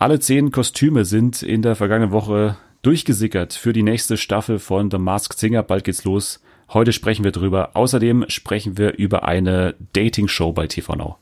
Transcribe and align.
Alle 0.00 0.20
zehn 0.20 0.52
Kostüme 0.52 1.04
sind 1.04 1.42
in 1.42 1.60
der 1.60 1.74
vergangenen 1.74 2.12
Woche 2.12 2.56
durchgesickert 2.82 3.52
für 3.52 3.72
die 3.72 3.82
nächste 3.82 4.16
Staffel 4.16 4.60
von 4.60 4.92
The 4.92 4.98
Masked 4.98 5.36
Singer. 5.36 5.64
Bald 5.64 5.82
geht's 5.82 6.04
los. 6.04 6.40
Heute 6.72 6.92
sprechen 6.92 7.24
wir 7.24 7.32
drüber. 7.32 7.70
Außerdem 7.74 8.26
sprechen 8.28 8.78
wir 8.78 8.96
über 8.96 9.26
eine 9.26 9.74
Dating-Show 9.94 10.52
bei 10.52 10.68
TV 10.68 10.94
Now. 10.94 11.16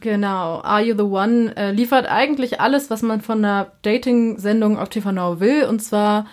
Genau, 0.00 0.62
Are 0.62 0.82
You 0.82 0.94
the 0.96 1.02
One 1.02 1.54
äh, 1.56 1.72
liefert 1.72 2.06
eigentlich 2.06 2.58
alles, 2.58 2.88
was 2.88 3.02
man 3.02 3.20
von 3.20 3.44
einer 3.44 3.72
Dating-Sendung 3.82 4.78
auf 4.78 4.88
TV 4.88 5.12
Now 5.12 5.40
will, 5.40 5.64
und 5.64 5.80
zwar 5.80 6.26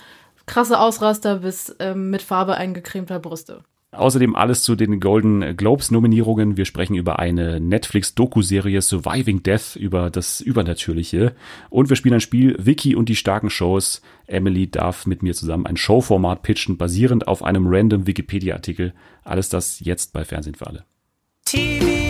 krasse 0.45 0.79
Ausraster 0.79 1.39
bis 1.39 1.75
ähm, 1.79 2.09
mit 2.09 2.21
Farbe 2.21 2.55
eingecremter 2.55 3.19
Brüste. 3.19 3.63
Außerdem 3.93 4.35
alles 4.35 4.63
zu 4.63 4.75
den 4.75 4.99
Golden 4.99 5.55
Globes 5.55 5.91
Nominierungen. 5.91 6.57
Wir 6.57 6.65
sprechen 6.65 6.95
über 6.95 7.19
eine 7.19 7.59
Netflix 7.59 8.15
Doku-Serie 8.15 8.81
Surviving 8.81 9.43
Death 9.43 9.75
über 9.75 10.09
das 10.09 10.41
Übernatürliche. 10.41 11.35
Und 11.69 11.89
wir 11.89 11.95
spielen 11.95 12.15
ein 12.15 12.21
Spiel 12.21 12.55
Vicky 12.59 12.95
und 12.95 13.07
die 13.07 13.15
starken 13.15 13.51
Shows. 13.51 14.01
Emily 14.25 14.69
darf 14.69 15.05
mit 15.05 15.21
mir 15.21 15.35
zusammen 15.35 15.67
ein 15.67 15.77
Showformat 15.77 16.41
pitchen, 16.41 16.77
basierend 16.77 17.27
auf 17.27 17.43
einem 17.43 17.67
random 17.67 18.07
Wikipedia-Artikel. 18.07 18.93
Alles 19.23 19.49
das 19.49 19.79
jetzt 19.79 20.11
bei 20.11 20.25
Fernsehen 20.25 20.55
für 20.55 20.67
alle. 20.67 20.85
TV 21.45 22.02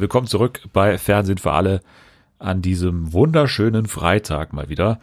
Willkommen 0.00 0.28
zurück 0.28 0.60
bei 0.72 0.96
Fernsehen 0.96 1.38
für 1.38 1.50
alle 1.50 1.80
an 2.38 2.62
diesem 2.62 3.12
wunderschönen 3.12 3.86
Freitag 3.86 4.52
mal 4.52 4.68
wieder. 4.68 5.00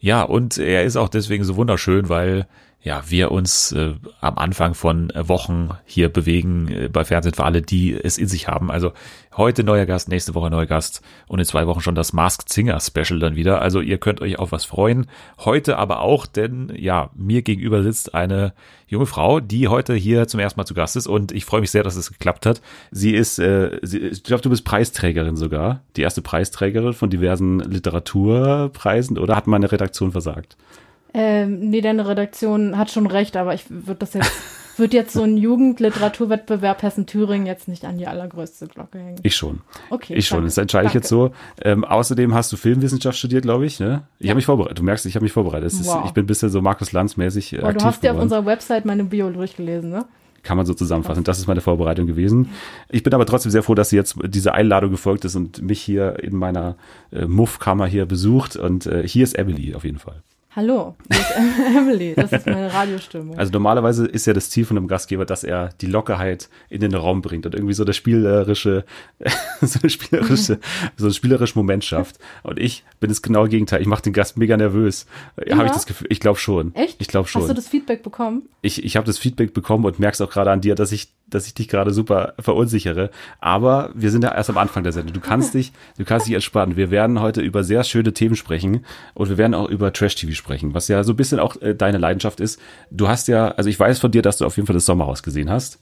Ja, 0.00 0.22
und 0.22 0.58
er 0.58 0.82
ist 0.82 0.96
auch 0.96 1.08
deswegen 1.08 1.44
so 1.44 1.54
wunderschön, 1.54 2.08
weil 2.08 2.48
ja, 2.84 3.02
wir 3.08 3.32
uns 3.32 3.72
äh, 3.72 3.94
am 4.20 4.36
Anfang 4.36 4.74
von 4.74 5.10
Wochen 5.16 5.70
hier 5.86 6.10
bewegen 6.10 6.68
äh, 6.68 6.88
bei 6.92 7.06
Fernsehen 7.06 7.32
für 7.32 7.44
alle, 7.44 7.62
die 7.62 7.94
es 7.94 8.18
in 8.18 8.28
sich 8.28 8.46
haben. 8.46 8.70
Also 8.70 8.92
heute 9.38 9.64
neuer 9.64 9.86
Gast, 9.86 10.10
nächste 10.10 10.34
Woche 10.34 10.50
neuer 10.50 10.66
Gast 10.66 11.00
und 11.26 11.38
in 11.38 11.46
zwei 11.46 11.66
Wochen 11.66 11.80
schon 11.80 11.94
das 11.94 12.12
Masked 12.12 12.52
Singer 12.52 12.78
Special 12.80 13.18
dann 13.18 13.36
wieder. 13.36 13.62
Also 13.62 13.80
ihr 13.80 13.96
könnt 13.96 14.20
euch 14.20 14.38
auf 14.38 14.52
was 14.52 14.66
freuen. 14.66 15.06
Heute 15.38 15.78
aber 15.78 16.00
auch, 16.00 16.26
denn 16.26 16.74
ja, 16.76 17.08
mir 17.14 17.40
gegenüber 17.40 17.82
sitzt 17.82 18.14
eine 18.14 18.52
junge 18.86 19.06
Frau, 19.06 19.40
die 19.40 19.68
heute 19.68 19.94
hier 19.94 20.28
zum 20.28 20.40
ersten 20.40 20.60
Mal 20.60 20.66
zu 20.66 20.74
Gast 20.74 20.94
ist 20.94 21.06
und 21.06 21.32
ich 21.32 21.46
freue 21.46 21.62
mich 21.62 21.70
sehr, 21.70 21.84
dass 21.84 21.96
es 21.96 22.12
geklappt 22.12 22.44
hat. 22.44 22.60
Sie 22.90 23.14
ist, 23.14 23.38
äh, 23.38 23.78
sie, 23.80 23.98
ich 24.00 24.24
glaube, 24.24 24.42
du 24.42 24.50
bist 24.50 24.66
Preisträgerin 24.66 25.36
sogar, 25.36 25.80
die 25.96 26.02
erste 26.02 26.20
Preisträgerin 26.20 26.92
von 26.92 27.08
diversen 27.08 27.60
Literaturpreisen 27.60 29.16
oder 29.16 29.36
hat 29.36 29.46
meine 29.46 29.72
Redaktion 29.72 30.12
versagt? 30.12 30.58
Ähm, 31.14 31.70
nee, 31.70 31.80
deine 31.80 32.08
Redaktion 32.08 32.76
hat 32.76 32.90
schon 32.90 33.06
recht, 33.06 33.36
aber 33.36 33.54
ich 33.54 33.64
würde 33.68 34.00
das 34.00 34.14
jetzt, 34.14 34.32
wird 34.76 34.92
jetzt 34.92 35.12
so 35.12 35.22
ein 35.22 35.36
Jugendliteraturwettbewerb 35.36 36.82
Hessen-Thüringen 36.82 37.46
jetzt 37.46 37.68
nicht 37.68 37.84
an 37.84 37.98
die 37.98 38.08
allergrößte 38.08 38.66
Glocke 38.66 38.98
hängen. 38.98 39.20
Ich 39.22 39.36
schon. 39.36 39.60
Okay. 39.90 40.14
Ich 40.14 40.26
schon, 40.26 40.42
das 40.42 40.58
entscheide 40.58 40.88
ich 40.88 40.94
jetzt 40.94 41.08
so. 41.08 41.30
Ähm, 41.62 41.84
außerdem 41.84 42.34
hast 42.34 42.52
du 42.52 42.56
Filmwissenschaft 42.56 43.16
studiert, 43.16 43.44
glaube 43.44 43.64
ich, 43.64 43.78
ne? 43.78 44.02
Ich 44.18 44.26
ja. 44.26 44.30
habe 44.30 44.36
mich 44.36 44.46
vorbereitet. 44.46 44.80
Du 44.80 44.82
merkst, 44.82 45.06
ich 45.06 45.14
habe 45.14 45.22
mich 45.22 45.32
vorbereitet. 45.32 45.72
Wow. 45.72 45.80
Ist, 45.80 46.06
ich 46.06 46.10
bin 46.12 46.24
ein 46.24 46.26
bisschen 46.26 46.50
so 46.50 46.60
Markus 46.60 46.90
Lanz-mäßig 46.90 47.52
äh, 47.52 47.62
aktiv 47.62 47.78
Du 47.78 47.84
hast 47.84 48.02
ja 48.02 48.12
auf 48.12 48.18
unserer 48.18 48.44
Website 48.44 48.84
meine 48.84 49.04
Bio 49.04 49.30
durchgelesen, 49.30 49.90
ne? 49.90 50.04
kann 50.44 50.58
man 50.58 50.66
so 50.66 50.74
zusammenfassen. 50.74 51.24
Das 51.24 51.38
ist 51.38 51.46
meine 51.46 51.62
Vorbereitung 51.62 52.06
gewesen. 52.06 52.50
Ich 52.90 53.02
bin 53.02 53.14
aber 53.14 53.24
trotzdem 53.24 53.50
sehr 53.50 53.62
froh, 53.62 53.74
dass 53.74 53.88
sie 53.88 53.96
jetzt 53.96 54.16
diese 54.26 54.52
Einladung 54.52 54.90
gefolgt 54.90 55.24
ist 55.24 55.34
und 55.36 55.62
mich 55.62 55.80
hier 55.80 56.22
in 56.22 56.36
meiner 56.36 56.76
äh, 57.12 57.24
Muffkammer 57.24 57.86
hier 57.86 58.04
besucht. 58.04 58.54
Und 58.56 58.84
äh, 58.84 59.08
hier 59.08 59.24
ist 59.24 59.38
Emily 59.38 59.74
auf 59.74 59.84
jeden 59.84 59.98
Fall. 59.98 60.22
Hallo, 60.56 60.94
Emily, 61.76 62.14
das 62.14 62.30
ist 62.30 62.46
meine 62.46 62.72
Radiostimme. 62.72 63.36
Also 63.36 63.50
normalerweise 63.50 64.06
ist 64.06 64.24
ja 64.26 64.32
das 64.32 64.50
Ziel 64.50 64.64
von 64.64 64.76
einem 64.76 64.86
Gastgeber, 64.86 65.24
dass 65.24 65.42
er 65.42 65.70
die 65.80 65.86
Lockerheit 65.86 66.48
in 66.70 66.80
den 66.80 66.94
Raum 66.94 67.22
bringt 67.22 67.44
und 67.44 67.56
irgendwie 67.56 67.74
so 67.74 67.82
das 67.82 67.96
spielerische, 67.96 68.84
so 69.60 69.80
eine 69.82 69.90
spielerische, 69.90 70.60
so 70.96 71.06
ein 71.06 71.12
spielerisches 71.12 71.56
Moment 71.56 71.84
schafft. 71.84 72.20
Und 72.44 72.60
ich 72.60 72.84
bin 73.00 73.08
das 73.08 73.20
genaue 73.20 73.48
Gegenteil. 73.48 73.80
Ich 73.80 73.88
mache 73.88 74.02
den 74.02 74.12
Gast 74.12 74.36
mega 74.36 74.56
nervös. 74.56 75.06
Ja. 75.44 75.56
Habe 75.56 75.66
ich 75.66 75.72
das 75.72 75.86
Gefühl? 75.86 76.06
Ich 76.08 76.20
glaube 76.20 76.38
schon. 76.38 76.72
Echt? 76.76 77.00
Ich 77.00 77.08
glaube 77.08 77.28
schon. 77.28 77.42
Hast 77.42 77.50
du 77.50 77.54
das 77.54 77.66
Feedback 77.66 78.04
bekommen? 78.04 78.48
Ich, 78.62 78.84
ich 78.84 78.96
habe 78.96 79.06
das 79.06 79.18
Feedback 79.18 79.54
bekommen 79.54 79.84
und 79.84 79.98
merk's 79.98 80.20
auch 80.20 80.30
gerade 80.30 80.52
an 80.52 80.60
dir, 80.60 80.76
dass 80.76 80.92
ich 80.92 81.08
dass 81.26 81.46
ich 81.46 81.54
dich 81.54 81.68
gerade 81.68 81.92
super 81.92 82.34
verunsichere. 82.38 83.10
Aber 83.40 83.90
wir 83.94 84.10
sind 84.10 84.24
ja 84.24 84.34
erst 84.34 84.50
am 84.50 84.58
Anfang 84.58 84.82
der 84.82 84.92
Sendung. 84.92 85.14
Du 85.14 85.20
kannst 85.20 85.54
dich, 85.54 85.72
du 85.98 86.04
kannst 86.04 86.26
dich 86.26 86.34
entspannen. 86.34 86.76
Wir 86.76 86.90
werden 86.90 87.20
heute 87.20 87.40
über 87.40 87.64
sehr 87.64 87.84
schöne 87.84 88.12
Themen 88.12 88.36
sprechen 88.36 88.84
und 89.14 89.28
wir 89.28 89.38
werden 89.38 89.54
auch 89.54 89.68
über 89.68 89.92
Trash-TV 89.92 90.34
sprechen, 90.34 90.74
was 90.74 90.88
ja 90.88 91.02
so 91.04 91.12
ein 91.12 91.16
bisschen 91.16 91.40
auch 91.40 91.60
äh, 91.60 91.74
deine 91.74 91.98
Leidenschaft 91.98 92.40
ist. 92.40 92.60
Du 92.90 93.08
hast 93.08 93.28
ja, 93.28 93.48
also 93.48 93.68
ich 93.70 93.78
weiß 93.78 93.98
von 93.98 94.10
dir, 94.10 94.22
dass 94.22 94.38
du 94.38 94.44
auf 94.44 94.56
jeden 94.56 94.66
Fall 94.66 94.74
das 94.74 94.86
Sommerhaus 94.86 95.22
gesehen 95.22 95.50
hast. 95.50 95.78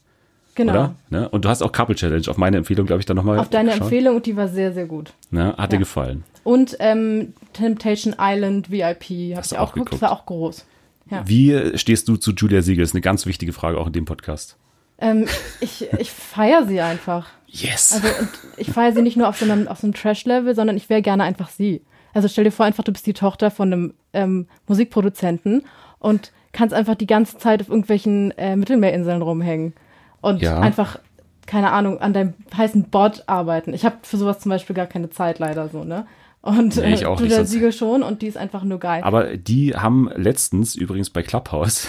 Genau. 0.55 0.73
Oder? 0.73 0.95
Ne? 1.09 1.29
Und 1.29 1.45
du 1.45 1.49
hast 1.49 1.63
auch 1.63 1.73
Couple 1.73 1.95
Challenge 1.95 2.29
auf 2.29 2.37
meine 2.37 2.59
Empfehlung, 2.59 2.87
glaube 2.87 3.01
ich, 3.01 3.07
dann 3.07 3.17
nochmal. 3.17 3.39
Auf 3.39 3.49
deine 3.49 3.71
geschaut. 3.71 3.85
Empfehlung 3.85 4.17
und 4.17 4.27
die 4.27 4.37
war 4.37 4.49
sehr, 4.49 4.73
sehr 4.73 4.87
gut. 4.87 5.13
Ne? 5.31 5.49
Hat 5.49 5.59
ja. 5.59 5.67
dir 5.69 5.79
gefallen. 5.79 6.25
Und 6.45 6.77
ähm, 6.81 7.33
Temptation 7.53 8.15
Island 8.19 8.71
VIP 8.71 9.35
habe 9.37 9.43
ich 9.45 9.59
auch 9.59 9.73
geguckt. 9.73 9.95
Das 9.95 10.03
war 10.03 10.13
auch 10.13 10.27
groß. 10.27 10.67
Ja. 11.11 11.23
Wie 11.27 11.79
stehst 11.79 12.09
du 12.09 12.17
zu 12.17 12.33
Julia 12.33 12.63
Siegel? 12.63 12.85
Ist 12.85 12.95
eine 12.95 13.01
ganz 13.01 13.27
wichtige 13.27 13.53
Frage 13.53 13.79
auch 13.79 13.87
in 13.87 13.93
dem 13.93 14.05
Podcast. 14.05 14.57
Ähm, 15.03 15.27
ich 15.61 15.93
ich 15.99 16.11
feiere 16.11 16.65
sie 16.67 16.81
einfach. 16.81 17.29
Yes. 17.47 17.93
Also 17.93 18.09
ich 18.57 18.71
feiere 18.71 18.93
sie 18.93 19.03
nicht 19.03 19.19
nur 19.19 19.29
auf 19.29 19.37
so 19.37 19.45
einem, 19.45 19.69
auf 19.69 19.79
so 19.79 19.87
einem 19.87 19.95
Trash-Level, 19.95 20.55
sondern 20.55 20.77
ich 20.77 20.89
wäre 20.89 21.03
gerne 21.03 21.25
einfach 21.25 21.51
sie. 21.51 21.83
Also 22.15 22.29
stell 22.29 22.45
dir 22.45 22.51
vor, 22.51 22.65
einfach 22.65 22.85
du 22.85 22.93
bist 22.93 23.07
die 23.07 23.13
Tochter 23.13 23.51
von 23.51 23.73
einem 23.73 23.95
ähm, 24.15 24.47
Musikproduzenten 24.69 25.65
und 25.99 26.33
kannst 26.53 26.75
einfach 26.75 26.95
die 26.95 27.07
ganze 27.07 27.37
Zeit 27.37 27.61
auf 27.61 27.69
irgendwelchen 27.69 28.31
äh, 28.39 28.57
Mittelmeerinseln 28.57 29.21
rumhängen 29.21 29.75
und 30.21 30.41
ja. 30.41 30.61
einfach 30.61 30.99
keine 31.47 31.73
Ahnung 31.73 32.01
an 32.01 32.13
deinem 32.13 32.35
heißen 32.57 32.85
Bot 32.85 33.25
arbeiten. 33.27 33.75
Ich 33.75 33.85
habe 33.85 33.97
für 34.03 34.17
sowas 34.17 34.39
zum 34.39 34.51
Beispiel 34.51 34.77
gar 34.77 34.87
keine 34.87 35.11
Zeit 35.11 35.39
leider 35.39 35.69
so 35.69 35.85
ne. 35.85 36.07
Und 36.41 36.77
nee, 36.77 36.95
ich 36.95 37.03
äh, 37.03 37.07
auch 37.07 37.19
du 37.19 37.29
der 37.29 37.45
Siegel 37.45 37.73
schon 37.73 38.03
und 38.03 38.23
die 38.23 38.27
ist 38.27 38.37
einfach 38.37 38.65
nur 38.65 38.79
geil. 38.79 39.03
Aber 39.05 39.37
die 39.37 39.77
haben 39.77 40.11
letztens 40.15 40.75
übrigens 40.75 41.11
bei 41.11 41.23
Clubhouse 41.23 41.89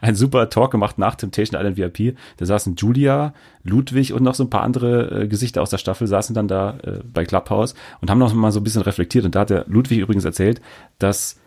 ein 0.00 0.14
super 0.14 0.50
Talk 0.50 0.70
gemacht 0.70 0.98
nach 0.98 1.14
Temptation 1.14 1.60
Island 1.60 1.76
VIP. 1.76 2.16
Da 2.36 2.46
saßen 2.46 2.76
Julia, 2.76 3.34
Ludwig 3.64 4.12
und 4.12 4.22
noch 4.22 4.34
so 4.34 4.44
ein 4.44 4.50
paar 4.50 4.62
andere 4.62 5.22
äh, 5.22 5.28
Gesichter 5.28 5.62
aus 5.62 5.70
der 5.70 5.78
Staffel 5.78 6.06
saßen 6.06 6.34
dann 6.34 6.48
da 6.48 6.78
äh, 6.82 7.00
bei 7.12 7.24
Clubhouse 7.24 7.74
und 8.00 8.10
haben 8.10 8.18
noch 8.18 8.32
mal 8.34 8.52
so 8.52 8.60
ein 8.60 8.64
bisschen 8.64 8.82
reflektiert. 8.82 9.24
Und 9.24 9.34
da 9.34 9.40
hat 9.40 9.50
der 9.50 9.64
Ludwig 9.68 9.98
übrigens 9.98 10.24
erzählt, 10.24 10.60
dass 10.98 11.38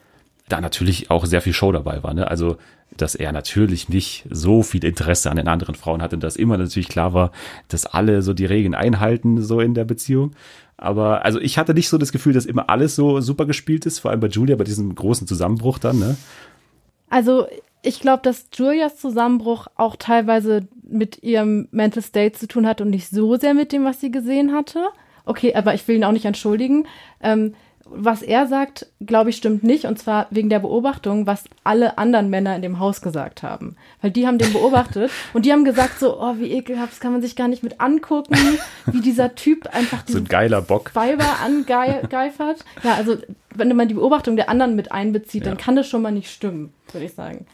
da 0.49 0.59
natürlich 0.61 1.09
auch 1.09 1.25
sehr 1.25 1.41
viel 1.41 1.53
Show 1.53 1.71
dabei 1.71 2.03
war. 2.03 2.13
Ne? 2.13 2.27
Also 2.27 2.57
dass 2.97 3.15
er 3.15 3.31
natürlich 3.31 3.89
nicht 3.89 4.25
so 4.29 4.63
viel 4.63 4.83
Interesse 4.83 5.31
an 5.31 5.37
den 5.37 5.47
anderen 5.47 5.75
Frauen 5.75 6.01
hatte 6.01 6.17
dass 6.17 6.35
immer 6.35 6.57
natürlich 6.57 6.89
klar 6.89 7.13
war, 7.13 7.31
dass 7.69 7.85
alle 7.85 8.21
so 8.21 8.33
die 8.33 8.45
Regeln 8.45 8.75
einhalten, 8.75 9.41
so 9.41 9.61
in 9.61 9.73
der 9.73 9.85
Beziehung. 9.85 10.33
Aber 10.77 11.23
also 11.23 11.39
ich 11.39 11.57
hatte 11.57 11.73
nicht 11.73 11.89
so 11.89 11.97
das 11.97 12.11
Gefühl, 12.11 12.33
dass 12.33 12.45
immer 12.45 12.69
alles 12.69 12.95
so 12.95 13.21
super 13.21 13.45
gespielt 13.45 13.85
ist, 13.85 13.99
vor 13.99 14.11
allem 14.11 14.19
bei 14.19 14.27
Julia, 14.27 14.55
bei 14.55 14.63
diesem 14.63 14.93
großen 14.93 15.27
Zusammenbruch 15.27 15.79
dann, 15.79 15.99
ne? 15.99 16.17
Also 17.09 17.47
ich 17.81 17.99
glaube, 17.99 18.21
dass 18.23 18.47
Julias 18.53 18.97
Zusammenbruch 18.97 19.67
auch 19.75 19.95
teilweise 19.95 20.67
mit 20.83 21.23
ihrem 21.23 21.67
Mental 21.71 22.03
State 22.03 22.37
zu 22.37 22.47
tun 22.47 22.67
hat 22.67 22.81
und 22.81 22.89
nicht 22.89 23.09
so 23.09 23.35
sehr 23.37 23.53
mit 23.53 23.71
dem, 23.71 23.85
was 23.85 23.99
sie 23.99 24.11
gesehen 24.11 24.53
hatte. 24.53 24.89
Okay, 25.25 25.53
aber 25.55 25.73
ich 25.73 25.87
will 25.87 25.95
ihn 25.95 26.03
auch 26.03 26.11
nicht 26.11 26.25
entschuldigen. 26.25 26.87
Ähm, 27.21 27.53
was 27.93 28.21
er 28.21 28.47
sagt, 28.47 28.87
glaube 29.01 29.31
ich, 29.31 29.37
stimmt 29.37 29.63
nicht. 29.63 29.85
Und 29.85 29.99
zwar 29.99 30.27
wegen 30.29 30.49
der 30.49 30.59
Beobachtung, 30.59 31.27
was 31.27 31.43
alle 31.63 31.97
anderen 31.97 32.29
Männer 32.29 32.55
in 32.55 32.61
dem 32.61 32.79
Haus 32.79 33.01
gesagt 33.01 33.43
haben. 33.43 33.75
Weil 34.01 34.11
die 34.11 34.27
haben 34.27 34.37
den 34.37 34.53
beobachtet 34.53 35.11
und 35.33 35.45
die 35.45 35.51
haben 35.51 35.65
gesagt 35.65 35.99
so, 35.99 36.19
oh, 36.21 36.35
wie 36.37 36.51
ekelhaft, 36.51 36.93
das 36.93 36.99
kann 36.99 37.11
man 37.11 37.21
sich 37.21 37.35
gar 37.35 37.47
nicht 37.47 37.63
mit 37.63 37.81
angucken, 37.81 38.37
wie 38.85 39.01
dieser 39.01 39.35
Typ 39.35 39.67
einfach 39.73 40.03
so 40.07 40.19
ein 40.19 40.25
geiler 40.25 40.61
Bock. 40.61 40.91
Weiber 40.95 41.39
angeifert. 41.43 42.63
Ja, 42.83 42.95
also 42.95 43.17
wenn 43.53 43.75
man 43.75 43.87
die 43.87 43.93
Beobachtung 43.93 44.35
der 44.35 44.49
anderen 44.49 44.75
mit 44.75 44.91
einbezieht, 44.91 45.43
ja. 45.43 45.49
dann 45.49 45.57
kann 45.57 45.75
das 45.75 45.87
schon 45.87 46.01
mal 46.01 46.11
nicht 46.11 46.31
stimmen, 46.31 46.73
würde 46.91 47.05
ich 47.05 47.13
sagen. 47.13 47.45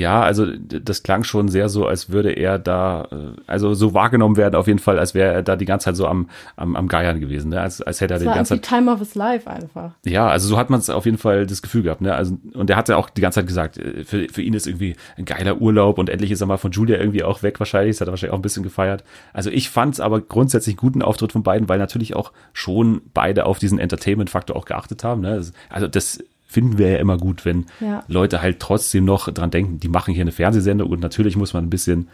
Ja, 0.00 0.22
also 0.22 0.46
das 0.46 1.02
klang 1.02 1.24
schon 1.24 1.48
sehr 1.48 1.68
so, 1.68 1.86
als 1.86 2.08
würde 2.08 2.30
er 2.30 2.58
da, 2.58 3.06
äh, 3.12 3.16
also 3.46 3.74
so 3.74 3.92
wahrgenommen 3.92 4.38
werden 4.38 4.54
auf 4.54 4.66
jeden 4.66 4.78
Fall, 4.78 4.98
als 4.98 5.12
wäre 5.12 5.34
er 5.34 5.42
da 5.42 5.56
die 5.56 5.66
ganze 5.66 5.84
Zeit 5.84 5.96
so 5.96 6.06
am, 6.06 6.30
am, 6.56 6.74
am 6.74 6.88
Geiern 6.88 7.20
gewesen, 7.20 7.50
ne? 7.50 7.60
als, 7.60 7.82
als 7.82 8.00
hätte 8.00 8.14
er 8.14 8.18
das 8.18 8.26
die 8.26 8.34
ganze 8.34 8.54
Zeit. 8.54 8.62
Time 8.62 8.90
of 8.90 9.00
his 9.00 9.14
life 9.14 9.48
einfach. 9.48 9.92
Ja, 10.06 10.26
also 10.28 10.48
so 10.48 10.56
hat 10.56 10.70
man 10.70 10.80
es 10.80 10.88
auf 10.88 11.04
jeden 11.04 11.18
Fall 11.18 11.46
das 11.46 11.60
Gefühl 11.60 11.82
gehabt, 11.82 12.00
ne? 12.00 12.14
Also, 12.14 12.38
und 12.54 12.70
er 12.70 12.76
hat 12.76 12.88
ja 12.88 12.96
auch 12.96 13.10
die 13.10 13.20
ganze 13.20 13.40
Zeit 13.40 13.46
gesagt, 13.46 13.76
äh, 13.76 14.04
für, 14.04 14.26
für 14.30 14.40
ihn 14.40 14.54
ist 14.54 14.66
irgendwie 14.66 14.96
ein 15.18 15.26
geiler 15.26 15.60
Urlaub 15.60 15.98
und 15.98 16.08
endlich 16.08 16.30
ist 16.30 16.40
er 16.40 16.46
mal 16.46 16.56
von 16.56 16.72
Julia 16.72 16.96
irgendwie 16.96 17.22
auch 17.22 17.42
weg 17.42 17.60
wahrscheinlich, 17.60 17.96
das 17.96 18.00
hat 18.00 18.08
er 18.08 18.12
wahrscheinlich 18.12 18.32
auch 18.32 18.38
ein 18.38 18.42
bisschen 18.42 18.62
gefeiert. 18.62 19.04
Also 19.34 19.50
ich 19.50 19.68
fand 19.68 19.94
es 19.94 20.00
aber 20.00 20.22
grundsätzlich 20.22 20.78
guten 20.78 21.02
Auftritt 21.02 21.32
von 21.32 21.42
beiden, 21.42 21.68
weil 21.68 21.78
natürlich 21.78 22.16
auch 22.16 22.32
schon 22.54 23.02
beide 23.12 23.44
auf 23.44 23.58
diesen 23.58 23.78
Entertainment-Faktor 23.78 24.56
auch 24.56 24.64
geachtet 24.64 25.04
haben. 25.04 25.20
Ne? 25.20 25.42
Also 25.68 25.88
das 25.88 26.24
finden 26.50 26.78
wir 26.78 26.90
ja 26.90 26.98
immer 26.98 27.16
gut, 27.16 27.44
wenn 27.44 27.66
ja. 27.78 28.02
Leute 28.08 28.42
halt 28.42 28.58
trotzdem 28.58 29.04
noch 29.04 29.30
dran 29.32 29.52
denken, 29.52 29.78
die 29.78 29.88
machen 29.88 30.12
hier 30.12 30.22
eine 30.22 30.32
Fernsehsendung 30.32 30.90
und 30.90 31.00
natürlich 31.00 31.36
muss 31.36 31.52
man 31.52 31.64
ein 31.64 31.70
bisschen 31.70 32.08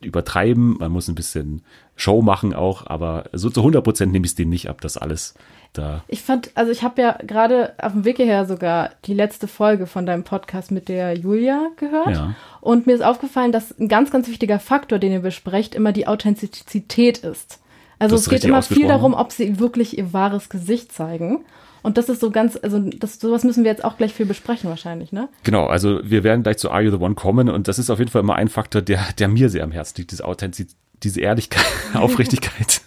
übertreiben, 0.00 0.76
man 0.78 0.92
muss 0.92 1.08
ein 1.08 1.16
bisschen 1.16 1.62
Show 1.96 2.22
machen 2.22 2.54
auch, 2.54 2.86
aber 2.86 3.24
so 3.32 3.50
zu 3.50 3.60
100 3.60 3.82
Prozent 3.82 4.12
nehme 4.12 4.26
ich 4.26 4.32
es 4.32 4.36
denen 4.36 4.50
nicht 4.50 4.68
ab, 4.68 4.80
das 4.80 4.96
alles 4.96 5.34
da. 5.72 6.04
Ich 6.06 6.22
fand, 6.22 6.50
also 6.54 6.70
ich 6.70 6.84
habe 6.84 7.02
ja 7.02 7.18
gerade 7.26 7.74
auf 7.78 7.92
dem 7.92 8.04
Weg 8.04 8.16
hierher 8.16 8.46
sogar 8.46 8.90
die 9.06 9.14
letzte 9.14 9.48
Folge 9.48 9.86
von 9.86 10.06
deinem 10.06 10.22
Podcast 10.22 10.70
mit 10.70 10.88
der 10.88 11.14
Julia 11.14 11.70
gehört. 11.76 12.10
Ja. 12.10 12.34
Und 12.60 12.86
mir 12.86 12.94
ist 12.94 13.02
aufgefallen, 13.02 13.50
dass 13.50 13.76
ein 13.78 13.88
ganz, 13.88 14.12
ganz 14.12 14.28
wichtiger 14.28 14.60
Faktor, 14.60 15.00
den 15.00 15.10
ihr 15.10 15.20
besprecht, 15.20 15.74
immer 15.74 15.90
die 15.90 16.06
Authentizität 16.06 17.18
ist. 17.18 17.60
Also 17.98 18.14
Das 18.14 18.22
es 18.22 18.30
geht 18.30 18.44
immer 18.44 18.62
viel 18.62 18.86
darum, 18.86 19.14
ob 19.14 19.32
sie 19.32 19.58
wirklich 19.58 19.98
ihr 19.98 20.12
wahres 20.12 20.48
Gesicht 20.48 20.92
zeigen. 20.92 21.44
Und 21.84 21.98
das 21.98 22.08
ist 22.08 22.20
so 22.20 22.30
ganz, 22.30 22.58
also 22.60 22.80
das, 22.80 23.20
sowas 23.20 23.44
müssen 23.44 23.62
wir 23.62 23.70
jetzt 23.70 23.84
auch 23.84 23.96
gleich 23.98 24.12
viel 24.12 24.26
besprechen 24.26 24.68
wahrscheinlich, 24.70 25.12
ne? 25.12 25.28
Genau, 25.44 25.66
also 25.66 26.00
wir 26.02 26.24
werden 26.24 26.42
gleich 26.42 26.56
zu 26.58 26.70
Are 26.70 26.82
You 26.82 26.90
the 26.90 26.96
One 26.96 27.14
kommen 27.14 27.48
und 27.48 27.68
das 27.68 27.78
ist 27.78 27.90
auf 27.90 27.98
jeden 28.00 28.10
Fall 28.10 28.22
immer 28.22 28.34
ein 28.36 28.48
Faktor, 28.48 28.82
der, 28.82 29.00
der 29.18 29.28
mir 29.28 29.48
sehr 29.50 29.62
am 29.62 29.70
Herzen 29.70 29.98
liegt, 29.98 30.10
diese 30.10 30.24
Authentizität, 30.24 30.76
diese 31.02 31.20
Ehrlichkeit, 31.20 31.64
Aufrichtigkeit. 31.94 32.80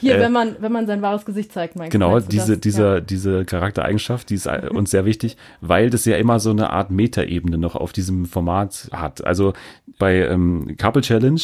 Hier, 0.00 0.16
Äh, 0.16 0.20
wenn 0.20 0.32
man, 0.32 0.56
wenn 0.58 0.72
man 0.72 0.86
sein 0.88 1.00
wahres 1.02 1.24
Gesicht 1.24 1.52
zeigt, 1.52 1.76
mein 1.76 1.90
Genau, 1.90 2.18
diese, 2.18 2.52
das? 2.54 2.60
dieser, 2.60 2.94
Ja. 2.96 3.00
diese 3.00 3.44
Charaktereigenschaft, 3.44 4.30
die 4.30 4.34
ist 4.34 4.46
äh, 4.46 4.68
uns 4.72 4.90
sehr 4.90 5.04
wichtig, 5.04 5.36
weil 5.60 5.90
das 5.90 6.04
ja 6.04 6.16
immer 6.16 6.40
so 6.40 6.50
eine 6.50 6.70
Art 6.70 6.90
Metaebene 6.90 7.56
noch 7.58 7.76
auf 7.76 7.92
diesem 7.92 8.24
Format 8.26 8.88
hat. 8.92 9.24
Also 9.24 9.52
bei 9.98 10.26
ähm, 10.26 10.76
Couple 10.78 11.02
Challenge, 11.02 11.40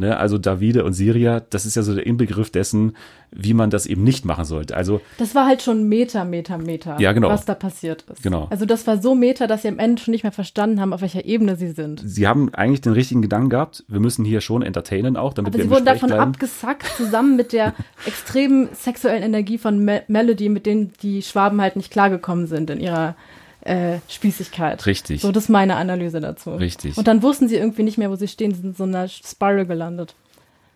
ne, 0.00 0.16
also 0.16 0.36
Davide 0.38 0.84
und 0.84 0.94
Siria, 0.94 1.40
das 1.50 1.64
ist 1.66 1.76
ja 1.76 1.82
so 1.82 1.94
der 1.94 2.04
Inbegriff 2.06 2.50
dessen, 2.50 2.96
wie 3.30 3.54
man 3.54 3.70
das 3.70 3.86
eben 3.86 4.02
nicht 4.02 4.24
machen 4.24 4.44
sollte. 4.44 4.74
Also 4.76 5.00
Das 5.18 5.36
war 5.36 5.46
halt 5.46 5.62
schon 5.62 5.88
Meter, 5.88 6.24
Meter, 6.24 6.58
Meter, 6.58 6.96
Ja, 6.98 7.12
genau. 7.12 7.28
was 7.28 7.44
da 7.44 7.54
passiert 7.54 8.04
ist. 8.12 8.22
Genau. 8.24 8.48
Also 8.50 8.66
das 8.66 8.86
war 8.88 9.00
so 9.00 9.14
Meter, 9.14 9.46
dass 9.46 9.62
sie 9.62 9.68
am 9.68 9.78
Ende 9.78 10.02
schon 10.02 10.10
nicht 10.10 10.24
mehr 10.24 10.32
verstanden 10.32 10.80
haben, 10.80 10.92
auf 10.92 11.00
welcher 11.02 11.24
Ebene 11.24 11.54
sie 11.54 11.70
sind. 11.70 12.02
sie 12.04 12.26
haben 12.26 12.52
eigentlich 12.54 12.80
den 12.80 12.92
richtigen 12.94 13.22
Gedanken 13.22 13.50
gehabt, 13.50 13.84
wir 13.86 14.00
müssen 14.00 14.24
hier 14.24 14.40
schon 14.40 14.62
entertainen 14.62 15.16
auch, 15.16 15.32
damit 15.34 15.50
Aber 15.52 15.58
wir 15.58 15.64
sie 15.64 15.70
wurden 15.70 15.84
Gespräch 15.84 16.00
davon 16.00 16.08
bleiben. 16.16 16.30
abgesackt, 16.32 16.86
zusammen 16.96 17.36
mit 17.36 17.52
der 17.52 17.74
extremen 18.06 18.68
sexuellen 18.72 19.22
Energie 19.22 19.58
von 19.58 19.78
Me 19.84 20.02
Melody, 20.08 20.48
mit 20.48 20.66
denen 20.66 20.92
die 21.02 21.22
Schwaben 21.22 21.60
halt 21.60 21.76
nicht 21.76 21.92
klargekommen 21.92 22.46
sind 22.48 22.70
in 22.70 22.80
ihrer 22.80 23.14
äh, 23.62 23.98
Spießigkeit. 24.08 24.84
Richtig. 24.86 25.20
So, 25.22 25.32
das 25.32 25.44
ist 25.44 25.48
meine 25.48 25.76
Analyse 25.76 26.20
dazu. 26.20 26.50
Richtig. 26.54 26.96
Und 26.96 27.06
dann 27.08 27.22
wussten 27.22 27.48
sie 27.48 27.56
irgendwie 27.56 27.82
nicht 27.82 27.98
mehr, 27.98 28.10
wo 28.10 28.16
sie 28.16 28.28
stehen, 28.28 28.54
sind 28.54 28.64
in 28.64 28.74
so 28.74 28.84
einer 28.84 29.08
Spiral 29.08 29.66
gelandet. 29.66 30.14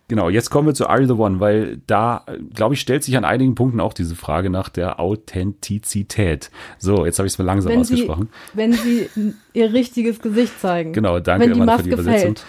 Genau, 0.09 0.29
jetzt 0.29 0.51
kommen 0.51 0.69
wir 0.69 0.75
zu 0.75 0.87
Are 0.87 1.01
You 1.01 1.07
the 1.07 1.15
One, 1.15 1.41
weil 1.41 1.79
da, 1.87 2.27
glaube 2.53 2.75
ich, 2.75 2.81
stellt 2.81 3.03
sich 3.03 3.17
an 3.17 3.25
einigen 3.25 3.55
Punkten 3.55 3.81
auch 3.81 3.95
diese 3.95 4.15
Frage 4.15 4.51
nach 4.51 4.69
der 4.69 5.01
Authentizität. 5.01 6.51
So, 6.79 7.05
jetzt 7.07 7.19
habe 7.19 7.27
ich 7.27 7.33
es 7.35 7.39
mal 7.39 7.45
langsam 7.45 7.73
Wenn 7.73 7.85
sie, 7.85 7.95
ausgesprochen. 7.95 8.29
wenn 8.53 8.73
sie 8.75 9.09
ihr 9.53 9.73
richtiges 9.73 10.21
Gesicht 10.21 10.61
zeigen. 10.61 10.93
Genau, 10.93 11.21
danke 11.21 11.47
wenn 11.47 11.55
die 11.55 11.59
Mann, 11.59 11.79
für 11.79 11.85
die 11.85 11.91
Maske 11.91 12.03
Übersetzung. 12.03 12.37
fällt. 12.37 12.45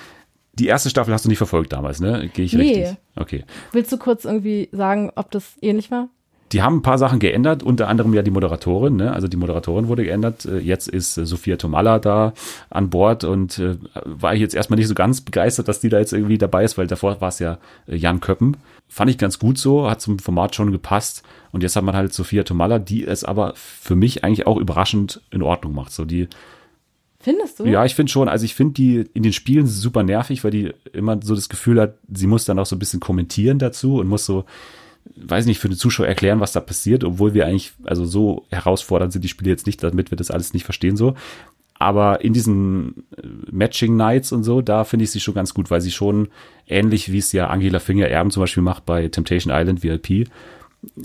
Die 0.60 0.68
erste 0.68 0.90
Staffel 0.90 1.14
hast 1.14 1.26
du 1.26 1.30
nicht 1.30 1.38
verfolgt 1.38 1.74
damals, 1.74 2.00
ne? 2.00 2.30
Gehe 2.34 2.46
ich 2.46 2.54
Nee. 2.54 2.62
richtig? 2.80 2.98
Okay. 3.16 3.44
Willst 3.74 3.92
du 3.92 3.98
kurz 3.98 4.26
irgendwie 4.26 4.70
sagen, 4.72 5.12
ob 5.16 5.32
das 5.32 5.54
ähnlich 5.62 5.92
war? 5.92 6.10
Die 6.56 6.62
haben 6.62 6.78
ein 6.78 6.82
paar 6.84 6.98
Sachen 6.98 7.20
geändert, 7.20 7.64
unter 7.64 7.90
anderem 7.90 8.14
ja 8.14 8.22
die 8.22 8.32
Moderatorin, 8.32 8.96
ne? 8.96 9.12
Also 9.12 9.28
die 9.28 9.36
Moderatorin 9.36 9.90
wurde 9.90 10.06
geändert. 10.06 10.46
Äh, 10.46 10.60
Jetzt 10.60 10.88
ist 10.88 11.18
äh, 11.18 11.26
Sophia 11.26 11.58
Tomalla 11.58 12.00
da 12.00 12.34
an 12.70 12.90
Bord 12.90 13.26
und 13.26 13.60
äh, 13.60 13.76
war 14.06 14.34
ich 14.34 14.40
jetzt 14.40 14.56
erstmal 14.56 14.80
nicht 14.80 14.88
so 14.88 14.94
ganz 14.94 15.20
begeistert, 15.20 15.68
dass 15.68 15.82
die 15.82 15.90
da 15.90 16.00
jetzt 16.00 16.14
irgendwie 16.14 16.38
dabei 16.38 16.64
ist, 16.64 16.78
weil 16.78 16.88
davor 16.88 17.20
war 17.20 17.28
es 17.28 17.40
ja 17.40 17.58
äh, 17.90 17.98
Jan 17.98 18.22
Köppen. 18.22 18.56
Fand 18.88 19.12
ich 19.12 19.18
ganz 19.18 19.38
gut 19.38 19.58
so, 19.58 19.90
hat 19.90 20.00
zum 20.00 20.18
Format 20.18 20.56
schon 20.56 20.72
gepasst. 20.72 21.24
Und 21.52 21.62
jetzt 21.62 21.76
hat 21.76 21.84
man 21.84 21.94
halt 21.94 22.14
Sophia 22.14 22.44
Tomalla, 22.44 22.80
die 22.80 23.06
es 23.06 23.26
aber 23.26 23.52
für 23.58 23.98
mich 23.98 24.24
eigentlich 24.24 24.48
auch 24.48 24.56
überraschend 24.56 25.20
in 25.32 25.42
Ordnung 25.42 25.76
macht. 25.76 25.92
So 25.92 26.06
die, 26.06 26.30
Findest 27.20 27.60
du? 27.60 27.66
Ja, 27.66 27.84
ich 27.84 27.96
finde 27.96 28.14
schon, 28.14 28.30
also 28.30 28.46
ich 28.46 28.56
finde 28.56 28.76
die 28.76 29.10
in 29.14 29.24
den 29.24 29.34
Spielen 29.34 29.68
super 29.68 30.04
nervig, 30.04 30.46
weil 30.46 30.52
die 30.52 30.74
immer 30.94 31.20
so 31.22 31.36
das 31.36 31.50
Gefühl 31.50 31.82
hat, 31.82 31.98
sie 32.10 32.28
muss 32.28 32.46
dann 32.46 32.60
auch 32.60 32.66
so 32.66 32.78
ein 32.78 32.80
bisschen 32.80 33.02
kommentieren 33.02 33.60
dazu 33.60 33.98
und 33.98 34.08
muss 34.08 34.26
so, 34.26 34.46
weiß 35.16 35.46
nicht, 35.46 35.60
für 35.60 35.70
den 35.70 35.78
Zuschauer 35.78 36.08
erklären, 36.08 36.40
was 36.40 36.52
da 36.52 36.60
passiert, 36.60 37.04
obwohl 37.04 37.34
wir 37.34 37.46
eigentlich, 37.46 37.74
also 37.84 38.06
so 38.06 38.46
herausfordernd 38.50 39.14
sind 39.14 39.24
die 39.24 39.30
Spiele 39.30 39.52
jetzt 39.52 39.66
nicht, 39.66 39.84
damit 39.84 40.12
wir 40.12 40.18
das 40.18 40.32
alles 40.32 40.54
nicht 40.54 40.66
verstehen 40.66 40.98
so. 40.98 41.16
Aber 41.78 42.22
in 42.22 42.34
diesen 42.34 43.04
äh, 43.18 43.28
Matching 43.52 43.98
Nights 43.98 44.32
und 44.32 44.44
so, 44.44 44.62
da 44.62 44.86
finde 44.86 45.04
ich 45.04 45.12
sie 45.12 45.20
schon 45.20 45.34
ganz 45.34 45.54
gut, 45.54 45.70
weil 45.70 45.82
sie 45.82 45.92
schon 45.92 46.30
ähnlich 46.68 47.12
wie 47.12 47.18
es 47.18 47.32
ja 47.34 47.48
Angela 47.48 47.80
Finger 47.80 48.08
Erben 48.08 48.32
zum 48.32 48.42
Beispiel 48.42 48.64
macht 48.64 48.86
bei 48.86 49.08
Temptation 49.10 49.54
Island 49.54 49.84
VIP, 49.84 50.30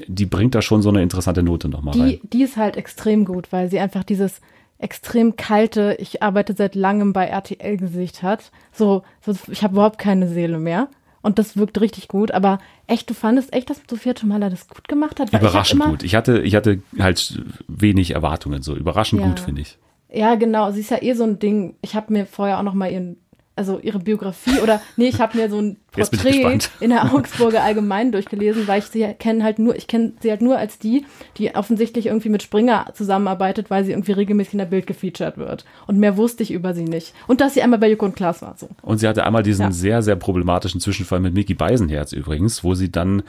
die 0.07 0.27
bringt 0.27 0.55
da 0.55 0.63
schon 0.63 0.83
so 0.83 0.91
eine 0.91 1.03
interessante 1.03 1.43
Note 1.43 1.69
nochmal 1.69 1.99
rein. 1.99 2.09
Die, 2.09 2.21
die 2.31 2.43
ist 2.43 2.57
halt 2.57 2.77
extrem 2.77 3.25
gut, 3.25 3.51
weil 3.51 3.69
sie 3.69 3.81
einfach 3.81 4.05
dieses 4.05 4.41
extrem 4.79 5.37
kalte, 5.37 5.97
ich 5.99 6.23
arbeite 6.23 6.55
seit 6.55 6.75
langem 6.75 7.13
bei 7.13 7.27
RTL-Gesicht 7.27 8.23
hat. 8.23 8.51
So, 8.73 9.03
so 9.25 9.35
ich 9.51 9.63
habe 9.63 9.75
überhaupt 9.75 9.99
keine 9.99 10.29
Seele 10.29 10.59
mehr. 10.59 10.89
Und 11.23 11.39
das 11.39 11.57
wirkt 11.57 11.81
richtig 11.81 12.09
gut. 12.09 12.31
Aber 12.31 12.59
echt, 12.87 13.11
du 13.11 13.15
fandest 13.15 13.53
echt, 13.53 13.69
dass 13.71 13.83
Sophia 13.89 14.15
Tomala 14.15 14.49
das 14.49 14.69
gut 14.69 14.89
gemacht 14.89 15.21
hat? 15.21 15.33
Weil 15.33 15.41
ich 15.43 15.49
Überraschend 15.49 15.81
immer, 15.81 15.91
gut. 15.91 16.03
Ich 16.03 16.15
hatte, 16.15 16.41
ich 16.41 16.55
hatte 16.55 16.83
halt 16.99 17.43
wenig 17.69 18.13
Erwartungen, 18.13 18.63
so 18.63 18.75
überraschend 18.75 19.21
Ja. 19.21 19.29
gut, 19.29 19.41
finde 19.41 19.61
ich. 19.63 19.79
Ja, 20.13 20.35
genau. 20.35 20.71
Sie 20.73 20.81
ist 20.81 20.91
ja 20.91 21.03
eh 21.03 21.13
so 21.13 21.25
ein 21.25 21.39
Ding. 21.39 21.77
Ich 21.83 21.95
habe 21.95 22.13
mir 22.13 22.27
vorher 22.27 22.59
auch 22.59 22.63
noch 22.63 22.75
mal 22.75 22.91
ihren, 22.91 23.17
also 23.57 23.79
ihre 23.79 23.99
Biografie 23.99 24.61
oder 24.61 24.81
nee, 24.97 25.09
ich 25.09 25.21
habe 25.21 25.37
mir 25.37 25.51
so 25.51 25.61
ein 25.61 25.77
Porträt 25.93 26.59
in 26.81 26.91
der 26.91 27.05
Augsburger 27.15 27.63
Allgemein 27.63 28.13
durchgelesen, 28.13 28.67
weil 28.67 28.79
ich 28.79 28.87
sie 28.87 29.05
kenne 29.19 29.45
halt 29.45 29.59
nur, 29.59 29.77
ich 29.77 29.87
kenne 29.87 30.13
sie 30.23 30.31
halt 30.31 30.41
nur 30.41 30.57
als 30.57 30.79
die, 30.79 31.05
die 31.37 31.55
offensichtlich 31.55 32.07
irgendwie 32.07 32.29
mit 32.31 32.43
Springer 32.43 32.87
zusammenarbeitet, 32.95 33.69
weil 33.71 33.85
sie 33.85 33.91
irgendwie 33.93 34.13
regelmäßig 34.13 34.55
in 34.55 34.59
der 34.61 34.67
Bild 34.67 34.87
gefeatured 34.87 35.37
wird. 35.37 35.65
Und 35.87 35.99
mehr 35.99 36.17
wusste 36.17 36.43
ich 36.43 36.53
über 36.53 36.75
sie 36.75 36.85
nicht. 36.85 37.13
Und 37.27 37.41
dass 37.41 37.55
sie 37.55 37.63
einmal 37.63 37.79
bei 37.81 37.91
Joko 37.91 38.07
und 38.07 38.17
Klaas 38.17 38.41
war. 38.41 38.55
So. 38.57 38.69
Und 38.83 38.99
sie 38.99 39.09
hatte 39.09 39.25
einmal 39.27 39.43
diesen 39.43 39.67
Ja. 39.67 39.73
sehr, 39.73 40.03
sehr 40.03 40.17
problematischen 40.17 40.81
Zwischenfall 40.81 41.21
mit 41.21 41.35
Mickey 41.35 41.55
Beisenherz 41.55 42.13
übrigens, 42.13 42.65
wo 42.65 42.75
sie 42.75 42.91
dann, 42.91 43.23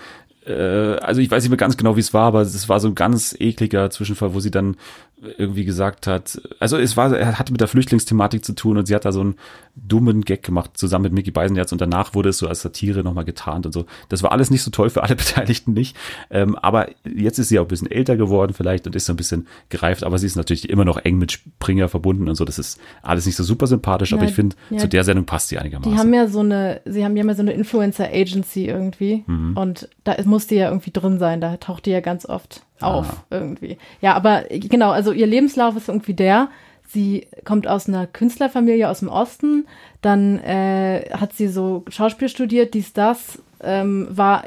äh, 0.46 0.54
also 0.54 1.20
ich 1.20 1.30
weiß 1.30 1.44
nicht 1.44 1.50
mehr 1.50 1.58
ganz 1.58 1.78
genau, 1.78 1.96
wie 1.96 2.00
es 2.02 2.14
war, 2.14 2.28
aber 2.28 2.42
es 2.42 2.70
war 2.70 2.80
so 2.80 2.88
ein 2.88 2.96
ganz 2.96 3.36
ekliger 3.40 3.90
Zwischenfall, 3.90 4.34
wo 4.34 4.40
sie 4.40 4.52
dann 4.52 4.78
irgendwie 5.38 5.66
gesagt 5.66 6.08
hat, 6.08 6.42
also 6.60 6.78
es 6.78 6.98
war, 6.98 7.16
er 7.16 7.38
hatte 7.38 7.52
mit 7.52 7.62
der 7.62 7.68
Flüchtlingsthematik 7.68 8.44
zu 8.44 8.54
tun 8.54 8.78
und 8.78 8.88
sie 8.88 8.96
hat 8.96 9.06
da 9.06 9.12
so 9.12 9.22
einen 9.22 9.36
dummen 9.76 10.22
Gag 10.22 10.42
gemacht 10.42 10.72
zusammen 10.74 11.04
mit 11.04 11.14
Mickey 11.14 11.32
Beisenherz 11.32 11.72
und 11.72 11.80
danach 11.80 12.16
wurde 12.16 12.30
es 12.30 12.40
so 12.40 12.48
als 12.48 12.62
Satire 12.62 13.04
nochmal 13.04 13.26
getarnt 13.26 13.66
und 13.68 13.72
so. 13.72 13.86
Das 14.10 14.24
war 14.24 14.32
alles 14.32 14.50
nicht 14.50 14.64
so 14.64 14.72
toll 14.72 14.90
für 14.90 15.04
alle 15.04 15.16
Beteiligten 15.22 15.74
nicht. 15.74 15.96
Ähm, 16.32 16.56
aber 16.56 16.90
jetzt 17.06 17.38
ist 17.38 17.50
sie 17.50 17.60
auch 17.60 17.66
ein 17.66 17.70
bisschen 17.70 17.92
älter 17.92 18.18
geworden 18.18 18.54
vielleicht 18.54 18.88
und 18.88 18.96
ist 18.96 19.06
so 19.06 19.14
ein 19.14 19.18
bisschen 19.18 19.48
gereift, 19.70 20.04
aber 20.04 20.18
sie 20.18 20.26
ist 20.26 20.36
natürlich 20.36 20.70
immer 20.70 20.86
noch 20.86 20.98
eng 20.98 21.18
mit 21.18 21.32
Springer 21.32 21.88
verbunden 21.88 22.28
und 22.28 22.36
so. 22.36 22.44
Das 22.44 22.58
ist 22.58 22.80
alles 23.04 23.26
nicht 23.28 23.36
so 23.36 23.44
super 23.44 23.68
sympathisch, 23.68 24.14
aber 24.14 24.24
Ja, 24.24 24.30
ich 24.30 24.36
finde, 24.36 24.56
ja. 24.72 24.80
zu 24.80 24.88
der 24.88 25.04
Sendung 25.04 25.26
passt 25.26 25.50
sie 25.50 25.60
einigermaßen. 25.60 25.92
Die 25.92 26.00
haben 26.00 26.14
ja 26.14 26.28
so 26.28 26.40
eine, 26.40 26.82
sie 26.86 27.06
haben 27.06 27.16
ja 27.16 27.24
mal 27.24 27.36
so 27.36 27.44
eine 27.44 27.54
Influencer-Agency 27.54 28.66
irgendwie. 28.66 29.24
Mhm. 29.28 29.56
Und 29.56 29.90
da 30.04 30.16
muss 30.26 30.48
die 30.48 30.56
ja 30.56 30.70
irgendwie 30.70 30.92
drin 30.92 31.20
sein. 31.20 31.42
Da 31.42 31.58
taucht 31.58 31.86
die 31.86 31.92
ja 31.92 32.00
ganz 32.00 32.26
oft 32.26 32.64
auf 32.83 33.07
Ah. 33.10 33.24
irgendwie. 33.30 33.78
Ja, 34.01 34.13
aber 34.13 34.44
genau, 34.50 34.92
also 34.92 35.12
ihr 35.12 35.28
Lebenslauf 35.28 35.75
ist 35.75 35.88
irgendwie 35.89 36.13
der. 36.13 36.50
Sie 36.88 37.28
kommt 37.45 37.68
aus 37.68 37.88
einer 37.88 38.06
Künstlerfamilie 38.07 38.89
aus 38.89 39.00
dem 39.00 39.08
Osten. 39.10 39.65
Dann 40.01 40.39
äh, 40.39 41.10
hat 41.13 41.34
sie 41.34 41.48
so 41.48 41.86
Schauspiel 41.89 42.27
studiert, 42.29 42.74
dies, 42.74 42.91
das. 42.94 43.41
Ähm, 43.63 44.08
war 44.12 44.44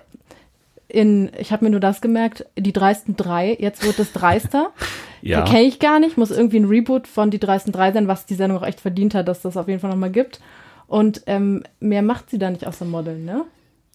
in, 0.89 1.31
ich 1.39 1.53
habe 1.53 1.65
mir 1.65 1.71
nur 1.71 1.81
das 1.81 2.01
gemerkt, 2.01 2.45
die 2.59 2.73
dreisten 2.73 3.17
drei. 3.17 3.57
Jetzt 3.59 3.85
wird 3.85 3.99
es 3.99 4.13
dreister. 4.13 4.71
Ja. 5.27 5.41
Kenne 5.41 5.63
ich 5.63 5.79
gar 5.79 6.01
nicht. 6.01 6.19
Muss 6.19 6.31
irgendwie 6.31 6.59
ein 6.59 6.67
Reboot 6.67 7.09
von 7.09 7.31
Die 7.31 7.39
dreisten 7.39 7.73
drei 7.73 7.93
sein, 7.93 8.09
was 8.09 8.27
die 8.27 8.35
Sendung 8.35 8.59
auch 8.59 8.67
echt 8.67 8.81
verdient 8.81 9.15
hat, 9.15 9.27
dass 9.27 9.41
das 9.41 9.57
auf 9.57 9.69
jeden 9.69 9.81
Fall 9.81 9.89
nochmal 9.89 10.11
gibt. 10.11 10.39
Und 10.87 11.23
ähm, 11.27 11.63
mehr 11.81 12.03
macht 12.03 12.29
sie 12.29 12.37
da 12.39 12.51
nicht 12.51 12.67
außer 12.67 12.85
Modeln, 12.85 13.25
ne? 13.25 13.45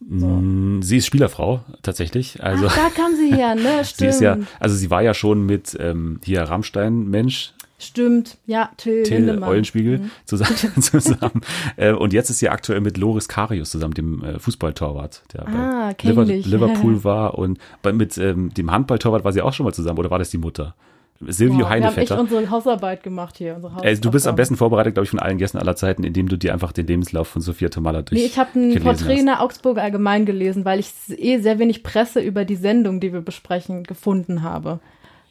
Mm, 0.02 0.82
Sie 0.82 0.98
ist 0.98 1.06
Spielerfrau, 1.06 1.62
tatsächlich. 1.82 2.42
Also, 2.44 2.68
Ach, 2.68 2.76
da 2.76 2.90
kam 2.90 3.16
sie 3.16 3.34
her, 3.36 3.56
ne? 3.56 3.84
Stimmt. 3.84 3.96
sie 3.98 4.06
ist 4.08 4.22
ja, 4.22 4.38
also 4.60 4.76
sie 4.76 4.90
war 4.90 5.02
ja 5.02 5.14
schon 5.14 5.46
mit 5.46 5.76
ähm, 5.80 6.20
hier 6.24 6.42
Rammstein-Mensch, 6.44 7.54
Stimmt, 7.82 8.38
ja, 8.46 8.72
Till, 8.76 9.04
Till 9.04 9.20
Lindemann. 9.20 9.40
Mhm. 9.50 9.54
Eulenspiegel 9.56 10.02
zusammen. 10.26 10.58
zusammen. 10.82 11.42
Äh, 11.78 11.94
und 11.94 12.12
jetzt 12.12 12.30
ist 12.30 12.40
sie 12.40 12.50
aktuell 12.50 12.82
mit 12.82 12.98
Loris 12.98 13.30
Karius 13.30 13.70
zusammen, 13.72 13.94
dem 13.94 14.22
äh, 14.22 14.38
Fußballtorwart, 14.38 15.24
der 15.32 15.48
Ah, 15.48 15.94
bei. 15.98 16.12
Liverpool 16.44 17.06
war. 17.06 17.38
Und 17.38 17.58
bei, 17.82 17.94
mit 17.94 18.18
ähm, 18.18 18.54
dem 18.54 18.70
Handballtorwart 18.70 19.24
war 19.24 19.32
sie 19.32 19.42
auch 19.42 19.54
schon 19.54 19.64
mal 19.64 19.72
zusammen, 19.74 19.98
oder 19.98 20.12
war 20.12 20.20
das 20.20 20.30
die 20.30 20.38
Mutter? 20.38 20.76
Silvio 21.22 21.66
Wow, 21.66 21.70
wir 21.72 21.86
haben 21.86 21.98
echt 21.98 22.12
unsere 22.12 22.50
Hausarbeit 22.50 23.04
gemacht 23.04 23.38
hier. 23.38 23.60
Äh, 23.82 23.98
du 23.98 24.10
bist 24.10 24.26
am 24.26 24.38
besten 24.38 24.56
vorbereitet, 24.56 24.94
glaube 24.94 25.04
ich, 25.04 25.10
von 25.10 25.20
allen 25.20 25.38
Gästen 25.38 25.58
aller 25.58 25.76
Zeiten, 25.76 26.04
indem 26.04 26.30
du 26.30 26.38
dir 26.38 26.54
einfach 26.54 26.72
den 26.72 26.88
Lebenslauf 26.88 27.28
von 27.28 27.42
Sophia 27.42 27.68
Tomalla 27.68 28.02
durch 28.04 28.20
Nee, 28.20 28.26
ich 28.26 28.40
habe 28.40 28.58
ein 28.58 28.82
Porträt 28.82 29.20
in 29.20 29.26
der 29.26 29.42
Augsburger 29.42 29.84
Allgemein 29.84 30.26
gelesen, 30.26 30.64
weil 30.64 30.80
ich 30.80 30.92
eh 31.10 31.40
sehr 31.40 31.60
wenig 31.60 31.84
Presse 31.84 32.22
über 32.22 32.46
die 32.46 32.56
Sendung, 32.56 33.02
die 33.02 33.12
wir 33.12 33.22
besprechen, 33.22 33.84
gefunden 33.84 34.44
habe. 34.44 34.80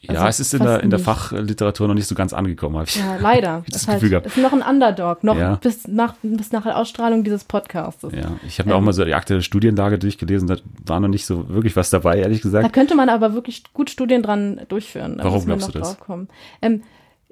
Ja, 0.01 0.21
Also 0.21 0.27
es 0.27 0.39
ist 0.39 0.53
in 0.53 0.63
der, 0.63 0.81
in 0.81 0.89
der. 0.89 0.99
Fachliteratur 0.99 1.87
noch 1.87 1.93
nicht 1.93 2.07
so 2.07 2.15
ganz 2.15 2.33
angekommen, 2.33 2.75
habe 2.77 2.87
ich. 2.87 2.95
Ja, 2.95 3.17
leider. 3.17 3.63
das 3.69 3.81
ist, 3.83 3.87
halt, 3.87 3.97
Gefühl 3.97 4.09
gehabt. 4.11 4.27
ist 4.27 4.37
noch 4.37 4.53
ein 4.53 4.61
Underdog, 4.61 5.23
noch 5.23 5.37
Ja. 5.37 5.55
bis, 5.55 5.87
nach, 5.87 6.15
bis 6.23 6.51
nach 6.51 6.63
der 6.63 6.77
Ausstrahlung 6.77 7.23
dieses 7.23 7.43
Podcasts. 7.43 8.03
Ja, 8.11 8.31
ich 8.47 8.59
habe 8.59 8.69
mir 8.69 8.75
auch 8.75 8.81
mal 8.81 8.93
so 8.93 9.03
die 9.03 9.13
aktuelle 9.13 9.41
Studienlage 9.43 9.99
durchgelesen, 9.99 10.47
da 10.47 10.57
war 10.85 10.99
noch 10.99 11.07
nicht 11.09 11.25
so 11.25 11.49
wirklich 11.49 11.75
was 11.75 11.89
dabei, 11.89 12.19
ehrlich 12.19 12.41
Da 12.41 12.49
gesagt. 12.49 12.73
könnte 12.73 12.95
man 12.95 13.09
aber 13.09 13.33
wirklich 13.33 13.63
gut 13.73 13.89
Studien 13.89 14.23
dran 14.23 14.61
durchführen. 14.69 15.17
Da 15.17 15.25
Warum 15.25 15.45
glaubst 15.45 15.67
noch 15.67 15.73
du 15.73 15.79
das? 15.79 15.97
Ähm, 16.61 16.83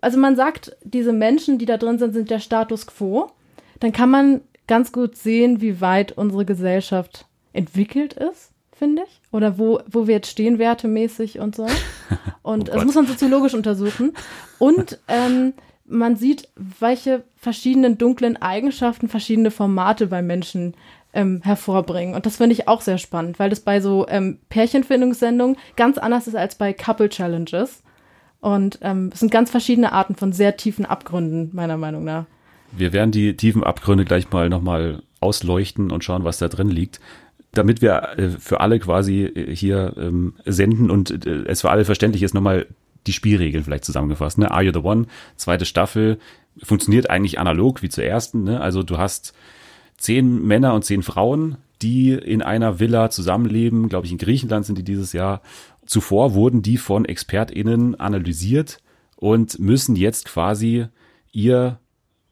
also 0.01 0.17
man 0.19 0.35
sagt, 0.35 0.75
diese 0.83 1.13
Menschen, 1.13 1.57
die 1.57 1.65
da 1.65 1.77
drin 1.77 1.99
sind, 1.99 2.13
sind 2.13 2.29
der 2.29 2.39
Status 2.39 2.85
quo. 2.87 3.31
Dann 3.79 3.91
kann 3.91 4.09
man 4.09 4.41
ganz 4.67 4.91
gut 4.91 5.15
sehen, 5.15 5.61
wie 5.61 5.81
weit 5.81 6.11
unsere 6.11 6.45
Gesellschaft 6.45 7.25
entwickelt 7.53 8.13
ist, 8.13 8.51
finde 8.77 9.03
ich. 9.07 9.21
Oder 9.31 9.57
wo, 9.57 9.79
wo 9.87 10.07
wir 10.07 10.15
jetzt 10.15 10.29
stehen, 10.29 10.59
wertemäßig 10.59 11.39
und 11.39 11.55
so. 11.55 11.67
Und 12.43 12.69
Oh 12.69 12.73
das 12.73 12.85
muss 12.85 12.95
man 12.95 13.07
soziologisch 13.07 13.53
untersuchen. 13.53 14.13
Und 14.57 14.99
ähm, 15.09 15.53
man 15.85 16.15
sieht, 16.15 16.47
welche 16.55 17.23
verschiedenen 17.35 17.97
dunklen 17.97 18.37
Eigenschaften 18.37 19.09
verschiedene 19.09 19.51
Formate 19.51 20.07
bei 20.07 20.21
Menschen 20.21 20.75
ähm, 21.13 21.41
hervorbringen. 21.43 22.15
Und 22.15 22.25
das 22.25 22.37
finde 22.37 22.53
ich 22.53 22.67
auch 22.67 22.81
sehr 22.81 22.97
spannend, 22.97 23.39
weil 23.39 23.49
das 23.49 23.59
bei 23.59 23.81
so 23.81 24.05
ähm, 24.07 24.39
Pärchenfindungssendungen 24.49 25.57
ganz 25.75 25.97
anders 25.97 26.27
ist 26.27 26.35
als 26.35 26.55
bei 26.55 26.73
Couple 26.73 27.09
Challenges. 27.09 27.83
Und 28.39 28.79
ähm, 28.81 29.09
es 29.13 29.19
sind 29.19 29.31
ganz 29.31 29.49
verschiedene 29.49 29.91
Arten 29.91 30.15
von 30.15 30.31
sehr 30.31 30.57
tiefen 30.57 30.85
Abgründen, 30.85 31.49
meiner 31.53 31.77
Meinung 31.77 32.03
nach. 32.03 32.25
Wir 32.71 32.93
werden 32.93 33.11
die 33.11 33.35
tiefen 33.35 33.63
Abgründe 33.63 34.05
gleich 34.05 34.29
mal 34.29 34.49
nochmal 34.49 35.01
ausleuchten 35.19 35.91
und 35.91 36.03
schauen, 36.03 36.23
was 36.23 36.37
da 36.37 36.47
drin 36.47 36.69
liegt. 36.69 36.99
Damit 37.57 37.81
wir 37.81 38.17
äh, 38.17 38.29
für 38.29 38.59
alle 38.59 38.79
quasi 38.79 39.23
äh, 39.23 39.55
hier 39.55 39.93
ähm, 39.97 40.33
senden 40.45 40.91
und 40.91 41.25
äh, 41.25 41.45
es 41.45 41.61
für 41.61 41.69
alle 41.69 41.85
verständlich 41.85 42.23
ist, 42.23 42.33
nochmal 42.33 42.67
die 43.07 43.13
Spielregeln 43.13 43.63
vielleicht 43.63 43.85
zusammengefasst. 43.85 44.37
Ne? 44.37 44.51
Are 44.51 44.63
You 44.63 44.71
the 44.73 44.79
One? 44.79 45.05
Zweite 45.35 45.65
Staffel 45.65 46.19
funktioniert 46.61 47.09
eigentlich 47.09 47.39
analog 47.39 47.81
wie 47.81 47.89
zur 47.89 48.03
ersten. 48.03 48.43
Ne? 48.43 48.59
Also 48.61 48.83
du 48.83 48.97
hast 48.97 49.33
zehn 49.97 50.45
Männer 50.45 50.73
und 50.73 50.85
zehn 50.85 51.03
Frauen, 51.03 51.57
die 51.81 52.11
in 52.11 52.41
einer 52.41 52.79
Villa 52.79 53.09
zusammenleben. 53.09 53.89
Glaube 53.89 54.05
ich, 54.05 54.11
in 54.11 54.17
Griechenland 54.17 54.65
sind 54.65 54.77
die 54.77 54.83
dieses 54.83 55.13
Jahr. 55.13 55.41
Zuvor 55.85 56.33
wurden 56.33 56.61
die 56.61 56.77
von 56.77 57.05
ExpertInnen 57.05 57.95
analysiert 57.99 58.79
und 59.15 59.57
müssen 59.59 59.95
jetzt 59.95 60.25
quasi 60.25 60.87
ihr 61.31 61.79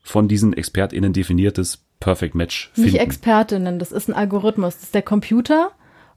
von 0.02 0.28
diesen 0.28 0.54
ExpertInnen 0.54 1.14
definiertes 1.14 1.85
Perfect 2.00 2.36
Match 2.36 2.72
finden. 2.74 2.92
Nicht 2.92 3.02
Expertinnen, 3.02 3.80
das 3.80 3.92
ist 3.92 4.08
ein 4.10 4.14
Algorithmus. 4.14 4.76
Das 4.76 4.84
ist 4.84 4.96
der 4.96 5.02
Computer 5.02 5.72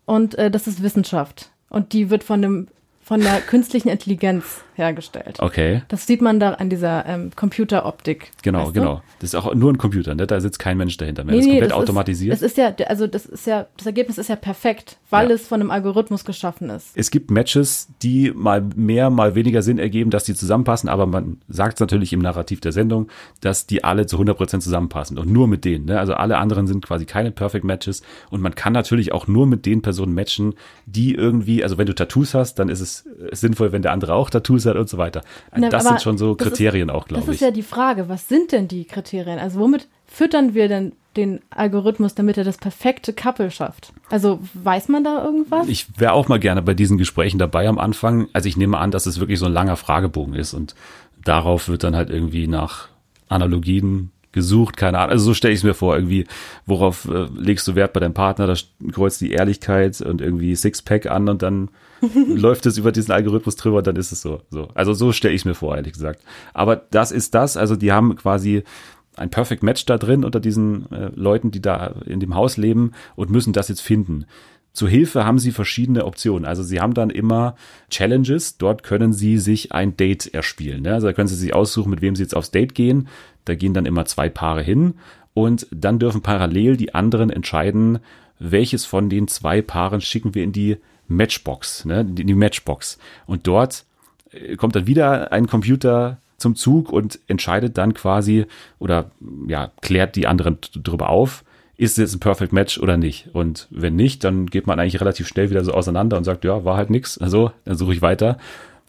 und 0.04 0.36
äh, 0.36 0.50
das 0.50 0.66
ist 0.66 0.82
Wissenschaft. 0.82 1.50
Und 1.68 1.92
die 1.92 2.10
wird 2.10 2.24
von 2.24 2.42
dem 2.42 2.68
von 3.02 3.20
der 3.20 3.40
künstlichen 3.40 3.88
Intelligenz 3.88 4.62
hergestellt. 4.78 5.36
okay, 5.40 5.82
Das 5.88 6.06
sieht 6.06 6.22
man 6.22 6.40
da 6.40 6.52
an 6.52 6.70
dieser 6.70 7.04
ähm, 7.06 7.30
Computeroptik. 7.36 8.30
genau, 8.42 8.60
weißt 8.60 8.68
du? 8.68 8.72
genau. 8.80 9.02
Das 9.20 9.30
ist 9.30 9.34
auch 9.34 9.54
nur 9.54 9.72
ein 9.72 9.78
Computer, 9.78 10.14
ne? 10.14 10.26
Da 10.26 10.40
sitzt 10.40 10.58
kein 10.58 10.76
Mensch 10.78 10.96
dahinter 10.96 11.24
mehr. 11.24 11.34
Nee, 11.34 11.38
das 11.40 11.46
ist 11.46 11.50
komplett 11.52 11.70
das 11.72 11.78
automatisiert. 11.78 12.34
Ist, 12.34 12.42
das 12.42 12.50
ist 12.52 12.56
ja, 12.56 12.86
also 12.86 13.06
das 13.06 13.26
ist 13.26 13.46
ja, 13.46 13.66
das 13.76 13.86
Ergebnis 13.86 14.16
ist 14.18 14.28
ja 14.28 14.36
perfekt, 14.36 14.96
weil 15.10 15.28
Ja. 15.28 15.34
es 15.34 15.46
von 15.48 15.60
einem 15.60 15.70
Algorithmus 15.70 16.24
geschaffen 16.24 16.70
ist. 16.70 16.90
es 16.94 17.10
gibt 17.10 17.30
Matches, 17.30 17.88
die 18.02 18.30
mal 18.34 18.62
mehr, 18.76 19.10
mal 19.10 19.34
weniger 19.34 19.62
Sinn 19.62 19.78
ergeben, 19.78 20.10
dass 20.10 20.24
die 20.24 20.34
zusammenpassen, 20.34 20.88
aber 20.88 21.06
man 21.06 21.38
sagt 21.48 21.74
es 21.74 21.80
natürlich 21.80 22.12
im 22.12 22.20
Narrativ 22.20 22.60
der 22.60 22.72
Sendung, 22.72 23.08
dass 23.40 23.66
die 23.66 23.84
alle 23.84 24.06
zu 24.06 24.16
100% 24.18 24.60
zusammenpassen 24.60 25.18
und 25.18 25.30
nur 25.32 25.48
mit 25.48 25.64
denen. 25.64 25.86
Ne? 25.86 25.98
Also 25.98 26.14
alle 26.14 26.38
anderen 26.38 26.66
sind 26.66 26.84
quasi 26.86 27.04
keine 27.06 27.30
Perfect 27.30 27.64
Matches 27.64 28.02
und 28.30 28.40
man 28.40 28.54
kann 28.54 28.72
natürlich 28.72 29.12
auch 29.12 29.26
nur 29.26 29.46
mit 29.46 29.66
den 29.66 29.82
Personen 29.82 30.14
matchen, 30.14 30.54
die 30.86 31.14
irgendwie, 31.14 31.62
also 31.64 31.78
wenn 31.78 31.86
du 31.86 31.94
Tattoos 31.94 32.34
hast, 32.34 32.58
dann 32.58 32.68
ist 32.68 32.80
es 32.80 33.06
äh, 33.06 33.34
sinnvoll, 33.34 33.72
wenn 33.72 33.82
der 33.82 33.92
andere 33.92 34.14
auch 34.14 34.30
Tattoos 34.30 34.66
hat 34.66 34.67
und 34.76 34.88
so 34.88 34.98
weiter. 34.98 35.22
Na, 35.56 35.68
das 35.68 35.84
sind 35.84 36.02
schon 36.02 36.18
so 36.18 36.34
das 36.34 36.46
ist- 36.46 36.52
Kriterien 36.52 36.90
auch, 36.90 37.04
Das 37.04 37.08
glaube 37.08 37.30
ist 37.30 37.36
ich. 37.36 37.40
ja 37.40 37.50
die 37.50 37.62
Frage, 37.62 38.08
was 38.08 38.28
sind 38.28 38.52
denn 38.52 38.68
die 38.68 38.84
Kriterien? 38.84 39.38
Also 39.38 39.60
womit 39.60 39.88
füttern 40.06 40.54
wir 40.54 40.68
denn 40.68 40.92
den 41.16 41.40
Algorithmus, 41.50 42.14
damit 42.14 42.38
er 42.38 42.44
das 42.44 42.58
perfekte 42.58 43.12
Couple 43.12 43.50
schafft? 43.50 43.92
Also 44.10 44.38
weiß 44.54 44.88
man 44.88 45.02
da 45.04 45.24
irgendwas? 45.24 45.66
Ich 45.68 45.86
wäre 45.98 46.12
auch 46.12 46.28
mal 46.28 46.38
gerne 46.38 46.62
bei 46.62 46.74
diesen 46.74 46.96
Gesprächen 46.98 47.38
dabei 47.38 47.66
am 47.68 47.78
Anfang. 47.78 48.28
Also 48.32 48.48
ich 48.48 48.56
nehme 48.56 48.78
an, 48.78 48.90
dass 48.90 49.06
es 49.06 49.18
wirklich 49.18 49.38
so 49.38 49.46
ein 49.46 49.52
langer 49.52 49.76
Fragebogen 49.76 50.34
ist 50.34 50.54
und 50.54 50.74
darauf 51.24 51.68
wird 51.68 51.82
dann 51.84 51.96
halt 51.96 52.10
irgendwie 52.10 52.46
nach 52.46 52.88
Analogien 53.28 54.10
gesucht, 54.32 54.76
keine 54.76 54.98
Ahnung. 54.98 55.12
Also 55.12 55.26
so 55.26 55.34
stelle 55.34 55.54
ich 55.54 55.60
es 55.60 55.64
mir 55.64 55.74
vor, 55.74 55.96
irgendwie, 55.96 56.26
worauf 56.66 57.08
äh, 57.08 57.26
legst 57.36 57.66
du 57.66 57.74
Wert 57.74 57.92
bei 57.92 58.00
deinem 58.00 58.14
Partner? 58.14 58.46
Da 58.46 58.54
kreuzt 58.92 59.20
die 59.20 59.32
Ehrlichkeit 59.32 60.00
und 60.00 60.20
irgendwie 60.20 60.54
Sixpack 60.54 61.06
an 61.06 61.28
und 61.28 61.42
dann 61.42 61.70
läuft 62.26 62.66
es 62.66 62.78
über 62.78 62.92
diesen 62.92 63.12
Algorithmus 63.12 63.56
drüber 63.56 63.78
und 63.78 63.86
dann 63.86 63.96
ist 63.96 64.12
es 64.12 64.22
so. 64.22 64.42
so. 64.50 64.68
Also 64.74 64.92
so 64.94 65.12
stelle 65.12 65.34
ich 65.34 65.42
es 65.42 65.44
mir 65.44 65.54
vor, 65.54 65.76
ehrlich 65.76 65.94
gesagt. 65.94 66.22
Aber 66.54 66.76
das 66.76 67.12
ist 67.12 67.34
das, 67.34 67.56
also 67.56 67.76
die 67.76 67.92
haben 67.92 68.16
quasi 68.16 68.64
ein 69.16 69.30
Perfect 69.30 69.62
Match 69.62 69.84
da 69.86 69.98
drin 69.98 70.24
unter 70.24 70.40
diesen 70.40 70.90
äh, 70.92 71.10
Leuten, 71.14 71.50
die 71.50 71.60
da 71.60 71.94
in 72.06 72.20
dem 72.20 72.34
Haus 72.34 72.56
leben 72.56 72.92
und 73.16 73.30
müssen 73.30 73.52
das 73.52 73.68
jetzt 73.68 73.80
finden. 73.80 74.26
Zur 74.72 74.88
Hilfe 74.88 75.24
haben 75.24 75.40
sie 75.40 75.50
verschiedene 75.50 76.04
Optionen. 76.04 76.44
Also 76.44 76.62
sie 76.62 76.80
haben 76.80 76.94
dann 76.94 77.10
immer 77.10 77.56
Challenges. 77.90 78.58
Dort 78.58 78.84
können 78.84 79.12
sie 79.12 79.38
sich 79.38 79.72
ein 79.72 79.96
Date 79.96 80.32
erspielen. 80.32 80.82
Ne? 80.82 80.94
Also 80.94 81.08
da 81.08 81.12
können 81.12 81.26
sie 81.26 81.34
sich 81.34 81.52
aussuchen, 81.52 81.90
mit 81.90 82.00
wem 82.00 82.14
sie 82.14 82.22
jetzt 82.22 82.36
aufs 82.36 82.52
Date 82.52 82.76
gehen. 82.76 83.08
Da 83.48 83.54
gehen 83.54 83.74
dann 83.74 83.86
immer 83.86 84.04
zwei 84.04 84.28
Paare 84.28 84.62
hin 84.62 84.94
und 85.34 85.66
dann 85.70 85.98
dürfen 85.98 86.22
parallel 86.22 86.76
die 86.76 86.94
anderen 86.94 87.30
entscheiden, 87.30 88.00
welches 88.38 88.84
von 88.84 89.08
den 89.08 89.28
zwei 89.28 89.62
Paaren 89.62 90.00
schicken 90.00 90.34
wir 90.34 90.44
in 90.44 90.52
die 90.52 90.78
Matchbox, 91.08 91.84
ne? 91.84 92.00
in 92.00 92.14
die 92.14 92.34
Matchbox. 92.34 92.98
Und 93.26 93.46
dort 93.46 93.84
äh, 94.30 94.56
kommt 94.56 94.76
dann 94.76 94.86
wieder 94.86 95.32
ein 95.32 95.46
Computer 95.46 96.18
zum 96.36 96.54
Zug 96.54 96.92
und 96.92 97.18
entscheidet 97.26 97.78
dann 97.78 97.94
quasi 97.94 98.46
oder 98.78 99.10
ja, 99.48 99.72
klärt 99.80 100.14
die 100.16 100.26
anderen 100.26 100.58
drüber 100.72 101.08
auf, 101.08 101.44
ist 101.76 101.98
es 101.98 102.14
ein 102.14 102.20
Perfect 102.20 102.52
Match 102.52 102.78
oder 102.78 102.96
nicht. 102.96 103.28
Und 103.32 103.68
wenn 103.70 103.96
nicht, 103.96 104.24
dann 104.24 104.46
geht 104.46 104.66
man 104.66 104.78
eigentlich 104.78 105.00
relativ 105.00 105.28
schnell 105.28 105.50
wieder 105.50 105.64
so 105.64 105.72
auseinander 105.72 106.16
und 106.16 106.24
sagt, 106.24 106.44
ja, 106.44 106.64
war 106.64 106.76
halt 106.76 106.90
nix. 106.90 107.18
Also, 107.18 107.52
dann 107.64 107.76
suche 107.76 107.92
ich 107.92 108.02
weiter. 108.02 108.38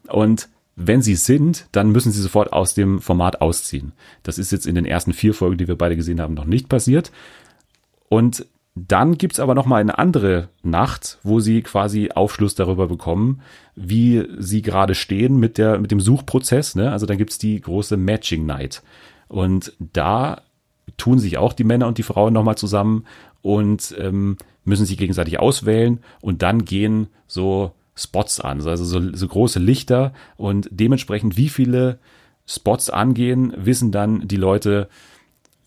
Und 0.07 0.49
wenn 0.81 1.01
sie 1.01 1.15
sind, 1.15 1.67
dann 1.74 1.91
müssen 1.91 2.13
sie 2.13 2.21
sofort 2.21 2.53
aus 2.53 2.74
dem 2.74 3.01
Format 3.01 3.41
ausziehen. 3.41 3.91
Das 4.24 4.38
ist 4.38 4.51
jetzt 4.51 4.65
in 4.65 4.75
den 4.75 4.86
ersten 4.86 5.12
vier 5.12 5.33
Folgen, 5.33 5.57
die 5.57 5.67
wir 5.67 5.77
beide 5.77 5.98
gesehen 5.98 6.21
haben, 6.21 6.33
noch 6.33 6.45
nicht 6.45 6.69
passiert. 6.69 7.12
Und 8.07 8.45
dann 8.75 9.17
gibt's 9.17 9.41
aber 9.41 9.55
noch 9.55 9.65
mal 9.65 9.81
eine 9.81 9.98
andere 9.98 10.48
Nacht, 10.63 11.19
wo 11.21 11.41
sie 11.41 11.63
quasi 11.63 12.12
Aufschluss 12.15 12.55
darüber 12.55 12.88
bekommen, 12.88 13.41
wie 13.75 14.25
sie 14.38 14.62
gerade 14.62 14.95
stehen 14.95 15.38
mit, 15.38 15.57
der, 15.57 15.79
mit 15.79 15.91
dem 15.91 16.00
Suchprozess. 16.00 16.75
Ne? 16.75 16.89
Also 16.89 17.05
dann 17.05 17.17
gibt's 17.17 17.38
die 17.38 17.59
große 17.59 17.98
Matching 17.98 18.45
Night. 18.45 18.81
Und 19.27 19.74
da 19.79 20.43
tun 20.95 21.19
sich 21.19 21.38
auch 21.38 21.51
die 21.51 21.65
Männer 21.65 21.88
und 21.88 21.98
die 21.98 22.03
Frauen 22.03 22.31
nochmal 22.31 22.57
zusammen 22.57 23.05
und 23.41 23.93
ähm, 24.00 24.38
müssen 24.63 24.86
sich 24.86 24.98
gegenseitig 24.98 25.39
auswählen 25.39 26.00
und 26.21 26.41
dann 26.41 26.63
gehen 26.63 27.07
so 27.27 27.74
Spots 27.99 28.39
an, 28.39 28.65
also 28.65 28.85
so, 28.85 29.13
so 29.13 29.27
große 29.27 29.59
Lichter 29.59 30.13
und 30.37 30.69
dementsprechend 30.71 31.35
wie 31.37 31.49
viele 31.49 31.99
Spots 32.45 32.89
angehen, 32.89 33.53
wissen 33.57 33.91
dann 33.91 34.27
die 34.27 34.37
Leute, 34.37 34.87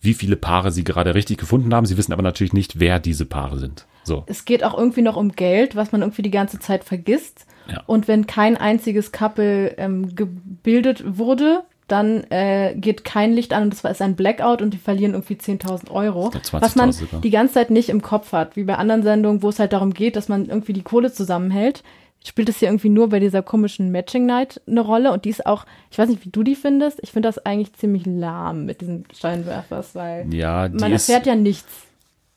wie 0.01 0.13
viele 0.13 0.35
Paare 0.35 0.71
sie 0.71 0.83
gerade 0.83 1.15
richtig 1.15 1.37
gefunden 1.37 1.73
haben. 1.73 1.85
Sie 1.85 1.95
wissen 1.95 2.11
aber 2.11 2.23
natürlich 2.23 2.51
nicht, 2.51 2.79
wer 2.79 2.99
diese 2.99 3.25
Paare 3.25 3.57
sind. 3.57 3.85
So. 4.03 4.23
Es 4.25 4.43
geht 4.43 4.63
auch 4.63 4.77
irgendwie 4.77 5.01
noch 5.01 5.15
um 5.15 5.31
Geld, 5.31 5.75
was 5.75 5.91
man 5.91 6.01
irgendwie 6.01 6.23
die 6.23 6.31
ganze 6.31 6.59
Zeit 6.59 6.83
vergisst. 6.83 7.45
Ja. 7.71 7.83
Und 7.85 8.09
wenn 8.09 8.27
kein 8.27 8.57
einziges 8.57 9.13
Couple 9.13 9.75
ähm, 9.77 10.13
gebildet 10.15 11.03
wurde, 11.17 11.63
dann 11.87 12.23
äh, 12.31 12.75
geht 12.75 13.05
kein 13.05 13.33
Licht 13.33 13.53
an 13.53 13.63
und 13.63 13.73
das 13.73 13.89
ist 13.89 14.01
ein 14.01 14.15
Blackout 14.15 14.61
und 14.61 14.73
die 14.73 14.77
verlieren 14.77 15.13
irgendwie 15.13 15.35
10.000 15.35 15.91
Euro. 15.91 16.31
Was 16.51 16.75
man 16.75 16.89
20.000 16.89 16.93
sogar. 16.93 17.21
die 17.21 17.29
ganze 17.29 17.53
Zeit 17.53 17.69
nicht 17.69 17.89
im 17.89 18.01
Kopf 18.01 18.31
hat, 18.31 18.55
wie 18.55 18.63
bei 18.63 18.75
anderen 18.75 19.03
Sendungen, 19.03 19.41
wo 19.41 19.49
es 19.49 19.59
halt 19.59 19.73
darum 19.73 19.93
geht, 19.93 20.15
dass 20.15 20.27
man 20.27 20.47
irgendwie 20.47 20.73
die 20.73 20.81
Kohle 20.81 21.13
zusammenhält. 21.13 21.83
Spielt 22.25 22.47
es 22.47 22.57
hier 22.57 22.69
irgendwie 22.69 22.89
nur 22.89 23.09
bei 23.09 23.19
dieser 23.19 23.41
komischen 23.41 23.91
Matching 23.91 24.25
Night 24.25 24.61
eine 24.65 24.79
Rolle 24.81 25.11
und 25.11 25.25
die 25.25 25.29
ist 25.29 25.45
auch, 25.45 25.65
ich 25.91 25.97
weiß 25.97 26.07
nicht, 26.07 26.25
wie 26.25 26.29
du 26.29 26.43
die 26.43 26.55
findest, 26.55 26.99
ich 27.01 27.11
finde 27.11 27.27
das 27.27 27.45
eigentlich 27.45 27.73
ziemlich 27.73 28.05
lahm 28.05 28.65
mit 28.65 28.79
diesen 28.79 29.03
Steinwerfers, 29.13 29.93
weil 29.93 30.33
Ja, 30.33 30.69
man 30.71 30.91
erfährt 30.91 31.25
ja 31.25 31.35
nichts. 31.35 31.67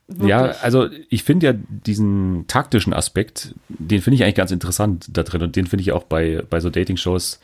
Wirklich. 0.09 0.29
Ja, 0.29 0.45
also 0.63 0.89
ich 1.09 1.25
finde 1.25 1.47
ja 1.47 1.53
diesen 1.53 2.47
taktischen 2.47 2.93
Aspekt, 2.93 3.55
den 3.69 4.01
finde 4.03 4.17
ich 4.17 4.23
eigentlich 4.23 4.37
ganz 4.37 4.53
interessant 4.53 5.07
da 5.13 5.25
drin 5.25 5.43
und 5.43 5.57
den 5.57 5.67
finde 5.67 5.83
ich 5.83 5.93
auch 5.93 6.05
bei, 6.05 6.43
bei 6.49 6.61
so 6.61 6.71
Dating-Shows, 6.71 7.41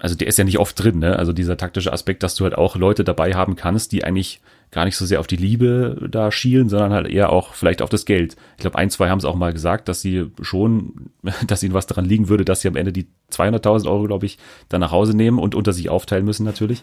also 0.00 0.16
der 0.16 0.26
ist 0.26 0.38
ja 0.38 0.44
nicht 0.44 0.58
oft 0.58 0.82
drin, 0.82 0.98
ne? 0.98 1.16
Also 1.16 1.32
dieser 1.32 1.56
taktische 1.56 1.92
Aspekt, 1.92 2.24
dass 2.24 2.34
du 2.34 2.44
halt 2.44 2.56
auch 2.56 2.74
Leute 2.74 3.04
dabei 3.04 3.34
haben 3.34 3.54
kannst, 3.54 3.92
die 3.92 4.02
eigentlich 4.02 4.40
gar 4.74 4.84
nicht 4.84 4.96
so 4.96 5.06
sehr 5.06 5.20
auf 5.20 5.26
die 5.28 5.36
Liebe 5.36 6.08
da 6.10 6.32
schielen, 6.32 6.68
sondern 6.68 6.92
halt 6.92 7.08
eher 7.08 7.30
auch 7.30 7.54
vielleicht 7.54 7.80
auf 7.80 7.90
das 7.90 8.04
Geld. 8.04 8.36
Ich 8.56 8.62
glaube, 8.62 8.76
ein, 8.76 8.90
zwei 8.90 9.08
haben 9.08 9.18
es 9.18 9.24
auch 9.24 9.36
mal 9.36 9.52
gesagt, 9.52 9.88
dass 9.88 10.00
sie 10.00 10.30
schon, 10.42 11.10
dass 11.46 11.62
ihnen 11.62 11.74
was 11.74 11.86
daran 11.86 12.04
liegen 12.04 12.28
würde, 12.28 12.44
dass 12.44 12.60
sie 12.60 12.68
am 12.68 12.76
Ende 12.76 12.92
die 12.92 13.06
200.000 13.30 13.88
Euro, 13.88 14.04
glaube 14.04 14.26
ich, 14.26 14.38
dann 14.68 14.80
nach 14.80 14.90
Hause 14.90 15.16
nehmen 15.16 15.38
und 15.38 15.54
unter 15.54 15.72
sich 15.72 15.88
aufteilen 15.88 16.24
müssen 16.24 16.44
natürlich. 16.44 16.82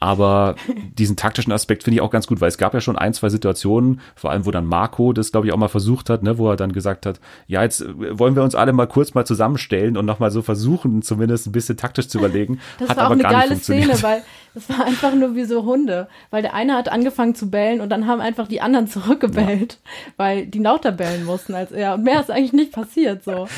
Aber 0.00 0.56
diesen 0.98 1.16
taktischen 1.16 1.52
Aspekt 1.52 1.84
finde 1.84 1.96
ich 1.96 2.00
auch 2.00 2.10
ganz 2.10 2.26
gut, 2.26 2.40
weil 2.40 2.48
es 2.48 2.58
gab 2.58 2.74
ja 2.74 2.80
schon 2.80 2.96
ein, 2.96 3.14
zwei 3.14 3.28
Situationen, 3.28 4.00
vor 4.14 4.30
allem 4.30 4.46
wo 4.46 4.50
dann 4.50 4.66
Marco 4.66 5.12
das, 5.12 5.32
glaube 5.32 5.46
ich, 5.46 5.52
auch 5.52 5.58
mal 5.58 5.68
versucht 5.68 6.10
hat, 6.10 6.22
ne, 6.22 6.38
wo 6.38 6.50
er 6.50 6.56
dann 6.56 6.72
gesagt 6.72 7.06
hat, 7.06 7.20
ja, 7.46 7.62
jetzt 7.62 7.82
äh, 7.82 8.18
wollen 8.18 8.36
wir 8.36 8.42
uns 8.42 8.54
alle 8.54 8.72
mal 8.72 8.86
kurz 8.86 9.14
mal 9.14 9.26
zusammenstellen 9.26 9.96
und 9.96 10.06
nochmal 10.06 10.30
so 10.30 10.42
versuchen, 10.42 11.02
zumindest 11.02 11.46
ein 11.46 11.52
bisschen 11.52 11.76
taktisch 11.76 12.08
zu 12.08 12.18
überlegen. 12.18 12.60
Das 12.78 12.90
hat 12.90 12.96
war 12.98 13.06
auch 13.08 13.10
eine 13.12 13.22
geile. 13.22 13.56
Szene, 13.56 14.02
weil 14.02 14.22
Das 14.56 14.70
war 14.70 14.86
einfach 14.86 15.14
nur 15.14 15.34
wie 15.34 15.44
so 15.44 15.66
Hunde, 15.66 16.08
weil 16.30 16.40
der 16.40 16.54
eine 16.54 16.72
hat 16.72 16.88
angefangen 16.88 17.34
zu 17.34 17.50
bellen 17.50 17.82
und 17.82 17.90
dann 17.90 18.06
haben 18.06 18.22
einfach 18.22 18.48
die 18.48 18.62
anderen 18.62 18.88
zurückgebellt, 18.88 19.74
ja. 19.74 20.12
weil 20.16 20.46
die 20.46 20.60
lauter 20.60 20.92
bellen 20.92 21.26
mussten 21.26 21.54
als 21.54 21.72
er. 21.72 21.94
Und 21.94 22.04
mehr 22.04 22.20
ist 22.20 22.30
eigentlich 22.30 22.54
nicht 22.54 22.72
passiert. 22.72 23.22
So, 23.22 23.48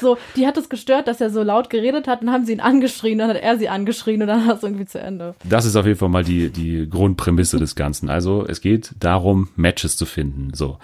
so 0.00 0.18
die 0.34 0.44
hat 0.44 0.56
es 0.56 0.68
gestört, 0.68 1.06
dass 1.06 1.20
er 1.20 1.30
so 1.30 1.44
laut 1.44 1.70
geredet 1.70 2.08
hat, 2.08 2.22
und 2.22 2.32
haben 2.32 2.44
sie 2.44 2.54
ihn 2.54 2.60
angeschrien, 2.60 3.18
dann 3.18 3.30
hat 3.30 3.36
er 3.36 3.56
sie 3.56 3.68
angeschrien 3.68 4.20
und 4.20 4.26
dann 4.26 4.48
war 4.48 4.56
es 4.56 4.64
irgendwie 4.64 4.84
zu 4.84 4.98
Ende. 4.98 5.36
Das 5.44 5.64
ist 5.64 5.71
auf 5.76 5.86
jeden 5.86 5.98
Fall 5.98 6.08
mal 6.08 6.24
die 6.24 6.50
die 6.50 6.88
Grundprämisse 6.88 7.58
des 7.58 7.74
Ganzen. 7.74 8.08
Also 8.10 8.44
es 8.46 8.60
geht 8.60 8.92
darum, 8.98 9.48
Matches 9.56 9.96
zu 9.96 10.06
finden. 10.06 10.54
So. 10.54 10.78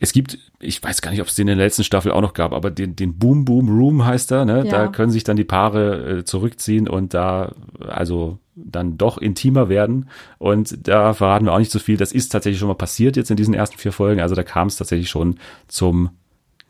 Es 0.00 0.12
gibt, 0.12 0.38
ich 0.60 0.82
weiß 0.82 1.00
gar 1.00 1.12
nicht, 1.12 1.20
ob 1.20 1.28
es 1.28 1.34
den 1.34 1.48
in 1.48 1.56
der 1.56 1.66
letzten 1.66 1.84
Staffel 1.84 2.12
auch 2.12 2.20
noch 2.20 2.34
gab, 2.34 2.52
aber 2.52 2.70
den, 2.70 2.96
den 2.96 3.16
Boom 3.18 3.44
Boom 3.44 3.68
Room 3.68 4.04
heißt 4.04 4.32
er, 4.32 4.44
ne? 4.44 4.64
Ja. 4.64 4.70
Da 4.70 4.88
können 4.88 5.10
sich 5.10 5.24
dann 5.24 5.36
die 5.36 5.44
Paare 5.44 6.18
äh, 6.18 6.24
zurückziehen 6.24 6.88
und 6.88 7.14
da, 7.14 7.52
also 7.80 8.38
dann 8.56 8.98
doch 8.98 9.18
intimer 9.18 9.68
werden. 9.68 10.08
Und 10.38 10.86
da 10.86 11.14
verraten 11.14 11.46
wir 11.46 11.52
auch 11.52 11.58
nicht 11.58 11.72
so 11.72 11.78
viel. 11.78 11.96
Das 11.96 12.12
ist 12.12 12.30
tatsächlich 12.30 12.58
schon 12.58 12.68
mal 12.68 12.74
passiert 12.74 13.16
jetzt 13.16 13.30
in 13.30 13.36
diesen 13.36 13.54
ersten 13.54 13.78
vier 13.78 13.92
Folgen. 13.92 14.20
Also 14.20 14.34
da 14.34 14.42
kam 14.42 14.68
es 14.68 14.76
tatsächlich 14.76 15.08
schon 15.08 15.36
zum 15.68 16.10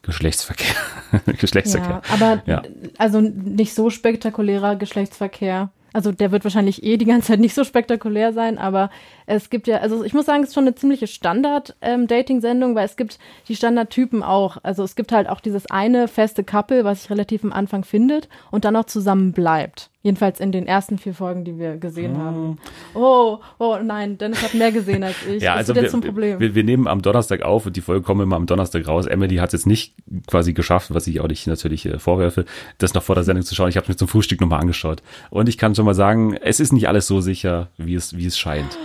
Geschlechtsverkehr. 0.02 0.76
Geschlechtsverkehr. 1.38 2.02
Ja, 2.08 2.14
aber 2.14 2.42
ja. 2.46 2.62
also 2.98 3.20
nicht 3.20 3.74
so 3.74 3.90
spektakulärer 3.90 4.76
Geschlechtsverkehr. 4.76 5.70
Also 5.94 6.10
der 6.10 6.32
wird 6.32 6.42
wahrscheinlich 6.42 6.82
eh 6.82 6.96
die 6.96 7.04
ganze 7.04 7.28
Zeit 7.28 7.40
nicht 7.40 7.54
so 7.54 7.62
spektakulär 7.62 8.32
sein, 8.32 8.58
aber 8.58 8.90
es 9.26 9.48
gibt 9.48 9.68
ja, 9.68 9.78
also 9.78 10.02
ich 10.02 10.12
muss 10.12 10.26
sagen, 10.26 10.42
es 10.42 10.48
ist 10.48 10.54
schon 10.54 10.64
eine 10.64 10.74
ziemliche 10.74 11.06
Standard-Dating-Sendung, 11.06 12.70
ähm, 12.70 12.76
weil 12.76 12.84
es 12.84 12.96
gibt 12.96 13.20
die 13.48 13.54
Standardtypen 13.54 14.24
auch. 14.24 14.58
Also 14.64 14.82
es 14.82 14.96
gibt 14.96 15.12
halt 15.12 15.28
auch 15.28 15.40
dieses 15.40 15.70
eine 15.70 16.08
feste 16.08 16.42
Couple, 16.42 16.84
was 16.84 17.02
sich 17.02 17.10
relativ 17.10 17.44
am 17.44 17.52
Anfang 17.52 17.84
findet 17.84 18.28
und 18.50 18.64
dann 18.64 18.74
auch 18.74 18.86
zusammen 18.86 19.32
bleibt. 19.32 19.88
Jedenfalls 20.04 20.38
in 20.38 20.52
den 20.52 20.66
ersten 20.66 20.98
vier 20.98 21.14
Folgen, 21.14 21.44
die 21.44 21.58
wir 21.58 21.78
gesehen 21.78 22.16
hm. 22.16 22.22
haben. 22.22 22.58
Oh, 22.92 23.38
oh 23.58 23.78
nein, 23.82 24.18
Dennis 24.18 24.42
hat 24.42 24.52
mehr 24.52 24.70
gesehen 24.70 25.02
als 25.02 25.16
ich. 25.26 25.42
ja, 25.42 25.54
also 25.54 25.74
wir, 25.74 25.88
Problem? 25.88 26.38
Wir, 26.38 26.54
wir, 26.54 26.62
nehmen 26.62 26.86
am 26.86 27.00
Donnerstag 27.00 27.40
auf 27.40 27.64
und 27.64 27.74
die 27.74 27.80
Folge 27.80 28.02
kommen 28.02 28.20
immer 28.20 28.36
am 28.36 28.44
Donnerstag 28.44 28.86
raus. 28.86 29.06
Emily 29.06 29.36
hat 29.36 29.54
es 29.54 29.62
jetzt 29.62 29.66
nicht 29.66 29.94
quasi 30.26 30.52
geschafft, 30.52 30.92
was 30.92 31.06
ich 31.06 31.22
auch 31.22 31.28
nicht 31.28 31.46
natürlich 31.46 31.86
äh, 31.86 31.98
vorwerfe, 31.98 32.44
das 32.76 32.92
noch 32.92 33.02
vor 33.02 33.14
der 33.14 33.24
Sendung 33.24 33.46
zu 33.46 33.54
schauen. 33.54 33.70
Ich 33.70 33.78
habe 33.78 33.88
mir 33.88 33.96
zum 33.96 34.06
Frühstück 34.06 34.42
nochmal 34.42 34.60
angeschaut. 34.60 35.02
Und 35.30 35.48
ich 35.48 35.56
kann 35.56 35.74
schon 35.74 35.86
mal 35.86 35.94
sagen, 35.94 36.36
es 36.36 36.60
ist 36.60 36.74
nicht 36.74 36.86
alles 36.86 37.06
so 37.06 37.22
sicher, 37.22 37.68
wie 37.78 37.94
es, 37.94 38.14
wie 38.14 38.26
es 38.26 38.38
scheint. 38.38 38.76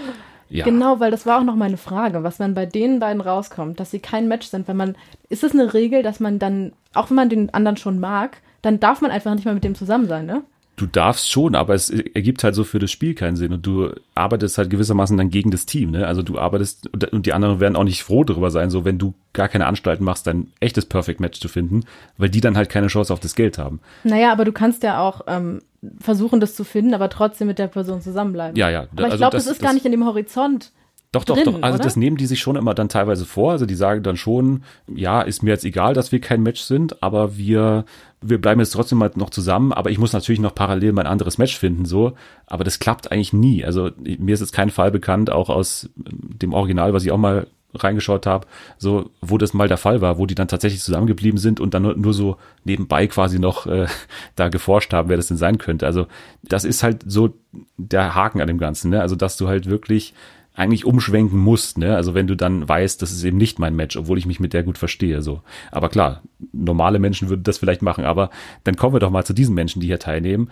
Ja. 0.48 0.64
Genau, 0.64 1.02
weil 1.02 1.12
das 1.12 1.26
war 1.26 1.40
auch 1.40 1.44
noch 1.44 1.58
meine 1.58 1.78
Frage, 1.78 2.24
was 2.24 2.40
man 2.40 2.54
bei 2.54 2.66
den 2.66 3.00
beiden 3.00 3.22
rauskommt, 3.22 3.82
dass 3.82 3.92
sie 3.92 4.00
kein 4.00 4.30
Match 4.30 4.48
sind. 4.48 4.70
Wenn 4.70 4.78
man, 4.78 4.96
ist 5.28 5.44
es 5.44 5.52
eine 5.52 5.74
Regel, 5.74 6.02
dass 6.02 6.22
man 6.22 6.40
dann, 6.40 6.72
auch 6.94 7.10
wenn 7.10 7.16
man 7.16 7.30
den 7.30 7.54
anderen 7.54 7.76
schon 7.76 8.00
mag, 8.00 8.38
dann 8.62 8.80
darf 8.80 9.02
man 9.02 9.12
einfach 9.12 9.36
nicht 9.36 9.44
mal 9.44 9.54
mit 9.54 9.66
dem 9.66 9.76
zusammen 9.76 10.08
sein, 10.08 10.26
ne? 10.26 10.44
Du 10.80 10.86
darfst 10.86 11.30
schon, 11.30 11.56
aber 11.56 11.74
es 11.74 11.90
ergibt 11.90 12.44
halt 12.44 12.56
so 12.56 12.64
für 12.64 12.80
das 12.80 12.92
Spiel 12.92 13.14
keinen 13.14 13.36
Sinn 13.36 13.54
und 13.54 13.66
du 13.66 13.92
arbeitest 14.16 14.58
halt 14.58 14.70
gewissermaßen 14.70 15.18
dann 15.18 15.30
gegen 15.30 15.52
das 15.52 15.66
Team, 15.66 15.92
ne? 15.92 16.08
Also 16.08 16.22
du 16.22 16.40
arbeitest 16.40 16.88
und 17.12 17.26
die 17.26 17.34
anderen 17.34 17.60
werden 17.60 17.76
auch 17.76 17.84
nicht 17.84 18.04
froh 18.04 18.24
darüber 18.24 18.50
sein, 18.52 18.70
so 18.70 18.86
wenn 18.86 18.98
du 18.98 19.14
gar 19.34 19.50
keine 19.50 19.68
Anstalten 19.68 20.06
machst, 20.06 20.28
dein 20.28 20.48
echtes 20.60 20.86
Perfect 20.86 21.20
Match 21.20 21.40
zu 21.40 21.48
finden, 21.48 21.84
weil 22.18 22.30
die 22.30 22.42
dann 22.42 22.56
halt 22.56 22.70
keine 22.70 22.88
Chance 22.88 23.12
auf 23.12 23.20
das 23.20 23.36
Geld 23.36 23.58
haben. 23.58 23.82
Naja, 24.04 24.32
aber 24.32 24.46
du 24.46 24.52
kannst 24.52 24.84
ja 24.84 25.02
auch 25.02 25.22
ähm, 25.28 25.62
versuchen, 26.00 26.40
das 26.40 26.56
zu 26.56 26.64
finden, 26.64 26.94
aber 26.94 27.10
trotzdem 27.10 27.48
mit 27.48 27.60
der 27.60 27.68
Person 27.68 28.02
zusammenbleiben. 28.02 28.56
Ja, 28.56 28.70
ja. 28.70 28.88
Aber 28.92 29.00
ich 29.00 29.04
also 29.06 29.18
glaube, 29.18 29.38
das, 29.38 29.46
das, 29.46 29.54
ist 29.54 29.62
gar 29.62 29.74
nicht 29.74 29.86
in 29.86 29.92
dem 29.92 30.06
Horizont. 30.06 30.72
Doch, 31.12 31.24
doch, 31.24 31.36
drin, 31.36 31.46
doch. 31.46 31.64
Also 31.64 31.76
oder? 31.76 31.84
das 31.84 31.96
nehmen 31.96 32.18
die 32.18 32.28
sich 32.28 32.40
schon 32.40 32.56
immer 32.56 32.76
dann 32.76 32.88
teilweise 32.88 33.26
vor. 33.26 33.52
Also 33.52 33.66
die 33.66 33.76
sagen 33.76 34.04
dann 34.04 34.16
schon, 34.16 34.64
ja, 34.88 35.22
ist 35.22 35.42
mir 35.42 35.50
jetzt 35.50 35.66
egal, 35.66 35.96
dass 35.96 36.12
wir 36.12 36.22
kein 36.22 36.44
Match 36.44 36.62
sind, 36.62 37.02
aber 37.02 37.36
wir, 37.36 37.86
wir 38.22 38.40
bleiben 38.40 38.60
jetzt 38.60 38.72
trotzdem 38.72 38.98
mal 38.98 39.12
noch 39.16 39.30
zusammen. 39.30 39.74
Aber 39.74 39.92
ich 39.92 39.98
muss 39.98 40.14
natürlich 40.14 40.40
noch 40.40 40.56
parallel 40.56 40.94
mein 40.94 41.08
anderes 41.08 41.38
Match 41.38 41.58
finden, 41.58 41.86
so. 41.86 42.14
Aber 42.46 42.64
das 42.64 42.80
klappt 42.80 43.12
eigentlich 43.12 43.34
nie. 43.34 43.64
Also 43.64 43.92
mir 43.98 44.34
ist 44.34 44.42
jetzt 44.42 44.54
kein 44.54 44.70
Fall 44.70 44.92
bekannt, 44.92 45.30
auch 45.30 45.50
aus 45.50 45.90
dem 45.96 46.54
Original, 46.54 46.94
was 46.94 47.04
ich 47.04 47.12
auch 47.12 47.18
mal 47.18 47.48
reingeschaut 47.74 48.26
habe, 48.26 48.48
so 48.78 49.12
wo 49.22 49.38
das 49.38 49.54
mal 49.54 49.68
der 49.68 49.78
Fall 49.78 50.02
war, 50.02 50.18
wo 50.18 50.26
die 50.26 50.36
dann 50.36 50.48
tatsächlich 50.48 50.82
zusammengeblieben 50.82 51.38
sind 51.38 51.60
und 51.60 51.74
dann 51.74 51.84
nur, 51.84 51.96
nur 51.96 52.14
so 52.14 52.38
nebenbei 52.64 53.06
quasi 53.08 53.38
noch 53.38 53.68
äh, 53.68 53.88
da 54.36 54.50
geforscht 54.50 54.92
haben, 54.94 55.10
wer 55.10 55.18
das 55.18 55.28
denn 55.28 55.38
sein 55.38 55.58
könnte. 55.58 55.86
Also 55.86 56.08
das 56.42 56.66
ist 56.66 56.84
halt 56.84 57.04
so 57.06 57.36
der 57.78 58.16
Haken 58.16 58.42
an 58.42 58.48
dem 58.48 58.58
Ganzen, 58.58 58.90
ne? 58.90 59.02
Also 59.02 59.16
dass 59.16 59.38
du 59.38 59.48
halt 59.48 59.68
wirklich 59.70 60.14
eigentlich 60.60 60.86
umschwenken 60.86 61.40
musst, 61.40 61.78
ne? 61.78 61.96
Also 61.96 62.14
wenn 62.14 62.28
du 62.28 62.36
dann 62.36 62.68
weißt, 62.68 63.02
das 63.02 63.12
ist 63.12 63.24
eben 63.24 63.38
nicht 63.38 63.60
mein 63.60 63.76
Match, 63.76 63.96
obwohl 63.96 64.18
ich 64.18 64.26
mich 64.26 64.40
mit 64.40 64.54
der 64.54 64.64
gut 64.64 64.78
verstehe, 64.78 65.22
so. 65.22 65.42
Aber 65.72 65.90
klar, 65.90 66.22
normale 66.52 67.00
Menschen 67.00 67.30
würden 67.30 67.44
das 67.44 67.58
vielleicht 67.58 67.82
machen, 67.82 68.04
aber 68.04 68.30
dann 68.66 68.76
kommen 68.76 68.94
wir 68.94 69.00
doch 69.00 69.10
mal 69.10 69.26
zu 69.26 69.34
diesen 69.34 69.56
Menschen, 69.56 69.80
die 69.80 69.88
hier 69.88 70.00
teilnehmen. 70.00 70.50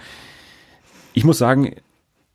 Ich 1.14 1.24
muss 1.24 1.38
sagen, 1.38 1.76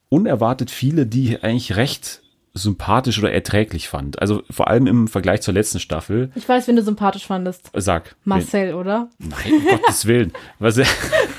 unerwartet 0.09 0.71
viele, 0.71 1.07
die 1.07 1.43
eigentlich 1.43 1.77
recht 1.77 2.22
sympathisch 2.55 3.19
oder 3.19 3.33
erträglich 3.33 3.89
fand. 3.89 4.21
Also 4.21 4.43
vor 4.51 4.69
allem 4.69 4.87
im 4.87 5.09
Vergleich 5.09 5.41
zur 5.41 5.55
letzten 5.55 5.81
Staffel. 5.81 6.31
Ich 6.35 6.49
weiß, 6.49 6.69
wen 6.69 6.77
du 6.77 6.83
sympathisch 6.83 7.27
fandest. 7.27 7.71
Sag. 7.75 8.15
Marcel, 8.25 8.69
wen? 8.69 8.75
oder? 8.75 9.09
Nein, 9.19 9.53
um 9.53 9.65
Gottes 9.65 10.07
Willen. 10.07 10.33
Was, 10.59 10.79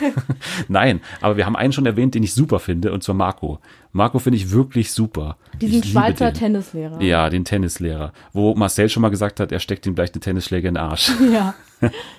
Nein, 0.67 1.01
aber 1.21 1.37
wir 1.37 1.45
haben 1.45 1.55
einen 1.55 1.73
schon 1.73 1.85
erwähnt, 1.85 2.15
den 2.15 2.23
ich 2.23 2.33
super 2.33 2.59
finde, 2.59 2.91
und 2.91 3.03
zwar 3.03 3.15
Marco. 3.15 3.59
Marco 3.91 4.17
finde 4.17 4.37
ich 4.37 4.49
wirklich 4.49 4.91
super. 4.91 5.37
Diesen 5.61 5.83
ich 5.83 5.91
Schweizer. 5.91 6.33
Tennislehrer. 6.33 6.99
Ja, 6.99 7.29
den 7.29 7.45
Tennislehrer. 7.45 8.11
Wo 8.33 8.55
Marcel 8.55 8.89
schon 8.89 9.01
mal 9.01 9.09
gesagt 9.09 9.39
hat, 9.39 9.51
er 9.51 9.59
steckt 9.59 9.85
ihm 9.85 9.93
gleich 9.93 10.11
eine 10.13 10.19
Tennisschläge 10.19 10.67
in 10.67 10.75
den 10.75 10.83
Arsch. 10.83 11.11
Ja, 11.31 11.55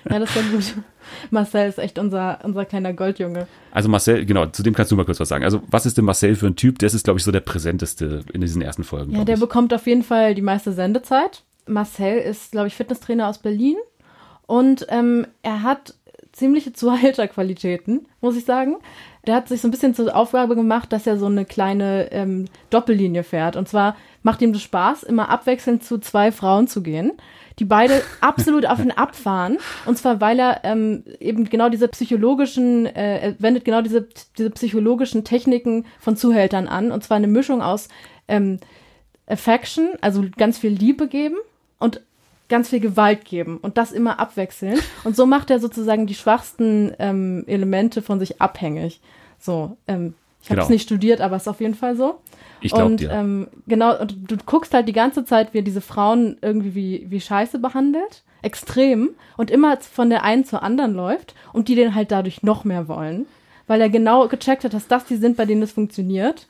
ja 0.09 0.19
das 0.19 0.35
war 0.35 0.43
gut. 0.43 0.73
Marcel 1.29 1.69
ist 1.69 1.79
echt 1.79 1.99
unser, 1.99 2.39
unser 2.43 2.65
kleiner 2.65 2.93
Goldjunge. 2.93 3.47
Also 3.71 3.89
Marcel, 3.89 4.25
genau, 4.25 4.45
zu 4.47 4.63
dem 4.63 4.73
kannst 4.73 4.91
du 4.91 4.95
mal 4.95 5.05
kurz 5.05 5.19
was 5.19 5.29
sagen. 5.29 5.43
Also 5.43 5.61
was 5.67 5.85
ist 5.85 5.97
denn 5.97 6.05
Marcel 6.05 6.35
für 6.35 6.47
ein 6.47 6.55
Typ? 6.55 6.79
Der 6.79 6.87
ist, 6.87 7.03
glaube 7.03 7.19
ich, 7.19 7.23
so 7.23 7.31
der 7.31 7.41
präsenteste 7.41 8.21
in 8.33 8.41
diesen 8.41 8.61
ersten 8.61 8.83
Folgen. 8.83 9.13
Ja, 9.13 9.25
der 9.25 9.35
ich. 9.35 9.41
bekommt 9.41 9.73
auf 9.73 9.87
jeden 9.87 10.03
Fall 10.03 10.35
die 10.35 10.41
meiste 10.41 10.71
Sendezeit. 10.71 11.43
Marcel 11.67 12.19
ist, 12.19 12.51
glaube 12.51 12.67
ich, 12.67 12.75
Fitnesstrainer 12.75 13.27
aus 13.27 13.39
Berlin. 13.39 13.77
Und 14.47 14.85
ähm, 14.89 15.25
er 15.41 15.63
hat 15.63 15.95
ziemliche 16.31 16.73
Zuhälterqualitäten, 16.73 18.07
muss 18.21 18.35
ich 18.35 18.45
sagen. 18.45 18.77
Der 19.25 19.35
hat 19.35 19.47
sich 19.47 19.61
so 19.61 19.67
ein 19.67 19.71
bisschen 19.71 19.95
zur 19.95 20.15
Aufgabe 20.15 20.55
gemacht, 20.55 20.93
dass 20.93 21.07
er 21.07 21.17
so 21.17 21.25
eine 21.25 21.45
kleine 21.45 22.11
ähm, 22.11 22.45
Doppellinie 22.69 23.23
fährt. 23.23 23.55
Und 23.55 23.67
zwar 23.67 23.95
macht 24.21 24.41
ihm 24.41 24.53
das 24.53 24.61
Spaß, 24.61 25.03
immer 25.03 25.29
abwechselnd 25.29 25.83
zu 25.83 25.97
zwei 25.97 26.31
Frauen 26.31 26.67
zu 26.67 26.83
gehen, 26.83 27.13
die 27.59 27.65
beide 27.65 28.01
absolut 28.21 28.65
auf 28.65 28.79
ihn 28.79 28.91
abfahren. 28.91 29.57
Und 29.85 29.97
zwar, 29.97 30.19
weil 30.21 30.39
er 30.39 30.61
ähm, 30.63 31.03
eben 31.19 31.45
genau 31.49 31.69
diese 31.69 31.87
psychologischen, 31.87 32.85
äh, 32.85 33.19
er 33.19 33.35
wendet 33.39 33.65
genau 33.65 33.81
diese, 33.81 34.07
diese 34.37 34.49
psychologischen 34.51 35.23
Techniken 35.23 35.85
von 35.99 36.17
Zuhältern 36.17 36.67
an. 36.67 36.91
Und 36.91 37.03
zwar 37.03 37.17
eine 37.17 37.27
Mischung 37.27 37.61
aus 37.61 37.87
ähm, 38.27 38.59
Affection, 39.27 39.89
also 40.01 40.25
ganz 40.37 40.57
viel 40.57 40.71
Liebe 40.71 41.07
geben 41.07 41.37
und 41.79 42.01
ganz 42.47 42.69
viel 42.69 42.79
Gewalt 42.79 43.25
geben 43.25 43.57
und 43.57 43.77
das 43.77 43.91
immer 43.91 44.19
abwechselnd. 44.19 44.81
Und 45.03 45.15
so 45.15 45.25
macht 45.25 45.49
er 45.49 45.59
sozusagen 45.59 46.05
die 46.05 46.13
schwachsten 46.13 46.93
ähm, 46.99 47.43
Elemente 47.47 48.01
von 48.01 48.19
sich 48.19 48.41
abhängig. 48.41 49.01
So, 49.39 49.77
ähm, 49.87 50.13
ich 50.43 50.51
habe 50.51 50.61
es 50.61 50.67
genau. 50.67 50.75
nicht 50.75 50.83
studiert, 50.83 51.21
aber 51.21 51.37
es 51.37 51.43
ist 51.43 51.47
auf 51.47 51.61
jeden 51.61 51.73
Fall 51.73 51.95
so. 51.95 52.19
Ich 52.65 52.71
glaube 52.71 52.91
Und 52.91 53.03
ähm, 53.03 53.47
genau, 53.67 53.99
und 53.99 54.31
du 54.31 54.37
guckst 54.45 54.73
halt 54.73 54.87
die 54.87 54.93
ganze 54.93 55.23
Zeit, 55.23 55.53
wie 55.53 55.59
er 55.59 55.63
diese 55.63 55.81
Frauen 55.81 56.37
irgendwie 56.41 56.73
wie, 56.73 57.05
wie 57.09 57.21
Scheiße 57.21 57.59
behandelt. 57.59 58.23
Extrem. 58.41 59.11
Und 59.37 59.51
immer 59.51 59.77
von 59.77 60.09
der 60.09 60.23
einen 60.23 60.45
zur 60.45 60.63
anderen 60.63 60.93
läuft 60.95 61.35
und 61.53 61.67
die 61.67 61.75
den 61.75 61.93
halt 61.93 62.11
dadurch 62.11 62.41
noch 62.43 62.63
mehr 62.63 62.87
wollen. 62.87 63.27
Weil 63.67 63.81
er 63.81 63.89
genau 63.89 64.27
gecheckt 64.27 64.63
hat, 64.63 64.73
dass 64.73 64.87
das 64.87 65.05
die 65.05 65.15
sind, 65.15 65.37
bei 65.37 65.45
denen 65.45 65.61
es 65.61 65.71
funktioniert. 65.71 66.47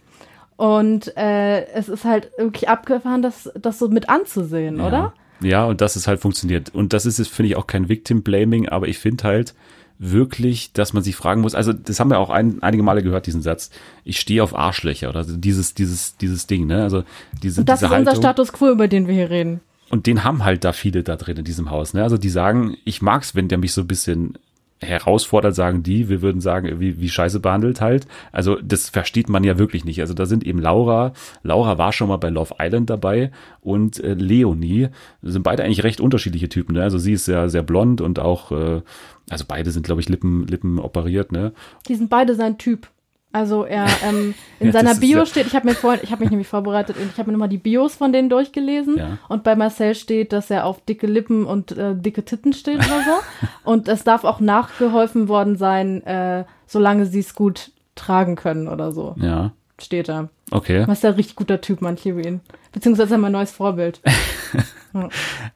Und 0.58 1.15
äh, 1.17 1.65
es 1.67 1.89
ist 1.89 2.06
halt 2.06 2.32
wirklich 2.38 2.69
abgefahren, 2.69 3.21
das, 3.21 3.51
das 3.56 3.78
so 3.78 3.89
mit 3.89 4.08
anzusehen, 4.08 4.78
ja. 4.78 4.88
oder? 4.88 5.13
Ja, 5.41 5.65
und 5.65 5.82
dass 5.82 5.97
es 5.97 6.08
halt 6.08 6.21
funktioniert. 6.21 6.73
Und 6.73 6.93
das 6.93 7.06
ist, 7.06 7.28
finde 7.28 7.49
ich, 7.49 7.56
auch 7.58 7.67
kein 7.67 7.89
Victim-Blaming, 7.89 8.69
aber 8.69 8.88
ich 8.88 8.99
finde 8.99 9.25
halt 9.25 9.54
wirklich, 9.97 10.73
dass 10.73 10.93
man 10.93 11.03
sich 11.03 11.15
fragen 11.15 11.41
muss, 11.41 11.55
also 11.55 11.71
das 11.73 11.99
haben 11.99 12.10
wir 12.10 12.19
auch 12.19 12.29
ein, 12.29 12.62
einige 12.62 12.84
Male 12.84 13.03
gehört, 13.03 13.27
diesen 13.27 13.41
Satz, 13.41 13.69
ich 14.03 14.19
stehe 14.19 14.43
auf 14.43 14.55
Arschlöcher 14.55 15.10
oder 15.10 15.23
dieses, 15.23 15.73
dieses, 15.73 16.17
dieses 16.17 16.47
Ding, 16.47 16.67
ne? 16.67 16.84
Also 16.84 17.03
diese, 17.41 17.62
und 17.62 17.69
das 17.69 17.79
diese 17.79 17.88
ist 17.88 17.91
Haltung. 17.91 18.08
unser 18.08 18.21
Status 18.21 18.53
quo, 18.53 18.69
über 18.69 18.88
den 18.88 19.08
wir 19.08 19.13
hier 19.13 19.29
reden. 19.29 19.62
Und 19.89 20.08
den 20.08 20.23
haben 20.23 20.43
halt 20.43 20.63
da 20.63 20.73
viele 20.73 21.03
da 21.03 21.15
drin 21.15 21.38
in 21.38 21.45
diesem 21.45 21.69
Haus, 21.69 21.93
ne? 21.93 22.03
Also 22.03 22.17
die 22.17 22.29
sagen, 22.29 22.75
ich 22.84 23.01
mag's, 23.01 23.36
wenn 23.36 23.47
der 23.47 23.58
mich 23.58 23.73
so 23.73 23.81
ein 23.81 23.88
bisschen 23.88 24.38
herausfordert, 24.85 25.55
sagen 25.55 25.83
die. 25.83 26.09
Wir 26.09 26.21
würden 26.21 26.41
sagen, 26.41 26.79
wie, 26.79 26.99
wie 26.99 27.09
scheiße 27.09 27.39
behandelt 27.39 27.81
halt. 27.81 28.07
Also 28.31 28.55
das 28.61 28.89
versteht 28.89 29.29
man 29.29 29.43
ja 29.43 29.57
wirklich 29.57 29.85
nicht. 29.85 30.01
Also 30.01 30.13
da 30.13 30.25
sind 30.25 30.45
eben 30.45 30.59
Laura, 30.59 31.13
Laura 31.43 31.77
war 31.77 31.91
schon 31.91 32.07
mal 32.07 32.17
bei 32.17 32.29
Love 32.29 32.55
Island 32.59 32.89
dabei 32.89 33.31
und 33.61 33.99
äh, 34.03 34.13
Leonie 34.13 34.89
sind 35.21 35.43
beide 35.43 35.63
eigentlich 35.63 35.83
recht 35.83 35.99
unterschiedliche 35.99 36.49
Typen. 36.49 36.73
Ne? 36.73 36.83
Also 36.83 36.97
sie 36.97 37.13
ist 37.13 37.25
sehr, 37.25 37.49
sehr 37.49 37.63
blond 37.63 38.01
und 38.01 38.19
auch, 38.19 38.51
äh, 38.51 38.81
also 39.29 39.45
beide 39.47 39.71
sind, 39.71 39.85
glaube 39.85 40.01
ich, 40.01 40.09
Lippen, 40.09 40.47
Lippen 40.47 40.79
operiert. 40.79 41.31
Ne? 41.31 41.53
Die 41.87 41.95
sind 41.95 42.09
beide 42.09 42.35
sein 42.35 42.57
Typ. 42.57 42.87
Also 43.35 43.65
er 43.65 43.85
ähm, 44.07 44.33
in 44.61 44.67
ja, 44.67 44.71
seiner 44.71 44.95
Bio 44.95 45.19
ja 45.19 45.25
steht, 45.25 45.45
ich 45.45 45.55
habe 45.55 45.67
mir 45.67 45.75
vorhin, 45.75 45.99
ich 46.03 46.11
habe 46.13 46.23
mich 46.23 46.31
nämlich 46.31 46.47
vorbereitet 46.47 46.95
und 46.95 47.11
ich 47.11 47.17
habe 47.17 47.27
mir 47.29 47.33
nochmal 47.33 47.49
die 47.49 47.57
Bios 47.57 47.95
von 47.95 48.13
denen 48.13 48.29
durchgelesen 48.29 48.97
ja. 48.97 49.17
und 49.27 49.43
bei 49.43 49.57
Marcel 49.57 49.93
steht, 49.93 50.31
dass 50.31 50.49
er 50.49 50.65
auf 50.65 50.79
dicke 50.85 51.05
Lippen 51.05 51.45
und 51.45 51.73
äh, 51.73 51.95
dicke 51.95 52.23
Titten 52.23 52.53
steht 52.53 52.77
oder 52.77 53.01
so. 53.03 53.47
und 53.69 53.89
es 53.89 54.05
darf 54.05 54.23
auch 54.23 54.39
nachgeholfen 54.39 55.27
worden 55.27 55.57
sein, 55.57 56.01
äh, 56.03 56.45
solange 56.65 57.07
sie 57.07 57.19
es 57.19 57.35
gut 57.35 57.71
tragen 57.95 58.37
können 58.37 58.69
oder 58.69 58.93
so. 58.93 59.15
Ja. 59.17 59.51
steht 59.81 60.07
er. 60.07 60.29
Okay. 60.51 60.87
Was 60.87 60.99
ist 60.99 61.03
ja 61.03 61.09
ein 61.09 61.15
richtig 61.15 61.35
guter 61.35 61.59
Typ, 61.59 61.81
man, 61.81 61.95
ich 61.95 62.05
liebe 62.05 62.21
ihn. 62.21 62.39
Beziehungsweise 62.71 63.17
mein 63.17 63.33
neues 63.33 63.51
Vorbild. 63.51 63.99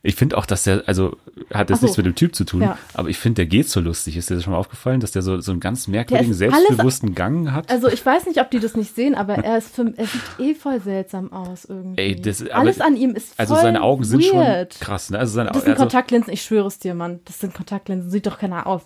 Ich 0.03 0.15
finde 0.15 0.37
auch, 0.37 0.45
dass 0.45 0.63
der, 0.63 0.83
also 0.87 1.17
hat 1.53 1.69
jetzt 1.69 1.79
so. 1.79 1.85
nichts 1.85 1.97
mit 1.97 2.05
dem 2.05 2.15
Typ 2.15 2.35
zu 2.35 2.43
tun, 2.43 2.61
Ja. 2.61 2.77
aber 2.93 3.09
ich 3.09 3.17
finde, 3.17 3.35
der 3.35 3.45
geht 3.47 3.69
so 3.69 3.79
lustig. 3.79 4.17
Ist 4.17 4.29
dir 4.29 4.35
das 4.35 4.43
schon 4.43 4.53
mal 4.53 4.59
aufgefallen, 4.59 4.99
dass 4.99 5.11
der 5.11 5.21
so, 5.21 5.39
so 5.41 5.51
einen 5.51 5.59
ganz 5.59 5.87
merkwürdigen, 5.87 6.29
alles- 6.31 6.37
selbstbewussten 6.37 7.15
Gang 7.15 7.51
hat? 7.51 7.69
Also 7.71 7.87
ich 7.87 8.05
weiß 8.05 8.25
nicht, 8.25 8.39
ob 8.41 8.51
die 8.51 8.59
das 8.59 8.75
nicht 8.75 8.95
sehen, 8.95 9.15
aber 9.15 9.35
er 9.35 9.57
ist 9.57 9.73
für, 9.75 9.93
er 9.97 10.05
sieht 10.05 10.21
eh 10.39 10.53
voll 10.55 10.81
seltsam 10.81 11.31
aus 11.33 11.65
irgendwie. 11.65 12.01
Ey, 12.01 12.19
das- 12.21 12.47
Alles 12.49 12.81
an 12.81 12.95
ihm 12.95 13.11
ist 13.15 13.27
voll 13.29 13.35
also 13.37 13.55
seine 13.55 13.81
Augen 13.81 14.03
sind 14.03 14.21
weird. 14.23 14.73
schon 14.75 14.81
krass, 14.85 15.09
ne? 15.09 15.19
Also 15.19 15.33
seine 15.33 15.49
Das 15.51 15.63
sind 15.63 15.71
also, 15.71 15.83
Kontaktlinsen, 15.83 16.33
ich 16.33 16.41
schwöre 16.41 16.67
es 16.67 16.79
dir, 16.79 16.93
Mann. 16.93 17.19
Das 17.25 17.39
sind 17.39 17.53
Kontaktlinsen, 17.53 18.09
sieht 18.11 18.27
doch 18.27 18.39
keiner 18.39 18.67
aus. 18.67 18.81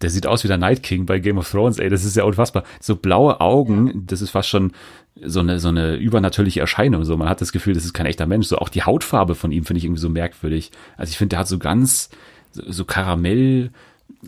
der 0.00 0.10
sieht 0.10 0.26
aus 0.26 0.42
wie 0.42 0.48
der 0.48 0.58
Night 0.58 0.82
King 0.82 1.06
bei 1.06 1.20
Game 1.20 1.38
of 1.38 1.48
Thrones, 1.48 1.78
ey, 1.78 1.88
das 1.88 2.04
ist 2.04 2.16
ja 2.16 2.24
unfassbar. 2.24 2.64
So 2.80 2.96
blaue 2.96 3.40
Augen, 3.40 4.04
das 4.08 4.20
ist 4.20 4.30
fast 4.30 4.48
schon 4.48 4.72
so 5.20 5.40
eine, 5.40 5.58
so 5.60 5.68
eine 5.68 5.96
übernatürliche 5.96 6.60
Erscheinung. 6.60 7.04
So, 7.04 7.16
man 7.16 7.28
hat 7.28 7.40
das 7.40 7.52
Gefühl, 7.52 7.74
das 7.74 7.84
ist 7.84 7.92
kein 7.92 8.06
echter 8.06 8.26
Mensch. 8.26 8.46
So 8.46 8.58
auch 8.58 8.68
die 8.68 8.82
Hautfarbe 8.82 9.34
von 9.34 9.52
ihm 9.52 9.64
finde 9.64 9.78
ich 9.78 9.84
irgendwie 9.84 10.00
so 10.00 10.08
merkwürdig. 10.08 10.70
Also 10.96 11.10
ich 11.10 11.18
finde, 11.18 11.30
der 11.30 11.40
hat 11.40 11.48
so 11.48 11.58
ganz, 11.58 12.10
so, 12.50 12.62
so 12.66 12.84
Karamell, 12.84 13.70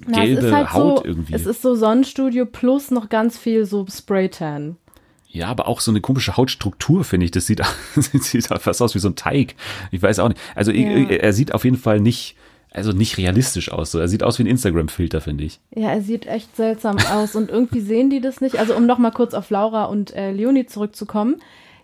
Na, 0.07 0.23
gelbe 0.25 0.41
es 0.41 0.47
ist 0.47 0.53
halt 0.53 0.73
Haut 0.73 0.99
so, 0.99 1.05
irgendwie. 1.05 1.35
Es 1.35 1.47
ist 1.47 1.63
so 1.63 1.75
Sonnenstudio 1.75 2.47
plus 2.47 2.91
noch 2.91 3.09
ganz 3.09 3.39
viel 3.39 3.65
so 3.65 3.87
Spraytan. 3.91 4.77
Ja, 5.29 5.49
aber 5.49 5.67
auch 5.67 5.81
so 5.81 5.91
eine 5.91 6.01
komische 6.01 6.37
Hautstruktur, 6.37 7.03
finde 7.03 7.25
ich. 7.25 7.33
Das 7.33 7.47
sieht, 7.47 7.59
das 7.97 8.11
sieht 8.13 8.47
fast 8.47 8.81
aus 8.81 8.95
wie 8.95 9.01
so 9.01 9.09
ein 9.09 9.17
Teig. 9.17 9.57
Ich 9.91 10.01
weiß 10.01 10.21
auch 10.21 10.29
nicht. 10.29 10.41
Also 10.55 10.71
Ja. 10.71 10.91
er, 11.09 11.23
er 11.25 11.33
sieht 11.33 11.53
auf 11.55 11.65
jeden 11.65 11.77
Fall 11.77 11.99
nicht, 12.01 12.37
also 12.75 12.93
nicht 12.93 13.17
realistisch 13.17 13.71
aus. 13.73 13.93
So. 13.93 14.01
Er 14.01 14.09
sieht 14.09 14.23
aus 14.23 14.39
wie 14.39 14.43
ein 14.43 14.49
Instagram-Filter, 14.49 15.21
finde 15.21 15.45
ich. 15.45 15.61
Ja, 15.75 15.91
er 15.91 16.03
sieht 16.03 16.27
echt 16.27 16.55
seltsam 16.57 16.97
aus 17.13 17.35
und 17.37 17.51
irgendwie 17.51 17.81
sehen 17.81 18.11
die 18.11 18.21
das 18.21 18.41
nicht. 18.41 18.59
Also 18.59 18.75
um 18.77 18.85
noch 18.85 18.99
mal 18.99 19.13
kurz 19.13 19.33
auf 19.33 19.49
Laura 19.51 19.85
und 19.85 20.15
äh, 20.15 20.33
Leonie 20.33 20.67
zurückzukommen. 20.67 21.37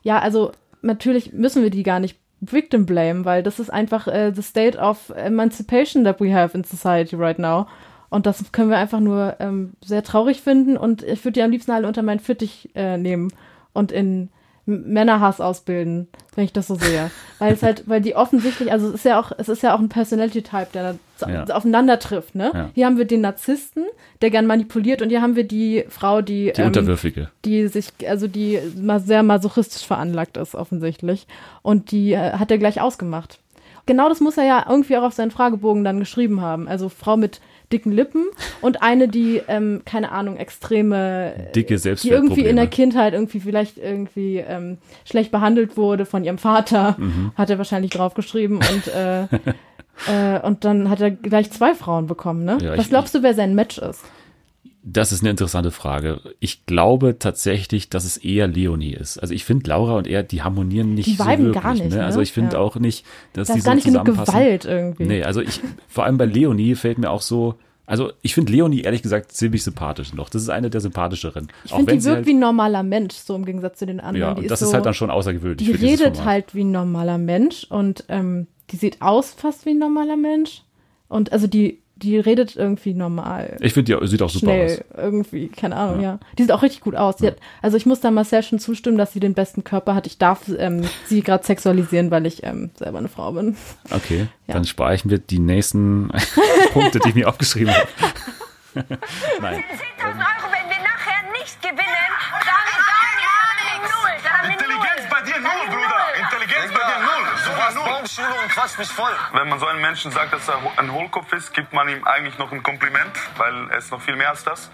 Ja, 0.03 0.18
also 0.18 0.53
natürlich 0.83 1.33
müssen 1.33 1.62
wir 1.62 1.70
die 1.70 1.85
gar 1.85 2.00
nicht 2.00 2.18
victim 2.40 2.87
blame, 2.87 3.24
weil 3.24 3.42
das 3.42 3.61
ist 3.61 3.70
einfach 3.70 4.09
äh, 4.09 4.33
the 4.35 4.42
state 4.42 4.79
of 4.79 5.11
emancipation 5.11 6.05
that 6.05 6.20
we 6.20 6.35
have 6.35 6.57
in 6.57 6.64
society 6.64 7.14
right 7.14 7.38
now. 7.38 7.66
Und 8.09 8.26
das 8.26 8.50
können 8.50 8.70
wir 8.70 8.79
einfach 8.79 9.00
nur 9.00 9.37
ähm, 9.38 9.74
sehr 9.85 10.03
traurig 10.03 10.40
finden 10.40 10.76
und 10.76 11.05
ich 11.05 11.24
würde 11.24 11.35
die 11.35 11.42
am 11.42 11.53
liebsten 11.53 11.70
alle 11.70 11.87
unter 11.87 12.03
meinen 12.03 12.18
Fittich 12.18 12.70
äh, 12.74 12.96
nehmen 12.96 13.33
und 13.72 13.92
in 13.92 14.31
Männerhass 14.70 15.40
ausbilden, 15.40 16.09
wenn 16.35 16.44
ich 16.44 16.52
das 16.52 16.66
so 16.68 16.74
sehe. 16.76 17.11
Weil 17.38 17.52
es 17.52 17.62
halt, 17.62 17.85
weil 17.88 18.00
die 18.00 18.14
offensichtlich, 18.16 18.72
also 18.72 18.88
es 18.88 18.94
ist 18.94 19.04
ja 19.04 19.20
auch, 19.20 19.33
es 19.37 19.48
ist 19.48 19.62
ja 19.62 19.74
auch 19.74 19.78
ein 19.80 19.88
Personality-Type, 19.88 20.68
der 20.72 20.94
da 21.18 21.28
Ja. 21.28 21.44
aufeinander 21.54 21.98
trifft, 21.98 22.35
ne? 22.35 22.50
Ja. 22.54 22.70
Hier 22.74 22.87
haben 22.87 22.96
wir 22.98 23.04
den 23.04 23.20
Narzissten, 23.20 23.85
der 24.22 24.30
gern 24.30 24.46
manipuliert 24.46 25.02
und 25.02 25.11
hier 25.11 25.20
haben 25.22 25.37
wir 25.37 25.44
die 25.44 25.85
Frau, 25.88 26.22
die, 26.22 26.52
Die 26.54 26.61
ähm, 26.61 26.68
Unterwürfige. 26.68 27.28
die 27.44 27.66
sich, 27.68 27.88
also 28.09 28.26
die 28.26 28.59
sehr 29.04 29.22
masochistisch 29.22 29.87
veranlagt 29.87 30.37
ist, 30.37 30.54
offensichtlich. 30.54 31.26
Und 31.62 31.90
die 31.90 32.12
äh, 32.12 32.33
hat 32.33 32.50
er 32.50 32.59
gleich 32.59 32.80
ausgemacht. 32.80 33.38
Genau 33.87 34.09
das 34.09 34.20
muss 34.20 34.37
er 34.38 34.44
ja 34.44 34.66
irgendwie 34.68 34.96
auch 34.96 35.02
auf 35.02 35.14
seinen 35.14 35.30
Fragebogen 35.30 35.83
dann 35.85 35.98
geschrieben 35.98 36.40
haben. 36.40 36.68
Also 36.68 36.88
Frau 36.88 37.16
mit 37.16 37.40
dicken 37.72 37.92
Lippen 37.92 38.26
und 38.61 38.83
eine, 38.83 39.09
die, 39.09 39.40
ähm, 39.48 39.83
keine 39.85 40.12
Ahnung, 40.12 40.37
extreme 40.37 41.50
Dicke 41.54 41.76
die 41.78 42.09
irgendwie 42.09 42.44
in 42.44 42.56
der 42.56 42.66
Kindheit 42.66 43.12
irgendwie 43.14 43.40
vielleicht 43.40 43.78
irgendwie 43.78 44.38
ähm, 44.38 44.78
schlecht 45.04 45.30
behandelt 45.30 45.76
wurde 45.76 46.04
von 46.06 46.24
ihrem 46.24 46.38
Vater, 46.38 46.96
Mhm. 46.98 47.33
hat 47.37 47.50
er 47.50 47.59
wahrscheinlich 47.59 47.90
draufgeschrieben 47.92 48.56
und 48.59 48.88
äh, 48.88 49.22
äh, 50.37 50.40
und 50.42 50.64
dann 50.64 50.90
hat 50.90 51.00
er 51.00 51.11
gleich 51.11 51.50
zwei 51.50 51.74
Frauen 51.74 52.06
bekommen, 52.06 52.44
ne? 52.44 52.59
Ja, 52.61 52.76
Was 52.76 52.88
glaubst 52.88 53.14
du, 53.14 53.22
wer 53.22 53.35
sein 53.35 53.54
Match 53.54 53.78
ist? 53.78 54.04
Das 54.83 55.12
ist 55.12 55.21
eine 55.21 55.31
interessante 55.31 55.71
Frage. 55.71 56.21
Ich 56.40 56.64
glaube 56.64 57.19
tatsächlich, 57.19 57.90
dass 57.90 58.05
es 58.05 58.16
eher 58.16 58.49
Leonie 58.49 58.95
ist. 58.95 59.19
Also 59.19 59.35
ich 59.35 59.45
finde, 59.45 59.69
Laura 59.69 59.97
und 59.97 60.07
er, 60.07 60.23
die 60.23 60.43
harmonieren 60.43 60.95
nicht 60.95 61.07
Die 61.07 61.14
so 61.16 61.27
wirklich. 61.27 61.53
gar 61.62 61.75
nicht, 61.75 61.90
ne? 61.90 61.97
ne? 61.97 62.05
Also 62.07 62.21
ich 62.21 62.33
finde 62.33 62.57
Ja. 62.57 62.62
auch 62.62 62.77
nicht, 62.77 63.05
dass 63.35 63.49
Da 63.49 63.55
die 63.55 63.59
ist 63.59 63.64
so 63.64 63.69
gar 63.71 63.75
nicht 63.75 63.85
genug. 63.85 64.05
Gewalt 64.07 64.64
irgendwie. 64.64 65.05
Nee, 65.05 65.23
also 65.23 65.43
ich, 65.43 65.61
vor 65.87 66.05
allem 66.05 66.16
bei 66.16 66.25
Leonie 66.25 66.75
fällt 66.77 66.97
mir 66.99 67.11
auch 67.11 67.21
so, 67.21 67.57
also 67.85 68.12
ich 68.23 68.35
finde 68.35 68.53
Leonie 68.53 68.81
ehrlich 68.81 69.03
gesagt 69.03 69.33
ziemlich 69.33 69.64
sympathisch 69.64 70.14
noch. 70.14 70.31
Das 70.31 70.40
ist 70.40 70.49
eine 70.49 70.71
der 70.71 70.81
sympathischeren. 70.81 71.49
Ich 71.64 71.73
finde, 71.73 71.93
die 71.93 72.05
wirkt 72.05 72.16
halt, 72.16 72.27
wie 72.27 72.35
ein 72.35 72.38
normaler 72.38 72.83
Mensch, 72.83 73.16
so 73.16 73.35
im 73.35 73.45
Gegensatz 73.45 73.81
zu 73.81 73.87
den 73.87 74.01
anderen. 74.01 74.37
ja, 74.37 74.40
die 74.43 74.47
das 74.47 74.62
ist, 74.62 74.69
so, 74.69 74.75
halt 74.75 74.87
dann 74.87 74.95
schon 74.95 75.11
außergewöhnlich. 75.11 75.66
Die 75.69 75.73
redet 75.75 76.25
halt 76.25 76.55
wie 76.55 76.64
ein 76.64 76.71
normaler 76.71 77.19
Mensch 77.19 77.66
und 77.69 78.05
ähm, 78.09 78.47
die 78.71 78.77
sieht 78.77 79.03
aus 79.03 79.33
fast 79.33 79.66
wie 79.66 79.71
ein 79.71 79.79
normaler 79.79 80.16
Mensch. 80.16 80.62
Und 81.09 81.33
also 81.33 81.47
die, 81.49 81.81
die 82.03 82.19
redet 82.19 82.57
irgendwie 82.57 82.95
normal. 82.95 83.57
Ich 83.61 83.73
finde, 83.75 83.99
die 84.01 84.07
sieht 84.09 84.23
auch 84.23 84.31
super 84.31 84.49
aus. 84.53 84.55
Schnell, 84.55 84.85
irgendwie, 84.97 85.49
keine 85.49 85.77
Ahnung, 85.77 86.01
ja. 86.01 86.19
Die 86.39 86.43
sieht 86.43 86.53
auch 86.53 86.63
richtig 86.63 86.81
gut 86.81 86.97
aus. 86.97 87.17
Die 87.17 87.27
hat, 87.27 87.37
also 87.63 87.77
ich 87.77 87.87
muss 87.87 88.01
da 88.01 88.11
Marcel 88.11 88.43
schon 88.43 88.59
zustimmen, 88.59 88.99
dass 88.99 89.13
sie 89.13 89.21
den 89.21 89.35
besten 89.35 89.65
Körper 89.65 89.95
hat. 89.95 90.07
Ich 90.07 90.19
darf 90.19 90.41
ähm, 90.57 90.83
sie 91.07 91.23
gerade 91.23 91.45
sexualisieren, 91.45 92.11
weil 92.11 92.27
ich 92.27 92.43
ähm, 92.45 92.71
selber 92.75 92.99
eine 92.99 93.09
Frau 93.09 93.33
bin. 93.33 93.57
Okay, 93.91 94.27
Ja. 94.47 94.55
dann 94.55 94.65
spare 94.65 94.95
ich 94.95 95.05
mir 95.05 95.19
die 95.19 95.39
nächsten 95.39 96.11
Punkte, 96.73 96.99
die 97.01 97.11
ich 97.11 97.15
mir 97.15 97.29
aufgeschrieben 97.29 97.73
habe. 97.75 97.89
Nein. 98.75 98.85
10.000 100.01 100.07
Euro, 100.07 100.47
wenn 100.53 100.69
wir 100.71 100.83
nachher 100.83 101.31
nicht 101.33 101.61
gewinnen, 101.61 102.00
hast 107.70 107.76
null. 107.76 107.94
Baumschule 107.94 108.28
und 108.42 108.50
quatscht 108.50 108.78
mich 108.78 108.88
voll. 108.88 109.12
Wenn 109.33 109.48
man 109.48 109.59
so 109.59 109.66
einem 109.66 109.80
Menschen 109.80 110.11
sagt, 110.11 110.33
dass 110.33 110.48
er 110.48 110.59
ein 110.76 110.92
Hohlkopf 110.92 111.33
ist, 111.33 111.52
gibt 111.52 111.72
man 111.72 111.88
ihm 111.88 112.04
eigentlich 112.04 112.38
noch 112.38 112.52
ein 112.52 112.62
Kompliment, 112.62 113.12
weil 113.37 113.70
er 113.70 113.78
ist 113.78 113.90
noch 113.90 114.00
viel 114.00 114.16
mehr 114.16 114.30
als 114.30 114.44
das. 114.44 114.70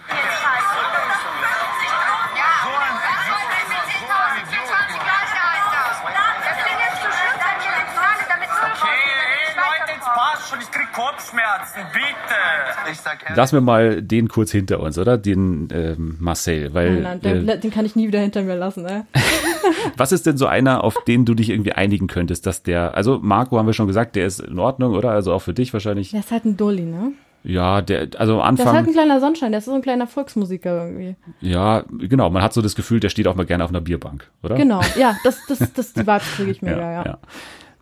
Schon, 10.49 10.61
ich 10.61 10.71
krieg 10.71 10.87
Kopfschmerzen, 10.93 11.81
bitte. 11.93 13.35
Lassen 13.35 13.57
wir 13.57 13.61
mal 13.61 14.01
den 14.01 14.29
kurz 14.29 14.53
hinter 14.53 14.79
uns, 14.79 14.97
oder? 14.97 15.19
Den 15.19 15.69
ähm, 15.73 16.17
Marcel, 16.21 16.73
weil 16.73 17.01
Nein, 17.01 17.21
den, 17.21 17.49
äh, 17.49 17.59
den 17.59 17.73
kann 17.73 17.85
ich 17.85 17.97
nie 17.97 18.07
wieder 18.07 18.21
hinter 18.21 18.43
mir 18.43 18.55
lassen, 18.55 18.85
ne? 18.85 19.07
was 19.97 20.13
ist 20.13 20.27
denn 20.27 20.37
so 20.37 20.47
einer, 20.47 20.85
auf 20.85 20.97
den 21.07 21.25
du 21.25 21.35
dich 21.35 21.51
irgendwie 21.51 21.73
einigen 21.73 22.07
könntest, 22.07 22.47
dass 22.47 22.63
der, 22.63 22.95
also 22.95 23.19
Marco 23.23 23.59
haben 23.59 23.67
wir 23.67 23.73
schon 23.73 23.87
gesagt, 23.87 24.17
der 24.17 24.27
ist 24.27 24.41
in 24.41 24.59
Ordnung, 24.59 24.95
oder? 24.95 25.11
Also 25.11 25.33
auch 25.33 25.43
für 25.43 25.55
dich 25.55 25.73
wahrscheinlich. 25.73 26.11
Der 26.11 26.21
ist 26.21 26.31
halt 26.31 26.45
ein 26.45 26.57
Dulli, 26.57 26.83
ne? 26.83 27.13
Ja, 27.45 27.81
der, 27.81 28.09
also 28.19 28.43
am 28.43 28.57
Der 28.57 28.65
ist 28.65 28.73
halt 28.73 28.79
Anfang, 28.79 28.91
ein 28.91 28.93
kleiner 28.93 29.21
Sonnenschein, 29.21 29.53
der 29.53 29.59
ist 29.59 29.67
so 29.67 29.73
ein 29.73 29.83
kleiner 29.83 30.09
Volksmusiker 30.09 30.87
irgendwie. 30.87 31.17
ja, 31.41 31.85
genau, 31.91 32.29
man 32.29 32.43
hat 32.43 32.53
so 32.53 32.61
das 32.61 32.75
Gefühl, 32.75 32.99
der 32.99 33.09
steht 33.09 33.29
auch 33.29 33.37
mal 33.37 33.47
gerne 33.47 33.63
auf 33.63 33.71
einer 33.71 33.81
Bierbank, 33.81 34.29
oder? 34.43 34.57
Genau, 34.57 34.81
ja, 34.99 35.17
das, 35.23 35.39
das, 35.47 35.73
das, 35.73 35.93
die 35.93 36.01
Vibes 36.07 36.35
kriege 36.35 36.51
ich 36.51 36.61
mega, 36.61 36.93
ja. 36.93 37.05
ja. 37.05 37.19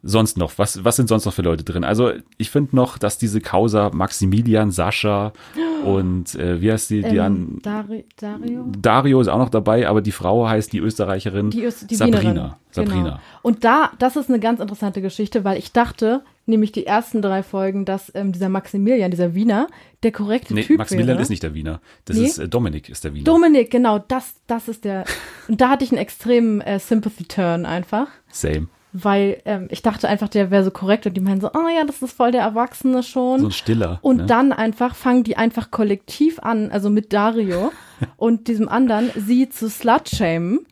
Sonst 0.07 0.37
noch, 0.37 0.59
was, 0.59 0.85
was 0.85 0.97
sind 0.97 1.09
sonst 1.09 1.25
noch 1.25 1.33
für 1.33 1.41
Leute 1.43 1.65
drin? 1.65 1.83
Also 1.83 2.13
ich 2.37 2.51
finde 2.51 2.77
noch, 2.77 2.99
dass 2.99 3.17
diese 3.17 3.41
Causa 3.41 3.91
Maximilian, 3.95 4.71
Sascha 4.71 5.33
und 5.85 6.35
äh, 6.35 6.61
wie 6.61 6.71
heißt 6.71 6.91
die, 6.91 7.03
die 7.03 7.21
an 7.21 7.35
Ähm, 7.37 7.59
Dari 7.63 8.05
Dario? 8.19 8.67
Dario 8.79 9.21
ist 9.21 9.29
auch 9.29 9.39
noch 9.39 9.49
dabei, 9.49 9.89
aber 9.89 10.03
die 10.03 10.13
Frau 10.13 10.47
heißt 10.47 10.73
die 10.73 10.79
Österreicherin 10.79 11.51
Die, 11.51 11.65
Öst 11.65 11.91
die 11.91 11.95
Sabrina. 11.95 12.21
Wienerin. 12.21 12.53
Sabrina. 12.71 13.03
Genau. 13.03 13.19
Und 13.43 13.65
da, 13.65 13.93
das 13.99 14.17
ist 14.17 14.29
eine 14.29 14.41
ganz 14.41 14.61
interessante 14.61 15.01
Geschichte, 15.01 15.45
weil 15.45 15.59
ich 15.59 15.73
dachte, 15.73 16.23
nämlich 16.47 16.73
die 16.73 16.87
ersten 16.87 17.23
drei 17.23 17.43
Folgen, 17.43 17.85
dass 17.85 18.11
ähm, 18.15 18.33
dieser 18.33 18.49
Maximilian, 18.49 19.11
dieser 19.11 19.35
Wiener, 19.35 19.69
der 20.03 20.13
korrekte 20.13 20.53
Nee, 20.55 20.65
Typ 20.65 20.79
Maximilian 20.79 21.15
wäre. 21.17 21.23
ist 21.23 21.31
nicht 21.31 21.43
der 21.45 21.55
Wiener. 21.55 21.81
Das 22.05 22.17
Nee? 22.19 22.27
ist 22.27 22.39
äh, 22.39 22.49
Dominik 22.49 22.89
ist 22.89 23.05
der 23.05 23.15
Wiener. 23.15 23.25
Dominik, 23.25 23.71
genau, 23.71 23.99
das, 24.01 24.35
das 24.47 24.69
ist 24.69 24.85
der. 24.85 25.05
Und 25.49 25.61
da 25.61 25.71
hatte 25.71 25.85
ich 25.85 25.93
einen 25.93 26.01
extremen 26.01 26.61
äh, 26.61 26.79
Sympathy-Turn 26.79 27.65
einfach. 27.65 28.09
Same. 28.31 28.67
Weil 28.97 29.43
ähm, 29.45 29.67
ich 29.73 29.83
dachte 29.83 30.09
einfach, 30.09 30.29
der 30.29 30.53
wäre 30.53 30.63
so 30.63 30.71
korrekt 30.71 31.05
und 31.05 31.15
die 31.15 31.21
meinen 31.21 31.41
so, 31.41 31.51
oh 31.53 31.69
ja, 31.69 31.85
das 31.85 32.01
ist 32.01 32.17
voll 32.17 32.31
der 32.31 32.43
Erwachsene 32.43 33.03
schon. 33.03 33.41
So 33.41 33.47
ein 33.49 33.53
Stiller. 33.53 33.99
Und 34.03 34.19
ne? 34.19 34.27
dann 34.27 34.53
einfach 34.53 34.95
fangen 34.95 35.25
die 35.25 35.37
einfach 35.37 35.73
kollektiv 35.73 36.39
an, 36.39 36.71
also 36.71 36.91
mit 36.91 37.13
Dario 37.13 37.73
und 38.17 38.47
diesem 38.47 38.69
anderen, 38.69 39.11
sie 39.17 39.49
zu 39.49 39.69
slutshamen 39.69 40.65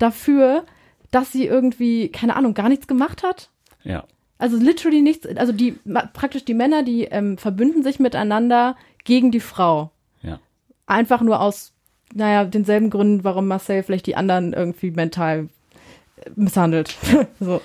dafür, 0.00 0.64
dass 1.12 1.30
sie 1.30 1.46
irgendwie, 1.46 2.08
keine 2.08 2.34
Ahnung, 2.34 2.52
gar 2.52 2.68
nichts 2.68 2.88
gemacht 2.88 3.22
hat. 3.22 3.50
Ja. 3.84 4.02
Also 4.38 4.56
literally 4.56 5.00
nichts, 5.00 5.24
also 5.36 5.52
die, 5.52 5.78
praktisch 6.14 6.44
die 6.44 6.54
Männer, 6.54 6.82
die 6.82 7.04
ähm, 7.04 7.38
verbünden 7.38 7.84
sich 7.84 8.00
miteinander 8.00 8.74
gegen 9.04 9.30
die 9.30 9.38
Frau. 9.38 9.92
Ja. 10.22 10.40
Einfach 10.86 11.20
nur 11.20 11.40
aus, 11.40 11.74
naja, 12.12 12.44
denselben 12.44 12.90
Gründen, 12.90 13.22
warum 13.22 13.46
Marcel 13.46 13.84
vielleicht 13.84 14.06
die 14.06 14.16
anderen 14.16 14.52
irgendwie 14.52 14.90
mental 14.90 15.48
misshandelt. 16.36 16.96
so. 17.40 17.60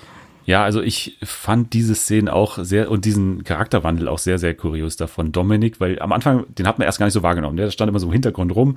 Ja, 0.46 0.62
also 0.62 0.82
ich 0.82 1.16
fand 1.22 1.72
diese 1.72 1.94
Szene 1.94 2.32
auch 2.32 2.58
sehr 2.62 2.90
und 2.90 3.06
diesen 3.06 3.44
Charakterwandel 3.44 4.08
auch 4.08 4.18
sehr, 4.18 4.38
sehr 4.38 4.54
kurios 4.54 4.96
davon 4.96 5.32
Dominik, 5.32 5.80
weil 5.80 5.98
am 6.00 6.12
Anfang, 6.12 6.44
den 6.54 6.66
hat 6.66 6.78
man 6.78 6.84
erst 6.86 6.98
gar 6.98 7.06
nicht 7.06 7.14
so 7.14 7.22
wahrgenommen. 7.22 7.56
Der 7.56 7.70
stand 7.70 7.88
immer 7.88 7.98
so 7.98 8.06
im 8.08 8.12
Hintergrund 8.12 8.54
rum. 8.54 8.76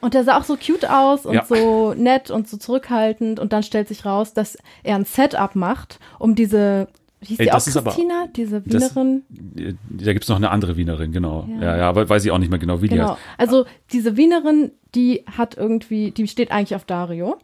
Und 0.00 0.14
der 0.14 0.24
sah 0.24 0.38
auch 0.38 0.44
so 0.44 0.56
cute 0.56 0.88
aus 0.90 1.26
und 1.26 1.34
Ja. 1.34 1.44
so 1.44 1.92
nett 1.94 2.30
und 2.30 2.48
so 2.48 2.56
zurückhaltend. 2.56 3.38
Und 3.40 3.52
dann 3.52 3.62
stellt 3.62 3.88
sich 3.88 4.04
raus, 4.06 4.32
dass 4.32 4.56
er 4.82 4.96
ein 4.96 5.04
Setup 5.04 5.54
macht, 5.54 5.98
um 6.18 6.34
diese 6.34 6.88
Hieß 7.24 7.38
Ey, 7.38 7.44
die 7.46 7.52
auch 7.52 7.54
das 7.62 7.76
aber- 7.76 7.90
Christina, 7.92 8.26
diese 8.34 8.62
das- 8.62 8.96
Wienerin? 8.96 9.22
Äh, 9.56 9.74
Da 9.90 10.12
gibt's 10.12 10.28
noch 10.28 10.38
eine 10.38 10.50
andere 10.50 10.76
Wienerin, 10.76 11.12
genau. 11.12 11.46
Ja. 11.48 11.62
Ja, 11.62 11.76
ja, 11.76 11.88
aber 11.88 12.08
weiß 12.08 12.24
ich 12.24 12.32
auch 12.32 12.38
nicht 12.38 12.50
mehr 12.50 12.58
genau, 12.58 12.82
wie 12.82 12.88
die 12.88 12.96
Genau. 12.96 13.10
heißt. 13.10 13.20
Also 13.38 13.64
diese 13.92 14.16
Wienerin, 14.16 14.72
die 14.96 15.24
hat 15.30 15.56
irgendwie, 15.56 16.10
die 16.10 16.26
steht 16.26 16.50
eigentlich 16.50 16.74
auf 16.74 16.84
Dario, 16.84 17.36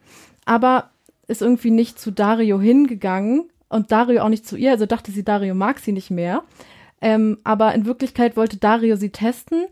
aber 0.46 0.90
ist 1.28 1.42
irgendwie 1.42 1.70
nicht 1.70 1.98
zu 2.00 2.10
Dario 2.10 2.60
hingegangen 2.60 3.48
und 3.68 3.92
Dario 3.92 4.22
auch 4.22 4.28
nicht 4.28 4.46
zu 4.46 4.56
ihr. 4.56 4.70
Also 4.72 4.86
dachte 4.86 5.12
sie, 5.12 5.24
Dario 5.24 5.54
mag 5.54 5.78
sie 5.78 5.92
nicht 5.92 6.10
mehr. 6.10 6.42
Ähm, 7.00 7.38
aber 7.44 7.74
in 7.74 7.86
Wirklichkeit 7.86 8.36
wollte 8.36 8.56
Dario 8.56 8.96
sie 8.96 9.10
testen, 9.10 9.66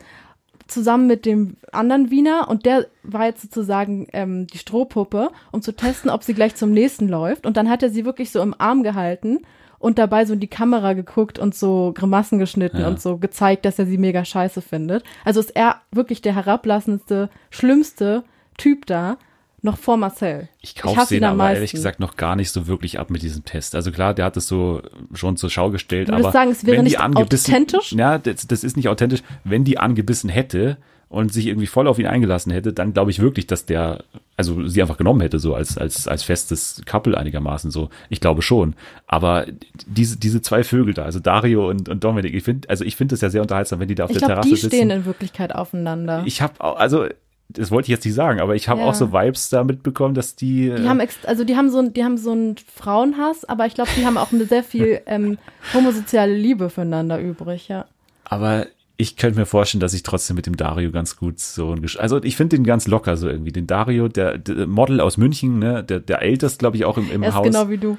zusammen 0.69 1.07
mit 1.07 1.27
dem 1.27 1.57
anderen 1.73 2.11
Wiener. 2.11 2.49
Und 2.49 2.67
der 2.67 2.87
war 3.03 3.27
jetzt 3.27 3.43
sozusagen 3.43 4.07
ähm, 4.13 4.47
die 4.49 4.59
Strohpuppe, 4.59 5.31
um 5.53 5.63
zu 5.63 5.73
testen, 5.73 6.11
ob 6.11 6.23
sie 6.23 6.35
gleich 6.35 6.55
zum 6.57 6.73
nächsten 6.73 7.09
läuft. 7.09 7.47
Und 7.47 7.57
dann 7.57 7.71
hat 7.71 7.83
er 7.83 7.91
sie 7.91 8.05
wirklich 8.05 8.31
so 8.31 8.41
im 8.43 8.55
Arm 8.59 8.83
gehalten 8.83 9.41
und 9.79 9.99
dabei 9.99 10.25
so 10.25 10.33
in 10.35 10.41
die 10.41 10.49
Kamera 10.49 10.93
geguckt 10.95 11.39
und 11.39 11.55
so 11.55 11.93
Grimassen 11.95 12.39
geschnitten 12.39 12.81
Ja. 12.81 12.89
und 12.89 13.01
so 13.01 13.19
gezeigt, 13.19 13.65
dass 13.65 13.79
er 13.79 13.87
sie 13.87 13.99
mega 13.99 14.25
scheiße 14.25 14.61
findet. 14.63 15.05
Also 15.25 15.41
ist 15.41 15.55
er 15.55 15.81
wirklich 15.93 16.23
der 16.23 16.35
herablassendste, 16.35 17.29
schlimmste 17.51 18.25
Typ 18.59 18.87
da, 18.87 19.19
noch 19.67 19.77
vor 19.77 19.99
Marcel. 19.99 20.49
Ich 20.63 20.75
kaufe 20.75 20.97
hasse 20.97 21.15
den 21.15 21.25
aber 21.25 21.45
ehrlich 21.49 21.61
meisten. 21.61 21.77
gesagt 21.77 22.01
noch 22.01 22.17
gar 22.17 22.35
nicht 22.37 22.51
so 22.51 22.67
wirklich 22.67 22.99
ab 22.99 23.11
mit 23.11 23.21
diesem 23.23 23.45
Test. 23.45 23.75
Also 23.75 23.93
klar, 23.93 24.15
der 24.15 24.25
hat 24.25 24.37
es 24.39 24.49
so 24.49 24.81
schon 25.13 25.37
zur 25.37 25.51
Schau 25.51 25.71
gestellt, 25.71 26.11
aber 26.11 26.33
sagen, 26.33 26.51
es 26.51 26.65
wäre 26.65 26.79
wenn 26.79 26.85
die 26.87 26.93
nicht 26.93 27.01
angebissen, 27.01 27.53
authentisch? 27.53 27.93
Ja, 27.93 28.17
das, 28.17 28.47
das 28.47 28.65
ist 28.65 28.77
nicht 28.79 28.89
authentisch. 28.89 29.23
Wenn 29.45 29.65
die 29.65 29.79
angebissen 29.79 30.31
hätte 30.31 30.79
und 31.09 31.33
sich 31.33 31.47
irgendwie 31.47 31.69
voll 31.69 31.87
auf 31.87 32.01
ihn 32.01 32.07
eingelassen 32.07 32.51
hätte, 32.51 32.73
dann 32.73 32.93
glaube 32.93 33.13
ich 33.13 33.21
wirklich, 33.21 33.47
dass 33.47 33.65
der, 33.65 34.03
also 34.37 34.67
sie 34.67 34.83
einfach 34.83 34.97
genommen 34.97 35.21
hätte, 35.21 35.39
so 35.39 35.55
als, 35.55 35.79
als, 35.79 36.09
als 36.09 36.25
festes 36.25 36.83
Couple 36.85 37.17
einigermaßen 37.17 37.71
so. 37.71 37.91
Ich 38.09 38.21
glaube 38.21 38.43
schon. 38.43 38.75
Aber 39.07 39.47
diese, 39.87 40.19
diese 40.19 40.43
zwei 40.43 40.65
Vögel 40.65 40.95
da, 40.95 41.05
also 41.05 41.21
Dario 41.21 41.69
und, 41.71 41.89
und 41.89 42.03
Dominik, 42.03 42.35
ich 42.35 42.43
finde, 42.43 42.69
also 42.69 42.85
ich 42.85 42.97
finde 42.97 43.13
das 43.13 43.21
ja 43.21 43.31
sehr 43.31 43.41
unterhaltsam, 43.43 43.79
wenn 43.79 43.87
die 43.87 43.95
da 43.95 44.05
auf 44.05 44.11
Ich 44.11 44.15
der 44.19 44.27
glaube, 44.27 44.33
Terrasse 44.35 44.49
die 44.49 44.57
sitzen. 44.57 44.77
stehen 44.77 44.91
in 44.91 45.05
Wirklichkeit 45.07 45.55
aufeinander. 45.55 46.23
ich 46.27 46.43
habe 46.43 46.61
also 46.77 47.07
das 47.57 47.71
wollte 47.71 47.87
ich 47.87 47.91
jetzt 47.91 48.05
nicht 48.05 48.15
sagen, 48.15 48.41
aber 48.41 48.55
ich 48.55 48.69
habe 48.69 48.81
Ja. 48.81 48.87
auch 48.87 48.95
so 48.95 49.13
Vibes 49.13 49.49
da 49.51 49.65
mitbekommen, 49.65 50.15
dass 50.15 50.37
die, 50.37 50.71
Die 50.77 50.89
haben 50.89 51.01
ex 51.01 51.25
also 51.25 51.45
die 51.45 51.57
haben 51.57 51.71
so 51.71 51.79
ein, 51.79 51.93
die 51.93 52.05
haben 52.05 52.19
so 52.19 52.33
einen 52.33 52.57
Frauenhass, 52.75 53.45
aber 53.45 53.67
ich 53.67 53.75
glaube, 53.75 53.91
die 53.97 54.05
haben 54.07 54.17
auch 54.19 54.33
eine 54.33 54.45
sehr 54.47 54.63
viel 54.63 55.01
ähm, 55.07 55.39
homosoziale 55.75 56.35
Liebe 56.37 56.71
füreinander 56.71 57.19
übrig, 57.21 57.69
ja. 57.69 57.87
Aber 58.25 58.67
ich 58.99 59.17
könnte 59.17 59.39
mir 59.39 59.47
vorstellen, 59.47 59.81
dass 59.81 59.93
ich 59.95 60.03
trotzdem 60.03 60.37
mit 60.37 60.47
dem 60.47 60.57
Dario 60.57 60.91
ganz 60.91 61.17
gut 61.17 61.39
so 61.39 61.71
ein 61.73 61.83
Gesch 61.83 61.99
Also 61.99 62.23
ich 62.23 62.37
finde 62.37 62.57
den 62.57 62.65
ganz 62.65 62.87
locker 62.87 63.17
so 63.19 63.29
irgendwie. 63.29 63.53
Den 63.53 63.67
Dario, 63.67 64.09
der, 64.09 64.39
der 64.39 64.67
Model 64.67 65.01
aus 65.01 65.17
München, 65.19 65.59
ne, 65.59 65.85
der, 65.85 66.01
der 66.01 66.23
ältest, 66.23 66.59
glaube 66.61 66.77
ich, 66.77 66.85
auch 66.87 66.97
im, 66.97 67.11
im 67.11 67.23
Er 67.23 67.29
ist 67.29 67.35
Haus. 67.35 67.45
genau 67.47 67.69
wie 67.69 67.77
du. 67.79 67.99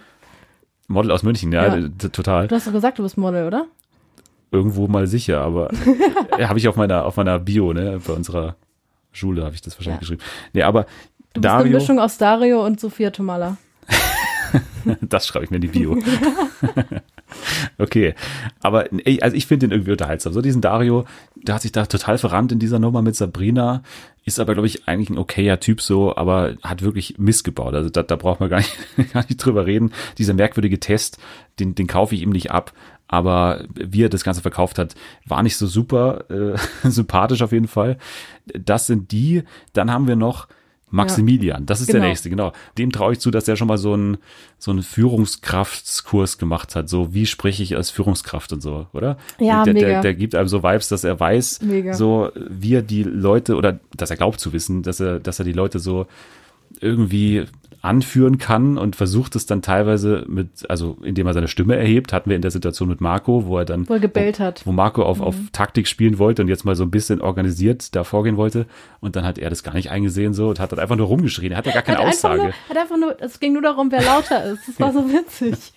Model 0.88 1.12
aus 1.12 1.22
München, 1.24 1.52
ja, 1.52 1.76
Ja. 1.78 1.88
total. 2.12 2.48
Du 2.48 2.56
hast 2.56 2.65
doch 2.67 2.72
gesagt, 2.74 2.98
du 2.98 3.04
bist 3.04 3.17
Model, 3.17 3.46
oder? 3.46 3.67
Irgendwo 4.52 4.88
mal 4.88 5.06
sicher, 5.06 5.41
aber 5.41 5.70
habe 6.41 6.58
ich 6.58 6.67
auf 6.67 6.78
meiner, 6.78 7.06
auf 7.06 7.17
meiner 7.17 7.38
Bio, 7.38 7.74
ne, 7.74 8.00
bei 8.06 8.13
unserer 8.13 8.56
Schule 9.18 9.44
habe 9.44 9.56
ich 9.56 9.62
das 9.62 9.78
wahrscheinlich 9.78 9.96
Ja. 10.08 10.16
geschrieben. 10.16 10.22
Nee, 10.54 10.64
aber 10.64 10.86
Du 11.34 11.42
bist 11.42 11.54
eine 11.54 11.70
Mischung 11.70 12.00
aus 12.00 12.18
Dario 12.18 12.66
und 12.66 12.80
Sophia 12.80 13.12
Tomala. 13.12 13.58
das 15.02 15.28
schreibe 15.28 15.46
ich 15.46 15.52
mir 15.52 15.58
in 15.58 15.62
die 15.62 15.68
Bio. 15.68 15.98
okay, 17.78 18.16
aber 18.62 18.88
also 19.22 19.36
ich 19.36 19.48
finde 19.48 19.68
den 19.68 19.72
irgendwie 19.72 19.92
unterhaltsam. 19.92 20.34
So 20.34 20.42
diesen 20.42 20.62
Dario, 20.62 21.06
der 21.36 21.56
hat 21.56 21.62
sich 21.62 21.72
da 21.72 21.86
total 21.86 22.18
verrannt 22.18 22.52
in 22.52 22.60
dieser 22.60 22.80
Nummer 22.80 23.02
mit 23.02 23.16
Sabrina, 23.16 23.84
ist 24.26 24.40
aber 24.40 24.54
glaube 24.54 24.68
ich 24.68 24.88
eigentlich 24.88 25.10
ein 25.10 25.18
okayer 25.18 25.60
Typ 25.60 25.82
so, 25.82 26.16
aber 26.16 26.56
hat 26.64 26.82
wirklich 26.82 27.18
Mist 27.18 27.44
gebaut. 27.44 27.74
Also 27.74 27.90
da, 27.90 28.04
da 28.04 28.16
braucht 28.16 28.40
man 28.40 28.50
gar 28.50 28.58
nicht, 28.58 28.76
gar 29.14 29.24
nicht 29.28 29.38
drüber 29.38 29.66
reden. 29.66 29.92
Dieser 30.18 30.34
merkwürdige 30.34 30.80
Test, 30.80 31.18
den, 31.60 31.76
den 31.76 31.88
kaufe 31.88 32.16
ich 32.16 32.22
ihm 32.22 32.32
nicht 32.32 32.52
ab. 32.52 32.74
Aber 33.08 33.63
wie 33.74 34.04
er 34.04 34.10
das 34.10 34.24
Ganze 34.24 34.41
verkauft 34.41 34.78
hat, 34.80 34.96
war 35.26 35.41
nicht 35.43 35.56
so 35.58 35.65
super 35.67 36.26
äh, 36.30 36.58
sympathisch 36.89 37.41
auf 37.41 37.52
jeden 37.52 37.67
Fall. 37.67 37.98
Das 38.54 38.88
sind 38.88 39.12
die. 39.12 39.43
Dann 39.74 39.91
haben 39.91 40.08
wir 40.08 40.15
noch 40.15 40.48
Maximilian, 40.89 41.65
das 41.65 41.82
ist 41.82 41.88
Genau. 41.88 42.00
der 42.00 42.10
nächste, 42.10 42.30
genau. 42.30 42.54
Dem 42.78 42.93
traue 42.93 43.12
ich 43.12 43.20
zu, 43.20 43.30
dass 43.30 43.46
er 43.50 43.58
schon 43.58 43.67
mal 43.67 43.78
so 43.78 43.91
einen 43.93 44.17
so 44.58 44.72
einen 44.72 44.84
Führungskraftskurs 44.84 46.38
gemacht 46.38 46.76
hat. 46.76 46.88
So 46.88 47.13
wie 47.13 47.26
spreche 47.26 47.62
ich 47.62 47.76
als 47.76 47.89
Führungskraft 47.91 48.54
und 48.54 48.62
so, 48.62 48.88
oder? 48.93 49.17
Ja, 49.38 49.63
der, 49.65 49.74
Der, 49.74 49.88
mega. 49.88 50.02
der 50.02 50.13
gibt 50.13 50.34
einem 50.34 50.48
so 50.48 50.63
Vibes, 50.63 50.88
dass 50.88 51.04
er 51.04 51.20
weiß, 51.20 51.62
Mega. 51.62 51.93
so 51.93 52.32
wie 52.36 52.76
er 52.76 52.82
die 52.84 53.04
Leute 53.04 53.56
oder 53.58 53.80
dass 53.98 54.12
er 54.12 54.17
glaubt 54.17 54.39
zu 54.39 54.54
wissen, 54.54 54.82
dass 54.82 55.00
er 55.02 55.20
dass 55.20 55.39
er 55.39 55.46
die 55.46 55.52
Leute 55.54 55.80
so 55.80 56.08
irgendwie 56.80 57.46
anführen 57.82 58.38
kann 58.38 58.78
und 58.78 58.96
versucht 58.96 59.36
es 59.36 59.46
dann 59.46 59.62
teilweise 59.62 60.26
mit, 60.28 60.70
also 60.70 60.98
indem 61.04 61.28
er 61.28 61.34
seine 61.34 61.48
Stimme 61.48 61.76
erhebt, 61.76 62.13
hatten 62.13 62.30
wir 62.30 62.36
in 62.36 62.42
der 62.42 62.52
Situation 62.52 62.90
mit 62.90 63.02
Marco, 63.02 63.46
wo 63.46 63.58
er 63.58 63.66
dann 63.66 63.88
Wo 63.88 63.94
er 63.94 64.00
gebellt 64.00 64.40
hat. 64.40 64.66
wo 64.66 64.72
Marco 64.72 65.04
auf, 65.04 65.18
Mhm. 65.20 65.24
auf 65.24 65.36
Taktik 65.52 65.88
spielen 65.88 66.18
wollte 66.20 66.42
und 66.42 66.48
jetzt 66.48 66.66
mal 66.66 66.76
so 66.76 66.84
ein 66.84 66.92
bisschen 66.92 67.22
organisiert 67.22 67.96
da 67.96 68.04
vorgehen 68.04 68.38
wollte. 68.38 68.66
Und 69.00 69.16
dann 69.16 69.26
hat 69.26 69.38
er 69.38 69.50
das 69.50 69.63
gar 69.63 69.74
nicht 69.74 69.92
eingesehen 69.92 70.34
so 70.34 70.50
und 70.50 70.60
hat 70.60 70.72
dann 70.72 70.80
einfach 70.80 70.96
nur 70.96 71.08
rumgeschrien. 71.08 71.52
Er 71.52 71.58
hat 71.60 71.66
ja 71.66 71.74
gar 71.74 71.82
keine 71.84 72.00
hat 72.00 72.06
einfach 72.06 72.30
Aussage. 72.32 72.42
nur, 72.44 72.54
hat 72.70 72.78
einfach 72.78 72.98
nur, 72.98 73.22
es 73.22 73.40
ging 73.40 73.54
nur 73.54 73.62
darum, 73.62 73.92
wer 73.92 74.04
lauter 74.04 74.44
ist. 74.46 74.68
Das 74.68 74.80
war 74.80 74.94
so 74.94 75.10
witzig. 75.12 75.56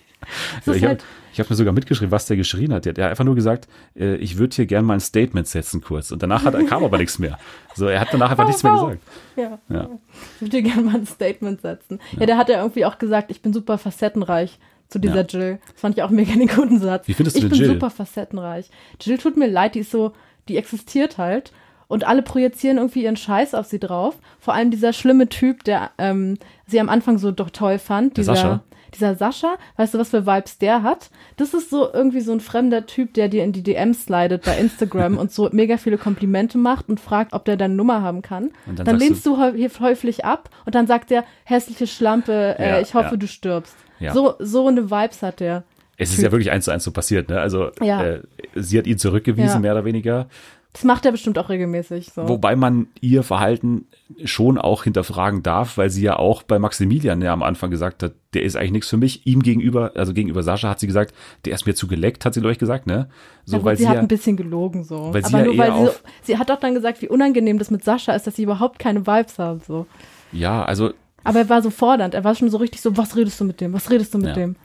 Ja, 0.65 0.73
ich 0.73 0.83
habe 0.83 0.87
halt, 0.89 1.03
hab 1.37 1.49
mir 1.49 1.55
sogar 1.55 1.73
mitgeschrieben, 1.73 2.11
was 2.11 2.25
der 2.25 2.37
geschrien 2.37 2.73
hat. 2.73 2.85
Der 2.85 2.91
hat 2.93 3.11
einfach 3.11 3.23
nur 3.23 3.35
gesagt, 3.35 3.67
äh, 3.95 4.15
ich 4.15 4.37
würde 4.37 4.55
hier 4.55 4.65
gerne 4.65 4.85
mal 4.85 4.93
ein 4.95 4.99
Statement 4.99 5.47
setzen 5.47 5.81
kurz. 5.81 6.11
Und 6.11 6.21
danach 6.23 6.43
hat, 6.45 6.55
kam 6.67 6.83
aber 6.83 6.97
nichts 6.97 7.19
mehr. 7.19 7.37
So, 7.75 7.87
er 7.87 7.99
hat 7.99 8.09
danach 8.11 8.31
einfach 8.31 8.45
nichts 8.47 8.63
mehr 8.63 8.73
gesagt. 8.73 8.99
ja. 9.35 9.59
Ja. 9.69 9.89
Ich 10.35 10.41
würde 10.41 10.51
dir 10.51 10.61
gerne 10.63 10.81
mal 10.83 10.95
ein 10.95 11.05
Statement 11.05 11.61
setzen. 11.61 11.99
Ja. 12.19 12.25
der 12.25 12.37
hat 12.37 12.49
ja 12.49 12.59
irgendwie 12.59 12.85
auch 12.85 12.97
gesagt, 12.97 13.31
ich 13.31 13.41
bin 13.41 13.53
super 13.53 13.77
facettenreich 13.77 14.59
zu 14.87 14.99
dieser 14.99 15.21
Ja. 15.21 15.27
Jill. 15.27 15.59
Das 15.71 15.81
fand 15.81 15.97
ich 15.97 16.03
auch 16.03 16.09
mega 16.09 16.33
den 16.33 16.47
guten 16.47 16.79
Satz. 16.79 17.07
Wie 17.07 17.13
findest 17.13 17.37
du 17.37 17.43
ich 17.43 17.49
bin 17.49 17.57
Jill? 17.59 17.67
super 17.73 17.89
facettenreich. 17.89 18.69
Jill 18.99 19.17
tut 19.17 19.37
mir 19.37 19.47
leid, 19.47 19.75
die 19.75 19.79
ist 19.79 19.91
so, 19.91 20.13
die 20.49 20.57
existiert 20.57 21.17
halt. 21.17 21.51
Und 21.87 22.05
alle 22.05 22.21
projizieren 22.21 22.77
irgendwie 22.77 23.03
ihren 23.03 23.17
Scheiß 23.17 23.53
auf 23.53 23.65
sie 23.65 23.79
drauf. 23.79 24.15
Vor 24.39 24.53
allem 24.53 24.71
dieser 24.71 24.93
schlimme 24.93 25.27
Typ, 25.27 25.65
der 25.65 25.91
ähm, 25.97 26.37
sie 26.65 26.79
am 26.79 26.87
Anfang 26.87 27.17
so 27.17 27.31
doch 27.31 27.49
toll 27.49 27.79
fand. 27.79 28.15
Der 28.15 28.21
Dieser 28.23 28.35
Sascha? 28.35 28.63
Dieser 28.93 29.15
Sascha, 29.15 29.55
weißt 29.77 29.93
du, 29.93 29.99
was 29.99 30.09
für 30.09 30.25
Vibes 30.25 30.57
der 30.57 30.83
hat? 30.83 31.09
Das 31.37 31.53
ist 31.53 31.69
so 31.69 31.91
irgendwie 31.93 32.19
so 32.21 32.31
ein 32.33 32.39
fremder 32.41 32.85
Typ, 32.85 33.13
der 33.13 33.29
dir 33.29 33.43
in 33.43 33.53
die 33.53 33.63
DMs 33.63 34.03
slidet 34.05 34.43
bei 34.43 34.57
Instagram 34.57 35.17
und 35.17 35.31
so 35.31 35.49
mega 35.53 35.77
viele 35.77 35.97
Komplimente 35.97 36.57
macht 36.57 36.89
und 36.89 36.99
fragt, 36.99 37.33
ob 37.33 37.45
der 37.45 37.55
deine 37.57 37.73
Nummer 37.75 38.01
haben 38.01 38.21
kann. 38.21 38.51
Und 38.65 38.79
dann 38.79 38.85
dann 38.85 38.97
lehnst 38.97 39.25
du 39.25 39.37
häu- 39.37 39.53
häufig 39.79 40.25
ab 40.25 40.49
und 40.65 40.75
dann 40.75 40.87
sagt 40.87 41.09
der, 41.09 41.23
hässliche 41.45 41.87
Schlampe, 41.87 42.55
äh, 42.59 42.69
Ja, 42.69 42.79
ich 42.81 42.93
hoffe, 42.93 43.11
ja. 43.11 43.15
du 43.17 43.27
stirbst. 43.27 43.75
Ja. 43.99 44.13
So, 44.13 44.33
so 44.39 44.67
eine 44.67 44.91
Vibes 44.91 45.21
hat 45.21 45.39
der. 45.39 45.63
Es 45.97 46.11
ist 46.11 46.21
ja 46.21 46.31
wirklich 46.31 46.49
eins 46.51 46.65
zu 46.65 46.71
eins 46.71 46.83
so 46.83 46.91
passiert. 46.91 47.29
Ne? 47.29 47.39
Also 47.39 47.69
Ja. 47.81 48.03
äh, 48.03 48.21
sie 48.55 48.77
hat 48.79 48.87
ihn 48.87 48.97
zurückgewiesen, 48.97 49.61
mehr 49.61 49.73
oder 49.73 49.85
weniger. 49.85 50.27
Das 50.73 50.85
macht 50.85 51.05
er 51.05 51.11
bestimmt 51.11 51.37
auch 51.37 51.49
regelmäßig. 51.49 52.11
So. 52.13 52.29
Wobei 52.29 52.55
man 52.55 52.87
ihr 53.01 53.23
Verhalten 53.23 53.87
schon 54.23 54.57
auch 54.57 54.85
hinterfragen 54.85 55.43
darf, 55.43 55.77
weil 55.77 55.89
sie 55.89 56.01
ja 56.01 56.15
auch 56.17 56.43
bei 56.43 56.59
Maximilian 56.59 57.21
ja 57.21 57.33
am 57.33 57.43
Anfang 57.43 57.71
gesagt 57.71 58.03
hat, 58.03 58.13
der 58.33 58.43
ist 58.43 58.55
eigentlich 58.55 58.71
nichts 58.71 58.89
für 58.89 58.95
mich. 58.97 59.27
Ihm 59.27 59.41
gegenüber, 59.43 59.91
also 59.95 60.13
gegenüber 60.13 60.43
Sascha 60.43 60.69
hat 60.69 60.79
sie 60.79 60.87
gesagt, 60.87 61.13
der 61.43 61.53
ist 61.53 61.65
mir 61.65 61.75
zu 61.75 61.87
geleckt, 61.87 62.23
hat 62.23 62.33
sie 62.33 62.39
glaube 62.39 62.53
ich 62.53 62.59
gesagt, 62.59 62.87
ne? 62.87 63.09
So, 63.43 63.57
gut, 63.57 63.65
weil 63.65 63.75
sie 63.77 63.83
sie 63.83 63.89
hat 63.89 63.95
ja, 63.95 64.01
ein 64.01 64.07
bisschen 64.07 64.37
gelogen 64.37 64.85
so. 64.85 65.13
weil 65.13 65.25
sie 65.25 65.33
Aber 65.33 65.39
ja 65.39 65.45
nur 65.45 65.57
weil 65.57 65.73
sie, 65.73 65.85
so, 65.87 65.91
sie 66.23 66.37
hat 66.37 66.49
doch 66.49 66.59
dann 66.59 66.73
gesagt, 66.73 67.01
wie 67.01 67.09
unangenehm 67.09 67.59
das 67.59 67.69
mit 67.69 67.83
Sascha 67.83 68.13
ist, 68.13 68.25
dass 68.25 68.37
sie 68.37 68.43
überhaupt 68.43 68.79
keine 68.79 69.05
Vibes 69.05 69.39
haben. 69.39 69.59
So. 69.67 69.87
ja, 70.31 70.63
also 70.63 70.91
Aber 71.25 71.39
er 71.39 71.49
war 71.49 71.61
so 71.61 71.69
fordernd. 71.69 72.13
Er 72.13 72.23
war 72.23 72.33
schon 72.35 72.49
so 72.49 72.57
richtig 72.57 72.79
so, 72.81 72.95
was 72.95 73.17
redest 73.17 73.39
du 73.41 73.43
mit 73.45 73.59
dem? 73.59 73.73
Was 73.73 73.89
redest 73.89 74.13
du 74.13 74.19
mit 74.19 74.27
Ja. 74.27 74.33
dem? 74.35 74.55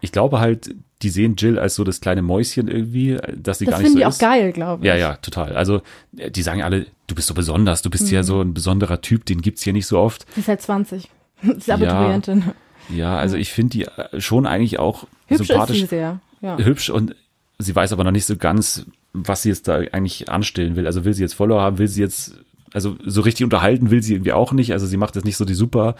ich 0.00 0.12
glaube 0.12 0.38
halt, 0.38 0.72
die 1.02 1.10
sehen 1.10 1.36
Jill 1.36 1.58
als 1.58 1.74
so 1.76 1.84
das 1.84 2.00
kleine 2.00 2.22
Mäuschen 2.22 2.66
irgendwie, 2.68 3.16
dass 3.36 3.58
sie 3.58 3.66
Das 3.66 3.72
gar 3.72 3.78
nicht 3.78 3.86
finden 3.86 3.92
so 3.92 3.98
die 3.98 4.06
auch 4.06 4.10
ist. 4.10 4.18
geil, 4.20 4.52
glaube 4.52 4.82
ich. 4.84 4.88
Ja, 4.88 4.96
ja, 4.96 5.14
total. 5.16 5.54
Also 5.56 5.82
äh, 6.16 6.30
die 6.30 6.42
sagen 6.42 6.62
alle, 6.62 6.86
du 7.06 7.14
bist 7.14 7.28
so 7.28 7.34
besonders, 7.34 7.82
du 7.82 7.90
bist 7.90 8.06
Mhm. 8.06 8.12
ja 8.14 8.22
so 8.24 8.40
ein 8.40 8.52
besonderer 8.54 9.00
Typ, 9.00 9.24
den 9.24 9.40
gibt's 9.40 9.62
hier 9.62 9.72
nicht 9.72 9.86
so 9.86 9.98
oft. 9.98 10.26
Sie 10.34 10.40
ist 10.40 10.48
halt 10.48 10.60
20. 10.60 11.08
Sie 11.42 11.50
ist 11.52 11.70
Abiturientin. 11.70 12.44
Ja, 12.88 13.16
also 13.18 13.36
ich 13.36 13.52
finde 13.52 13.70
die 13.70 13.84
äh, 13.84 14.20
schon 14.20 14.46
eigentlich 14.46 14.78
auch 14.78 15.04
Hübsch 15.26 15.40
ist 15.42 15.46
sympathisch, 15.48 15.80
sie 15.80 15.86
sehr. 15.86 16.20
Ja. 16.40 16.56
hübsch 16.58 16.88
und 16.90 17.14
sie 17.58 17.74
weiß 17.74 17.92
aber 17.92 18.04
noch 18.04 18.12
nicht 18.12 18.24
so 18.26 18.36
ganz, 18.36 18.86
was 19.12 19.42
sie 19.42 19.48
jetzt 19.50 19.68
da 19.68 19.76
eigentlich 19.92 20.28
anstellen 20.30 20.76
will. 20.76 20.86
Also 20.86 21.04
will 21.04 21.12
sie 21.14 21.22
jetzt 21.22 21.34
Follower 21.34 21.60
haben, 21.60 21.78
will 21.78 21.88
sie 21.88 22.00
jetzt, 22.00 22.34
also 22.72 22.96
so 23.04 23.20
richtig 23.22 23.44
unterhalten 23.44 23.90
will 23.90 24.02
sie 24.02 24.14
irgendwie 24.14 24.32
auch 24.32 24.52
nicht. 24.52 24.72
Also 24.72 24.86
sie 24.86 24.96
macht 24.96 25.16
jetzt 25.16 25.24
nicht 25.24 25.36
so 25.36 25.44
die 25.44 25.54
super 25.54 25.96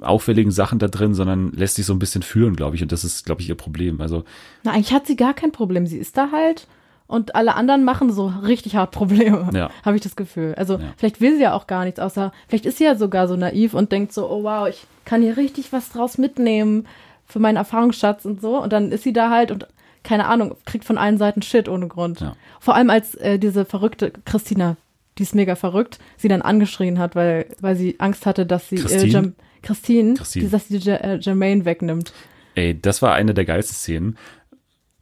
auffälligen 0.00 0.50
Sachen 0.52 0.78
da 0.78 0.88
drin, 0.88 1.14
sondern 1.14 1.52
lässt 1.52 1.76
sich 1.76 1.86
so 1.86 1.92
ein 1.94 1.98
bisschen 1.98 2.22
führen, 2.22 2.56
glaube 2.56 2.76
ich. 2.76 2.82
Und 2.82 2.92
das 2.92 3.04
ist, 3.04 3.24
glaube 3.24 3.40
ich, 3.40 3.48
ihr 3.48 3.54
Problem. 3.54 4.00
Also 4.00 4.24
Na, 4.62 4.72
eigentlich 4.72 4.92
hat 4.92 5.06
sie 5.06 5.16
gar 5.16 5.34
kein 5.34 5.52
Problem. 5.52 5.86
Sie 5.86 5.98
ist 5.98 6.16
da 6.16 6.30
halt 6.32 6.66
und 7.06 7.34
alle 7.34 7.54
anderen 7.54 7.84
machen 7.84 8.12
so 8.12 8.26
richtig 8.26 8.76
hart 8.76 8.90
Probleme. 8.90 9.48
Ja. 9.54 9.70
Habe 9.84 9.96
ich 9.96 10.02
das 10.02 10.16
Gefühl. 10.16 10.54
Also 10.56 10.74
Ja. 10.74 10.92
vielleicht 10.96 11.20
will 11.20 11.36
sie 11.36 11.42
ja 11.42 11.54
auch 11.54 11.66
gar 11.66 11.84
nichts, 11.84 12.00
außer 12.00 12.32
vielleicht 12.48 12.66
ist 12.66 12.78
sie 12.78 12.84
ja 12.84 12.96
sogar 12.96 13.28
so 13.28 13.36
naiv 13.36 13.74
und 13.74 13.92
denkt 13.92 14.12
so, 14.12 14.28
oh 14.28 14.42
wow, 14.42 14.68
ich 14.68 14.86
kann 15.04 15.22
hier 15.22 15.36
richtig 15.36 15.72
was 15.72 15.88
draus 15.90 16.18
mitnehmen 16.18 16.86
für 17.24 17.38
meinen 17.38 17.56
Erfahrungsschatz 17.56 18.24
und 18.24 18.40
so. 18.40 18.60
Und 18.62 18.72
dann 18.72 18.90
ist 18.92 19.04
sie 19.04 19.12
da 19.12 19.30
halt 19.30 19.50
und 19.52 19.66
keine 20.02 20.26
Ahnung, 20.26 20.54
kriegt 20.66 20.84
von 20.84 20.98
allen 20.98 21.18
Seiten 21.18 21.42
Shit 21.42 21.68
ohne 21.68 21.88
Grund. 21.88 22.20
Ja. 22.20 22.36
Vor 22.60 22.74
allem 22.76 22.90
als 22.90 23.14
äh, 23.16 23.38
diese 23.38 23.64
verrückte 23.64 24.12
Christina, 24.24 24.76
die 25.18 25.22
ist 25.24 25.34
mega 25.34 25.54
verrückt, 25.56 25.98
sie 26.16 26.28
dann 26.28 26.42
angeschrien 26.42 26.98
hat, 27.00 27.16
weil, 27.16 27.46
weil 27.60 27.74
sie 27.76 27.96
Angst 27.98 28.26
hatte, 28.26 28.46
dass 28.46 28.68
sie 28.68 28.76
Christine? 28.76 29.02
Äh, 29.04 29.08
Jam 29.08 29.34
Christine, 29.62 30.14
Christine. 30.14 30.44
Die, 30.46 30.50
dass 30.50 30.68
sie 30.68 30.76
J 30.78 31.00
äh, 31.00 31.16
Jermaine 31.20 31.64
wegnimmt. 31.64 32.12
Ey, 32.54 32.78
das 32.80 33.02
war 33.02 33.14
eine 33.14 33.34
der 33.34 33.44
geilsten 33.44 33.74
Szenen, 33.76 34.16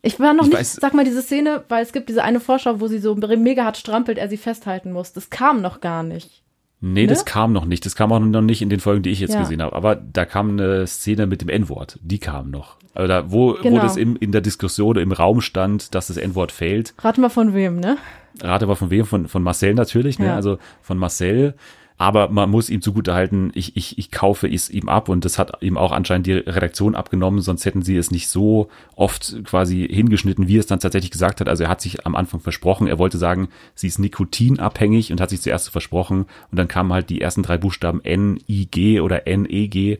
Ich 0.02 0.18
war 0.20 0.34
noch 0.34 0.44
Ich 0.44 0.50
nicht, 0.50 0.60
weiß- 0.60 0.80
sag 0.80 0.92
mal, 0.94 1.04
diese 1.04 1.22
Szene, 1.22 1.64
weil 1.68 1.82
es 1.82 1.92
gibt 1.92 2.08
diese 2.08 2.22
eine 2.22 2.40
Vorschau, 2.40 2.80
wo 2.80 2.88
sie 2.88 2.98
so 2.98 3.14
mega 3.14 3.64
hart 3.64 3.76
strampelt, 3.78 4.18
er 4.18 4.28
sie 4.28 4.36
festhalten 4.36 4.92
muss. 4.92 5.12
Das 5.12 5.30
kam 5.30 5.62
noch 5.62 5.80
gar 5.80 6.02
nicht. 6.02 6.42
Nee, 6.80 7.02
Ne? 7.02 7.06
das 7.06 7.24
kam 7.24 7.52
noch 7.54 7.64
nicht. 7.64 7.86
Das 7.86 7.96
kam 7.96 8.12
auch 8.12 8.20
noch 8.20 8.42
nicht 8.42 8.60
in 8.60 8.68
den 8.68 8.80
Folgen, 8.80 9.02
die 9.02 9.08
ich 9.10 9.20
jetzt 9.20 9.32
Ja. 9.32 9.40
gesehen 9.40 9.62
habe. 9.62 9.74
Aber 9.74 9.94
da 9.96 10.26
kam 10.26 10.50
eine 10.50 10.86
Szene 10.86 11.26
mit 11.26 11.40
dem 11.40 11.48
N-Wort. 11.48 11.98
Die 12.02 12.18
kam 12.18 12.50
noch. 12.50 12.76
Also 12.92 13.08
da, 13.08 13.32
wo, 13.32 13.54
wo 13.56 13.62
Genau. 13.62 13.80
das 13.80 13.96
im, 13.96 14.16
in 14.16 14.32
der 14.32 14.42
Diskussion 14.42 14.96
im 14.98 15.12
Raum 15.12 15.40
stand, 15.40 15.94
dass 15.94 16.08
das 16.08 16.18
N-Wort 16.18 16.52
fällt. 16.52 16.92
Rate 16.98 17.20
mal 17.22 17.30
von 17.30 17.54
wem, 17.54 17.76
ne? 17.80 17.96
Rate 18.42 18.66
mal 18.66 18.74
von 18.74 18.90
wem? 18.90 19.06
Von, 19.06 19.28
von 19.28 19.42
Marcel 19.42 19.72
natürlich, 19.72 20.18
ne? 20.18 20.26
Ja. 20.26 20.34
Also 20.34 20.58
von 20.82 20.98
Marcel. 20.98 21.54
Aber 21.96 22.28
man 22.28 22.50
muss 22.50 22.70
ihm 22.70 22.82
zugutehalten, 22.82 23.52
ich, 23.54 23.76
ich, 23.76 23.98
ich 23.98 24.10
kaufe 24.10 24.48
es 24.48 24.68
ihm 24.68 24.88
ab 24.88 25.08
und 25.08 25.24
das 25.24 25.38
hat 25.38 25.62
ihm 25.62 25.78
auch 25.78 25.92
anscheinend 25.92 26.26
die 26.26 26.32
Redaktion 26.32 26.96
abgenommen, 26.96 27.40
sonst 27.40 27.64
hätten 27.64 27.82
sie 27.82 27.96
es 27.96 28.10
nicht 28.10 28.28
so 28.28 28.68
oft 28.96 29.44
quasi 29.44 29.86
hingeschnitten, 29.88 30.48
wie 30.48 30.56
er 30.56 30.60
es 30.60 30.66
dann 30.66 30.80
tatsächlich 30.80 31.12
gesagt 31.12 31.40
hat. 31.40 31.48
Also 31.48 31.64
er 31.64 31.70
hat 31.70 31.80
sich 31.80 32.04
am 32.04 32.16
Anfang 32.16 32.40
versprochen, 32.40 32.88
er 32.88 32.98
wollte 32.98 33.18
sagen, 33.18 33.48
sie 33.76 33.86
ist 33.86 34.00
nikotinabhängig 34.00 35.12
und 35.12 35.20
hat 35.20 35.30
sich 35.30 35.40
zuerst 35.40 35.66
so 35.66 35.70
versprochen 35.70 36.26
und 36.50 36.58
dann 36.58 36.66
kamen 36.66 36.92
halt 36.92 37.10
die 37.10 37.20
ersten 37.20 37.44
drei 37.44 37.58
Buchstaben 37.58 38.00
N, 38.02 38.40
I, 38.48 38.66
G 38.66 39.00
oder 39.00 39.28
N, 39.28 39.46
E, 39.48 39.68
G 39.68 39.98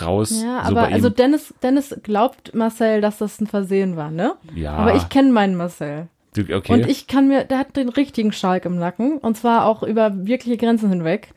raus. 0.00 0.42
Ja, 0.42 0.64
so 0.64 0.72
aber 0.72 0.88
ihm. 0.88 0.94
also 0.94 1.10
Dennis, 1.10 1.54
Dennis 1.62 1.94
glaubt 2.02 2.54
Marcel, 2.54 3.00
dass 3.00 3.18
das 3.18 3.40
ein 3.40 3.46
Versehen 3.46 3.96
war, 3.96 4.10
ne? 4.10 4.34
Ja. 4.54 4.72
Aber 4.72 4.96
ich 4.96 5.08
kenne 5.08 5.32
meinen 5.32 5.56
Marcel. 5.56 6.08
Okay. 6.38 6.72
Und 6.72 6.88
ich 6.88 7.06
kann 7.06 7.28
mir, 7.28 7.44
der 7.44 7.58
hat 7.58 7.76
den 7.76 7.88
richtigen 7.88 8.32
Schalk 8.32 8.64
im 8.64 8.78
Nacken. 8.78 9.18
Und 9.18 9.36
zwar 9.36 9.66
auch 9.66 9.82
über 9.82 10.12
wirkliche 10.26 10.56
Grenzen 10.56 10.90
hinweg. 10.90 11.32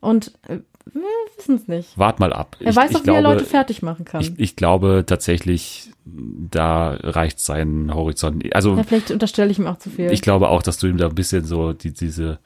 Und 0.00 0.32
äh, 0.48 0.58
wir 0.92 1.02
wissen 1.36 1.56
es 1.56 1.68
nicht. 1.68 1.98
Wart 1.98 2.20
mal 2.20 2.32
ab. 2.32 2.56
Er 2.60 2.70
ich, 2.70 2.76
weiß 2.76 2.94
auch, 2.94 3.06
wie 3.06 3.10
er 3.10 3.22
Leute 3.22 3.44
fertig 3.44 3.82
machen 3.82 4.04
kann. 4.04 4.20
Ich, 4.20 4.32
ich 4.36 4.56
glaube 4.56 5.04
tatsächlich, 5.06 5.90
da 6.04 6.96
reicht 7.02 7.40
sein 7.40 7.92
Horizont. 7.94 8.54
Also 8.54 8.76
ja, 8.76 8.82
vielleicht 8.82 9.10
unterstelle 9.10 9.50
ich 9.50 9.58
ihm 9.58 9.66
auch 9.66 9.78
zu 9.78 9.90
viel. 9.90 10.12
ich 10.12 10.22
glaube 10.22 10.48
auch, 10.48 10.62
dass 10.62 10.78
du 10.78 10.86
ihm 10.86 10.98
da 10.98 11.08
ein 11.08 11.14
bisschen 11.14 11.44
so 11.44 11.72
die, 11.72 11.92
diese, 11.92 12.38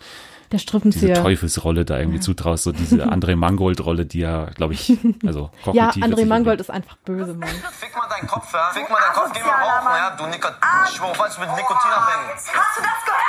der 0.51 0.59
diese 0.59 0.69
Strippenzieher. 0.69 1.23
Teufelsrolle 1.23 1.85
da 1.85 1.99
irgendwie 1.99 2.21
zutraust, 2.21 2.65
so 2.65 2.73
diese 2.73 3.05
André 3.13 3.37
Mangold-Rolle, 3.37 4.07
die 4.07 4.21
ja, 4.21 4.47
glaube 4.47 4.75
ich, 4.75 4.99
also 5.27 5.51
Ja, 5.73 5.91
André 5.91 6.27
Mangold 6.27 6.61
ist 6.61 6.71
einfach 6.71 6.97
böse, 6.99 7.35
Mann. 7.35 7.49
Fick 7.49 7.95
mal 7.97 8.09
deinen 8.09 8.27
Kopf, 8.27 8.53
ja? 8.53 8.71
Fick 8.73 8.89
mal 8.89 9.01
deinen 9.01 9.15
Kopf, 9.15 9.33
geh 9.33 9.43
mal 9.43 9.53
rauchen, 9.53 9.97
ja? 9.97 10.11
Du 10.17 10.27
Nikot 10.27 10.53
auf 10.53 11.21
alles 11.21 11.39
mit 11.39 11.49
Nikotin 11.51 11.91
abhängen. 11.91 12.31
Hast 12.35 12.47
du 12.47 12.83
das 12.83 13.05
gehört? 13.05 13.29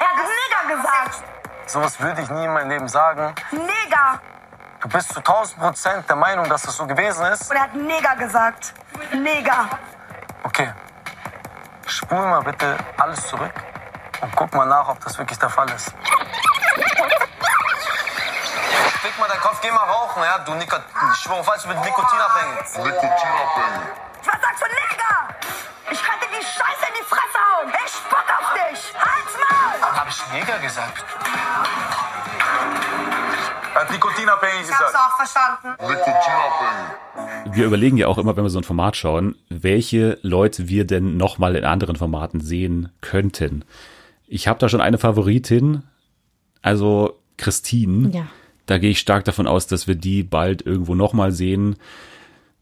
Er 0.00 0.06
hat 0.06 0.16
Neger 0.16 0.76
gesagt. 0.76 1.24
Sowas 1.66 2.00
würde 2.00 2.22
ich 2.22 2.30
nie 2.30 2.44
in 2.44 2.52
meinem 2.52 2.70
Leben 2.70 2.88
sagen. 2.88 3.34
Neger. 3.52 4.20
Du 4.82 4.88
bist 4.88 5.12
zu 5.12 5.18
1000 5.18 5.60
Prozent 5.60 6.08
der 6.08 6.16
Meinung, 6.16 6.48
dass 6.48 6.62
das 6.62 6.76
so 6.76 6.86
gewesen 6.86 7.26
ist. 7.26 7.50
Und 7.50 7.56
er 7.56 7.62
hat 7.64 7.74
Neger 7.74 8.16
gesagt. 8.16 8.72
Neger. 9.12 9.68
Okay. 10.42 10.72
Spul 11.86 12.18
mal 12.18 12.40
bitte 12.42 12.76
alles 12.96 13.26
zurück 13.26 13.52
und 14.20 14.36
guck 14.36 14.54
mal 14.54 14.66
nach, 14.66 14.88
ob 14.88 15.00
das 15.00 15.18
wirklich 15.18 15.38
der 15.38 15.50
Fall 15.50 15.68
ist. 15.70 15.94
Fick 19.02 19.18
mal 19.18 19.28
deinen 19.28 19.40
Kopf, 19.40 19.60
geh 19.62 19.70
mal 19.70 19.84
rauchen, 19.84 20.22
ja? 20.22 20.38
Du 20.44 20.54
Nikot 20.54 20.82
ich 21.12 21.18
schwör 21.20 21.36
auf 21.36 21.50
alles 21.50 21.66
mit 21.66 21.78
Nikotin 21.80 22.18
abhängen. 22.18 22.56
Was 22.58 22.72
sagst 24.40 24.62
du, 24.62 24.66
Neger? 24.66 25.34
Ich 25.90 26.02
kann 26.02 26.18
dir 26.20 26.28
die 26.38 26.44
Scheiße 26.44 26.86
in 26.88 26.94
die 27.00 27.04
Fresse 27.04 27.38
hauen. 27.50 27.72
Ich 27.84 27.92
spuck 27.92 28.26
auf 28.38 28.52
dich. 28.54 28.94
Halt's 28.94 29.34
Maul. 29.38 29.98
Hab 29.98 30.08
ich 30.08 30.32
Neger 30.32 30.58
gesagt? 30.58 31.04
Er 33.74 33.80
hat 33.80 33.90
nikotinabhängig 33.90 34.68
Ich 34.68 34.78
hab's 34.78 34.94
auch 34.94 35.16
verstanden. 35.16 35.76
Wir 37.46 37.66
überlegen 37.66 37.96
ja 37.96 38.08
auch 38.08 38.18
immer, 38.18 38.36
wenn 38.36 38.44
wir 38.44 38.50
so 38.50 38.58
ein 38.58 38.64
Format 38.64 38.96
schauen, 38.96 39.36
welche 39.48 40.18
Leute 40.22 40.68
wir 40.68 40.86
denn 40.86 41.16
nochmal 41.16 41.56
in 41.56 41.64
anderen 41.64 41.96
Formaten 41.96 42.40
sehen 42.40 42.92
könnten. 43.00 43.64
Ich 44.32 44.46
habe 44.46 44.60
da 44.60 44.68
schon 44.68 44.80
eine 44.80 44.96
Favoritin, 44.96 45.82
also 46.62 47.18
Christine. 47.36 48.10
Ja. 48.10 48.26
Da 48.66 48.78
gehe 48.78 48.90
ich 48.90 49.00
stark 49.00 49.24
davon 49.24 49.48
aus, 49.48 49.66
dass 49.66 49.88
wir 49.88 49.96
die 49.96 50.22
bald 50.22 50.64
irgendwo 50.64 50.94
nochmal 50.94 51.32
sehen. 51.32 51.74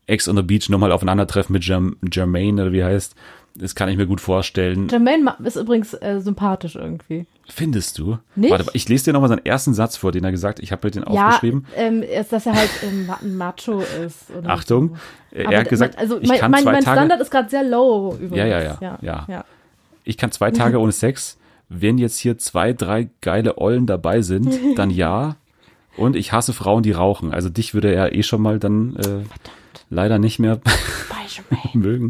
Ex 0.06 0.26
on 0.28 0.36
the 0.36 0.42
Beach 0.42 0.70
nochmal 0.70 0.92
aufeinandertreffen 0.92 1.52
mit 1.52 1.66
Jerm 1.66 1.96
Jermaine 2.10 2.62
oder 2.62 2.72
wie 2.72 2.82
heißt. 2.82 3.14
Das 3.54 3.74
kann 3.74 3.90
ich 3.90 3.98
mir 3.98 4.06
gut 4.06 4.22
vorstellen. 4.22 4.88
Jermaine 4.88 5.24
ma- 5.24 5.36
ist 5.44 5.56
übrigens 5.56 5.92
äh, 5.92 6.20
sympathisch 6.20 6.74
irgendwie. 6.76 7.26
Findest 7.50 7.98
du? 7.98 8.16
Nicht? 8.34 8.50
Warte, 8.50 8.70
ich 8.72 8.88
lese 8.88 9.04
dir 9.06 9.12
nochmal 9.12 9.28
seinen 9.28 9.44
ersten 9.44 9.74
Satz 9.74 9.98
vor, 9.98 10.10
den 10.10 10.24
er 10.24 10.30
gesagt 10.30 10.58
hat. 10.60 10.62
Ich 10.62 10.72
habe 10.72 10.86
mir 10.86 10.90
den 10.92 11.04
aufgeschrieben. 11.04 11.66
Ja, 11.76 11.82
ähm, 11.82 12.02
ist, 12.02 12.32
dass 12.32 12.46
er 12.46 12.54
halt 12.54 12.70
ähm, 12.82 13.10
ein 13.20 13.36
Macho 13.36 13.80
ist. 14.06 14.26
Achtung, 14.46 14.96
so. 15.32 15.36
er 15.36 15.48
Aber 15.48 15.58
hat 15.58 15.68
gesagt, 15.68 15.98
also 15.98 16.18
ich 16.18 16.28
mein, 16.28 16.38
kann 16.38 16.50
mein, 16.50 16.62
zwei 16.62 16.72
mein 16.72 16.84
Tage, 16.84 16.96
Standard 16.98 17.20
ist 17.20 17.30
gerade 17.30 17.50
sehr 17.50 17.64
low 17.64 18.14
übrigens. 18.14 18.36
Ja, 18.38 18.46
ja, 18.46 18.60
ja, 18.80 18.98
ja. 19.02 19.26
ja. 19.28 19.44
ich 20.04 20.16
kann 20.16 20.32
zwei 20.32 20.50
Tage 20.50 20.78
ohne 20.80 20.92
Sex. 20.92 21.36
Wenn 21.68 21.98
jetzt 21.98 22.18
hier 22.18 22.38
zwei, 22.38 22.72
drei 22.72 23.08
geile 23.20 23.58
Ollen 23.58 23.86
dabei 23.86 24.22
sind, 24.22 24.58
dann 24.76 24.90
ja. 24.90 25.36
Und 25.96 26.14
ich 26.16 26.32
hasse 26.32 26.52
Frauen, 26.52 26.82
die 26.82 26.92
rauchen. 26.92 27.32
Also 27.32 27.48
dich 27.48 27.74
würde 27.74 27.92
er 27.92 28.14
eh 28.14 28.22
schon 28.22 28.40
mal 28.40 28.58
dann 28.58 28.94
äh, 28.96 29.24
leider 29.90 30.18
nicht 30.18 30.38
mehr 30.38 30.60
mögen. 31.74 32.08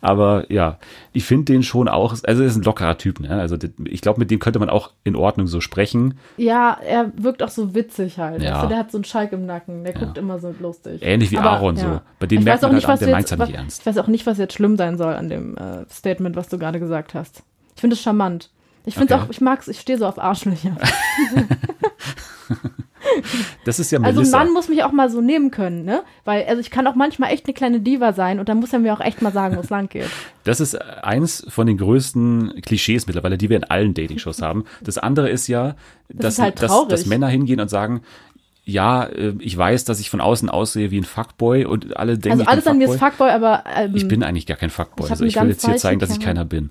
Aber 0.00 0.50
ja, 0.50 0.78
ich 1.12 1.24
finde 1.24 1.52
den 1.52 1.62
schon 1.62 1.88
auch, 1.88 2.12
also 2.24 2.42
er 2.42 2.48
ist 2.48 2.56
ein 2.56 2.62
lockerer 2.62 2.96
Typ. 2.98 3.20
Ne? 3.20 3.30
Also 3.30 3.56
ich 3.84 4.00
glaube, 4.00 4.18
mit 4.18 4.30
dem 4.30 4.38
könnte 4.38 4.58
man 4.58 4.70
auch 4.70 4.92
in 5.04 5.14
Ordnung 5.16 5.46
so 5.46 5.60
sprechen. 5.60 6.14
Ja, 6.36 6.78
er 6.84 7.12
wirkt 7.16 7.42
auch 7.42 7.48
so 7.50 7.74
witzig 7.74 8.18
halt. 8.18 8.42
Ja. 8.42 8.56
Also 8.56 8.68
der 8.68 8.78
hat 8.78 8.90
so 8.90 8.98
einen 8.98 9.04
Schalk 9.04 9.32
im 9.32 9.46
Nacken. 9.46 9.84
Der 9.84 9.92
guckt 9.92 10.16
immer 10.18 10.38
so 10.38 10.54
lustig. 10.60 11.02
Ähnlich 11.02 11.30
wie 11.30 11.38
Aber, 11.38 11.50
Aaron 11.50 11.76
ja. 11.76 11.82
so. 11.82 12.00
Bei 12.18 12.26
dem 12.26 12.38
Ich 12.40 12.44
merkt 12.44 12.62
man 12.62 12.74
nicht, 12.74 12.86
halt 12.88 13.00
an, 13.02 13.08
der 13.08 13.08
jetzt- 13.08 13.14
meint's 13.14 13.30
ja 13.30 13.36
nicht 13.36 13.52
was- 13.54 13.58
ernst. 13.60 13.80
Ich 13.80 13.86
weiß 13.86 13.98
auch 13.98 14.06
nicht, 14.08 14.26
was 14.26 14.38
jetzt 14.38 14.54
schlimm 14.54 14.76
sein 14.76 14.96
soll 14.96 15.14
an 15.14 15.28
dem 15.28 15.56
äh, 15.56 15.84
Statement, 15.90 16.34
was 16.36 16.48
du 16.48 16.58
gerade 16.58 16.80
gesagt 16.80 17.14
hast. 17.14 17.42
Ich 17.74 17.80
finde 17.80 17.94
es 17.94 18.00
charmant. 18.02 18.50
Ich 18.88 18.94
finde 18.96 19.14
Okay. 19.14 19.22
auch, 19.24 19.30
ich 19.30 19.40
mag's, 19.40 19.68
ich 19.68 19.80
stehe 19.80 19.98
so 19.98 20.06
auf 20.06 20.18
Arschlöcher. 20.18 20.76
Das 23.64 23.78
ist 23.78 23.90
ja 23.90 23.98
Also 24.00 24.08
ein 24.08 24.14
Melissa. 24.16 24.38
Mann 24.38 24.52
muss 24.52 24.68
mich 24.68 24.82
auch 24.82 24.92
mal 24.92 25.10
so 25.10 25.20
nehmen 25.20 25.50
können, 25.50 25.84
ne? 25.84 26.02
Weil, 26.24 26.44
also 26.46 26.60
ich 26.60 26.70
kann 26.70 26.86
auch 26.86 26.94
manchmal 26.94 27.32
echt 27.32 27.46
eine 27.46 27.54
kleine 27.54 27.80
Diva 27.80 28.12
sein 28.12 28.38
und 28.38 28.48
dann 28.48 28.58
muss 28.58 28.72
er 28.72 28.78
mir 28.80 28.92
auch 28.92 29.00
echt 29.00 29.22
mal 29.22 29.32
sagen, 29.32 29.56
wo 29.56 29.60
es 29.60 29.70
lang 29.70 29.88
geht. 29.88 30.08
Das 30.44 30.60
ist 30.60 30.74
eins 30.76 31.44
von 31.50 31.66
den 31.66 31.76
größten 31.76 32.62
Klischees 32.62 33.06
mittlerweile, 33.06 33.36
die 33.36 33.50
wir 33.50 33.56
in 33.58 33.64
allen 33.64 33.92
Dating-Shows 33.92 34.40
haben. 34.40 34.64
Das 34.82 34.96
andere 34.96 35.28
ist 35.28 35.46
ja, 35.46 35.74
dass, 36.08 36.34
ist 36.34 36.38
halt 36.40 36.62
dass, 36.62 36.88
dass 36.88 37.04
Männer 37.06 37.28
hingehen 37.28 37.60
und 37.60 37.68
sagen, 37.68 38.00
ja, 38.64 39.04
äh, 39.04 39.34
ich 39.40 39.56
weiß, 39.56 39.84
dass 39.84 40.00
ich 40.00 40.08
von 40.08 40.20
außen 40.22 40.48
aussehe 40.48 40.90
wie 40.90 40.98
ein 40.98 41.04
Fuckboy 41.04 41.66
und 41.66 41.96
alle 41.98 42.18
denken, 42.18 42.30
Also 42.32 42.42
ich 42.44 42.48
alles 42.48 42.64
bin 42.64 42.70
an 42.72 42.78
mir 42.78 42.88
ist 42.88 42.98
Fuckboy. 42.98 43.30
Aber 43.30 43.64
ähm, 43.76 43.94
Ich 43.94 44.08
bin 44.08 44.22
eigentlich 44.22 44.46
gar 44.46 44.56
kein 44.56 44.70
Fuckboy. 44.70 45.06
Ich 45.06 45.10
Also 45.10 45.24
ich 45.24 45.38
will 45.40 45.48
jetzt 45.48 45.64
hier 45.66 45.76
zeigen, 45.76 46.00
dass 46.00 46.10
ich 46.10 46.20
keiner 46.20 46.44
bin. 46.46 46.70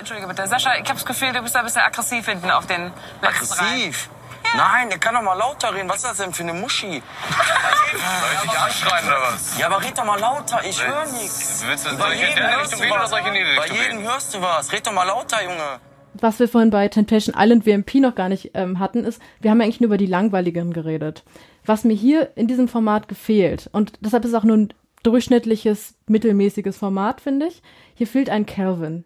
Entschuldige 0.00 0.26
bitte, 0.28 0.46
Sascha, 0.46 0.72
ich 0.74 0.80
habe 0.80 0.94
das 0.94 1.04
Gefühl, 1.04 1.32
du 1.32 1.42
bist 1.42 1.54
da 1.54 1.60
ein 1.60 1.64
bisschen 1.66 1.82
aggressiv 1.82 2.26
hinten 2.26 2.50
auf 2.50 2.66
den 2.66 2.90
letzten. 3.22 3.52
Aggressiv? 3.52 4.08
Nein, 4.56 4.88
der 4.88 4.98
kann 4.98 5.14
doch 5.14 5.22
mal 5.22 5.34
lauter 5.34 5.72
reden. 5.74 5.88
Was 5.88 5.96
ist 5.98 6.04
das 6.06 6.16
denn 6.16 6.32
für 6.32 6.42
eine 6.42 6.54
Muschi? 6.54 6.88
Soll 6.90 8.30
ich 8.34 8.50
dich 8.50 8.58
anschreien 8.58 9.06
oder 9.06 9.20
was? 9.22 9.56
Ja, 9.58 9.66
aber 9.66 9.80
red 9.82 9.96
doch 9.96 10.04
mal 10.04 10.18
lauter. 10.18 10.60
Ich 10.68 10.84
höre 10.84 11.04
nichts. 11.12 11.62
Willst 11.66 11.86
du, 11.86 11.96
Bei 11.96 12.04
soll 12.04 12.12
ich 12.14 12.20
in 12.22 12.28
jedem 12.28 12.36
der 12.36 12.56
hörst 12.56 12.72
Richtung 12.72 12.78
du 12.78 12.82
reden 12.84 12.92
oder 12.94 13.02
was. 13.02 13.10
soll 13.10 13.20
ich 13.20 13.26
in 13.26 13.34
die 13.34 13.40
Bei 13.56 13.62
Richtung 13.62 13.76
jedem 13.76 13.96
reden? 13.98 14.08
hörst 14.10 14.34
du 14.34 14.40
was. 14.42 14.72
Red 14.72 14.86
doch 14.86 14.92
mal 14.92 15.04
lauter, 15.04 15.42
Junge. 15.44 15.80
was 16.14 16.38
wir 16.40 16.48
vorhin 16.48 16.70
bei 16.70 16.88
Temptation 16.88 17.34
Island 17.38 17.64
VMP 17.64 17.94
noch 17.96 18.14
gar 18.16 18.28
nicht 18.28 18.50
ähm, 18.54 18.78
hatten, 18.80 19.04
ist, 19.04 19.20
wir 19.40 19.50
haben 19.50 19.60
ja 19.60 19.64
eigentlich 19.66 19.80
nur 19.80 19.86
über 19.88 19.98
die 19.98 20.06
langweiligeren 20.06 20.72
geredet. 20.72 21.22
Was 21.64 21.84
mir 21.84 21.94
hier 21.94 22.36
in 22.36 22.48
diesem 22.48 22.66
Format 22.66 23.06
gefehlt, 23.08 23.68
und 23.72 23.92
deshalb 24.00 24.24
ist 24.24 24.30
es 24.30 24.36
auch 24.36 24.44
nur 24.44 24.56
ein 24.56 24.74
durchschnittliches, 25.04 25.94
mittelmäßiges 26.06 26.76
Format, 26.76 27.20
finde 27.20 27.46
ich, 27.46 27.62
hier 27.94 28.06
fehlt 28.06 28.30
ein 28.30 28.46
Calvin. 28.46 29.04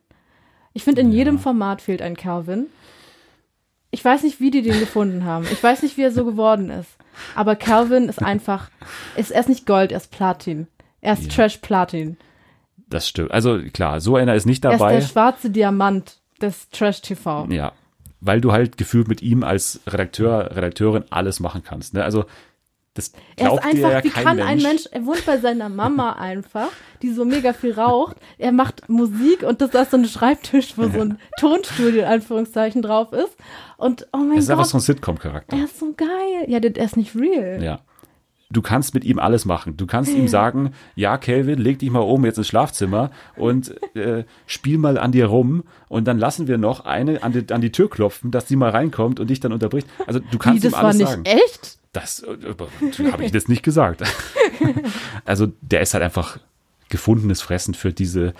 Ich 0.74 0.84
finde, 0.84 1.00
in 1.00 1.12
jedem 1.12 1.38
Format 1.38 1.80
fehlt 1.80 2.02
ein 2.02 2.16
Calvin. 2.16 2.66
Ich 3.90 4.04
weiß 4.04 4.24
nicht, 4.24 4.40
wie 4.40 4.50
die 4.50 4.62
den 4.62 4.78
gefunden 4.80 5.24
haben. 5.24 5.46
Ich 5.52 5.62
weiß 5.62 5.82
nicht, 5.82 5.96
wie 5.96 6.02
er 6.02 6.10
so 6.10 6.24
geworden 6.24 6.68
ist. 6.68 6.90
Aber 7.36 7.54
Calvin 7.54 8.08
ist 8.08 8.20
einfach, 8.20 8.70
ist, 9.16 9.30
er 9.30 9.40
ist 9.40 9.48
nicht 9.48 9.66
Gold, 9.66 9.92
er 9.92 9.98
ist 9.98 10.10
Platin. 10.10 10.66
Er 11.00 11.12
ist 11.12 11.30
Trash 11.30 11.58
Platin. 11.58 12.16
Das 12.88 13.08
stimmt. 13.08 13.30
Also 13.30 13.60
klar, 13.72 14.00
so 14.00 14.16
einer 14.16 14.34
ist 14.34 14.46
nicht 14.46 14.64
Er 14.64 14.72
ist 14.72 14.80
dabei. 14.80 14.94
der 14.94 15.02
schwarze 15.02 15.50
Diamant 15.50 16.18
des 16.40 16.68
Trash 16.70 17.02
TV. 17.02 17.46
Ja. 17.50 17.72
Weil 18.20 18.40
du 18.40 18.52
halt 18.52 18.76
gefühlt 18.76 19.06
mit 19.06 19.22
ihm 19.22 19.44
als 19.44 19.80
Redakteur, 19.86 20.56
Redakteurin 20.56 21.04
alles 21.10 21.38
machen 21.38 21.62
kannst. 21.62 21.94
Ne? 21.94 22.02
Also 22.02 22.24
das 22.94 23.12
Er 23.36 23.52
ist 23.52 23.58
ja 23.78 23.88
einfach, 23.88 24.04
wie 24.04 24.08
kann 24.10 24.36
Mensch. 24.36 24.48
ein 24.48 24.62
Mensch, 24.62 24.86
er 24.90 25.04
wohnt 25.04 25.26
bei 25.26 25.38
seiner 25.38 25.68
Mama 25.68 26.12
einfach, 26.12 26.68
die 27.02 27.10
so 27.12 27.24
mega 27.24 27.52
viel 27.52 27.72
raucht. 27.72 28.16
Er 28.38 28.52
macht 28.52 28.88
Musik 28.88 29.42
und 29.42 29.60
das 29.60 29.70
da 29.70 29.82
ist 29.82 29.90
so 29.90 29.96
ein 29.96 30.04
Schreibtisch, 30.06 30.78
wo 30.78 30.84
so 30.88 31.00
ein 31.00 31.18
Tonstudio 31.40 32.02
in 32.02 32.06
Anführungszeichen 32.08 32.82
drauf 32.82 33.12
ist. 33.12 33.36
Und 33.76 34.06
oh 34.12 34.18
mein 34.18 34.38
Es 34.38 34.44
ist 34.44 34.50
einfach 34.50 34.62
Gott, 34.64 34.70
so 34.70 34.78
ein 34.78 34.80
Sitcom-Charakter. 34.82 35.56
er 35.56 35.64
ist 35.64 35.78
so 35.78 35.92
geil. 35.96 36.44
Ja, 36.46 36.60
der, 36.60 36.70
der 36.70 36.84
ist 36.84 36.96
nicht 36.96 37.14
real. 37.16 37.62
Ja. 37.62 37.80
Du 38.54 38.62
kannst 38.62 38.94
mit 38.94 39.04
ihm 39.04 39.18
alles 39.18 39.44
machen. 39.44 39.76
Du 39.76 39.86
kannst 39.86 40.12
ihm 40.12 40.28
sagen, 40.28 40.72
ja, 40.94 41.18
Kelvin, 41.18 41.58
leg 41.58 41.78
dich 41.80 41.90
mal 41.90 42.00
oben 42.00 42.24
jetzt 42.24 42.38
ins 42.38 42.48
Schlafzimmer 42.48 43.10
und 43.36 43.74
äh, 43.94 44.24
spiel 44.46 44.78
mal 44.78 44.96
an 44.96 45.12
dir 45.12 45.26
rum 45.26 45.64
und 45.88 46.06
dann 46.06 46.18
lassen 46.18 46.48
wir 46.48 46.56
noch 46.56 46.86
eine 46.86 47.22
an 47.22 47.32
die, 47.32 47.52
an 47.52 47.60
die 47.60 47.72
Tür 47.72 47.90
klopfen, 47.90 48.30
dass 48.30 48.48
sie 48.48 48.56
mal 48.56 48.70
reinkommt 48.70 49.20
und 49.20 49.28
dich 49.28 49.40
dann 49.40 49.52
unterbricht. 49.52 49.86
Also 50.06 50.20
du 50.20 50.26
Wie, 50.32 50.38
kannst 50.38 50.64
das 50.64 50.72
ihm 50.72 50.76
war 50.76 50.84
alles 50.84 50.96
nicht 50.96 51.08
sagen. 51.08 51.24
echt? 51.24 51.78
Das 51.92 52.22
äh, 52.22 53.12
habe 53.12 53.24
ich 53.24 53.32
jetzt 53.32 53.48
nicht 53.48 53.62
gesagt. 53.62 54.02
also 55.24 55.48
der 55.60 55.80
ist 55.80 55.94
halt 55.94 56.02
einfach 56.04 56.38
gefundenes 56.88 57.42
Fressen 57.42 57.74
für 57.74 57.92
diese 57.92 58.34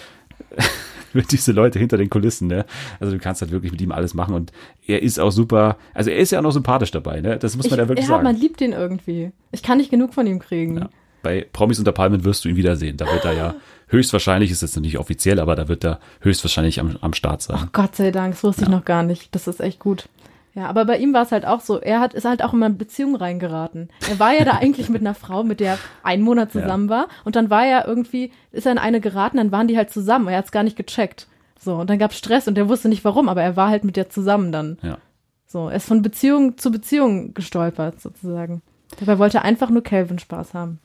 über 1.15 1.23
diese 1.23 1.53
Leute 1.53 1.79
hinter 1.79 1.97
den 1.97 2.11
Kulissen, 2.11 2.49
ne? 2.49 2.67
Also 3.01 3.13
du 3.13 3.19
kannst 3.19 3.41
halt 3.41 3.51
wirklich 3.53 3.73
mit 3.73 3.81
ihm 3.81 3.93
alles 3.93 4.13
machen 4.15 4.35
und 4.35 4.53
er 4.87 5.03
ist 5.03 5.19
auch 5.19 5.31
super, 5.31 5.77
also 5.95 6.11
er 6.11 6.19
ist 6.19 6.33
ja 6.33 6.41
auch 6.41 6.43
noch 6.43 6.51
sympathisch 6.53 6.91
dabei, 6.91 7.21
ne? 7.21 7.39
Das 7.39 7.57
muss 7.57 7.71
man 7.71 7.79
ja 7.79 7.89
wirklich 7.89 8.07
ja, 8.07 8.15
sagen. 8.15 8.25
man 8.25 8.37
liebt 8.37 8.61
ihn 8.61 8.73
irgendwie. 8.73 9.33
Ich 9.53 9.63
kann 9.63 9.79
nicht 9.79 9.91
genug 9.91 10.13
von 10.15 10.27
ihm 10.27 10.39
kriegen. 10.41 10.79
Ja. 10.79 10.91
Bei 11.23 11.47
Promis 11.53 11.79
unter 11.79 11.93
Palmen 11.93 12.25
wirst 12.25 12.45
du 12.45 12.51
ihn 12.51 12.57
wiedersehen. 12.57 12.99
Da 12.99 13.07
wird 13.11 13.25
er 13.25 13.33
ja 13.33 13.55
höchstwahrscheinlich, 13.89 14.51
ist 14.51 14.61
jetzt 14.63 14.77
noch 14.77 14.83
nicht 14.83 14.99
offiziell, 14.99 15.41
aber 15.41 15.55
da 15.57 15.69
wird 15.69 15.85
er 15.85 15.99
höchstwahrscheinlich 16.21 16.81
am, 16.81 16.97
am 17.01 17.15
Start 17.15 17.41
sein. 17.43 17.59
Oh 17.63 17.69
Gott 17.73 17.97
sei 17.97 18.11
Dank, 18.11 18.35
das 18.35 18.45
wusste 18.45 18.63
ich 18.63 18.69
Ja. 18.69 18.75
noch 18.77 18.85
gar 18.85 19.03
nicht. 19.03 19.35
Das 19.35 19.47
ist 19.47 19.61
echt 19.61 19.79
gut. 19.79 20.09
Ja, 20.55 20.67
aber 20.69 20.85
bei 20.85 20.99
ihm 20.99 21.13
war 21.13 21.23
es 21.23 21.33
halt 21.33 21.45
auch 21.45 21.61
so, 21.61 21.81
er 21.81 21.99
hat, 21.99 22.15
ist 22.15 22.25
halt 22.25 22.43
auch 22.43 22.53
immer 22.53 22.67
in 22.67 22.79
Beziehungen 22.79 23.17
reingeraten. 23.17 23.89
Er 24.09 24.21
war 24.21 24.33
ja 24.33 24.45
da 24.45 24.53
eigentlich 24.53 24.89
mit 24.89 25.01
einer 25.01 25.15
Frau, 25.15 25.43
mit 25.43 25.59
der 25.59 25.73
er 25.73 25.79
einen 26.05 26.23
Monat 26.23 26.53
zusammen 26.53 26.89
war. 26.89 27.09
Und 27.25 27.35
dann 27.35 27.51
war 27.51 27.67
er 27.67 27.89
irgendwie, 27.89 28.31
ist 28.53 28.67
er 28.67 28.73
in 28.73 28.79
eine 28.79 29.01
geraten, 29.01 29.39
dann 29.39 29.51
waren 29.51 29.67
die 29.67 29.77
halt 29.77 29.91
zusammen. 29.91 30.29
Er 30.29 30.39
hat 30.39 30.45
es 30.45 30.53
gar 30.53 30.63
nicht 30.63 30.77
gecheckt. 30.77 31.27
So, 31.59 31.75
und 31.75 31.91
dann 31.91 31.99
gab 31.99 32.13
es 32.13 32.19
Stress 32.19 32.47
und 32.47 32.57
er 32.57 32.69
wusste 32.69 32.89
nicht 32.89 33.05
warum, 33.05 33.29
aber 33.29 33.43
er 33.43 33.57
war 33.57 33.69
halt 33.69 33.83
mit 33.83 33.97
der 33.97 34.11
zusammen 34.11 34.53
dann. 34.53 34.79
Ja. 34.83 34.99
So, 35.47 35.69
er 35.69 35.77
ist 35.77 35.87
von 35.87 36.03
Beziehung 36.03 36.57
zu 36.57 36.71
Beziehung 36.71 37.35
gestolpert, 37.35 38.01
sozusagen. 38.01 38.63
Dabei 39.01 39.19
wollte 39.19 39.39
er 39.39 39.45
einfach 39.45 39.71
nur 39.71 39.83
Calvin 39.83 40.19
Spaß 40.19 40.55
haben. 40.55 40.79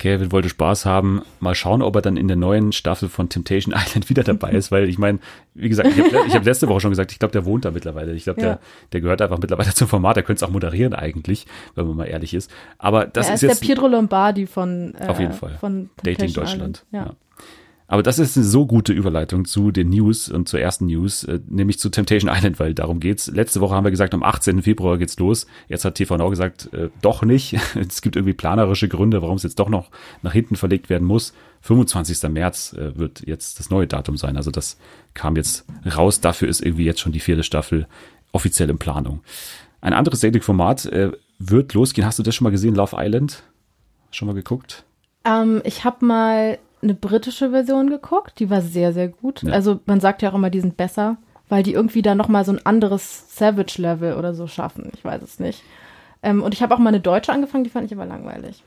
Kevin 0.00 0.32
wollte 0.32 0.48
Spaß 0.48 0.86
haben. 0.86 1.22
Mal 1.38 1.54
schauen, 1.54 1.82
ob 1.82 1.94
er 1.94 2.02
dann 2.02 2.16
in 2.16 2.26
der 2.26 2.36
neuen 2.36 2.72
Staffel 2.72 3.08
von 3.08 3.28
Temptation 3.28 3.72
Island 3.76 4.08
wieder 4.10 4.24
dabei 4.24 4.50
ist, 4.50 4.72
weil 4.72 4.88
ich 4.88 4.98
meine, 4.98 5.20
wie 5.54 5.68
gesagt, 5.68 5.90
ich 5.96 5.98
habe 6.14 6.28
hab 6.34 6.44
letzte 6.44 6.66
Woche 6.68 6.80
schon 6.80 6.90
gesagt, 6.90 7.12
ich 7.12 7.18
glaube, 7.20 7.32
der 7.32 7.44
wohnt 7.44 7.64
da 7.64 7.70
mittlerweile. 7.70 8.12
Ich 8.14 8.24
glaube, 8.24 8.40
Ja. 8.40 8.46
der, 8.48 8.60
der 8.92 9.00
gehört 9.02 9.22
einfach 9.22 9.38
mittlerweile 9.38 9.70
zum 9.74 9.86
Format. 9.86 10.16
Der 10.16 10.24
könnte 10.24 10.42
es 10.44 10.48
auch 10.48 10.52
moderieren 10.52 10.94
eigentlich, 10.94 11.46
wenn 11.76 11.86
man 11.86 11.96
mal 11.96 12.06
ehrlich 12.06 12.34
ist. 12.34 12.50
Aber 12.78 13.06
das 13.06 13.28
er 13.28 13.34
ist 13.34 13.42
ist 13.42 13.48
jetzt 13.50 13.60
der 13.62 13.66
Pietro 13.66 13.86
Lombardi 13.86 14.46
von, 14.46 14.94
äh, 14.98 15.06
auf 15.06 15.20
jeden 15.20 15.32
Fall 15.34 15.56
von 15.60 15.90
Dating 15.98 16.16
Temptation 16.32 16.44
Deutschland. 16.60 16.84
Island. 16.90 17.08
Ja. 17.08 17.14
Aber 17.90 18.04
das 18.04 18.20
ist 18.20 18.36
eine 18.36 18.46
so 18.46 18.66
gute 18.66 18.92
Überleitung 18.92 19.46
zu 19.46 19.72
den 19.72 19.90
News 19.90 20.28
und 20.28 20.48
zur 20.48 20.60
ersten 20.60 20.86
News, 20.86 21.24
äh, 21.24 21.40
nämlich 21.48 21.80
zu 21.80 21.88
Temptation 21.88 22.30
Island, 22.32 22.60
weil 22.60 22.72
darum 22.72 23.00
geht's. 23.00 23.26
Letzte 23.26 23.60
Woche 23.60 23.74
haben 23.74 23.82
wir 23.82 23.90
gesagt, 23.90 24.14
am 24.14 24.22
18. 24.22 24.62
Februar 24.62 24.96
geht's 24.96 25.18
los. 25.18 25.48
Jetzt 25.66 25.84
hat 25.84 25.96
TV 25.96 26.16
Now 26.16 26.30
gesagt, 26.30 26.72
äh, 26.72 26.90
doch 27.02 27.24
nicht. 27.24 27.58
Es 27.74 28.00
gibt 28.00 28.14
irgendwie 28.14 28.32
planerische 28.32 28.88
Gründe, 28.88 29.22
warum 29.22 29.36
es 29.36 29.42
jetzt 29.42 29.58
doch 29.58 29.68
noch 29.68 29.90
nach 30.22 30.32
hinten 30.32 30.54
verlegt 30.54 30.88
werden 30.88 31.06
muss. 31.06 31.34
25. 31.62 32.30
März 32.30 32.74
äh, 32.74 32.96
wird 32.96 33.26
jetzt 33.26 33.58
das 33.58 33.70
neue 33.70 33.88
Datum 33.88 34.16
sein. 34.16 34.36
Also 34.36 34.52
das 34.52 34.78
kam 35.14 35.34
jetzt 35.34 35.64
raus. 35.96 36.20
Dafür 36.20 36.46
ist 36.48 36.64
irgendwie 36.64 36.84
jetzt 36.84 37.00
schon 37.00 37.10
die 37.10 37.18
vierte 37.18 37.42
Staffel 37.42 37.88
offiziell 38.30 38.70
in 38.70 38.78
Planung. 38.78 39.20
Ein 39.80 39.94
anderes 39.94 40.20
Dating-Format 40.20 40.86
äh, 40.86 41.10
wird 41.40 41.74
losgehen. 41.74 42.06
Hast 42.06 42.20
du 42.20 42.22
das 42.22 42.36
schon 42.36 42.44
mal 42.44 42.50
gesehen, 42.50 42.76
Love 42.76 42.94
Island? 42.96 43.42
Schon 44.12 44.26
mal 44.28 44.34
geguckt? 44.34 44.84
Ähm, 45.24 45.60
ich 45.64 45.84
habe 45.84 46.06
mal 46.06 46.58
eine 46.82 46.94
britische 46.94 47.50
Version 47.50 47.90
geguckt, 47.90 48.38
die 48.38 48.50
war 48.50 48.62
sehr, 48.62 48.92
sehr 48.92 49.08
gut. 49.08 49.42
Ja. 49.42 49.52
Also 49.52 49.80
man 49.86 50.00
sagt 50.00 50.22
ja 50.22 50.30
auch 50.30 50.34
immer, 50.34 50.50
die 50.50 50.60
sind 50.60 50.76
besser, 50.76 51.18
weil 51.48 51.62
die 51.62 51.72
irgendwie 51.72 52.02
dann 52.02 52.18
nochmal 52.18 52.44
so 52.44 52.52
ein 52.52 52.64
anderes 52.64 53.36
Savage-Level 53.36 54.14
oder 54.14 54.34
so 54.34 54.46
schaffen. 54.46 54.90
Ich 54.94 55.04
weiß 55.04 55.22
es 55.22 55.40
nicht. 55.40 55.62
Ähm, 56.22 56.42
und 56.42 56.54
ich 56.54 56.62
habe 56.62 56.74
auch 56.74 56.78
mal 56.78 56.88
eine 56.88 57.00
deutsche 57.00 57.32
angefangen, 57.32 57.64
die 57.64 57.70
fand 57.70 57.86
ich 57.86 57.92
aber 57.92 58.06
langweilig. 58.06 58.62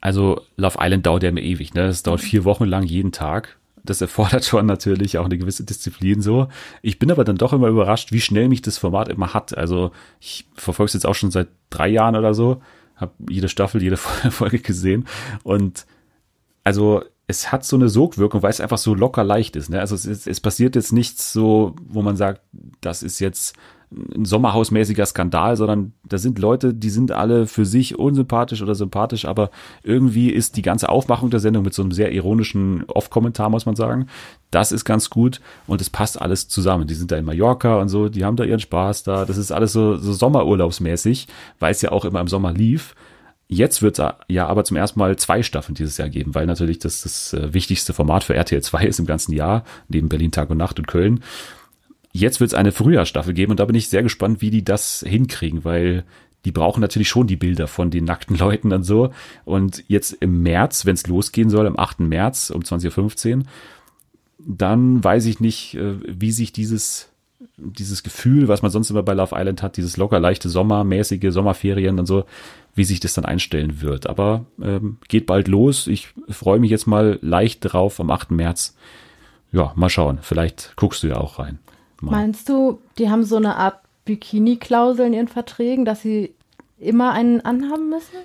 Also 0.00 0.42
Love 0.56 0.78
Island 0.80 1.06
dauert 1.06 1.22
ja 1.22 1.30
immer 1.30 1.40
ewig, 1.40 1.74
ne? 1.74 1.86
Das 1.86 2.02
dauert 2.02 2.20
vier 2.20 2.44
Wochen 2.44 2.64
lang 2.64 2.82
jeden 2.82 3.12
Tag. 3.12 3.58
Das 3.84 4.00
erfordert 4.00 4.44
schon 4.46 4.66
natürlich 4.66 5.18
auch 5.18 5.24
eine 5.24 5.38
gewisse 5.38 5.64
Disziplin 5.64 6.20
so. 6.20 6.48
Ich 6.82 6.98
bin 6.98 7.10
aber 7.10 7.24
dann 7.24 7.36
doch 7.36 7.52
immer 7.52 7.68
überrascht, 7.68 8.12
wie 8.12 8.20
schnell 8.20 8.48
mich 8.48 8.62
das 8.62 8.78
Format 8.78 9.08
immer 9.08 9.32
hat. 9.32 9.56
Also 9.56 9.92
ich 10.20 10.46
verfolge 10.54 10.88
es 10.88 10.94
jetzt 10.94 11.06
auch 11.06 11.14
schon 11.14 11.30
seit 11.30 11.48
drei 11.70 11.88
Jahren 11.88 12.16
oder 12.16 12.34
so, 12.34 12.60
habe 12.96 13.12
jede 13.30 13.48
Staffel, 13.48 13.82
jede 13.82 13.96
Folge 13.96 14.58
gesehen 14.58 15.06
und 15.42 15.86
also 16.64 17.02
es 17.26 17.52
hat 17.52 17.64
so 17.64 17.76
eine 17.76 17.88
Sogwirkung, 17.88 18.42
weil 18.42 18.50
es 18.50 18.60
einfach 18.60 18.78
so 18.78 18.94
locker 18.94 19.24
leicht 19.24 19.56
ist. 19.56 19.70
Ne? 19.70 19.80
Also 19.80 19.94
es, 19.94 20.04
ist, 20.04 20.26
es 20.26 20.40
passiert 20.40 20.76
jetzt 20.76 20.92
nichts 20.92 21.32
so, 21.32 21.74
wo 21.86 22.02
man 22.02 22.16
sagt, 22.16 22.42
das 22.80 23.02
ist 23.02 23.18
jetzt 23.18 23.56
ein 23.90 24.24
sommerhausmäßiger 24.24 25.06
Skandal, 25.06 25.56
sondern 25.56 25.92
da 26.04 26.18
sind 26.18 26.38
Leute, 26.38 26.74
die 26.74 26.90
sind 26.90 27.12
alle 27.12 27.46
für 27.46 27.64
sich 27.64 27.98
unsympathisch 27.98 28.60
oder 28.60 28.74
sympathisch, 28.74 29.24
aber 29.24 29.50
irgendwie 29.82 30.30
ist 30.30 30.56
die 30.56 30.62
ganze 30.62 30.88
Aufmachung 30.88 31.30
der 31.30 31.40
Sendung 31.40 31.62
mit 31.62 31.74
so 31.74 31.82
einem 31.82 31.92
sehr 31.92 32.12
ironischen 32.12 32.84
Off-Kommentar, 32.88 33.50
muss 33.50 33.66
man 33.66 33.76
sagen, 33.76 34.06
das 34.50 34.72
ist 34.72 34.84
ganz 34.84 35.10
gut 35.10 35.40
und 35.66 35.80
es 35.80 35.90
passt 35.90 36.20
alles 36.20 36.48
zusammen. 36.48 36.86
Die 36.86 36.94
sind 36.94 37.10
da 37.12 37.16
in 37.16 37.24
Mallorca 37.24 37.80
und 37.80 37.88
so, 37.88 38.08
die 38.08 38.24
haben 38.24 38.36
da 38.36 38.44
ihren 38.44 38.60
Spaß 38.60 39.04
da. 39.04 39.24
Das 39.24 39.36
ist 39.36 39.52
alles 39.52 39.72
so, 39.72 39.96
so 39.96 40.12
sommerurlaubsmäßig, 40.12 41.28
weil 41.60 41.72
es 41.72 41.82
ja 41.82 41.92
auch 41.92 42.04
immer 42.04 42.20
im 42.20 42.28
Sommer 42.28 42.52
lief. 42.52 42.94
Jetzt 43.54 43.82
wird 43.82 44.00
es 44.00 44.14
ja 44.26 44.48
aber 44.48 44.64
zum 44.64 44.76
ersten 44.76 44.98
Mal 44.98 45.14
zwei 45.16 45.44
Staffeln 45.44 45.76
dieses 45.76 45.96
Jahr 45.96 46.08
geben, 46.08 46.34
weil 46.34 46.44
natürlich 46.44 46.80
das 46.80 47.02
das 47.02 47.32
äh, 47.34 47.54
wichtigste 47.54 47.92
Format 47.92 48.24
für 48.24 48.34
RTL 48.34 48.60
2 48.60 48.84
ist 48.84 48.98
im 48.98 49.06
ganzen 49.06 49.32
Jahr, 49.32 49.62
neben 49.88 50.08
Berlin 50.08 50.32
Tag 50.32 50.50
und 50.50 50.58
Nacht 50.58 50.80
und 50.80 50.88
Köln. 50.88 51.22
Jetzt 52.12 52.40
wird 52.40 52.50
es 52.50 52.54
eine 52.54 52.72
Frühjahrstaffel 52.72 53.32
geben 53.32 53.52
und 53.52 53.60
da 53.60 53.64
bin 53.64 53.76
ich 53.76 53.88
sehr 53.88 54.02
gespannt, 54.02 54.40
wie 54.40 54.50
die 54.50 54.64
das 54.64 55.04
hinkriegen, 55.06 55.64
weil 55.64 56.02
die 56.44 56.50
brauchen 56.50 56.80
natürlich 56.80 57.08
schon 57.08 57.28
die 57.28 57.36
Bilder 57.36 57.68
von 57.68 57.92
den 57.92 58.04
nackten 58.04 58.36
Leuten 58.36 58.72
und 58.72 58.82
so. 58.82 59.10
Und 59.44 59.84
jetzt 59.86 60.14
im 60.14 60.42
März, 60.42 60.84
wenn 60.84 60.94
es 60.94 61.06
losgehen 61.06 61.48
soll, 61.48 61.68
am 61.68 61.78
8. 61.78 62.00
März 62.00 62.50
um 62.50 62.62
20.15 62.62 63.36
Uhr, 63.36 63.42
dann 64.38 65.02
weiß 65.02 65.26
ich 65.26 65.38
nicht, 65.38 65.76
äh, 65.76 65.94
wie 66.06 66.32
sich 66.32 66.52
dieses 66.52 67.08
dieses 67.56 68.02
Gefühl, 68.02 68.48
was 68.48 68.62
man 68.62 68.70
sonst 68.70 68.90
immer 68.90 69.02
bei 69.02 69.12
Love 69.12 69.36
Island 69.36 69.62
hat, 69.62 69.76
dieses 69.76 69.96
locker 69.96 70.18
leichte 70.18 70.48
Sommermäßige 70.48 71.30
Sommerferien 71.30 71.98
und 71.98 72.06
so, 72.06 72.24
wie 72.74 72.84
sich 72.84 73.00
das 73.00 73.14
dann 73.14 73.24
einstellen 73.24 73.80
wird. 73.80 74.08
Aber 74.08 74.46
ähm, 74.60 74.98
geht 75.08 75.26
bald 75.26 75.48
los. 75.48 75.86
Ich 75.86 76.08
freue 76.28 76.58
mich 76.58 76.70
jetzt 76.70 76.86
mal 76.86 77.18
leicht 77.22 77.60
drauf 77.60 78.00
am 78.00 78.10
8. 78.10 78.30
März. 78.30 78.76
Ja, 79.52 79.72
mal 79.76 79.88
schauen. 79.88 80.18
Vielleicht 80.22 80.74
guckst 80.76 81.02
du 81.02 81.08
ja 81.08 81.16
auch 81.16 81.38
rein. 81.38 81.58
Mal. 82.00 82.10
Meinst 82.12 82.48
du, 82.48 82.80
die 82.98 83.08
haben 83.08 83.24
so 83.24 83.36
eine 83.36 83.56
Art 83.56 83.78
Bikini-Klausel 84.04 85.06
in 85.06 85.12
ihren 85.12 85.28
Verträgen, 85.28 85.84
dass 85.84 86.02
sie 86.02 86.34
immer 86.78 87.12
einen 87.12 87.40
anhaben 87.40 87.88
müssen? 87.88 88.16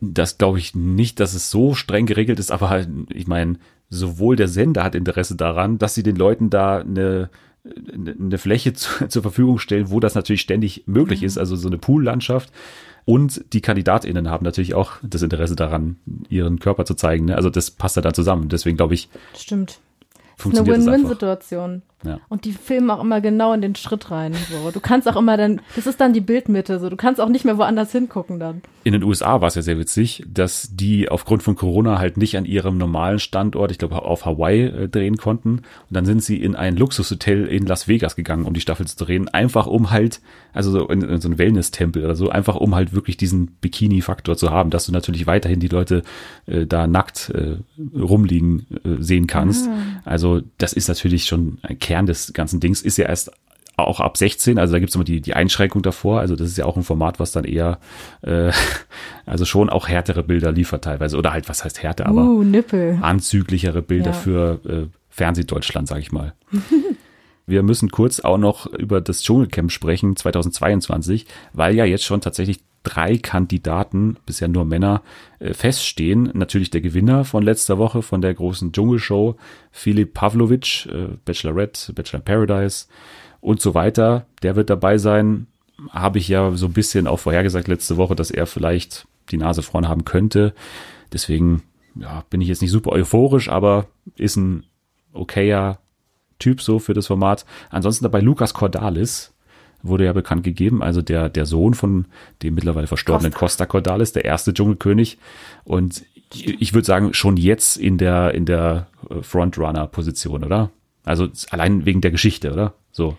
Das 0.00 0.38
glaube 0.38 0.58
ich 0.58 0.74
nicht, 0.74 1.20
dass 1.20 1.34
es 1.34 1.50
so 1.50 1.74
streng 1.74 2.06
geregelt 2.06 2.38
ist, 2.38 2.50
aber 2.50 2.70
halt, 2.70 2.88
ich 3.10 3.26
meine, 3.26 3.58
sowohl 3.90 4.36
der 4.36 4.48
Sender 4.48 4.82
hat 4.82 4.94
Interesse 4.94 5.36
daran, 5.36 5.78
dass 5.78 5.94
sie 5.94 6.02
den 6.02 6.16
Leuten 6.16 6.48
da 6.48 6.78
eine 6.78 7.28
eine 7.62 8.38
Fläche 8.38 8.72
zu, 8.72 9.06
zur 9.08 9.22
Verfügung 9.22 9.58
stellen, 9.58 9.90
wo 9.90 10.00
das 10.00 10.14
natürlich 10.14 10.40
ständig 10.40 10.84
möglich 10.86 11.22
ist, 11.22 11.38
also 11.38 11.56
so 11.56 11.68
eine 11.68 11.78
Poollandschaft. 11.78 12.52
Und 13.10 13.52
die 13.52 13.60
KandidatInnen 13.60 14.30
haben 14.30 14.44
natürlich 14.44 14.74
auch 14.74 14.92
das 15.02 15.22
Interesse 15.22 15.56
daran, 15.56 15.96
ihren 16.28 16.60
Körper 16.60 16.84
zu 16.84 16.94
zeigen. 16.94 17.24
Ne? 17.24 17.34
Also 17.34 17.50
das 17.50 17.72
passt 17.72 17.96
ja 17.96 18.02
dann 18.02 18.14
zusammen. 18.14 18.48
Deswegen 18.48 18.76
glaube 18.76 18.94
ich, 18.94 19.08
Stimmt. 19.36 19.80
Eine 20.14 20.22
funktioniert 20.36 20.76
einfach. 20.76 20.92
Win-Win-Situation. 20.92 21.82
Ja. 22.04 22.18
Und 22.28 22.44
die 22.46 22.52
filmen 22.52 22.90
auch 22.90 23.02
immer 23.02 23.20
genau 23.20 23.52
in 23.52 23.60
den 23.60 23.74
Schritt 23.74 24.10
rein. 24.10 24.34
So. 24.50 24.70
Du 24.70 24.80
kannst 24.80 25.06
auch 25.06 25.16
immer 25.16 25.36
dann, 25.36 25.60
das 25.76 25.86
ist 25.86 26.00
dann 26.00 26.12
die 26.14 26.22
Bildmitte, 26.22 26.78
so. 26.78 26.88
Du 26.88 26.96
kannst 26.96 27.20
auch 27.20 27.28
nicht 27.28 27.44
mehr 27.44 27.58
woanders 27.58 27.92
hingucken 27.92 28.38
dann. 28.38 28.62
In 28.84 28.92
den 28.92 29.02
USA 29.02 29.42
war 29.42 29.48
es 29.48 29.54
ja 29.54 29.62
sehr 29.62 29.78
witzig, 29.78 30.24
dass 30.26 30.70
die 30.72 31.10
aufgrund 31.10 31.42
von 31.42 31.56
Corona 31.56 31.98
halt 31.98 32.16
nicht 32.16 32.38
an 32.38 32.46
ihrem 32.46 32.78
normalen 32.78 33.18
Standort, 33.18 33.70
ich 33.70 33.78
glaube 33.78 34.02
auf 34.02 34.24
Hawaii, 34.24 34.62
äh, 34.62 34.88
drehen 34.88 35.18
konnten. 35.18 35.50
Und 35.50 35.62
dann 35.90 36.06
sind 36.06 36.22
sie 36.22 36.42
in 36.42 36.56
ein 36.56 36.76
Luxushotel 36.76 37.46
in 37.46 37.66
Las 37.66 37.86
Vegas 37.86 38.16
gegangen, 38.16 38.46
um 38.46 38.54
die 38.54 38.60
Staffel 38.60 38.86
zu 38.86 38.96
drehen. 39.04 39.28
Einfach 39.28 39.66
um 39.66 39.90
halt, 39.90 40.22
also 40.54 40.70
so 40.70 40.88
in, 40.88 41.02
in 41.02 41.20
so 41.20 41.28
ein 41.28 41.36
Wellness-Tempel 41.36 42.02
oder 42.02 42.14
so, 42.14 42.30
einfach 42.30 42.56
um 42.56 42.74
halt 42.74 42.94
wirklich 42.94 43.18
diesen 43.18 43.48
Bikini-Faktor 43.60 44.38
zu 44.38 44.50
haben, 44.50 44.70
dass 44.70 44.86
du 44.86 44.92
natürlich 44.92 45.26
weiterhin 45.26 45.60
die 45.60 45.68
Leute 45.68 46.02
äh, 46.46 46.64
da 46.64 46.86
nackt 46.86 47.30
äh, 47.34 47.56
rumliegen 47.98 48.66
äh, 48.84 49.02
sehen 49.02 49.26
kannst. 49.26 49.68
Also 50.04 50.40
das 50.56 50.72
ist 50.72 50.88
natürlich 50.88 51.26
schon 51.26 51.58
ein 51.62 51.78
Kern 51.90 52.06
des 52.06 52.32
ganzen 52.32 52.60
Dings, 52.60 52.82
ist 52.82 52.98
ja 52.98 53.06
erst 53.06 53.32
auch 53.76 53.98
ab 53.98 54.16
16, 54.16 54.58
also 54.60 54.74
da 54.74 54.78
gibt 54.78 54.90
es 54.90 54.94
immer 54.94 55.02
die, 55.02 55.20
die 55.20 55.34
Einschränkung 55.34 55.82
davor, 55.82 56.20
also 56.20 56.36
das 56.36 56.46
ist 56.46 56.56
ja 56.56 56.66
auch 56.66 56.76
ein 56.76 56.84
Format, 56.84 57.18
was 57.18 57.32
dann 57.32 57.42
eher, 57.44 57.80
äh, 58.22 58.52
also 59.26 59.44
schon 59.44 59.68
auch 59.70 59.88
härtere 59.88 60.22
Bilder 60.22 60.52
liefert 60.52 60.84
teilweise, 60.84 61.16
oder 61.18 61.32
halt, 61.32 61.48
was 61.48 61.64
heißt 61.64 61.82
härter, 61.82 62.06
aber 62.06 62.22
uh, 62.22 62.44
Nippel. 62.44 63.00
anzüglichere 63.02 63.82
Bilder 63.82 64.10
Ja. 64.10 64.12
für 64.12 64.60
äh, 64.68 64.86
Fernsehdeutschland, 65.08 65.88
sage 65.88 66.00
ich 66.00 66.12
mal. 66.12 66.34
Wir 67.46 67.64
müssen 67.64 67.90
kurz 67.90 68.20
auch 68.20 68.38
noch 68.38 68.66
über 68.66 69.00
das 69.00 69.22
Dschungelcamp 69.24 69.72
sprechen 69.72 70.14
2022, 70.14 71.26
weil 71.52 71.74
ja 71.74 71.84
jetzt 71.84 72.04
schon 72.04 72.20
tatsächlich 72.20 72.60
drei 72.82 73.18
Kandidaten, 73.18 74.16
bisher 74.26 74.48
nur 74.48 74.64
Männer, 74.64 75.02
äh, 75.38 75.52
feststehen. 75.54 76.30
Natürlich 76.34 76.70
der 76.70 76.80
Gewinner 76.80 77.24
von 77.24 77.42
letzter 77.42 77.78
Woche 77.78 78.02
von 78.02 78.22
der 78.22 78.34
großen 78.34 78.72
Dschungelshow, 78.72 79.36
Philipp 79.70 80.14
Pavlovic, 80.14 80.86
äh, 80.86 81.08
Bachelorette, 81.24 81.92
Bachelor 81.92 82.20
in 82.20 82.24
Paradise 82.24 82.86
und 83.40 83.60
so 83.60 83.74
weiter. 83.74 84.26
Der 84.42 84.56
wird 84.56 84.70
dabei 84.70 84.98
sein. 84.98 85.46
Habe 85.90 86.18
ich 86.18 86.28
ja 86.28 86.52
so 86.52 86.66
ein 86.66 86.72
bisschen 86.72 87.06
auch 87.06 87.18
vorhergesagt 87.18 87.68
letzte 87.68 87.96
Woche, 87.96 88.14
dass 88.14 88.30
er 88.30 88.46
vielleicht 88.46 89.06
die 89.30 89.38
Nase 89.38 89.62
vorn 89.62 89.88
haben 89.88 90.04
könnte. 90.04 90.54
Deswegen 91.12 91.62
ja, 91.94 92.24
bin 92.30 92.40
ich 92.40 92.48
jetzt 92.48 92.62
nicht 92.62 92.70
super 92.70 92.92
euphorisch, 92.92 93.48
aber 93.48 93.86
ist 94.16 94.36
ein 94.36 94.64
okayer 95.12 95.78
Typ 96.38 96.62
so 96.62 96.78
für 96.78 96.94
das 96.94 97.06
Format. 97.06 97.44
Ansonsten 97.70 98.04
dabei 98.04 98.20
Lukas 98.20 98.54
Cordalis 98.54 99.34
wurde 99.82 100.04
ja 100.04 100.12
bekannt 100.12 100.44
gegeben, 100.44 100.82
also 100.82 101.02
der, 101.02 101.28
der 101.28 101.46
Sohn 101.46 101.74
von 101.74 102.06
dem 102.42 102.54
mittlerweile 102.54 102.86
verstorbenen 102.86 103.32
Costa 103.32 103.66
Cordalis, 103.66 104.12
der 104.12 104.24
erste 104.24 104.52
Dschungelkönig. 104.52 105.18
Und 105.64 106.04
ich, 106.32 106.60
ich 106.60 106.74
würde 106.74 106.86
sagen, 106.86 107.14
schon 107.14 107.36
jetzt 107.36 107.76
in 107.76 107.98
der, 107.98 108.34
in 108.34 108.46
der 108.46 108.86
äh, 109.08 109.22
Frontrunner-Position, 109.22 110.44
oder? 110.44 110.70
Also 111.04 111.28
allein 111.50 111.86
wegen 111.86 112.00
der 112.00 112.10
Geschichte, 112.10 112.52
oder? 112.52 112.74
So. 112.92 113.16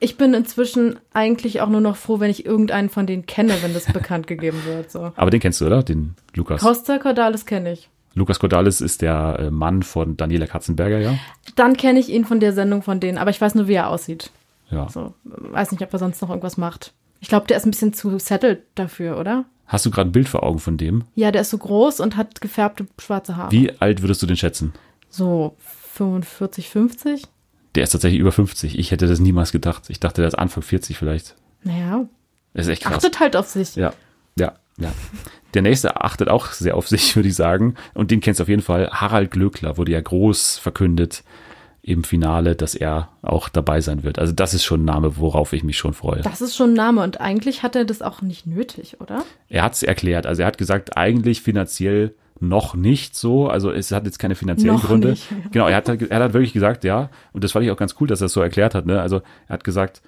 Ich 0.00 0.16
bin 0.16 0.34
inzwischen 0.34 0.96
eigentlich 1.12 1.60
auch 1.60 1.68
nur 1.68 1.80
noch 1.80 1.96
froh, 1.96 2.18
wenn 2.18 2.30
ich 2.30 2.44
irgendeinen 2.44 2.88
von 2.88 3.06
denen 3.06 3.26
kenne, 3.26 3.54
wenn 3.62 3.72
das 3.72 3.86
bekannt 3.92 4.26
gegeben 4.26 4.58
wird. 4.66 4.90
So. 4.90 5.12
Aber 5.16 5.30
den 5.30 5.40
kennst 5.40 5.60
du, 5.60 5.66
oder? 5.66 5.82
Den 5.82 6.14
Lukas. 6.34 6.60
Costa 6.60 6.98
Cordalis 6.98 7.46
kenne 7.46 7.72
ich. 7.72 7.88
Lukas 8.14 8.38
Cordalis 8.38 8.80
ist 8.80 9.00
der 9.00 9.36
äh, 9.38 9.50
Mann 9.50 9.82
von 9.82 10.16
Daniela 10.16 10.46
Katzenberger, 10.46 10.98
ja? 10.98 11.14
Dann 11.56 11.76
kenne 11.76 11.98
ich 11.98 12.10
ihn 12.10 12.24
von 12.24 12.40
der 12.40 12.52
Sendung 12.52 12.82
von 12.82 13.00
denen, 13.00 13.16
aber 13.16 13.30
ich 13.30 13.40
weiß 13.40 13.54
nur, 13.54 13.68
wie 13.68 13.74
er 13.74 13.88
aussieht. 13.88 14.30
Ja. 14.72 14.88
So, 14.88 15.14
weiß 15.24 15.70
nicht, 15.70 15.82
ob 15.82 15.92
er 15.92 15.98
sonst 15.98 16.20
noch 16.22 16.30
irgendwas 16.30 16.56
macht. 16.56 16.92
Ich 17.20 17.28
glaube, 17.28 17.46
der 17.46 17.56
ist 17.56 17.64
ein 17.66 17.70
bisschen 17.70 17.92
zu 17.92 18.18
settled 18.18 18.62
dafür, 18.74 19.18
oder? 19.18 19.44
Hast 19.66 19.86
du 19.86 19.90
gerade 19.90 20.08
ein 20.10 20.12
Bild 20.12 20.28
vor 20.28 20.42
Augen 20.42 20.58
von 20.58 20.76
dem? 20.76 21.04
Ja, 21.14 21.30
der 21.30 21.42
ist 21.42 21.50
so 21.50 21.58
groß 21.58 22.00
und 22.00 22.16
hat 22.16 22.40
gefärbte 22.40 22.86
schwarze 22.98 23.36
Haare. 23.36 23.52
Wie 23.52 23.70
alt 23.80 24.02
würdest 24.02 24.20
du 24.22 24.26
den 24.26 24.36
schätzen? 24.36 24.72
So 25.08 25.56
45, 25.94 26.68
50? 26.68 27.22
Der 27.74 27.84
ist 27.84 27.90
tatsächlich 27.90 28.20
über 28.20 28.32
50. 28.32 28.78
Ich 28.78 28.90
hätte 28.90 29.06
das 29.06 29.18
niemals 29.20 29.52
gedacht. 29.52 29.84
Ich 29.88 30.00
dachte, 30.00 30.20
der 30.20 30.28
ist 30.28 30.34
Anfang 30.34 30.62
40 30.62 30.98
vielleicht. 30.98 31.36
Naja, 31.62 32.06
Das 32.54 32.66
ist 32.66 32.72
echt 32.72 32.82
krass. 32.82 32.96
achtet 32.96 33.20
halt 33.20 33.36
auf 33.36 33.48
sich. 33.48 33.76
Ja, 33.76 33.92
ja, 34.38 34.52
ja. 34.78 34.92
Der 35.54 35.62
nächste 35.62 36.00
achtet 36.02 36.28
auch 36.28 36.46
sehr 36.52 36.76
auf 36.76 36.88
sich, 36.88 37.14
würde 37.16 37.28
ich 37.28 37.36
sagen. 37.36 37.74
Und 37.94 38.10
den 38.10 38.20
kennst 38.20 38.40
du 38.40 38.42
auf 38.42 38.48
jeden 38.48 38.62
Fall. 38.62 38.90
Harald 38.90 39.30
Glöckler 39.30 39.76
wurde 39.76 39.92
ja 39.92 40.00
groß 40.00 40.58
verkündet 40.58 41.22
im 41.82 42.04
Finale, 42.04 42.54
dass 42.54 42.76
er 42.76 43.08
auch 43.22 43.48
dabei 43.48 43.80
sein 43.80 44.04
wird. 44.04 44.18
Also 44.18 44.32
das 44.32 44.54
ist 44.54 44.64
schon 44.64 44.82
ein 44.82 44.84
Name, 44.84 45.16
worauf 45.16 45.52
ich 45.52 45.64
mich 45.64 45.76
schon 45.76 45.94
freue. 45.94 46.20
Das 46.20 46.40
ist 46.40 46.54
schon 46.54 46.70
ein 46.70 46.76
Name 46.76 47.02
und 47.02 47.20
eigentlich 47.20 47.64
hat 47.64 47.74
er 47.74 47.84
das 47.84 48.02
auch 48.02 48.22
nicht 48.22 48.46
nötig, 48.46 49.00
oder? 49.00 49.24
Er 49.48 49.64
hat 49.64 49.72
es 49.74 49.82
erklärt. 49.82 50.24
Also 50.24 50.42
er 50.42 50.46
hat 50.46 50.58
gesagt, 50.58 50.96
eigentlich 50.96 51.42
finanziell 51.42 52.14
noch 52.38 52.74
nicht 52.74 53.16
so. 53.16 53.48
Also 53.48 53.72
es 53.72 53.90
hat 53.90 54.04
jetzt 54.04 54.18
keine 54.20 54.36
finanziellen 54.36 54.76
Noch 54.76 54.84
Gründe. 54.84 55.10
nicht. 55.10 55.26
Genau, 55.50 55.66
er 55.66 55.76
hat, 55.76 55.88
er 55.88 56.20
hat 56.20 56.32
wirklich 56.32 56.52
gesagt, 56.52 56.84
ja. 56.84 57.10
Und 57.32 57.42
das 57.42 57.52
fand 57.52 57.64
ich 57.64 57.70
auch 57.72 57.76
ganz 57.76 57.96
cool, 58.00 58.06
dass 58.06 58.20
er 58.20 58.26
es 58.26 58.32
so 58.32 58.40
erklärt 58.40 58.76
hat. 58.76 58.86
Ne? 58.86 59.00
Also 59.00 59.22
er 59.48 59.54
hat 59.54 59.64
gesagt, 59.64 60.02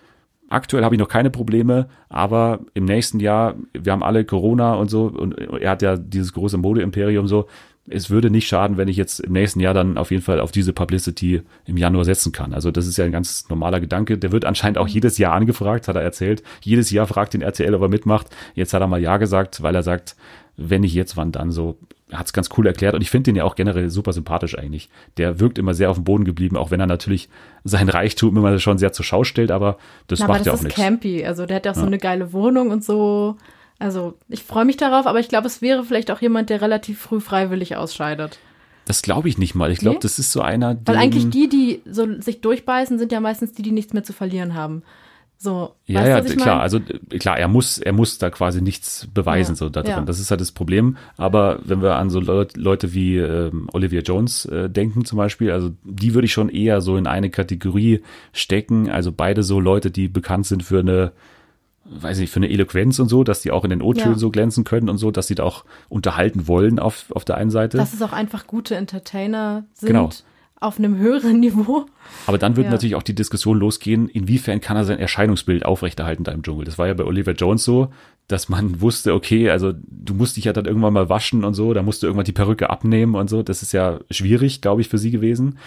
aktuell 0.49 0.85
habe 0.85 0.95
ich 0.95 1.01
noch 1.01 1.09
keine 1.09 1.31
Probleme, 1.31 1.89
aber 2.09 2.61
im 2.75 2.85
nächsten 2.85 3.19
Jahr, 3.19 3.55
wir 3.73 3.93
haben 3.93 4.03
alle 4.03 4.25
Corona 4.25 4.75
und 4.75 4.91
so. 4.91 5.07
Und 5.07 5.37
er 5.39 5.71
hat 5.71 5.83
ja 5.83 5.97
dieses 5.97 6.33
große 6.33 6.59
Modeimperium 6.59 7.27
so. 7.27 7.47
Es 7.87 8.09
würde 8.09 8.31
nicht 8.31 8.49
schaden, 8.49 8.79
wenn 8.79 8.89
ich 8.89 8.97
jetzt 8.97 9.21
im 9.21 9.33
nächsten 9.33 9.61
Jahr 9.61 9.75
dann 9.75 9.99
auf 9.99 10.11
jeden 10.11 10.23
Fall 10.23 10.41
auf 10.41 10.53
diese 10.53 10.73
Publicity 10.73 11.43
im 11.67 11.77
Januar 11.77 12.07
setzen 12.07 12.33
kann. 12.33 12.55
Also 12.55 12.71
das 12.71 12.87
ist 12.87 12.97
ja 12.97 13.05
ein 13.05 13.13
ganz 13.13 13.49
normaler 13.51 13.79
Gedanke. 13.81 14.17
Der 14.17 14.33
wird 14.33 14.47
anscheinend 14.47 14.79
auch 14.79 14.89
jedes 14.89 15.19
Jahr 15.19 15.35
angefragt, 15.35 15.87
hat 15.87 15.97
er 15.97 16.03
erzählt. 16.03 16.43
Jedes 16.63 16.91
Jahr 16.91 17.07
fragt 17.07 17.35
den 17.35 17.43
RTL, 17.43 17.75
ob 17.75 17.83
er 17.83 17.89
mitmacht. 17.89 18.29
Jetzt 18.55 18.73
hat 18.73 18.81
er 18.81 18.87
mal 18.87 19.01
Ja 19.03 19.19
gesagt, 19.19 19.63
weil 19.63 19.75
er 19.75 19.83
sagt, 19.83 20.17
wenn 20.57 20.81
nicht 20.81 20.95
jetzt, 20.95 21.17
wann 21.17 21.33
dann 21.33 21.51
so. 21.53 21.77
Er 22.11 22.19
hat 22.19 22.27
es 22.27 22.33
ganz 22.33 22.49
cool 22.57 22.67
erklärt 22.67 22.95
und 22.95 23.01
ich 23.01 23.11
finde 23.11 23.25
den 23.31 23.37
ja 23.37 23.45
auch 23.45 23.57
generell 23.57 23.91
super 23.91 24.13
sympathisch 24.13 24.57
eigentlich. 24.57 24.89
Der 25.17 25.41
wirkt 25.41 25.59
immer 25.59 25.75
sehr 25.75 25.91
auf 25.91 25.97
dem 25.97 26.05
Boden 26.05 26.25
geblieben, 26.25 26.57
auch 26.57 26.71
wenn 26.71 26.79
er 26.79 26.87
natürlich 26.87 27.29
sein 27.65 27.89
Reichtum 27.89 28.37
immer 28.37 28.59
schon 28.61 28.79
sehr 28.79 28.93
zur 28.93 29.05
Schau 29.05 29.25
stellt, 29.25 29.51
aber 29.51 29.79
das 30.07 30.21
Na, 30.21 30.29
macht 30.29 30.41
aber 30.41 30.47
ja 30.47 30.53
das 30.53 30.55
auch 30.55 30.59
ist 30.59 30.65
nichts. 30.65 30.81
campy. 30.81 31.25
Also 31.25 31.47
der 31.47 31.57
hat 31.57 31.67
ja 31.67 31.73
auch 31.73 31.77
so 31.77 31.87
eine 31.87 31.99
geile 31.99 32.33
Wohnung 32.33 32.71
und 32.71 32.85
so. 32.85 33.37
Also 33.79 34.15
ich 34.29 34.43
freue 34.45 34.65
mich 34.65 34.77
darauf, 34.77 35.07
aber 35.07 35.21
ich 35.21 35.29
glaube, 35.29 35.47
es 35.47 35.61
wäre 35.63 35.85
vielleicht 35.85 36.11
auch 36.11 36.21
jemand, 36.21 36.49
der 36.51 36.61
relativ 36.61 37.01
früh 37.01 37.21
freiwillig 37.21 37.77
ausscheidet. 37.77 38.39
Das 38.87 39.03
glaube 39.03 39.29
ich 39.29 39.39
nicht 39.39 39.55
mal. 39.55 39.71
Ich 39.71 39.79
glaube, 39.79 39.97
Nee? 39.97 40.03
das 40.03 40.19
ist 40.19 40.31
so 40.33 40.41
einer, 40.43 40.77
Weil 40.85 40.95
den- 40.95 40.97
eigentlich 40.97 41.31
die, 41.31 41.49
die 41.49 41.81
so 41.91 42.21
sich 42.21 42.41
durchbeißen, 42.41 42.99
sind 42.99 43.13
ja 43.13 43.21
meistens 43.21 43.53
die, 43.53 43.63
die 43.63 43.73
nichts 43.73 43.93
mehr 43.93 44.05
zu 44.05 44.13
verlieren 44.13 44.55
haben. 44.55 44.83
So, 45.37 45.75
Ja, 45.87 46.07
ja, 46.07 46.21
klar. 46.23 46.61
Also 46.61 46.81
klar, 47.19 47.39
er 47.39 47.49
muss, 47.49 47.79
er 47.79 47.93
muss 47.93 48.19
da 48.19 48.31
quasi 48.31 48.63
nichts 48.63 49.09
beweisen 49.13 49.53
Ja, 49.53 49.57
so 49.57 49.69
da 49.69 49.83
ja. 49.83 50.01
Das 50.01 50.21
ist 50.21 50.31
halt 50.31 50.41
das 50.41 50.53
Problem. 50.53 50.97
Aber 51.17 51.59
wenn 51.65 51.83
wir 51.83 51.97
an 51.97 52.09
so 52.09 52.21
Leut, 52.21 52.57
Leute 52.57 52.95
wie 52.95 53.17
ähm, 53.19 53.69
Olivia 53.73 54.01
Jones 54.01 54.47
äh, 54.47 54.71
denken 54.71 55.05
zum 55.05 55.19
Beispiel, 55.19 55.51
also 55.51 55.73
die 55.83 56.15
würde 56.15 56.27
ich 56.27 56.33
schon 56.33 56.49
eher 56.49 56.81
so 56.81 56.97
in 56.97 57.07
eine 57.07 57.31
Kategorie 57.31 58.03
stecken. 58.33 58.89
Also 58.89 59.13
beide 59.13 59.43
so 59.43 59.61
Leute, 59.61 59.91
die 59.91 60.09
bekannt 60.09 60.47
sind 60.47 60.63
für 60.63 60.79
eine 60.79 61.13
weiß 61.87 62.19
ich, 62.21 62.31
für 62.31 62.37
eine 62.37 62.49
Eloquenz 62.51 62.99
und 62.99 63.09
so, 63.09 63.25
dass 63.25 63.43
die 63.43 63.51
auch 63.51 63.65
in 63.65 63.71
den 63.71 63.83
O-Tönen 63.83 64.13
Ja. 64.15 64.19
so 64.19 64.31
glänzen 64.31 64.65
können 64.65 64.89
und 64.89 64.99
so, 64.99 65.11
dass 65.11 65.27
sie 65.27 65.35
da 65.35 65.43
auch 65.45 65.65
unterhalten 65.89 66.49
wollen 66.49 66.79
auf, 66.79 67.07
auf 67.11 67.25
der 67.25 67.37
einen 67.37 67.51
Seite. 67.51 67.77
Dass 67.77 67.93
es 67.93 68.03
auch 68.03 68.13
einfach 68.13 68.47
gute 68.47 68.75
Entertainer 68.77 69.65
sind 69.75 69.89
Genau. 69.89 70.11
auf 70.61 70.79
einem 70.79 70.97
höheren 70.97 71.41
Niveau. 71.41 71.87
Aber 72.27 72.39
dann 72.39 72.57
wird 72.57 72.67
Ja. 72.67 72.71
natürlich 72.73 72.95
auch 72.95 73.03
die 73.03 73.15
Diskussion 73.15 73.59
losgehen, 73.59 74.09
inwiefern 74.09 74.61
kann 74.61 74.77
er 74.77 74.85
sein 74.85 74.99
Erscheinungsbild 74.99 75.65
aufrechterhalten 75.67 76.25
da 76.25 76.33
im 76.33 76.43
Dschungel. 76.43 76.65
Das 76.65 76.79
war 76.79 76.87
ja 76.87 76.95
bei 76.95 77.05
Oliver 77.05 77.33
Jones 77.33 77.65
so, 77.65 77.89
dass 78.29 78.49
man 78.49 78.65
wusste, 78.81 79.13
okay, 79.13 79.51
also 79.51 79.73
du 79.87 80.15
musst 80.15 80.39
dich 80.39 80.45
ja 80.45 80.55
dann 80.55 80.65
irgendwann 80.65 80.95
mal 80.95 81.11
waschen 81.11 81.45
und 81.45 81.53
so, 81.55 81.75
da 81.75 81.83
musst 81.83 82.03
du 82.03 82.07
irgendwann 82.07 82.25
die 82.25 82.33
Perücke 82.33 82.71
abnehmen 82.71 83.15
und 83.15 83.29
so. 83.29 83.43
Das 83.43 83.61
ist 83.63 83.73
ja 83.73 84.01
schwierig, 84.11 84.63
glaube 84.63 84.81
ich, 84.81 84.89
für 84.89 84.97
sie 84.99 85.11
gewesen. 85.11 85.59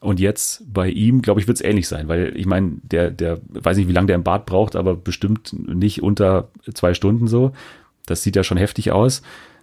Und 0.00 0.20
jetzt 0.20 0.62
bei 0.72 0.88
ihm, 0.88 1.22
glaube 1.22 1.40
ich, 1.40 1.48
wird 1.48 1.56
es 1.56 1.64
ähnlich 1.64 1.88
sein, 1.88 2.08
weil 2.08 2.36
ich 2.36 2.46
meine, 2.46 2.72
der, 2.82 3.10
der, 3.10 3.40
weiß 3.48 3.76
nicht, 3.76 3.88
wie 3.88 3.92
lange 3.92 4.08
der 4.08 4.16
im 4.16 4.24
Bad 4.24 4.46
braucht, 4.46 4.76
aber 4.76 4.94
bestimmt 4.94 5.54
nicht 5.68 6.02
unter 6.02 6.48
zwei 6.74 6.94
Stunden 6.94 7.28
so. 7.28 7.52
Das 8.04 8.22
sieht 8.22 8.36
ja 8.36 8.44
schon 8.44 8.58
heftig 8.58 8.92
aus. 8.92 9.22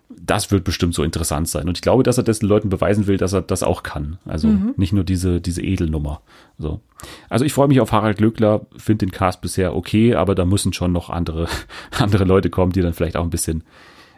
Das 0.10 0.52
wird 0.52 0.64
bestimmt 0.64 0.94
so 0.96 1.04
interessant 1.04 1.48
sein. 1.48 1.68
Und 1.68 1.78
ich 1.78 1.82
glaube, 1.82 2.04
dass 2.04 2.18
er 2.18 2.24
das 2.24 2.40
den 2.40 2.50
Leuten 2.50 2.70
beweisen 2.70 3.08
will, 3.08 3.18
dass 3.18 3.34
er 3.34 3.42
das 3.42 3.64
auch 3.64 3.84
kann. 3.84 4.18
Also 4.26 4.48
nicht 4.76 4.94
nur 4.94 5.04
diese, 5.04 5.40
diese 5.40 5.62
Edelnummer. 5.62 6.22
So. 6.58 6.82
Also 7.30 7.46
ich 7.46 7.54
freue 7.54 7.68
mich 7.68 7.80
auf 7.80 7.92
Harald 7.92 8.18
Glöckler, 8.18 8.66
finde 8.76 9.06
den 9.06 9.12
Cast 9.12 9.42
bisher 9.42 9.76
okay, 9.76 10.16
aber 10.16 10.36
da 10.36 10.46
müssen 10.46 10.74
schon 10.74 10.92
noch 10.92 11.10
andere, 11.10 11.48
andere 11.98 12.26
Leute 12.26 12.50
kommen, 12.50 12.74
die 12.74 12.82
dann 12.82 12.94
vielleicht 12.94 13.16
auch 13.16 13.24
ein 13.24 13.30
bisschen 13.30 13.64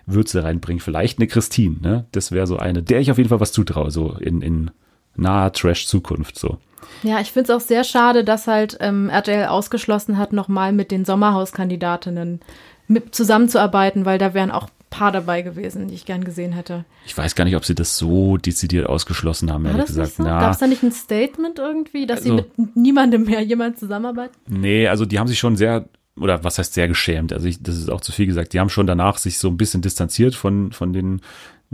Würze 0.05 0.43
reinbringen. 0.43 0.79
Vielleicht 0.79 1.19
eine 1.19 1.27
Christine, 1.27 1.77
ne? 1.81 2.05
Das 2.11 2.31
wäre 2.31 2.47
so 2.47 2.57
eine, 2.57 2.83
der 2.83 2.99
ich 2.99 3.11
auf 3.11 3.17
jeden 3.17 3.29
Fall 3.29 3.39
was 3.39 3.51
zutraue, 3.51 3.91
so 3.91 4.13
in, 4.13 4.41
in 4.41 4.71
naher 5.15 5.51
Trash-Zukunft, 5.53 6.37
so. 6.39 6.57
Ja, 7.03 7.19
ich 7.19 7.31
finde 7.31 7.51
es 7.51 7.57
auch 7.57 7.65
sehr 7.65 7.83
schade, 7.83 8.23
dass 8.23 8.47
halt 8.47 8.77
ähm, 8.79 9.09
RTL 9.09 9.47
ausgeschlossen 9.47 10.17
hat, 10.17 10.33
nochmal 10.33 10.71
mit 10.71 10.91
den 10.91 11.05
Sommerhauskandidatinnen 11.05 12.41
mit 12.87 13.15
zusammenzuarbeiten, 13.15 14.05
weil 14.05 14.17
da 14.17 14.33
wären 14.33 14.51
auch 14.51 14.65
ein 14.65 14.69
paar 14.89 15.11
dabei 15.11 15.41
gewesen, 15.41 15.87
die 15.87 15.95
ich 15.95 16.05
gern 16.05 16.23
gesehen 16.23 16.53
hätte. 16.53 16.85
Ich 17.05 17.17
weiß 17.17 17.35
gar 17.35 17.43
nicht, 17.45 17.55
ob 17.55 17.65
sie 17.65 17.75
das 17.75 17.97
so 17.97 18.37
dezidiert 18.37 18.87
ausgeschlossen 18.87 19.51
haben, 19.51 19.63
War 19.65 19.71
ehrlich 19.71 19.87
gesagt. 19.87 20.13
so? 20.13 20.23
Gab 20.23 20.51
es 20.53 20.59
da 20.59 20.67
nicht 20.67 20.83
ein 20.83 20.91
Statement 20.91 21.57
irgendwie, 21.59 22.05
dass 22.05 22.23
sie 22.23 22.31
Also- 22.31 22.45
mit 22.57 22.75
niemandem 22.75 23.23
mehr 23.23 23.41
jemand 23.41 23.79
zusammenarbeiten? 23.79 24.35
Nee, 24.47 24.87
also 24.87 25.05
die 25.05 25.17
haben 25.19 25.27
sich 25.27 25.39
schon 25.39 25.57
sehr, 25.57 25.85
oder 26.19 26.43
was 26.43 26.59
heißt 26.59 26.73
sehr 26.75 26.87
geschämt, 26.87 27.33
also 27.33 27.47
ich, 27.47 27.61
das 27.61 27.75
ist 27.75 27.89
auch 27.89 28.01
zu 28.01 28.11
viel 28.11 28.27
gesagt, 28.27 28.53
die 28.53 28.59
haben 28.59 28.69
schon 28.69 28.87
danach 28.87 29.17
sich 29.17 29.37
so 29.39 29.47
ein 29.49 29.57
bisschen 29.57 29.81
distanziert 29.81 30.35
von, 30.35 30.71
von 30.71 30.93
den 30.93 31.21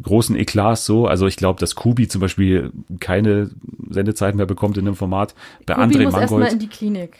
großen 0.04 0.36
Eklats 0.36 0.86
so. 0.86 1.08
Also 1.08 1.28
ich 1.28 1.36
glaube, 1.36 1.60
dass 1.60 1.76
Kubi 1.76 2.08
zum 2.08 2.22
Beispiel 2.22 2.72
keine 3.00 3.50
Sendezeit 3.90 4.36
mehr 4.36 4.46
bekommt 4.46 4.78
in 4.78 4.86
dem 4.86 4.96
Format. 4.96 5.36
Bei 5.66 5.74
Ruby 5.76 5.96
André 5.98 6.04
muss 6.06 6.14
Mangold, 6.14 6.54
in 6.54 6.60
die 6.60 6.68
Klinik. 6.68 7.18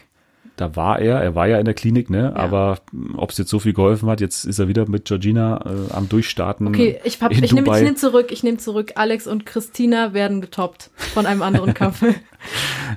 da 0.56 0.74
war 0.76 0.98
er, 0.98 1.20
er 1.20 1.34
war 1.34 1.46
ja 1.48 1.58
in 1.58 1.64
der 1.64 1.74
Klinik, 1.74 2.10
ne? 2.10 2.34
Aber 2.36 2.78
ob 3.16 3.30
es 3.30 3.38
jetzt 3.38 3.50
so 3.50 3.58
viel 3.58 3.72
geholfen 3.72 4.08
hat, 4.08 4.20
jetzt 4.20 4.44
ist 4.44 4.58
er 4.58 4.68
wieder 4.68 4.88
mit 4.88 5.04
Georgina 5.06 5.64
äh, 5.64 5.92
am 5.92 6.08
Durchstarten. 6.08 6.66
Okay, 6.68 7.00
ich, 7.04 7.20
hab- 7.22 7.32
ich 7.32 7.52
nehme 7.52 7.70
nehm 7.82 7.96
zurück, 7.96 8.30
ich 8.30 8.42
nehme 8.42 8.58
zurück. 8.58 8.92
Alex 8.96 9.26
und 9.26 9.46
Christina 9.46 10.12
werden 10.14 10.40
getoppt 10.40 10.90
von 10.96 11.26
einem 11.26 11.42
anderen 11.42 11.74
Couple. 11.74 12.14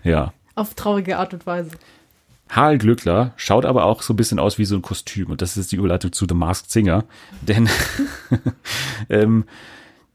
Ja. 0.04 0.34
Auf 0.56 0.74
traurige 0.74 1.18
Art 1.18 1.34
und 1.34 1.46
Weise. 1.46 1.72
Harald 2.48 2.82
Glöckler 2.84 3.34
schaut 3.38 3.66
aber 3.66 3.86
auch 3.86 4.04
so 4.04 4.14
ein 4.14 4.18
bisschen 4.18 4.38
aus 4.38 4.60
wie 4.60 4.66
so 4.66 4.76
ein 4.76 4.84
Kostüm. 4.84 5.32
Und 5.32 5.42
das 5.42 5.58
ist 5.58 5.72
die 5.72 5.78
Überleitung 5.78 6.14
zu 6.14 6.28
The 6.30 6.36
Masked 6.36 6.70
Singer. 6.70 7.04
Denn 7.42 7.68
ähm, 9.10 9.46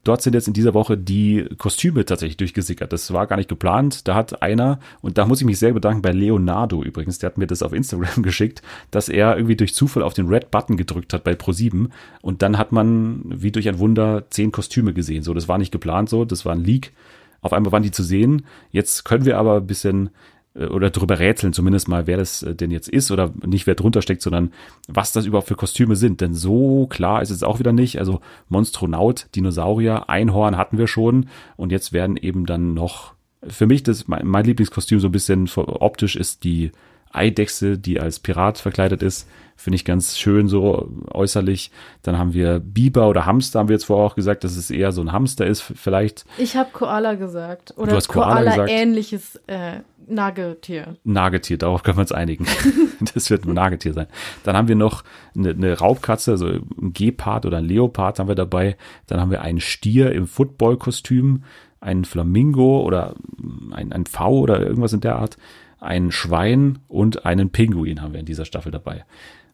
dort 0.03 0.21
sind 0.21 0.33
jetzt 0.33 0.47
in 0.47 0.53
dieser 0.53 0.73
Woche 0.73 0.97
die 0.97 1.47
Kostüme 1.57 2.05
tatsächlich 2.05 2.37
durchgesickert. 2.37 2.91
Das 2.91 3.13
war 3.13 3.27
gar 3.27 3.37
nicht 3.37 3.49
geplant. 3.49 4.07
Da 4.07 4.15
hat 4.15 4.41
einer, 4.41 4.79
und 5.01 5.17
da 5.17 5.25
muss 5.25 5.41
ich 5.41 5.45
mich 5.45 5.59
sehr 5.59 5.73
bedanken 5.73 6.01
bei 6.01 6.11
Leonardo 6.11 6.83
übrigens, 6.83 7.19
der 7.19 7.29
hat 7.29 7.37
mir 7.37 7.47
das 7.47 7.63
auf 7.63 7.73
Instagram 7.73 8.23
geschickt, 8.23 8.61
dass 8.89 9.09
er 9.09 9.35
irgendwie 9.35 9.55
durch 9.55 9.73
Zufall 9.73 10.03
auf 10.03 10.13
den 10.13 10.27
Red 10.27 10.51
Button 10.51 10.77
gedrückt 10.77 11.13
hat 11.13 11.23
bei 11.23 11.33
Pro7 11.33 11.89
und 12.21 12.41
dann 12.41 12.57
hat 12.57 12.71
man 12.71 13.23
wie 13.25 13.51
durch 13.51 13.67
ein 13.69 13.79
Wunder 13.79 14.25
zehn 14.29 14.51
Kostüme 14.51 14.93
gesehen. 14.93 15.23
So, 15.23 15.33
das 15.33 15.47
war 15.47 15.57
nicht 15.57 15.71
geplant 15.71 16.09
so, 16.09 16.25
das 16.25 16.45
war 16.45 16.53
ein 16.53 16.63
Leak. 16.63 16.93
Auf 17.41 17.53
einmal 17.53 17.71
waren 17.71 17.83
die 17.83 17.91
zu 17.91 18.03
sehen. 18.03 18.45
Jetzt 18.69 19.03
können 19.03 19.25
wir 19.25 19.37
aber 19.37 19.57
ein 19.57 19.67
bisschen 19.67 20.11
oder 20.53 20.89
drüber 20.89 21.19
rätseln, 21.19 21.53
zumindest 21.53 21.87
mal, 21.87 22.07
wer 22.07 22.17
das 22.17 22.43
äh, 22.43 22.53
denn 22.55 22.71
jetzt 22.71 22.89
ist 22.89 23.09
oder 23.11 23.31
nicht 23.45 23.67
wer 23.67 23.75
drunter 23.75 24.01
steckt, 24.01 24.21
sondern 24.21 24.51
was 24.87 25.13
das 25.13 25.25
überhaupt 25.25 25.47
für 25.47 25.55
Kostüme 25.55 25.95
sind. 25.95 26.19
Denn 26.21 26.33
so 26.33 26.87
klar 26.87 27.21
ist 27.21 27.29
es 27.29 27.43
auch 27.43 27.59
wieder 27.59 27.71
nicht. 27.71 27.99
Also 27.99 28.19
Monstronaut, 28.49 29.27
Dinosaurier, 29.35 30.09
Einhorn 30.09 30.57
hatten 30.57 30.77
wir 30.77 30.87
schon 30.87 31.27
und 31.55 31.71
jetzt 31.71 31.93
werden 31.93 32.17
eben 32.17 32.45
dann 32.45 32.73
noch, 32.73 33.13
für 33.47 33.65
mich 33.65 33.83
das 33.83 34.07
mein, 34.07 34.27
mein 34.27 34.45
Lieblingskostüm 34.45 34.99
so 34.99 35.07
ein 35.07 35.13
bisschen 35.13 35.49
optisch 35.55 36.15
ist 36.15 36.43
die 36.43 36.71
Eidechse, 37.13 37.77
die 37.77 37.99
als 37.99 38.19
Pirat 38.19 38.57
verkleidet 38.57 39.03
ist. 39.03 39.27
Finde 39.55 39.75
ich 39.75 39.85
ganz 39.85 40.17
schön 40.17 40.47
so 40.47 40.89
äußerlich. 41.11 41.71
Dann 42.01 42.17
haben 42.17 42.33
wir 42.33 42.59
Biber 42.59 43.07
oder 43.07 43.25
Hamster, 43.27 43.59
haben 43.59 43.69
wir 43.69 43.75
jetzt 43.75 43.85
vorher 43.85 44.07
auch 44.07 44.15
gesagt, 44.15 44.43
dass 44.43 44.57
es 44.57 44.71
eher 44.71 44.91
so 44.91 45.01
ein 45.01 45.11
Hamster 45.11 45.45
ist, 45.45 45.61
vielleicht. 45.61 46.25
Ich 46.39 46.55
habe 46.55 46.71
Koala 46.73 47.13
gesagt. 47.13 47.73
Oder 47.77 47.95
hast 47.95 48.07
Koala 48.07 48.39
gesagt? 48.39 48.57
Koala-ähnliches 48.57 49.39
äh, 49.45 49.81
Nagetier. 50.07 50.95
Nagetier, 51.03 51.57
darauf 51.57 51.83
können 51.83 51.97
wir 51.97 52.01
uns 52.01 52.11
einigen. 52.11 52.45
das 53.13 53.29
wird 53.29 53.45
ein 53.45 53.53
Nagetier 53.53 53.93
sein. 53.93 54.07
Dann 54.43 54.57
haben 54.57 54.67
wir 54.67 54.75
noch 54.75 55.03
eine, 55.35 55.51
eine 55.51 55.77
Raubkatze, 55.77 56.31
also 56.31 56.47
ein 56.47 56.93
Gepard 56.93 57.45
oder 57.45 57.57
ein 57.57 57.65
Leopard 57.65 58.19
haben 58.19 58.27
wir 58.27 58.35
dabei. 58.35 58.77
Dann 59.07 59.19
haben 59.19 59.31
wir 59.31 59.41
einen 59.41 59.59
Stier 59.59 60.11
im 60.11 60.27
Football-Kostüm, 60.27 61.43
einen 61.79 62.05
Flamingo 62.05 62.81
oder 62.81 63.15
ein, 63.71 63.91
ein 63.91 64.05
V 64.05 64.39
oder 64.39 64.59
irgendwas 64.59 64.93
in 64.93 65.01
der 65.01 65.15
Art, 65.17 65.37
ein 65.81 66.11
Schwein 66.11 66.79
und 66.87 67.25
einen 67.25 67.49
Pinguin 67.49 68.01
haben 68.01 68.13
wir 68.13 68.19
in 68.21 68.25
dieser 68.25 68.45
Staffel 68.45 68.71
dabei. 68.71 69.03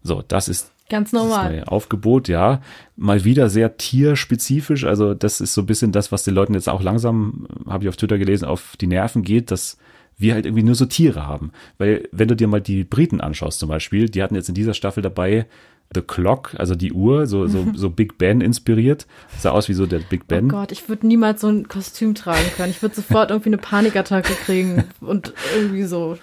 So, 0.04 0.22
das 0.28 0.48
ist 0.48 0.72
Ganz 0.90 1.12
das 1.12 1.22
normal. 1.22 1.52
neue 1.52 1.68
Aufgebot, 1.68 2.28
ja. 2.28 2.62
Mal 2.96 3.24
wieder 3.24 3.50
sehr 3.50 3.78
tierspezifisch. 3.78 4.84
Also 4.84 5.14
das 5.14 5.42
ist 5.42 5.54
so 5.54 5.62
ein 5.62 5.66
bisschen 5.66 5.92
das, 5.92 6.12
was 6.12 6.24
den 6.24 6.36
Leuten 6.36 6.54
jetzt 6.54 6.70
auch 6.70 6.82
langsam, 6.82 7.48
äh, 7.66 7.70
habe 7.70 7.84
ich 7.84 7.90
auf 7.90 7.98
Twitter 7.98 8.18
gelesen, 8.18 8.46
auf 8.46 8.76
die 8.80 8.88
Nerven 8.88 9.24
geht, 9.24 9.52
dass 9.52 9.78
wir 10.18 10.34
halt 10.34 10.46
irgendwie 10.46 10.64
nur 10.64 10.76
so 10.76 10.86
Tiere 10.86 11.28
haben. 11.28 11.52
Weil 11.78 12.08
wenn 12.12 12.28
du 12.28 12.36
dir 12.36 12.48
mal 12.48 12.62
die 12.62 12.84
Briten 12.84 13.22
anschaust 13.22 13.60
zum 13.60 13.70
Beispiel, 13.70 14.10
die 14.10 14.22
hatten 14.22 14.36
jetzt 14.36 14.50
in 14.50 14.56
dieser 14.56 14.74
Staffel 14.74 15.04
dabei 15.04 15.46
The 15.94 16.02
Clock, 16.02 16.54
also 16.58 16.76
die 16.76 16.92
Uhr, 16.94 17.28
so, 17.28 17.48
so, 17.48 17.66
so 17.74 17.90
Big 17.90 18.18
Ben 18.18 18.42
inspiriert. 18.42 19.08
Sah 19.40 19.52
aus 19.52 19.70
wie 19.70 19.74
so 19.74 19.86
der 19.86 20.00
Big 20.00 20.22
Oh 20.24 20.28
Ben. 20.28 20.50
Gott, 20.50 20.72
ich 20.72 20.90
würde 20.90 21.08
niemals 21.08 21.42
so 21.42 21.48
ein 21.48 21.68
Kostüm 21.68 22.14
tragen 22.16 22.46
können. 22.58 22.72
Ich 22.72 22.82
würde 22.82 22.96
sofort 22.96 23.30
irgendwie 23.32 23.50
eine 23.50 23.58
Panikattacke 23.58 24.34
kriegen 24.34 24.84
und 25.02 25.34
irgendwie 25.56 25.84
so 25.84 26.18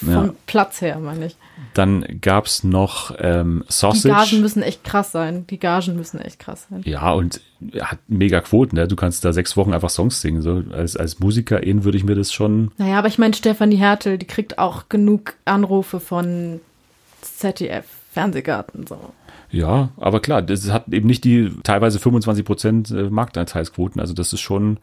vom 0.00 0.08
Ja. 0.08 0.34
Platz 0.46 0.80
her, 0.80 0.98
meine 0.98 1.26
ich. 1.26 1.36
Dann 1.72 2.04
gab's 2.20 2.62
noch 2.64 3.14
ähm, 3.18 3.64
Die 3.68 3.72
Sausage. 3.72 4.14
Gagen 4.14 4.40
müssen 4.42 4.62
echt 4.62 4.84
krass 4.84 5.12
sein. 5.12 5.46
Die 5.48 5.58
Gagen 5.58 5.96
müssen 5.96 6.20
echt 6.20 6.38
krass 6.38 6.66
sein. 6.70 6.82
Ja, 6.84 7.12
und 7.12 7.40
hat 7.80 7.98
mega 8.08 8.40
Quoten, 8.40 8.76
ne? 8.76 8.86
Du 8.88 8.96
kannst 8.96 9.24
da 9.24 9.32
sechs 9.32 9.56
Wochen 9.56 9.72
einfach 9.72 9.90
Songs 9.90 10.20
singen. 10.20 10.42
So 10.42 10.62
als, 10.72 10.96
als 10.96 11.18
Musikerin 11.20 11.84
würde 11.84 11.96
ich 11.98 12.04
mir 12.04 12.14
das 12.14 12.32
schon 12.32 12.70
Naja, 12.76 12.98
aber 12.98 13.08
ich 13.08 13.18
meine, 13.18 13.34
Stefanie 13.34 13.76
Hertel, 13.76 14.18
die 14.18 14.26
kriegt 14.26 14.58
auch 14.58 14.88
genug 14.88 15.34
Anrufe 15.44 16.00
von 16.00 16.60
ZDF, 17.22 17.84
Fernsehgarten, 18.14 18.86
so. 18.86 18.98
Ja, 19.50 19.90
aber 19.96 20.20
klar, 20.20 20.42
das 20.42 20.70
hat 20.70 20.88
eben 20.88 21.06
nicht 21.06 21.24
die 21.24 21.52
teilweise 21.62 21.98
25 21.98 22.44
Prozent 22.44 22.90
äh, 22.90 23.10
Marktanteilsquoten. 23.10 24.00
Also 24.00 24.14
das 24.14 24.32
ist 24.32 24.40
schon 24.40 24.78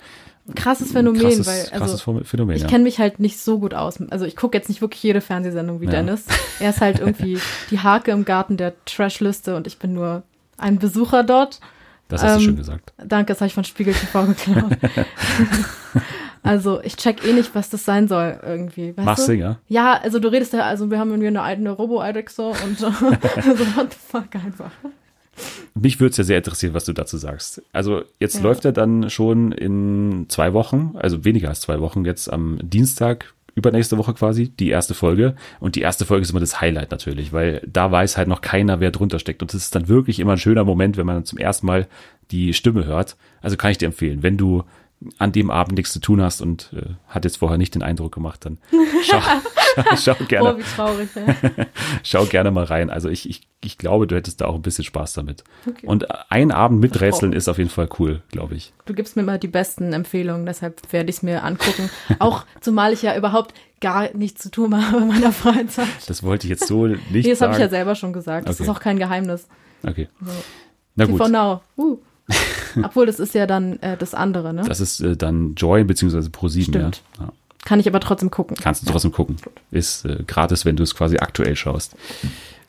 Krasses 0.56 0.92
Phänomen, 0.92 1.22
krasses, 1.22 1.48
weil, 1.48 1.66
krasses 1.66 2.08
also, 2.08 2.24
Phänomen. 2.24 2.56
ich 2.56 2.68
kenne 2.68 2.84
mich 2.84 3.00
halt 3.00 3.20
nicht 3.20 3.40
so 3.40 3.60
gut 3.60 3.74
aus. 3.74 4.02
Also 4.10 4.26
ich 4.26 4.36
gucke 4.36 4.58
jetzt 4.58 4.70
nicht 4.70 4.82
wirklich 4.82 5.02
jede 5.04 5.22
Fernsehsendung 5.22 5.82
wie 5.82 5.86
Ja. 5.86 5.92
Dennis. 5.92 6.26
Er 6.60 6.70
ist 6.72 6.82
halt 6.82 7.00
irgendwie 7.00 7.40
die 7.72 7.80
Hake 7.80 8.12
im 8.12 8.24
Garten 8.24 8.56
der 8.56 8.74
Trashliste 8.86 9.56
und 9.56 9.66
ich 9.66 9.80
bin 9.80 9.94
nur 9.94 10.24
ein 10.58 10.78
Besucher 10.78 11.24
dort. 11.24 11.60
Das 12.08 12.22
hast 12.22 12.36
du 12.36 12.40
ähm, 12.40 12.46
schön 12.46 12.56
gesagt. 12.58 12.94
Danke, 13.04 13.34
das 13.34 13.42
habe 13.42 13.48
ich 13.48 13.54
von 13.54 13.64
Spiegel 13.64 13.94
TV 13.94 14.26
geklaut. 14.26 14.78
also 16.44 16.82
ich 16.84 16.96
check 16.98 17.26
eh 17.26 17.34
nicht, 17.34 17.54
was 17.56 17.70
das 17.70 17.86
sein 17.86 18.08
soll 18.08 18.39
irgendwie. 18.46 18.96
Weißt 18.98 19.06
Machst 19.06 19.28
du? 19.28 19.34
du, 19.34 19.38
ja? 19.38 19.58
Ja, 19.68 20.00
also 20.02 20.20
du 20.20 20.28
redest 20.30 20.54
ja, 20.54 20.62
also 20.62 20.89
wir 20.89 21.00
haben 21.00 21.10
irgendwie 21.12 21.28
eine, 21.28 21.44
eine 21.44 21.72
Robo-Eidechse 21.72 22.42
und 22.66 22.78
so, 22.80 22.88
what 22.88 23.92
the 23.92 23.98
fuck 24.10 24.36
einfach. 24.36 24.72
Mich 25.74 26.00
würde 26.00 26.12
es 26.12 26.18
ja 26.18 26.24
sehr 26.24 26.38
interessieren, 26.38 26.74
was 26.74 26.86
du 26.86 26.94
dazu 26.94 27.18
sagst. 27.18 27.62
Also 27.72 28.04
jetzt 28.20 28.36
Ja. 28.36 28.42
läuft 28.42 28.66
er 28.66 28.72
dann 28.74 29.10
schon 29.10 29.52
in 29.52 30.26
zwei 30.28 30.54
Wochen, 30.54 30.96
also 30.98 31.24
weniger 31.24 31.50
als 31.50 31.62
zwei 31.62 31.80
Wochen, 31.80 32.06
jetzt 32.06 32.32
am 32.32 32.60
Dienstag, 32.62 33.34
übernächste 33.56 33.98
Woche 33.98 34.14
quasi, 34.14 34.50
die 34.50 34.70
erste 34.70 34.94
Folge. 34.94 35.36
Und 35.60 35.76
die 35.76 35.82
erste 35.82 36.06
Folge 36.06 36.24
ist 36.24 36.32
immer 36.32 36.39
das 36.42 36.60
Highlight 36.62 36.92
natürlich, 36.92 37.34
weil 37.34 37.62
da 37.66 37.92
weiß 37.92 38.18
halt 38.18 38.28
noch 38.28 38.42
keiner, 38.42 38.80
wer 38.80 38.92
drunter 38.92 39.20
steckt. 39.20 39.42
Und 39.42 39.54
es 39.54 39.64
ist 39.64 39.76
dann 39.76 39.88
wirklich 39.88 40.20
immer 40.20 40.34
ein 40.34 40.38
schöner 40.38 40.64
Moment, 40.66 40.98
wenn 40.98 41.06
man 41.06 41.26
zum 41.26 41.38
ersten 41.38 41.66
Mal 41.66 41.88
die 42.32 42.54
Stimme 42.54 42.86
hört. 42.86 43.16
Also 43.42 43.58
kann 43.58 43.72
ich 43.72 43.78
dir 43.78 43.88
empfehlen, 43.88 44.24
wenn 44.24 44.38
du 44.38 44.64
an 45.18 45.32
dem 45.32 45.49
Abend 45.49 45.78
nichts 45.78 45.93
zu 45.93 45.99
tun 45.99 46.22
hast 46.22 46.41
und 46.41 46.72
äh, 46.76 46.93
hat 47.08 47.26
jetzt 47.26 47.38
vorher 47.38 47.58
nicht 47.58 47.74
den 47.74 47.82
Eindruck 47.82 48.14
gemacht, 48.14 48.45
dann 48.45 48.60
schau, 49.04 49.20
schau, 49.76 49.84
schau 50.16 50.26
gerne 50.26 50.54
Oh, 50.54 50.58
wie 50.60 50.64
traurig. 50.64 51.10
Ja. 51.16 51.66
schau 52.04 52.26
gerne 52.26 52.52
mal 52.52 52.66
rein. 52.66 52.89
Also 52.91 53.10
ich, 53.10 53.28
ich, 53.30 53.41
ich 53.62 53.78
glaube, 53.80 54.06
du 54.06 54.16
hättest 54.16 54.41
da 54.41 54.45
auch 54.45 54.54
ein 54.56 54.62
bisschen 54.62 54.84
Spaß 54.84 55.14
damit. 55.14 55.43
Okay. 55.68 55.88
Und 55.88 56.06
ein 56.32 56.52
Abend 56.52 56.82
mit 56.82 57.02
Rätseln 57.02 57.34
ist 57.34 57.47
auf 57.47 57.58
jeden 57.58 57.70
Fall 57.72 57.89
cool, 57.99 58.22
glaube 58.30 58.54
ich. 58.56 58.74
Du 58.86 58.93
gibst 58.93 59.16
mir 59.16 59.24
immer 59.24 59.38
die 59.39 59.47
besten 59.47 59.91
Empfehlungen, 59.93 60.45
deshalb 60.45 60.82
werde 60.93 61.10
ich 61.10 61.18
es 61.18 61.24
mir 61.24 61.43
angucken. 61.43 61.89
Auch 62.20 62.45
zumal 62.60 62.93
ich 62.93 63.02
ja 63.02 63.18
überhaupt 63.18 63.56
gar 63.80 64.16
nichts 64.16 64.41
zu 64.43 64.52
tun 64.52 64.76
habe 64.76 65.02
in 65.02 65.08
meiner 65.08 65.32
Freizeit. 65.32 65.88
Das 66.08 66.22
wollte 66.22 66.45
ich 66.45 66.52
jetzt 66.52 66.68
so 66.68 66.86
nicht 66.86 67.12
Nee, 67.12 67.30
das 67.32 67.41
habe 67.41 67.54
ich 67.54 67.60
ja 67.60 67.70
selber 67.70 67.95
schon 67.95 68.14
gesagt. 68.14 68.47
Das 68.47 68.58
Okay. 68.58 68.64
ist 68.64 68.70
auch 68.70 68.80
kein 68.80 68.99
Geheimnis. 68.99 69.47
okay. 69.84 70.10
Na 70.95 71.06
TV 71.06 71.18
gut, 71.18 71.32
Now. 71.32 71.62
Uh. 71.78 71.97
Obwohl, 72.84 73.06
das 73.06 73.20
ist 73.20 73.34
ja 73.36 73.48
dann 73.48 73.80
äh, 73.80 73.98
das 73.98 74.14
andere, 74.14 74.54
ne? 74.54 74.64
das 74.68 74.80
ist 74.80 75.02
äh, 75.02 75.16
dann 75.16 75.56
Joy 75.56 75.84
beziehungsweise 75.84 76.30
Pro7. 76.30 76.76
Ja. 76.76 76.92
Ja. 77.20 77.34
Kann 77.64 77.80
ich 77.80 77.88
aber 77.88 78.00
trotzdem 78.00 78.32
gucken. 78.32 78.58
Kannst 78.60 78.82
du 78.82 78.92
trotzdem 78.92 79.12
gucken. 79.12 79.38
Ist 79.70 80.06
äh, 80.06 80.24
gratis, 80.26 80.66
wenn 80.66 80.76
du 80.76 80.84
es 80.84 80.96
quasi 80.96 81.18
aktuell 81.18 81.56
schaust. 81.56 81.96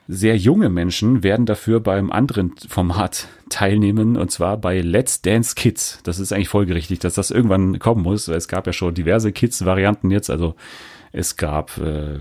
Sehr 0.09 0.37
junge 0.37 0.69
Menschen 0.69 1.23
werden 1.23 1.47
dafür 1.47 1.81
beim 1.81 2.13
anderen 2.13 2.53
Format 2.69 3.29
teilnehmen 3.49 4.17
und 4.17 4.31
zwar 4.31 4.59
bei 4.59 4.81
Let's 4.81 5.23
Dance 5.23 5.55
Kids. 5.55 6.01
Das 6.03 6.19
ist 6.19 6.33
eigentlich 6.33 6.49
folgerichtig, 6.49 6.99
dass 6.99 7.15
das 7.15 7.31
irgendwann 7.31 7.79
kommen 7.79 8.03
muss. 8.03 8.29
Es 8.29 8.49
gab 8.49 8.67
ja 8.67 8.73
schon 8.73 8.95
diverse 8.95 9.33
Kids-Varianten 9.33 10.11
jetzt. 10.11 10.29
Also 10.29 10.55
es 11.13 11.37
gab 11.37 11.79
äh, 11.79 12.19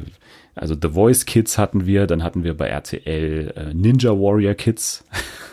also 0.56 0.76
The 0.80 0.89
Voice 0.89 1.26
Kids 1.26 1.58
hatten 1.58 1.86
wir, 1.86 2.08
dann 2.08 2.24
hatten 2.24 2.43
wir 2.43 2.56
bei 2.56 2.68
RTL 2.68 3.54
äh, 3.56 3.74
Ninja 3.74 4.12
Warrior 4.12 4.54
Kids, 4.54 5.04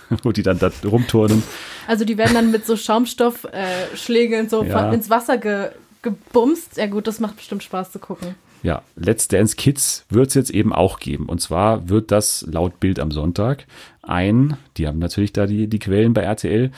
wo 0.22 0.32
die 0.32 0.42
dann 0.42 0.58
da 0.58 0.70
rumturnen. 0.84 1.42
Also 1.86 2.04
die 2.04 2.18
werden 2.18 2.34
dann 2.34 2.50
mit 2.50 2.66
so 2.66 2.76
Schaumstoffschlägeln 2.76 4.46
äh, 4.46 4.48
so 4.48 4.64
Ja. 4.64 4.92
ins 4.92 5.10
Wasser 5.10 5.38
ge, 5.38 5.70
gebumst. 6.02 6.76
Ja 6.76 6.86
gut, 6.86 7.06
das 7.06 7.20
macht 7.20 7.36
bestimmt 7.36 7.62
Spaß 7.62 7.92
zu 7.92 7.98
gucken. 7.98 8.34
Ja, 8.62 8.82
Let's 8.96 9.28
Dance 9.28 9.54
Kids 9.54 10.04
wird 10.10 10.28
es 10.28 10.34
jetzt 10.34 10.50
eben 10.50 10.72
auch 10.72 10.98
geben. 10.98 11.26
Und 11.26 11.40
zwar 11.40 11.88
wird 11.88 12.10
das 12.10 12.44
laut 12.50 12.80
Bild 12.80 12.98
am 12.98 13.12
Sonntag 13.12 13.66
ein, 14.02 14.56
die 14.76 14.88
haben 14.88 14.98
natürlich 14.98 15.32
da 15.32 15.46
die, 15.46 15.68
die 15.68 15.78
Quellen 15.78 16.14
bei 16.14 16.22
RTL, 16.22 16.70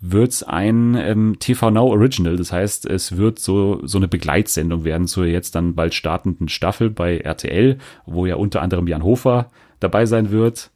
wird 0.00 0.30
es 0.30 0.42
ein 0.42 0.94
ähm, 0.94 1.36
TV 1.38 1.70
Now 1.70 1.90
Original. 1.90 2.36
Das 2.36 2.52
heißt, 2.52 2.86
es 2.86 3.16
wird 3.16 3.38
so, 3.38 3.80
so 3.84 3.98
eine 3.98 4.08
Begleitsendung 4.08 4.84
werden 4.84 5.06
zur 5.06 5.26
jetzt 5.26 5.54
dann 5.54 5.74
bald 5.74 5.94
startenden 5.94 6.48
Staffel 6.48 6.90
bei 6.90 7.18
RTL, 7.18 7.78
wo 8.06 8.26
ja 8.26 8.36
unter 8.36 8.62
anderem 8.62 8.86
Jan 8.86 9.02
Hofer 9.02 9.50
dabei 9.80 10.06
sein 10.06 10.30
wird, 10.30 10.70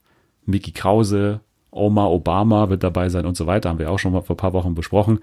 Mickey 0.44 0.72
Krause, 0.72 1.40
Oma 1.70 2.06
Obama 2.06 2.68
wird 2.68 2.82
dabei 2.82 3.08
sein 3.08 3.24
und 3.24 3.36
so 3.36 3.46
weiter. 3.46 3.70
Haben 3.70 3.78
wir 3.78 3.90
auch 3.90 3.98
schon 3.98 4.12
mal 4.12 4.22
vor 4.22 4.34
ein 4.34 4.38
paar 4.38 4.52
Wochen 4.52 4.74
besprochen 4.74 5.20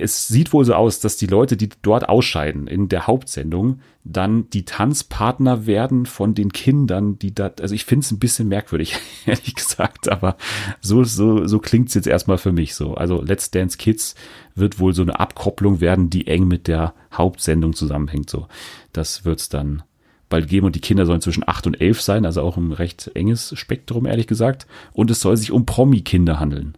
es 0.00 0.28
sieht 0.28 0.52
wohl 0.52 0.64
so 0.64 0.74
aus, 0.74 1.00
dass 1.00 1.16
die 1.16 1.26
Leute, 1.26 1.56
die 1.56 1.68
dort 1.82 2.08
ausscheiden 2.08 2.66
in 2.66 2.88
der 2.88 3.06
Hauptsendung, 3.06 3.80
dann 4.04 4.48
die 4.50 4.64
Tanzpartner 4.64 5.66
werden 5.66 6.06
von 6.06 6.34
den 6.34 6.52
Kindern, 6.52 7.18
die 7.18 7.34
da, 7.34 7.52
also 7.60 7.74
ich 7.74 7.84
finde 7.84 8.04
es 8.04 8.10
ein 8.10 8.18
bisschen 8.18 8.48
merkwürdig, 8.48 8.96
ehrlich 9.26 9.54
gesagt, 9.54 10.08
aber 10.08 10.36
so, 10.80 11.04
so, 11.04 11.46
so 11.46 11.58
klingt's 11.58 11.94
jetzt 11.94 12.06
erstmal 12.06 12.38
für 12.38 12.52
mich 12.52 12.74
so. 12.74 12.94
Also 12.94 13.22
Let's 13.22 13.50
Dance 13.50 13.78
Kids 13.78 14.14
wird 14.54 14.78
wohl 14.78 14.94
so 14.94 15.02
eine 15.02 15.20
Abkopplung 15.20 15.80
werden, 15.80 16.10
die 16.10 16.26
eng 16.26 16.48
mit 16.48 16.66
der 16.66 16.94
Hauptsendung 17.12 17.74
zusammenhängt, 17.74 18.30
so. 18.30 18.46
Das 18.92 19.24
wird's 19.24 19.48
dann 19.48 19.82
bald 20.30 20.48
geben 20.48 20.66
und 20.66 20.76
die 20.76 20.80
Kinder 20.80 21.04
sollen 21.04 21.20
zwischen 21.20 21.46
acht 21.46 21.66
und 21.66 21.80
elf 21.80 22.00
sein, 22.00 22.24
also 22.24 22.40
auch 22.42 22.56
ein 22.56 22.72
recht 22.72 23.10
enges 23.14 23.52
Spektrum, 23.58 24.06
ehrlich 24.06 24.26
gesagt. 24.26 24.66
Und 24.92 25.10
es 25.10 25.20
soll 25.20 25.36
sich 25.36 25.52
um 25.52 25.66
Promi-Kinder 25.66 26.40
handeln. 26.40 26.76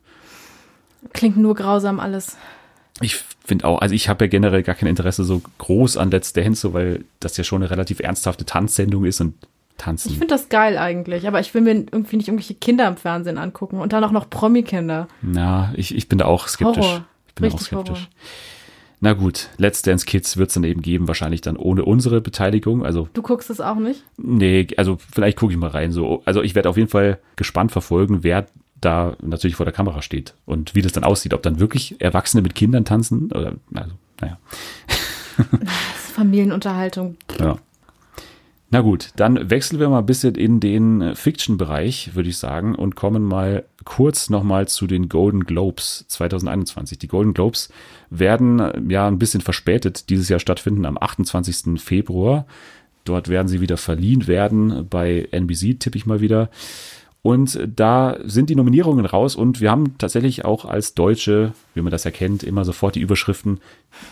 Klingt 1.13 1.37
nur 1.37 1.55
grausam 1.55 2.01
alles. 2.01 2.37
Ich 3.03 3.17
finde 3.45 3.67
auch, 3.67 3.81
also 3.81 3.95
ich 3.95 4.09
habe 4.09 4.25
ja 4.25 4.29
generell 4.29 4.63
gar 4.63 4.75
kein 4.75 4.89
Interesse 4.89 5.25
so 5.25 5.43
groß 5.59 5.97
an 5.97 6.11
Let's 6.11 6.33
Dance, 6.33 6.61
so, 6.61 6.73
weil 6.75 7.05
das 7.21 7.37
ja 7.37 7.45
schon 7.45 7.63
eine 7.63 7.71
relativ 7.71 8.01
ernsthafte 8.01 8.45
Tanzsendung 8.45 9.05
ist 9.05 9.21
und 9.21 9.35
tanzen. 9.79 10.11
Ich 10.11 10.19
finde 10.19 10.35
das 10.35 10.49
geil 10.49 10.79
eigentlich, 10.79 11.27
aber 11.27 11.41
ich 11.41 11.53
will 11.55 11.63
mir 11.63 11.73
irgendwie 11.73 12.17
nicht 12.17 12.29
irgendwelche 12.29 12.55
Kinder 12.55 12.87
im 12.87 12.97
Fernsehen 12.97 13.39
angucken 13.39 13.81
und 13.81 13.93
dann 13.93 14.05
auch 14.05 14.13
noch 14.13 14.31
Promi-Kinder. 14.31 15.09
Na, 15.23 15.73
ich, 15.75 15.95
ich 15.95 16.09
bin 16.09 16.19
da 16.19 16.27
auch 16.27 16.47
skeptisch. 16.47 16.85
Horror. 16.85 17.05
Ich 17.29 17.35
bin 17.35 17.43
da 17.43 17.49
auch 17.49 17.53
Richtig 17.55 17.67
skeptisch. 17.67 17.99
Horror. 17.99 18.09
Na 19.05 19.15
gut, 19.15 19.49
Let's 19.57 19.83
Dance 19.83 20.07
Kids 20.07 20.37
wird 20.37 20.51
es 20.51 20.55
dann 20.55 20.63
eben 20.63 20.81
geben, 20.81 21.09
wahrscheinlich 21.09 21.41
dann 21.41 21.57
ohne 21.57 21.85
unsere 21.85 22.21
Beteiligung. 22.21 22.85
Also, 22.87 23.09
Du 23.15 23.23
guckst 23.23 23.51
es 23.51 23.61
auch 23.61 23.75
nicht? 23.75 24.05
nee, 24.17 24.69
also 24.77 24.99
vielleicht 25.13 25.37
gucke 25.39 25.53
ich 25.53 25.59
mal 25.59 25.71
rein. 25.71 25.91
So, 25.91 26.23
also 26.25 26.41
ich 26.43 26.55
werde 26.55 26.69
auf 26.69 26.77
jeden 26.77 26.89
Fall 26.89 27.19
gespannt 27.35 27.73
verfolgen, 27.73 28.23
wer 28.23 28.47
da 28.83 29.17
natürlich 29.23 29.57
vor 29.57 29.65
der 29.65 29.73
Kamera 29.73 30.03
steht 30.03 30.35
und 30.45 30.75
wie 30.75 30.83
das 30.83 30.93
dann 30.93 31.05
aussieht. 31.05 31.33
Ob 31.33 31.43
dann 31.43 31.61
wirklich 31.61 32.01
Erwachsene 32.01 32.43
mit 32.43 32.55
Kindern 32.55 32.85
tanzen 32.85 33.33
oder, 33.33 33.55
also, 33.75 33.93
naja. 34.21 34.39
Familienunterhaltung. 36.15 37.17
Ja. 37.39 37.57
Na 38.75 38.81
gut, 38.81 39.11
dann 39.17 39.51
wechseln 39.51 39.81
wir 39.81 39.91
mal 39.91 39.99
ein 39.99 40.07
bisschen 40.07 40.35
in 40.35 40.59
den 40.59 41.15
Fiction-Bereich, 41.15 42.15
würde 42.15 42.31
ich 42.31 42.39
sagen, 42.39 42.75
und 42.75 42.97
kommen 42.97 43.23
mal 43.23 43.65
kurz 43.85 44.31
nochmal 44.31 44.67
zu 44.67 44.87
den 44.87 45.11
Golden 45.11 45.45
Globes 45.45 46.07
2021. 46.09 46.99
Die 46.99 47.09
Golden 47.09 47.35
Globes 47.35 47.69
werden 48.09 48.89
ja 48.89 49.07
ein 49.07 49.19
bisschen 49.19 49.43
verspätet 49.43 50.09
dieses 50.09 50.31
Jahr 50.31 50.41
stattfinden 50.41 50.87
am 50.87 50.97
28. 50.99 51.83
Februar. 51.83 52.47
Dort 53.05 53.29
werden 53.29 53.49
sie 53.49 53.61
wieder 53.61 53.77
verliehen 53.77 54.27
werden. 54.27 54.87
Bei 54.89 55.29
NBC 55.31 55.79
tippe 55.79 55.99
ich 55.99 56.07
mal 56.07 56.23
wieder. 56.23 56.49
Und 57.25 57.57
da 57.77 58.19
sind 58.25 58.51
die 58.51 58.57
Nominierungen 58.57 59.07
raus 59.07 59.37
und 59.37 59.61
wir 59.61 59.71
haben 59.71 59.97
tatsächlich 59.97 60.45
auch 60.45 60.65
als 60.65 60.95
Deutsche, 60.95 61.53
wie 61.73 61.81
man 61.81 61.93
das 61.93 62.05
erkennt, 62.05 62.43
immer 62.43 62.65
sofort 62.65 62.97
die 62.97 63.01
Überschriften, 63.01 63.61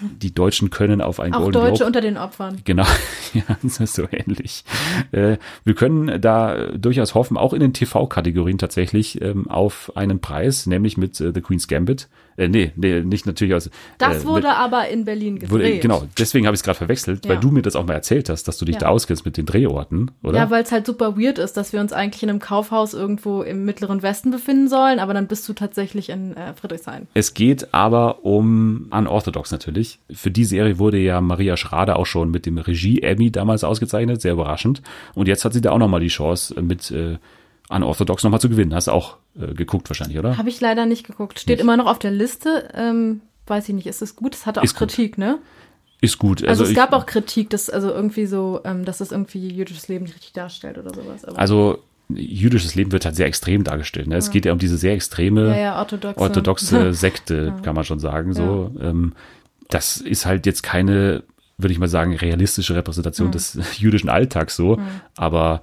die 0.00 0.32
Deutschen 0.32 0.70
können 0.70 1.00
auf 1.00 1.18
einen 1.18 1.34
Auch 1.34 1.40
Golden 1.40 1.54
Deutsche 1.54 1.70
Globe. 1.78 1.86
unter 1.86 2.00
den 2.02 2.16
Opfern. 2.16 2.58
Genau, 2.64 2.86
ja, 3.34 3.42
das 3.64 3.80
ist 3.80 3.94
so 3.94 4.06
ähnlich. 4.12 4.64
Äh, 5.10 5.38
wir 5.64 5.74
können 5.74 6.20
da 6.20 6.68
durchaus 6.68 7.16
hoffen, 7.16 7.36
auch 7.36 7.52
in 7.52 7.58
den 7.58 7.72
TV-Kategorien 7.72 8.58
tatsächlich 8.58 9.20
ähm, 9.20 9.50
auf 9.50 9.90
einen 9.96 10.20
Preis, 10.20 10.66
nämlich 10.66 10.96
mit 10.96 11.20
äh, 11.20 11.32
The 11.34 11.40
Queen's 11.40 11.66
Gambit. 11.66 12.08
Äh, 12.40 12.48
nee, 12.48 12.72
nee, 12.74 13.00
nicht 13.02 13.26
natürlich 13.26 13.54
aus. 13.54 13.68
Das 13.98 14.22
äh, 14.24 14.26
wurde 14.26 14.48
mit, 14.48 14.56
aber 14.56 14.88
in 14.88 15.04
Berlin 15.04 15.34
gedreht. 15.38 15.50
wurde, 15.50 15.78
genau, 15.78 16.04
deswegen 16.18 16.46
habe 16.46 16.54
ich 16.54 16.60
es 16.60 16.64
gerade 16.64 16.78
verwechselt, 16.78 17.26
weil 17.28 17.34
Ja. 17.34 17.40
du 17.40 17.50
mir 17.50 17.60
das 17.60 17.76
auch 17.76 17.84
mal 17.84 17.92
erzählt 17.92 18.30
hast, 18.30 18.44
dass 18.48 18.56
du 18.56 18.64
dich 18.64 18.76
Ja. 18.76 18.80
da 18.80 18.88
auskennst 18.88 19.26
mit 19.26 19.36
den 19.36 19.44
Drehorten, 19.44 20.10
oder? 20.22 20.38
Ja, 20.38 20.50
weil 20.50 20.62
es 20.62 20.72
halt 20.72 20.86
super 20.86 21.18
weird 21.18 21.38
ist, 21.38 21.58
dass 21.58 21.72
wir 21.74 21.80
uns 21.80 21.92
eigentlich 21.92 22.22
in 22.22 22.30
einem 22.30 22.38
Kaufhaus 22.38 22.94
irgendwo 22.94 23.42
im 23.42 23.66
mittleren 23.66 24.02
Westen 24.02 24.30
befinden 24.30 24.68
sollen, 24.68 24.98
aber 25.00 25.12
dann 25.12 25.26
bist 25.26 25.46
du 25.48 25.52
tatsächlich 25.52 26.08
in 26.08 26.34
äh, 26.34 26.54
Friedrichshain. 26.54 27.08
Es 27.12 27.34
geht 27.34 27.74
aber 27.74 28.24
um 28.24 28.86
Unorthodox 28.90 29.50
natürlich. 29.52 29.98
Für 30.10 30.30
die 30.30 30.44
Serie 30.44 30.78
wurde 30.78 30.96
ja 30.98 31.20
Maria 31.20 31.58
Schrader 31.58 31.96
auch 31.98 32.06
schon 32.06 32.30
mit 32.30 32.46
dem 32.46 32.56
Regie-Emmy 32.56 33.30
damals 33.30 33.64
ausgezeichnet, 33.64 34.22
sehr 34.22 34.32
überraschend. 34.32 34.80
Und 35.14 35.28
jetzt 35.28 35.44
hat 35.44 35.52
sie 35.52 35.60
da 35.60 35.72
auch 35.72 35.78
nochmal 35.78 36.00
die 36.00 36.08
Chance, 36.08 36.58
mit 36.62 36.90
äh, 36.90 37.18
Unorthodox 37.70 38.22
nochmal 38.24 38.40
zu 38.40 38.48
gewinnen. 38.48 38.74
Hast 38.74 38.88
du 38.88 38.92
auch 38.92 39.16
äh, 39.40 39.54
geguckt 39.54 39.88
wahrscheinlich, 39.88 40.18
oder? 40.18 40.36
Habe 40.36 40.48
ich 40.48 40.60
leider 40.60 40.86
nicht 40.86 41.06
geguckt. 41.06 41.38
Steht 41.38 41.58
Nicht. 41.58 41.62
immer 41.62 41.76
noch 41.76 41.86
auf 41.86 41.98
der 41.98 42.10
Liste. 42.10 42.68
Ähm, 42.74 43.20
weiß 43.46 43.68
ich 43.68 43.74
nicht, 43.74 43.86
ist 43.86 44.02
es 44.02 44.16
gut? 44.16 44.34
Es 44.34 44.44
hatte 44.46 44.60
auch 44.60 44.64
Ist 44.64 44.76
gut. 44.78 44.88
Kritik, 44.88 45.18
ne? 45.18 45.38
Ist 46.00 46.18
gut. 46.18 46.44
Also, 46.44 46.64
es 46.64 46.70
ich- 46.70 46.76
gab 46.76 46.92
auch 46.92 47.06
Kritik, 47.06 47.50
dass 47.50 47.70
also 47.70 47.90
irgendwie 47.90 48.26
so, 48.26 48.60
ähm, 48.64 48.84
dass 48.84 49.00
es 49.00 49.12
irgendwie 49.12 49.48
jüdisches 49.48 49.86
Leben 49.88 50.04
nicht 50.04 50.14
richtig 50.14 50.32
darstellt 50.32 50.78
oder 50.78 50.92
sowas. 50.94 51.24
Aber, 51.24 51.38
Also 51.38 51.78
jüdisches 52.08 52.74
Leben 52.74 52.90
wird 52.90 53.04
halt 53.04 53.14
sehr 53.14 53.26
extrem 53.26 53.62
dargestellt. 53.62 54.08
Ne? 54.08 54.16
Es 54.16 54.30
geht 54.30 54.44
ja 54.46 54.52
um 54.52 54.58
diese 54.58 54.76
sehr 54.76 54.94
extreme 54.94 55.48
ja, 55.50 55.56
ja, 55.56 55.78
orthodoxe. 55.78 56.20
orthodoxe 56.20 56.92
Sekte, 56.94 57.54
kann 57.62 57.74
man 57.76 57.84
schon 57.84 58.00
sagen. 58.00 58.32
So, 58.32 58.72
ähm, 58.80 59.12
das 59.68 59.98
ist 59.98 60.26
halt 60.26 60.44
jetzt 60.46 60.62
keine, 60.64 61.22
würde 61.56 61.72
ich 61.72 61.78
mal 61.78 61.86
sagen, 61.88 62.16
realistische 62.16 62.74
Repräsentation 62.74 63.30
des 63.30 63.58
jüdischen 63.78 64.08
Alltags 64.08 64.56
so. 64.56 64.80
Aber 65.16 65.62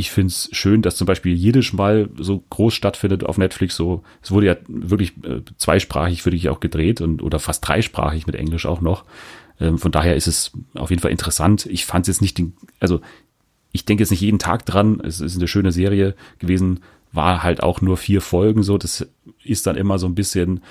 ich 0.00 0.10
finde 0.10 0.28
es 0.28 0.48
schön, 0.52 0.80
dass 0.80 0.96
zum 0.96 1.06
Beispiel 1.06 1.34
jedes 1.34 1.74
Mal 1.74 2.08
so 2.18 2.42
groß 2.48 2.72
stattfindet 2.72 3.22
auf 3.22 3.36
Netflix. 3.36 3.76
So, 3.76 4.02
es 4.22 4.30
wurde 4.30 4.46
ja 4.46 4.56
wirklich 4.66 5.12
äh, 5.24 5.42
zweisprachig, 5.58 6.24
würde 6.24 6.36
ich 6.36 6.48
auch 6.48 6.58
gedreht 6.58 7.02
und 7.02 7.22
oder 7.22 7.38
fast 7.38 7.68
dreisprachig 7.68 8.26
mit 8.26 8.34
Englisch 8.34 8.64
auch 8.64 8.80
noch. 8.80 9.04
Ähm, 9.60 9.76
von 9.76 9.92
daher 9.92 10.16
ist 10.16 10.26
es 10.26 10.52
auf 10.74 10.88
jeden 10.88 11.02
Fall 11.02 11.10
interessant. 11.10 11.66
Ich 11.66 11.84
fand 11.84 12.08
es 12.08 12.14
jetzt 12.16 12.22
nicht, 12.22 12.38
den, 12.38 12.54
also 12.80 13.02
ich 13.72 13.84
denke 13.84 14.02
jetzt 14.02 14.10
nicht 14.10 14.22
jeden 14.22 14.38
Tag 14.38 14.64
dran. 14.64 15.00
Es 15.04 15.20
ist 15.20 15.36
eine 15.36 15.48
schöne 15.48 15.70
Serie 15.70 16.14
gewesen, 16.38 16.80
war 17.12 17.42
halt 17.42 17.62
auch 17.62 17.82
nur 17.82 17.98
vier 17.98 18.22
Folgen 18.22 18.62
so. 18.62 18.78
Das 18.78 19.06
ist 19.44 19.66
dann 19.66 19.76
immer 19.76 19.98
so 19.98 20.06
ein 20.06 20.14
bisschen 20.14 20.62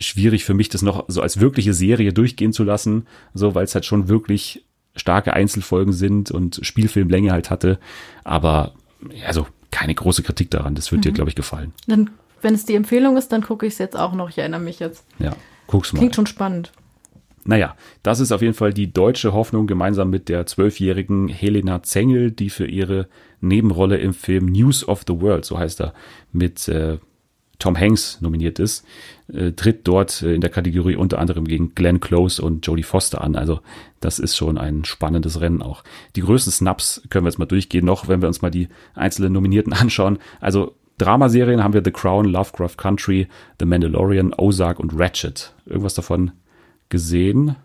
schwierig 0.00 0.44
für 0.44 0.54
mich, 0.54 0.70
das 0.70 0.80
noch 0.80 1.04
so 1.08 1.20
als 1.20 1.40
wirkliche 1.40 1.74
Serie 1.74 2.14
durchgehen 2.14 2.54
zu 2.54 2.64
lassen, 2.64 3.06
so 3.34 3.54
weil 3.54 3.64
es 3.64 3.74
halt 3.74 3.84
schon 3.84 4.08
wirklich 4.08 4.64
starke 4.96 5.32
Einzelfolgen 5.34 5.92
sind 5.92 6.30
und 6.30 6.60
Spielfilmlänge 6.62 7.32
halt 7.32 7.50
hatte. 7.50 7.78
Aber 8.24 8.72
also 9.26 9.46
keine 9.70 9.94
große 9.94 10.22
Kritik 10.22 10.50
daran. 10.50 10.74
Das 10.74 10.90
wird 10.92 11.04
dir, 11.04 11.12
glaube 11.12 11.30
ich, 11.30 11.36
gefallen. 11.36 11.72
Dann, 11.86 12.10
wenn 12.42 12.54
es 12.54 12.64
die 12.64 12.74
Empfehlung 12.74 13.16
ist, 13.16 13.30
dann 13.32 13.42
gucke 13.42 13.66
ich 13.66 13.74
es 13.74 13.78
jetzt 13.78 13.96
auch 13.96 14.14
noch. 14.14 14.30
Ich 14.30 14.38
erinnere 14.38 14.60
mich 14.60 14.78
jetzt. 14.78 15.04
Ja, 15.18 15.36
guck's 15.66 15.92
mal. 15.92 15.98
Klingt 15.98 16.14
schon 16.14 16.26
spannend. 16.26 16.72
Naja, 17.44 17.76
das 18.02 18.18
ist 18.18 18.32
auf 18.32 18.42
jeden 18.42 18.54
Fall 18.54 18.72
die 18.72 18.92
deutsche 18.92 19.32
Hoffnung 19.32 19.66
gemeinsam 19.68 20.10
mit 20.10 20.28
der 20.28 20.46
zwölfjährigen 20.46 21.28
Helena 21.28 21.82
Zengel, 21.82 22.32
die 22.32 22.50
für 22.50 22.66
ihre 22.66 23.08
Nebenrolle 23.40 23.98
im 23.98 24.14
Film 24.14 24.46
News 24.46 24.86
of 24.86 25.04
the 25.06 25.20
World, 25.20 25.44
so 25.44 25.56
heißt 25.56 25.80
er, 25.80 25.94
mit 26.32 26.66
äh, 26.68 26.98
Tom 27.58 27.78
Hanks 27.78 28.20
nominiert 28.20 28.58
ist, 28.58 28.84
äh, 29.32 29.52
tritt 29.52 29.88
dort 29.88 30.22
äh, 30.22 30.34
in 30.34 30.40
der 30.40 30.50
Kategorie 30.50 30.96
unter 30.96 31.18
anderem 31.18 31.46
gegen 31.46 31.74
Glenn 31.74 32.00
Close 32.00 32.42
und 32.42 32.66
Jodie 32.66 32.82
Foster 32.82 33.22
an. 33.22 33.36
Also 33.36 33.60
das 34.00 34.18
ist 34.18 34.36
schon 34.36 34.58
ein 34.58 34.84
spannendes 34.84 35.40
Rennen 35.40 35.62
auch. 35.62 35.82
Die 36.16 36.20
größten 36.20 36.52
Snaps 36.52 37.02
können 37.08 37.24
wir 37.24 37.30
jetzt 37.30 37.38
mal 37.38 37.46
durchgehen, 37.46 37.84
noch 37.84 38.08
wenn 38.08 38.20
wir 38.20 38.28
uns 38.28 38.42
mal 38.42 38.50
die 38.50 38.68
einzelnen 38.94 39.32
Nominierten 39.32 39.72
anschauen. 39.72 40.18
Also 40.40 40.74
Dramaserien 40.98 41.62
haben 41.62 41.74
wir 41.74 41.82
The 41.84 41.90
Crown, 41.90 42.24
Lovecraft 42.26 42.76
Country, 42.76 43.28
The 43.60 43.66
Mandalorian, 43.66 44.32
Ozark 44.36 44.80
und 44.80 44.92
Ratchet. 44.98 45.54
Irgendwas 45.66 45.94
davon 45.94 46.32
gesehen? 46.88 47.56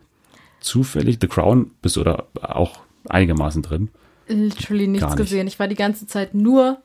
Zufällig? 0.59 1.17
The 1.21 1.27
Crown 1.27 1.71
bist 1.81 1.95
du 1.95 2.03
da 2.03 2.25
auch 2.41 2.79
einigermaßen 3.09 3.61
drin? 3.61 3.89
Literally 4.27 4.87
nichts 4.87 5.07
nicht. 5.07 5.17
gesehen. 5.17 5.47
Ich 5.47 5.59
war 5.59 5.67
die 5.67 5.75
ganze 5.75 6.07
Zeit 6.07 6.33
nur 6.33 6.81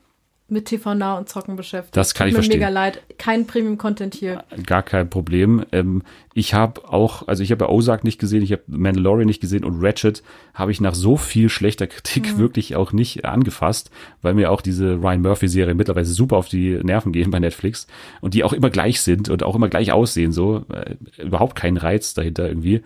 mit 0.49 0.65
TV 0.65 0.95
Now 0.95 1.17
und 1.17 1.27
Zocken 1.27 1.57
beschäftigt. 1.57 1.97
Das 1.97 2.13
kann 2.13 2.27
ich 2.27 2.33
Tut 2.33 2.37
mir 2.37 2.43
verstehen. 2.43 2.59
mega 2.59 2.69
leid. 2.69 3.01
Kein 3.17 3.45
Premium-Content 3.47 4.15
hier. 4.15 4.43
Gar 4.65 4.81
kein 4.81 5.09
Problem. 5.09 5.65
Ähm, 5.73 6.03
ich 6.33 6.53
habe 6.53 6.87
auch, 6.87 7.27
also 7.27 7.43
ich 7.43 7.51
habe 7.51 7.65
ja 7.65 7.69
Ozark 7.69 8.03
nicht 8.03 8.17
gesehen, 8.17 8.43
ich 8.43 8.53
habe 8.53 8.61
Mandalorian 8.67 9.27
nicht 9.27 9.41
gesehen 9.41 9.65
und 9.65 9.83
Ratchet 9.83 10.23
habe 10.53 10.71
ich 10.71 10.79
nach 10.79 10.95
so 10.95 11.17
viel 11.17 11.49
schlechter 11.49 11.87
Kritik 11.87 12.37
wirklich 12.37 12.75
auch 12.75 12.93
nicht 12.93 13.25
angefasst, 13.25 13.91
weil 14.21 14.35
mir 14.35 14.51
auch 14.51 14.61
diese 14.61 14.93
Ryan 14.95 15.21
Murphy-Serie 15.21 15.73
mittlerweile 15.73 16.05
super 16.05 16.37
auf 16.37 16.47
die 16.47 16.79
Nerven 16.81 17.11
gehen 17.11 17.31
bei 17.31 17.39
Netflix 17.39 17.87
und 18.21 18.33
die 18.33 18.43
auch 18.43 18.53
immer 18.53 18.69
gleich 18.69 19.01
sind 19.01 19.29
und 19.29 19.43
auch 19.43 19.55
immer 19.55 19.67
gleich 19.67 19.91
aussehen, 19.91 20.31
so 20.31 20.63
äh, 20.71 20.95
überhaupt 21.21 21.55
keinen 21.55 21.77
Reiz 21.77 22.13
dahinter 22.13 22.47
irgendwie. 22.47 22.83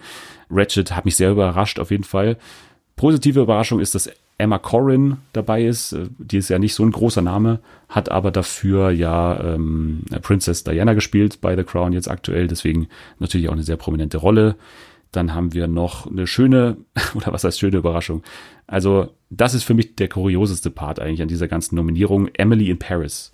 Ratchet 0.50 0.96
hat 0.96 1.06
mich 1.06 1.16
sehr 1.16 1.32
überrascht 1.32 1.80
auf 1.80 1.92
jeden 1.92 2.04
Fall. 2.06 2.38
Positive 2.96 3.42
Überraschung 3.42 3.80
ist, 3.80 3.96
dass 3.96 4.10
Emma 4.42 4.60
Corrin 4.60 5.18
dabei 5.34 5.64
ist. 5.64 5.94
Äh, 5.94 6.08
Die 6.18 6.38
ist 6.38 6.50
ja 6.50 6.60
nicht 6.60 6.74
so 6.74 6.84
ein 6.84 6.92
großer 6.92 7.22
Name, 7.22 7.60
hat 7.88 8.10
aber 8.10 8.32
dafür 8.32 8.92
ja 8.92 9.40
ähm, 9.40 10.04
Princess 10.22 10.64
Diana 10.64 10.94
gespielt 10.94 11.42
bei 11.42 11.56
The 11.56 11.64
Crown 11.64 11.94
jetzt 11.94 12.10
aktuell, 12.10 12.48
deswegen 12.48 12.88
natürlich 13.20 13.50
auch 13.50 13.54
eine 13.54 13.64
sehr 13.64 13.78
prominente 13.78 14.18
Rolle. 14.18 14.56
Dann 15.12 15.34
haben 15.34 15.54
wir 15.54 15.68
noch 15.68 16.08
eine 16.08 16.26
schöne, 16.26 16.78
oder 17.16 17.34
was 17.34 17.44
heißt 17.44 17.60
schöne 17.60 17.78
Überraschung? 17.78 18.24
Also, 18.68 19.10
das 19.30 19.54
ist 19.54 19.64
für 19.64 19.74
mich 19.74 19.96
der 19.96 20.08
kurioseste 20.08 20.72
Part 20.72 21.00
eigentlich 21.00 21.22
an 21.22 21.28
dieser 21.28 21.48
ganzen 21.48 21.76
Nominierung. 21.76 22.30
Emily 22.34 22.70
in 22.70 22.80
Paris. 22.80 23.34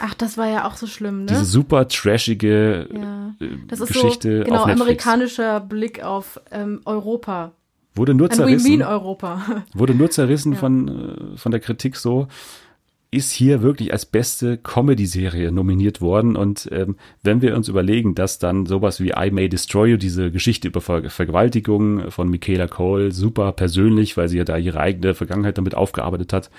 Ach, 0.00 0.14
das 0.14 0.38
war 0.38 0.48
ja 0.48 0.66
auch 0.66 0.76
so 0.76 0.86
schlimm, 0.86 1.20
ne? 1.20 1.26
Diese 1.26 1.44
super 1.44 1.86
trashige 1.86 2.88
ja. 2.92 3.34
äh, 3.40 3.48
Das 3.68 3.80
ist 3.80 3.88
Geschichte 3.88 4.38
so, 4.38 4.44
genau, 4.44 4.64
amerikanischer 4.64 5.60
Blick 5.60 6.02
auf 6.02 6.40
ähm, 6.50 6.80
Europa. 6.86 7.52
Wurde 8.00 8.14
nur 8.14 8.30
Ein 8.30 8.34
zerrissen. 8.34 8.64
Win-Win-Europa. 8.64 9.64
wurde 9.74 9.94
nur 9.94 10.10
zerrissen 10.10 10.54
von, 10.54 10.88
äh, 10.88 11.36
von 11.36 11.52
der 11.52 11.60
Kritik 11.60 11.96
so, 11.96 12.28
ist 13.10 13.30
hier 13.30 13.60
wirklich 13.60 13.92
als 13.92 14.06
beste 14.06 14.56
Comedy-Serie 14.56 15.52
nominiert 15.52 16.00
worden. 16.00 16.34
Und 16.34 16.66
ähm, 16.72 16.96
wenn 17.22 17.42
wir 17.42 17.54
uns 17.54 17.68
überlegen, 17.68 18.14
dass 18.14 18.38
dann 18.38 18.64
sowas 18.64 19.00
wie 19.00 19.10
I 19.10 19.30
May 19.30 19.50
Destroy 19.50 19.90
You, 19.90 19.96
diese 19.98 20.30
Geschichte 20.30 20.68
über 20.68 20.80
Ver 20.80 21.10
Vergewaltigung 21.10 22.10
von 22.10 22.30
Michaela 22.30 22.68
Cole, 22.68 23.12
super 23.12 23.52
persönlich, 23.52 24.16
weil 24.16 24.30
sie 24.30 24.38
ja 24.38 24.44
da 24.44 24.56
ihre 24.56 24.80
eigene 24.80 25.12
Vergangenheit 25.12 25.58
damit 25.58 25.74
aufgearbeitet 25.74 26.32
hat, 26.32 26.50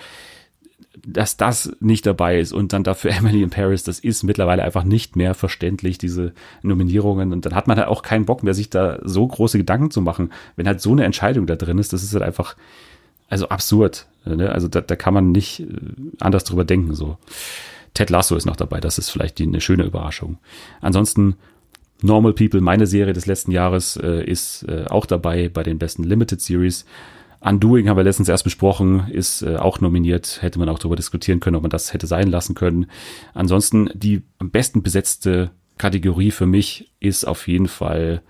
dass 1.05 1.37
das 1.37 1.75
nicht 1.79 2.05
dabei 2.05 2.39
ist 2.39 2.53
und 2.53 2.73
dann 2.73 2.83
dafür 2.83 3.11
Emily 3.17 3.41
in 3.41 3.49
Paris, 3.49 3.83
das 3.83 3.99
ist 3.99 4.23
mittlerweile 4.23 4.63
einfach 4.63 4.83
nicht 4.83 5.15
mehr 5.15 5.33
verständlich, 5.33 5.97
diese 5.97 6.33
Nominierungen. 6.61 7.33
Und 7.33 7.45
dann 7.45 7.55
hat 7.55 7.67
man 7.67 7.77
halt 7.77 7.87
auch 7.87 8.01
keinen 8.01 8.25
Bock 8.25 8.43
mehr, 8.43 8.53
sich 8.53 8.69
da 8.69 8.99
so 9.03 9.25
große 9.25 9.57
Gedanken 9.57 9.91
zu 9.91 10.01
machen, 10.01 10.31
wenn 10.55 10.67
halt 10.67 10.81
so 10.81 10.91
eine 10.91 11.05
Entscheidung 11.05 11.47
da 11.47 11.55
drin 11.55 11.77
ist. 11.77 11.93
Das 11.93 12.03
ist 12.03 12.13
halt 12.13 12.23
einfach, 12.23 12.55
also 13.29 13.49
absurd. 13.49 14.07
Ne? 14.25 14.51
Also 14.51 14.67
da, 14.67 14.81
da 14.81 14.95
kann 14.95 15.13
man 15.13 15.31
nicht 15.31 15.61
äh, 15.61 15.65
anders 16.19 16.43
drüber 16.43 16.65
denken. 16.65 16.93
So. 16.93 17.17
Ted 17.93 18.09
Lasso 18.09 18.35
ist 18.35 18.45
noch 18.45 18.55
dabei, 18.55 18.79
das 18.79 18.97
ist 18.97 19.09
vielleicht 19.09 19.39
die, 19.39 19.43
eine 19.43 19.61
schöne 19.61 19.83
Überraschung. 19.83 20.37
Ansonsten 20.79 21.35
Normal 22.01 22.33
People, 22.33 22.61
meine 22.61 22.87
Serie 22.87 23.13
des 23.13 23.27
letzten 23.27 23.51
Jahres, 23.51 23.95
äh, 23.95 24.23
ist 24.23 24.63
äh, 24.63 24.85
auch 24.89 25.05
dabei 25.05 25.49
bei 25.49 25.63
den 25.63 25.77
besten 25.77 26.03
Limited 26.03 26.41
Series. 26.41 26.85
Undoing 27.41 27.89
haben 27.89 27.97
wir 27.97 28.03
letztens 28.03 28.29
erst 28.29 28.43
besprochen, 28.43 29.07
ist 29.09 29.41
äh, 29.41 29.57
auch 29.57 29.81
nominiert. 29.81 30.41
Hätte 30.41 30.59
man 30.59 30.69
auch 30.69 30.79
darüber 30.79 30.95
diskutieren 30.95 31.39
können, 31.39 31.55
ob 31.55 31.63
man 31.63 31.71
das 31.71 31.93
hätte 31.93 32.07
sein 32.07 32.27
lassen 32.27 32.55
können. 32.55 32.85
Ansonsten 33.33 33.89
die 33.93 34.21
am 34.37 34.51
besten 34.51 34.83
besetzte 34.83 35.51
Kategorie 35.77 36.29
für 36.29 36.45
mich 36.45 36.91
ist 36.99 37.25
auf 37.25 37.47
jeden 37.47 37.67
Fall 37.67 38.21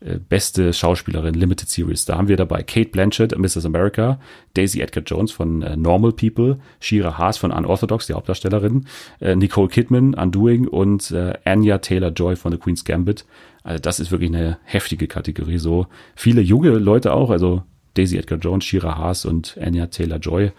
äh, 0.00 0.18
beste 0.18 0.74
Schauspielerin 0.74 1.32
Limited 1.32 1.68
Series. 1.68 2.04
Da 2.04 2.18
haben 2.18 2.28
wir 2.28 2.36
dabei 2.36 2.62
Kate 2.62 2.90
Blanchett, 2.90 3.36
Mrs. 3.36 3.64
America, 3.64 4.20
Daisy 4.52 4.80
Edgar 4.80 5.02
Jones 5.02 5.32
von 5.32 5.62
äh, 5.62 5.74
Normal 5.74 6.12
People, 6.12 6.60
Shira 6.78 7.16
Haas 7.16 7.38
von 7.38 7.50
Unorthodox, 7.50 8.06
die 8.06 8.12
Hauptdarstellerin, 8.12 8.86
äh, 9.20 9.34
Nicole 9.34 9.68
Kidman, 9.68 10.12
Undoing 10.12 10.68
und 10.68 11.10
äh, 11.10 11.32
Anya 11.44 11.78
Taylor-Joy 11.78 12.36
von 12.36 12.52
The 12.52 12.58
Queen's 12.58 12.84
Gambit. 12.84 13.24
Also 13.64 13.80
das 13.80 13.98
ist 13.98 14.10
wirklich 14.10 14.30
eine 14.30 14.58
heftige 14.62 15.08
Kategorie. 15.08 15.58
So 15.58 15.86
viele 16.14 16.42
junge 16.42 16.70
Leute 16.70 17.14
auch, 17.14 17.30
also 17.30 17.62
Daisy 17.98 18.16
Edgar 18.16 18.38
Jones, 18.38 18.64
Shira 18.64 18.96
Haas 18.96 19.24
und 19.24 19.58
Anya 19.60 19.86
Taylor-Joy. 19.86 20.52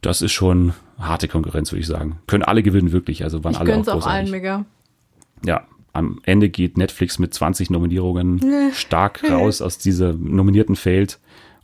Das 0.00 0.22
ist 0.22 0.32
schon 0.32 0.72
harte 0.98 1.28
Konkurrenz, 1.28 1.72
würde 1.72 1.80
ich 1.80 1.86
sagen. 1.86 2.20
Können 2.26 2.44
alle 2.44 2.62
gewinnen, 2.62 2.92
wirklich. 2.92 3.24
Also 3.24 3.42
waren 3.44 3.52
Ich 3.52 3.58
alle 3.58 3.76
auch 3.76 3.88
auch 3.88 4.06
allen 4.06 4.30
mega. 4.30 4.64
Ja, 5.44 5.64
am 5.92 6.20
Ende 6.24 6.48
geht 6.48 6.76
Netflix 6.78 7.18
mit 7.18 7.34
20 7.34 7.70
Nominierungen 7.70 8.70
stark 8.72 9.22
raus 9.28 9.60
aus 9.62 9.78
dieser 9.78 10.12
nominierten 10.12 10.76
Feld. 10.76 11.18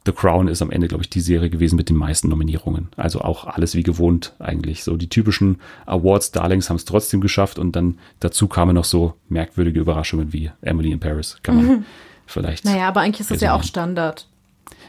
The 0.05 0.13
Crown 0.13 0.49
ist 0.49 0.63
am 0.63 0.73
Ende, 0.73 0.89
glaube 0.89 1.05
ich, 1.05 1.11
die 1.11 1.21
Serie 1.21 1.49
gewesen 1.49 1.77
mit 1.77 1.89
den 1.89 1.97
meisten 1.97 2.29
Nominierungen. 2.29 2.89
Also 2.97 3.21
auch 3.21 3.45
alles 3.45 3.77
wie 3.77 3.85
gewohnt 3.85 4.35
eigentlich. 4.41 4.83
So 4.83 4.97
die 4.97 5.09
typischen 5.09 5.61
Awards-Darlings 5.87 6.71
haben 6.71 6.77
es 6.77 6.85
trotzdem 6.85 7.21
geschafft 7.21 7.59
und 7.59 7.77
dann 7.77 7.99
dazu 8.19 8.49
kamen 8.49 8.75
noch 8.75 8.85
so 8.85 9.15
merkwürdige 9.29 9.79
Überraschungen 9.79 10.33
wie 10.33 10.51
Emily 10.61 10.91
in 10.91 10.99
Paris. 10.99 11.39
Kann 11.45 11.57
man 11.57 11.87
vielleicht. 12.27 12.65
Naja, 12.65 12.89
aber 12.89 13.03
eigentlich 13.03 13.21
ist 13.21 13.31
das 13.31 13.41
ja 13.41 13.55
auch. 13.55 13.63
Standard. 13.63 14.27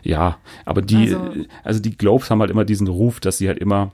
Ja, 0.03 0.37
aber 0.65 0.81
die, 0.81 1.13
Also- 1.15 1.31
also, 1.63 1.79
die 1.79 1.97
Globes 1.97 2.29
haben 2.29 2.39
halt 2.41 2.51
immer 2.51 2.65
diesen 2.65 2.87
Ruf, 2.87 3.19
dass 3.19 3.37
sie 3.37 3.47
halt 3.47 3.57
immer 3.59 3.91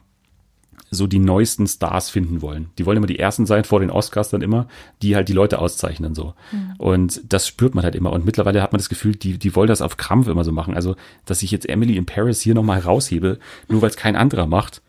so 0.92 1.06
die 1.06 1.20
neuesten 1.20 1.68
Stars 1.68 2.10
finden 2.10 2.42
wollen. 2.42 2.72
Die 2.80 2.86
wollen 2.88 2.98
immer 2.98 3.06
die 3.06 3.20
ersten 3.20 3.46
sein 3.46 3.64
vor 3.64 3.80
den 3.80 3.92
Oscars 3.92 4.30
dann 4.32 4.42
immer, 4.42 4.68
die 5.04 5.16
halt 5.16 5.30
die 5.30 5.34
Leute 5.34 5.60
auszeichnen 5.60 6.16
so. 6.16 6.34
Und 6.80 7.22
das 7.32 7.48
spürt 7.48 7.76
man 7.76 7.84
halt 7.84 7.94
immer. 7.96 8.12
Und 8.12 8.26
mittlerweile 8.26 8.64
hat 8.64 8.72
man 8.72 8.80
das 8.80 8.90
Gefühl, 8.90 9.16
die, 9.16 9.38
die 9.38 9.56
wollen 9.56 9.68
das 9.68 9.84
auf 9.84 9.98
Krampf 9.98 10.28
immer 10.28 10.44
so 10.44 10.52
machen. 10.52 10.74
Also, 10.74 10.96
dass 11.26 11.44
ich 11.44 11.52
jetzt 11.52 11.70
Emily 11.70 11.96
in 11.96 12.08
Paris 12.08 12.42
hier 12.42 12.56
nochmal 12.56 12.78
heraushebe, 12.78 13.38
nur 13.68 13.84
weil 13.84 13.90
es 13.92 13.98
kein 13.98 14.16
anderer 14.16 14.48
macht, 14.48 14.82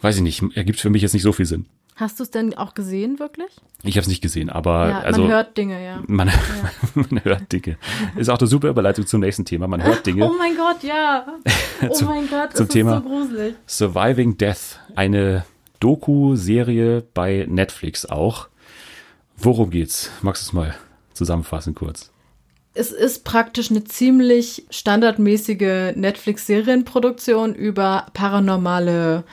weiß 0.00 0.16
ich 0.16 0.22
nicht, 0.22 0.44
ergibt 0.54 0.78
für 0.78 0.90
mich 0.90 1.02
jetzt 1.02 1.14
nicht 1.14 1.22
so 1.24 1.32
viel 1.32 1.46
Sinn. 1.46 1.66
Hast 1.96 2.18
du 2.18 2.24
es 2.24 2.30
denn 2.32 2.54
auch 2.54 2.74
gesehen, 2.74 3.20
wirklich? 3.20 3.50
Ich 3.84 3.96
habe 3.96 4.00
es 4.02 4.08
nicht 4.08 4.20
gesehen, 4.20 4.50
aber 4.50 4.88
Ja, 4.88 5.00
also 5.00 5.22
man 5.22 5.30
hört 5.30 5.56
Dinge, 5.56 5.84
ja. 5.84 6.02
man, 6.08 6.28
man 6.94 7.24
hört 7.24 7.52
Dinge. 7.52 7.76
Ist 8.16 8.28
auch 8.30 8.38
eine 8.38 8.48
super 8.48 8.68
Überleitung 8.68 9.06
zum 9.06 9.20
nächsten 9.20 9.44
Thema. 9.44 9.68
Man 9.68 9.82
hört 9.82 10.04
Dinge. 10.04 10.24
Oh 10.28 10.34
mein 10.36 10.56
Gott, 10.56 10.82
ja. 10.82 11.24
Oh 11.88 11.92
Zum- 11.92 12.08
mein 12.08 12.28
Gott, 12.28 12.56
zum 12.56 12.68
Thema- 12.68 12.96
ist 12.98 13.02
so 13.04 13.08
gruselig. 13.08 13.54
Surviving 13.66 14.36
Death, 14.38 14.80
eine 14.96 15.44
Doku-Serie 15.80 17.04
bei 17.14 17.46
Netflix 17.48 18.06
auch. 18.06 18.48
Worum 19.36 19.70
geht's? 19.70 20.10
Magst 20.22 20.42
du 20.42 20.46
es 20.48 20.52
mal 20.52 20.74
zusammenfassen 21.12 21.74
kurz? 21.74 22.10
Es 22.74 22.90
ist 22.90 23.24
praktisch 23.24 23.70
eine 23.70 23.84
ziemlich 23.84 24.64
standardmäßige 24.70 25.94
Netflix-Serienproduktion 25.94 27.54
über 27.54 28.06
paranormale 28.14 29.24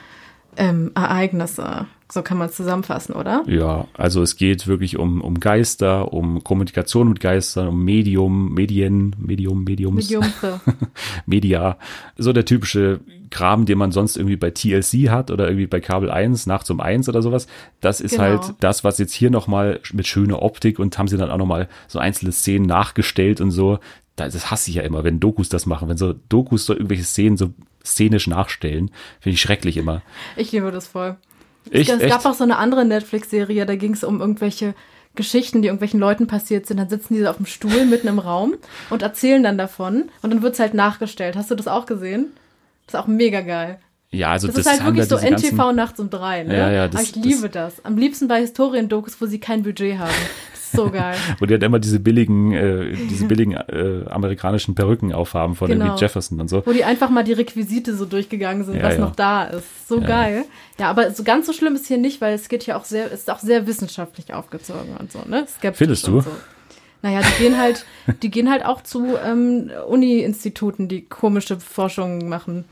ähm, 0.56 0.92
Ereignisse. 0.94 1.86
So 2.12 2.20
kann 2.20 2.36
man 2.36 2.50
es 2.50 2.56
zusammenfassen, 2.56 3.14
oder? 3.14 3.42
Ja, 3.46 3.86
also 3.94 4.20
es 4.20 4.36
geht 4.36 4.66
wirklich 4.66 4.98
um, 4.98 5.22
um 5.22 5.40
Geister, 5.40 6.12
um 6.12 6.44
Kommunikation 6.44 7.08
mit 7.08 7.20
Geistern, 7.20 7.68
um 7.68 7.82
Medium, 7.82 8.52
Medien, 8.52 9.16
Medium, 9.18 9.64
Mediums, 9.64 10.10
Mediumpe. 10.10 10.60
Media. 11.26 11.78
So 12.18 12.34
der 12.34 12.44
typische 12.44 13.00
Kram, 13.30 13.64
den 13.64 13.78
man 13.78 13.92
sonst 13.92 14.16
irgendwie 14.18 14.36
bei 14.36 14.50
TLC 14.50 15.08
hat 15.08 15.30
oder 15.30 15.46
irgendwie 15.48 15.66
bei 15.66 15.80
Kabel 15.80 16.10
1, 16.10 16.46
nachts 16.46 16.68
um 16.68 16.80
1 16.80 17.08
oder 17.08 17.22
sowas. 17.22 17.46
Das 17.80 18.02
ist 18.02 18.10
Genau. 18.12 18.24
halt 18.24 18.54
das, 18.60 18.84
was 18.84 18.98
jetzt 18.98 19.14
hier 19.14 19.30
nochmal 19.30 19.80
mit 19.94 20.06
schöner 20.06 20.42
Optik 20.42 20.78
und 20.78 20.98
haben 20.98 21.08
sie 21.08 21.16
dann 21.16 21.30
auch 21.30 21.38
nochmal 21.38 21.66
so 21.88 21.98
einzelne 21.98 22.32
Szenen 22.32 22.66
nachgestellt 22.66 23.40
und 23.40 23.52
so. 23.52 23.78
Da- 24.16 24.28
Das 24.28 24.50
hasse 24.50 24.68
ich 24.68 24.76
ja 24.76 24.82
immer, 24.82 25.02
wenn 25.02 25.18
Dokus 25.18 25.48
das 25.48 25.64
machen. 25.64 25.88
Wenn 25.88 25.96
so 25.96 26.12
Dokus 26.28 26.66
so 26.66 26.74
irgendwelche 26.74 27.04
Szenen 27.04 27.38
so 27.38 27.54
szenisch 27.82 28.26
nachstellen, 28.26 28.90
finde 29.20 29.34
ich 29.34 29.40
schrecklich 29.40 29.78
immer. 29.78 30.02
Ich 30.36 30.52
liebe 30.52 30.70
das 30.70 30.86
voll. 30.88 31.16
Ich, 31.70 31.88
es 31.88 32.00
echt? 32.00 32.10
gab 32.10 32.24
auch 32.26 32.34
so 32.34 32.44
eine 32.44 32.56
andere 32.58 32.84
Netflix-Serie, 32.84 33.66
da 33.66 33.76
ging 33.76 33.92
es 33.94 34.04
um 34.04 34.20
irgendwelche 34.20 34.74
Geschichten, 35.14 35.62
die 35.62 35.68
irgendwelchen 35.68 36.00
Leuten 36.00 36.26
passiert 36.26 36.66
sind. 36.66 36.78
Dann 36.78 36.88
sitzen 36.88 37.14
die 37.14 37.26
auf 37.26 37.36
dem 37.36 37.46
Stuhl 37.46 37.84
mitten 37.84 38.08
im 38.08 38.18
Raum 38.18 38.54
und 38.90 39.02
erzählen 39.02 39.42
dann 39.42 39.58
davon. 39.58 40.04
Und 40.22 40.30
dann 40.32 40.42
wird's 40.42 40.58
halt 40.58 40.74
nachgestellt. 40.74 41.36
Hast 41.36 41.50
du 41.50 41.54
das 41.54 41.68
auch 41.68 41.86
gesehen? 41.86 42.32
Das 42.86 42.94
ist 42.94 43.00
auch 43.00 43.06
mega 43.06 43.42
geil. 43.42 43.78
ja, 44.10 44.30
also 44.32 44.46
Das, 44.46 44.56
das, 44.56 44.66
ist 44.66 44.72
halt 44.72 44.84
wirklich 44.84 45.08
so 45.08 45.16
NTV 45.16 45.72
nachts 45.72 46.00
um 46.00 46.10
drei. 46.10 46.42
Ne? 46.44 46.56
Ja, 46.56 46.70
ja, 46.70 46.84
Aber 46.84 46.92
das- 46.94 47.02
ich 47.02 47.16
liebe 47.16 47.48
das. 47.48 47.84
Am 47.84 47.96
liebsten 47.96 48.26
bei 48.28 48.40
Historiendokus, 48.40 49.20
wo 49.20 49.26
sie 49.26 49.38
kein 49.38 49.62
Budget 49.62 49.98
haben. 49.98 50.10
So 50.72 50.90
geil. 50.90 51.14
wo 51.38 51.46
die 51.46 51.54
halt 51.54 51.62
immer 51.62 51.78
diese 51.78 52.00
billigen, 52.00 52.52
äh, 52.52 52.92
diese 53.10 53.26
billigen 53.26 53.52
äh, 53.52 54.08
amerikanischen 54.08 54.74
Perücken 54.74 55.12
aufhaben 55.12 55.54
von 55.54 55.70
Genau. 55.70 55.84
irgendwie 55.84 56.00
Jefferson 56.00 56.40
und 56.40 56.48
so. 56.48 56.64
Wo 56.66 56.72
die 56.72 56.84
einfach 56.84 57.10
mal 57.10 57.22
die 57.24 57.32
Requisite 57.32 57.94
so 57.94 58.04
durchgegangen 58.06 58.64
sind, 58.64 58.76
Ja, 58.76 58.84
was 58.84 58.94
ja. 58.94 59.00
noch 59.00 59.14
da 59.16 59.44
ist. 59.44 59.88
So 59.88 60.00
geil. 60.00 60.44
Ja, 60.78 60.88
aber 60.90 61.10
so 61.10 61.22
ganz 61.22 61.46
so 61.46 61.52
schlimm 61.52 61.74
ist 61.74 61.86
hier 61.86 61.98
nicht, 61.98 62.20
weil 62.20 62.34
es 62.34 62.48
geht 62.48 62.62
hier 62.62 62.76
auch 62.76 62.84
sehr, 62.84 63.10
ist 63.10 63.30
auch 63.30 63.38
sehr 63.38 63.66
wissenschaftlich 63.66 64.32
aufgezogen 64.32 64.96
und 64.98 65.12
so, 65.12 65.20
ne? 65.28 65.46
Skeptisch 65.48 65.78
Findest 65.78 66.06
du? 66.06 66.20
So. 66.20 66.30
Naja, 67.02 67.20
die 67.20 67.42
gehen 67.42 67.58
halt, 67.58 67.84
die 68.22 68.30
gehen 68.30 68.48
halt 68.50 68.64
auch 68.64 68.82
zu 68.82 69.16
ähm, 69.24 69.70
Uni-Instituten, 69.88 70.88
die 70.88 71.02
komische 71.02 71.58
Forschungen 71.58 72.28
machen. 72.28 72.64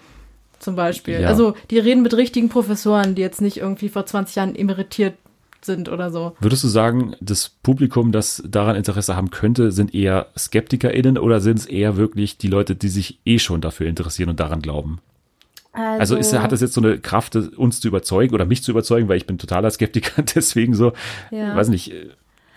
Zum 0.61 0.77
Beispiel. 0.77 1.21
Ja. 1.23 1.29
Also, 1.29 1.55
die 1.71 1.79
reden 1.79 2.03
mit 2.03 2.15
richtigen 2.15 2.49
Professoren, 2.51 3.15
die 3.15 3.23
jetzt 3.23 3.41
nicht 3.41 3.57
irgendwie 3.57 3.89
vor 3.89 4.05
20 4.05 4.37
Jahren 4.37 4.55
emeritiert 4.55 5.15
sind 5.65 5.89
oder 5.89 6.11
so. 6.11 6.37
Würdest 6.41 6.65
du 6.65 6.69
sagen, 6.69 7.15
das 7.21 7.49
Publikum, 7.49 8.13
das 8.13 8.43
daran 8.47 8.77
Interesse 8.77 9.17
haben 9.17 9.31
könnte, 9.31 9.73
sind 9.73 9.95
eher 9.95 10.27
SkeptikerInnen 10.37 11.19
oder 11.19 11.41
sind 11.41 11.59
es 11.59 11.67
eher 11.67 11.97
wirklich 11.97 12.39
die 12.39 12.49
Leute, 12.49 12.75
die 12.75 12.89
sich 12.89 13.21
eh 13.25 13.39
schon 13.39 13.61
dafür 13.61 13.87
interessieren 13.87 14.31
und 14.31 14.41
daran 14.41 14.63
glauben? 14.63 15.01
Also 15.73 16.17
ist, 16.17 16.37
hat 16.37 16.53
es 16.53 16.61
jetzt 16.61 16.75
so 16.75 16.81
eine 16.81 16.99
Kraft, 16.99 17.37
uns 17.37 17.81
zu 17.81 17.87
überzeugen 17.89 18.35
oder 18.35 18.45
mich 18.45 18.63
zu 18.65 18.73
überzeugen, 18.73 19.09
weil 19.09 19.19
ich 19.19 19.27
bin 19.27 19.39
totaler 19.39 19.71
Skeptiker, 19.71 20.23
deswegen 20.35 20.75
so, 20.75 20.93
Ja. 21.31 21.55
weiß 21.55 21.69
nicht, 21.69 21.93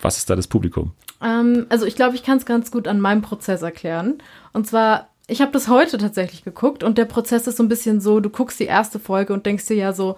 was 0.01 0.17
ist 0.17 0.29
da 0.29 0.35
das 0.35 0.47
Publikum? 0.47 0.91
Ähm, 1.21 1.67
also 1.69 1.85
ich 1.85 1.95
glaube, 1.95 2.15
ich 2.15 2.23
kann 2.23 2.37
es 2.37 2.45
ganz 2.45 2.71
gut 2.71 2.87
an 2.87 2.99
meinem 2.99 3.21
Prozess 3.21 3.61
erklären. 3.61 4.15
Und 4.51 4.65
zwar, 4.67 5.09
ich 5.27 5.41
habe 5.41 5.51
das 5.51 5.67
heute 5.67 5.97
tatsächlich 5.99 6.43
geguckt 6.43 6.83
und 6.83 6.97
der 6.97 7.05
Prozess 7.05 7.45
ist 7.47 7.57
so 7.57 7.63
ein 7.63 7.69
bisschen 7.69 8.01
so, 8.01 8.19
du 8.19 8.29
guckst 8.29 8.59
die 8.59 8.65
erste 8.65 8.99
Folge 8.99 9.31
und 9.33 9.45
denkst 9.45 9.67
dir 9.67 9.77
ja 9.77 9.93
so, 9.93 10.17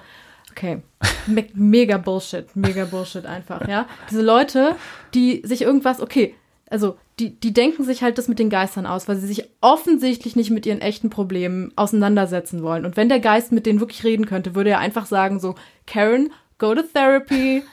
okay, 0.56 0.82
me 1.28 1.48
mega 1.54 1.98
Bullshit, 1.98 2.56
mega 2.56 2.86
Bullshit 2.86 3.26
einfach, 3.26 3.68
ja. 3.68 3.88
Diese 4.10 4.22
Leute, 4.22 4.76
die 5.14 5.42
sich 5.44 5.62
irgendwas, 5.62 6.02
okay, 6.02 6.36
also 6.70 6.98
die, 7.20 7.40
die 7.40 7.54
denken 7.54 7.84
sich 7.84 8.02
halt 8.02 8.18
das 8.18 8.28
mit 8.28 8.40
den 8.40 8.50
Geistern 8.50 8.86
aus, 8.86 9.08
weil 9.08 9.18
sie 9.18 9.28
sich 9.28 9.50
offensichtlich 9.62 10.36
nicht 10.36 10.50
mit 10.50 10.66
ihren 10.66 10.82
echten 10.82 11.10
Problemen 11.10 11.72
auseinandersetzen 11.76 12.64
wollen. 12.64 12.86
Und 12.86 12.98
wenn 12.98 13.10
der 13.10 13.20
Geist 13.20 13.52
mit 13.52 13.66
denen 13.66 13.80
wirklich 13.80 14.04
reden 14.04 14.26
könnte, 14.26 14.56
würde 14.56 14.72
er 14.72 14.80
einfach 14.80 15.06
sagen 15.06 15.40
so, 15.40 15.56
Karen, 15.86 16.32
go 16.58 16.74
to 16.74 16.82
therapy, 16.82 17.64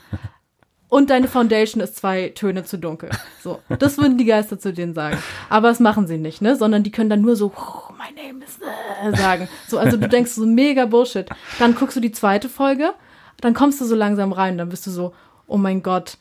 und 0.93 1.09
deine 1.09 1.27
Foundation 1.27 1.83
ist 1.83 1.97
zwei 1.97 2.29
Töne 2.35 2.65
zu 2.65 2.77
dunkel. 2.77 3.09
So, 3.43 3.61
das 3.79 3.97
würden 3.97 4.19
die 4.19 4.27
Geister 4.27 4.59
zu 4.59 4.75
denen 4.75 4.93
sagen. 4.93 5.17
Aber 5.49 5.69
das 5.69 5.81
machen 5.81 6.07
sie 6.07 6.19
nicht, 6.19 6.43
ne? 6.43 6.55
Sondern 6.55 6.83
die 6.83 6.91
können 6.91 7.09
dann 7.09 7.23
nur 7.23 7.35
so, 7.35 7.51
oh, 7.57 7.93
my 7.95 8.15
name 8.15 8.45
is 8.45 8.59
äh, 9.03 9.17
sagen. 9.17 9.49
So, 9.67 9.79
also 9.79 9.97
du 9.97 10.07
denkst 10.07 10.33
so 10.33 10.45
mega 10.45 10.85
Bullshit. 10.85 11.31
Dann 11.59 11.75
guckst 11.75 11.97
du 11.97 12.01
die 12.01 12.13
zweite 12.13 12.51
Folge, 12.51 12.93
dann 13.41 13.55
kommst 13.55 13.81
du 13.81 13.87
so 13.87 13.95
langsam 13.95 14.33
rein, 14.33 14.59
dann 14.59 14.69
bist 14.69 14.87
du 14.87 14.91
so, 14.91 15.15
oh 15.47 15.57
mein 15.57 15.83
Gott, 15.83 16.19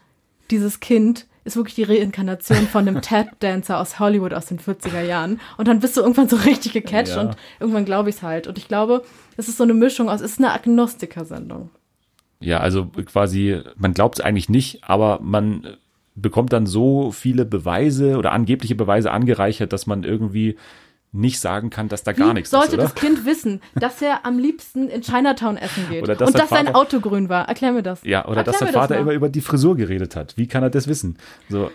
dieses 0.52 0.80
Kind 0.80 1.28
ist 1.44 1.58
wirklich 1.58 1.76
die 1.76 1.84
Reinkarnation 1.84 2.66
von 2.68 2.88
einem 2.88 3.02
Tap-Dancer 3.02 3.78
aus 3.78 4.00
Hollywood 4.00 4.34
aus 4.34 4.46
den 4.46 4.60
40er 4.60 5.02
Jahren. 5.02 5.42
Und 5.58 5.68
dann 5.68 5.82
bist 5.82 5.98
du 5.98 6.02
irgendwann 6.02 6.30
so 6.30 6.38
richtig 6.38 6.72
gecatcht 6.72 7.16
Ja. 7.16 7.22
und 7.22 7.36
irgendwann 7.60 7.84
glaube 7.84 8.10
ich 8.10 8.16
es 8.16 8.22
halt. 8.22 8.48
Und 8.48 8.58
ich 8.58 8.70
glaube, 8.70 9.04
es 9.36 9.50
ist 9.50 9.58
so 9.58 9.64
eine 9.64 9.74
Mischung 9.74 10.08
aus, 10.10 10.22
es 10.22 10.32
ist 10.32 10.40
eine 10.40 10.54
Agnostiker-Sendung. 10.54 11.72
Ja, 12.42 12.60
also 12.60 12.88
quasi, 12.88 13.62
man 13.78 13.94
glaubt 13.94 14.20
es 14.20 14.26
eigentlich 14.26 14.50
nicht, 14.50 14.84
aber 14.84 15.20
man 15.22 15.78
bekommt 16.16 16.52
dann 16.54 16.66
so 16.66 17.12
viele 17.12 17.46
Beweise 17.46 18.18
oder 18.18 18.32
angebliche 18.34 18.76
Beweise 18.76 19.12
angereichert, 19.12 19.72
dass 19.74 19.88
man 19.88 20.04
irgendwie 20.04 20.58
nicht 21.14 21.40
sagen 21.40 21.70
kann, 21.70 21.90
dass 21.90 22.04
da 22.04 22.14
gar 22.14 22.30
Wie 22.30 22.34
nichts 22.36 22.52
sollte 22.52 22.68
ist, 22.70 22.74
oder? 22.76 22.84
das 22.84 22.96
Kind 22.96 23.26
wissen, 23.26 23.62
dass 23.76 24.02
er 24.02 24.26
am 24.26 24.40
liebsten 24.40 24.88
in 24.90 25.02
Chinatown 25.02 25.58
essen 25.58 25.88
geht 25.90 26.04
Oder 26.04 26.16
dass 26.16 26.30
und 26.30 26.40
dass 26.40 26.50
sein 26.50 26.68
Vater- 26.68 26.78
Auto 26.78 27.00
grün 27.02 27.28
war? 27.30 27.48
Erklär 27.50 27.74
mir 27.74 27.84
das. 27.84 28.02
Ja, 28.04 28.26
oder 28.26 28.38
Erklär 28.38 28.44
dass 28.46 28.60
der 28.60 28.68
Vater 28.70 28.96
mal. 28.96 29.02
immer 29.02 29.12
über 29.12 29.30
die 29.30 29.42
Frisur 29.42 29.76
geredet 29.76 30.16
hat. 30.16 30.38
Wie 30.38 30.48
kann 30.48 30.64
er 30.64 30.70
das 30.70 30.88
wissen? 30.88 31.18
So, 31.50 31.70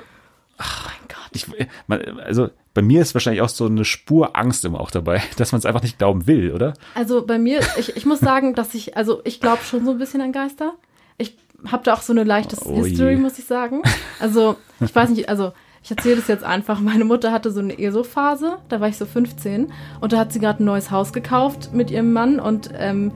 Mein 0.58 1.08
Gott. 1.08 1.30
ich, 1.32 1.46
man, 1.86 2.00
also 2.20 2.48
bei 2.76 2.82
mir 2.82 3.00
ist 3.00 3.14
wahrscheinlich 3.14 3.40
auch 3.40 3.48
so 3.48 3.64
eine 3.64 3.86
Spur 3.86 4.36
Angst 4.36 4.62
immer 4.66 4.80
auch 4.80 4.90
dabei, 4.90 5.22
dass 5.38 5.50
man 5.50 5.60
es 5.60 5.64
einfach 5.64 5.82
nicht 5.82 5.96
glauben 5.98 6.26
will, 6.26 6.52
oder? 6.52 6.74
Also 6.94 7.24
bei 7.24 7.38
mir, 7.38 7.60
ich, 7.78 7.96
ich 7.96 8.04
muss 8.04 8.20
sagen, 8.20 8.54
dass 8.54 8.74
ich, 8.74 8.98
also 8.98 9.22
ich 9.24 9.40
glaube 9.40 9.64
schon 9.64 9.86
so 9.86 9.92
ein 9.92 9.98
bisschen 9.98 10.20
an 10.20 10.30
Geister. 10.30 10.74
Ich 11.16 11.38
habe 11.66 11.82
da 11.84 11.94
auch 11.94 12.02
so 12.02 12.12
eine 12.12 12.22
leichte 12.22 12.54
Oh 12.66 12.82
je. 12.82 12.90
History, 12.90 13.16
muss 13.16 13.38
ich 13.38 13.46
sagen. 13.46 13.80
Also 14.20 14.56
ich 14.80 14.94
weiß 14.94 15.08
nicht, 15.08 15.30
also 15.30 15.52
ich 15.87 15.91
erzähle 15.93 16.16
das 16.16 16.26
jetzt 16.26 16.43
einfach. 16.43 16.80
Meine 16.80 17.05
Mutter 17.05 17.30
hatte 17.30 17.53
so 17.53 17.61
eine 17.61 17.78
ESO-Phase, 17.78 18.59
da 18.68 18.80
war 18.80 18.89
ich 18.89 18.97
so 18.97 19.07
15 19.07 19.68
und 20.01 20.12
da 20.12 20.18
hat 20.18 20.32
sie 20.32 20.41
gerade 20.41 20.61
ein 20.61 20.66
neues 20.66 20.91
Haus 20.91 21.12
gekauft 21.12 21.70
mit 21.72 21.93
ihrem 21.93 22.12
Mann 22.12 22.41
und 22.41 22.70
ähm, 22.76 23.12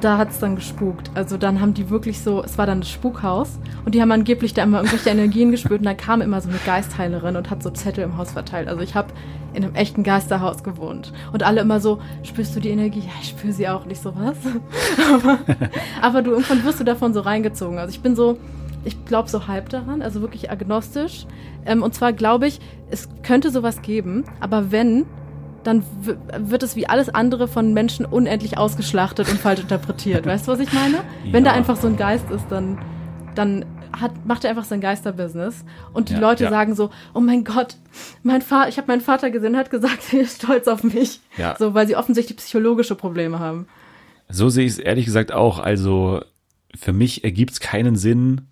da 0.00 0.16
hat 0.16 0.30
es 0.30 0.38
dann 0.38 0.56
gespukt. 0.56 1.10
Also 1.14 1.36
dann 1.36 1.60
haben 1.60 1.74
die 1.74 1.90
wirklich 1.90 2.22
so, 2.22 2.42
es 2.42 2.56
war 2.56 2.64
dann 2.64 2.80
das 2.80 2.88
Spukhaus 2.88 3.58
und 3.84 3.94
die 3.94 4.00
haben 4.00 4.10
angeblich 4.12 4.54
da 4.54 4.62
immer 4.62 4.78
irgendwelche 4.78 5.10
Energien 5.10 5.50
gespürt 5.50 5.80
und 5.80 5.84
dann 5.84 5.98
kam 5.98 6.22
immer 6.22 6.40
so 6.40 6.48
eine 6.48 6.58
Geistheilerin 6.64 7.36
und 7.36 7.50
hat 7.50 7.62
so 7.62 7.68
Zettel 7.68 8.04
im 8.04 8.16
Haus 8.16 8.32
verteilt. 8.32 8.68
Also 8.68 8.80
ich 8.80 8.94
habe 8.94 9.12
in 9.52 9.62
einem 9.62 9.74
echten 9.74 10.02
Geisterhaus 10.02 10.62
gewohnt 10.62 11.12
und 11.34 11.42
alle 11.42 11.60
immer 11.60 11.80
so, 11.80 12.00
spürst 12.22 12.56
du 12.56 12.60
die 12.60 12.70
Energie? 12.70 13.00
Ja, 13.00 13.12
ich 13.20 13.28
spüre 13.28 13.52
sie 13.52 13.68
auch 13.68 13.84
nicht 13.84 14.00
so 14.00 14.14
was. 14.16 14.36
aber, 15.12 15.38
aber 16.00 16.22
du 16.22 16.30
irgendwann 16.30 16.64
wirst 16.64 16.80
du 16.80 16.84
davon 16.84 17.12
so 17.12 17.20
reingezogen. 17.20 17.78
Also 17.78 17.90
ich 17.90 18.00
bin 18.00 18.16
so, 18.16 18.38
ich 18.86 19.04
glaube 19.04 19.28
so 19.28 19.46
halb 19.48 19.68
daran, 19.68 20.00
also 20.02 20.20
wirklich 20.20 20.50
agnostisch. 20.50 21.26
Ähm, 21.66 21.82
und 21.82 21.94
zwar 21.94 22.12
glaube 22.12 22.46
ich, 22.46 22.60
es 22.90 23.08
könnte 23.22 23.50
sowas 23.50 23.82
geben, 23.82 24.24
aber 24.40 24.70
wenn, 24.70 25.04
dann 25.64 25.82
wird 26.38 26.62
es 26.62 26.76
wie 26.76 26.88
alles 26.88 27.08
andere 27.08 27.48
von 27.48 27.74
Menschen 27.74 28.06
unendlich 28.06 28.56
ausgeschlachtet 28.56 29.28
und 29.28 29.38
falsch 29.38 29.60
interpretiert. 29.60 30.24
Weißt 30.26 30.46
du, 30.46 30.52
was 30.52 30.60
ich 30.60 30.72
meine? 30.72 30.98
Wenn 31.30 31.44
da 31.44 31.50
Ja. 31.50 31.56
einfach 31.56 31.76
so 31.76 31.88
ein 31.88 31.96
Geist 31.96 32.30
ist, 32.30 32.44
dann, 32.50 32.78
dann 33.34 33.64
hat, 34.00 34.12
macht 34.26 34.44
er 34.44 34.50
einfach 34.50 34.64
sein 34.64 34.80
Geisterbusiness. 34.80 35.64
Und 35.92 36.10
die 36.10 36.14
Ja, 36.14 36.20
Leute 36.20 36.44
ja. 36.44 36.50
sagen 36.50 36.74
so, 36.76 36.90
oh 37.14 37.20
mein 37.20 37.42
Gott, 37.44 37.76
mein 38.22 38.42
Vater, 38.42 38.68
ich 38.68 38.76
habe 38.78 38.86
meinen 38.88 39.00
Vater 39.00 39.30
gesehen, 39.30 39.56
hat 39.56 39.70
gesagt, 39.70 39.98
er 40.12 40.20
ist 40.20 40.42
stolz 40.42 40.68
auf 40.68 40.84
mich. 40.84 41.20
Ja. 41.36 41.56
So, 41.58 41.74
weil 41.74 41.86
sie 41.88 41.96
offensichtlich 41.96 42.36
psychologische 42.38 42.94
Probleme 42.94 43.38
haben. 43.40 43.66
So 44.28 44.48
sehe 44.48 44.66
ich 44.66 44.72
es 44.72 44.78
ehrlich 44.78 45.04
gesagt 45.06 45.32
auch. 45.32 45.58
Also 45.58 46.20
für 46.76 46.92
mich 46.92 47.24
ergibt 47.24 47.52
es 47.52 47.60
keinen 47.60 47.96
Sinn 47.96 48.42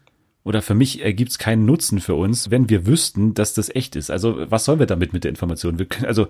oder 0.44 0.62
für 0.62 0.74
mich 0.74 1.02
ergibt 1.02 1.32
es 1.32 1.38
keinen 1.38 1.64
Nutzen 1.64 2.00
für 2.00 2.14
uns, 2.14 2.50
wenn 2.50 2.68
wir 2.68 2.86
wüssten, 2.86 3.34
dass 3.34 3.54
das 3.54 3.74
echt 3.74 3.96
ist. 3.96 4.10
Also 4.10 4.50
was 4.50 4.64
sollen 4.64 4.78
wir 4.78 4.86
damit 4.86 5.12
mit 5.12 5.24
der 5.24 5.30
Information? 5.30 5.78
Wir 5.78 5.86
können, 5.86 6.06
also 6.06 6.28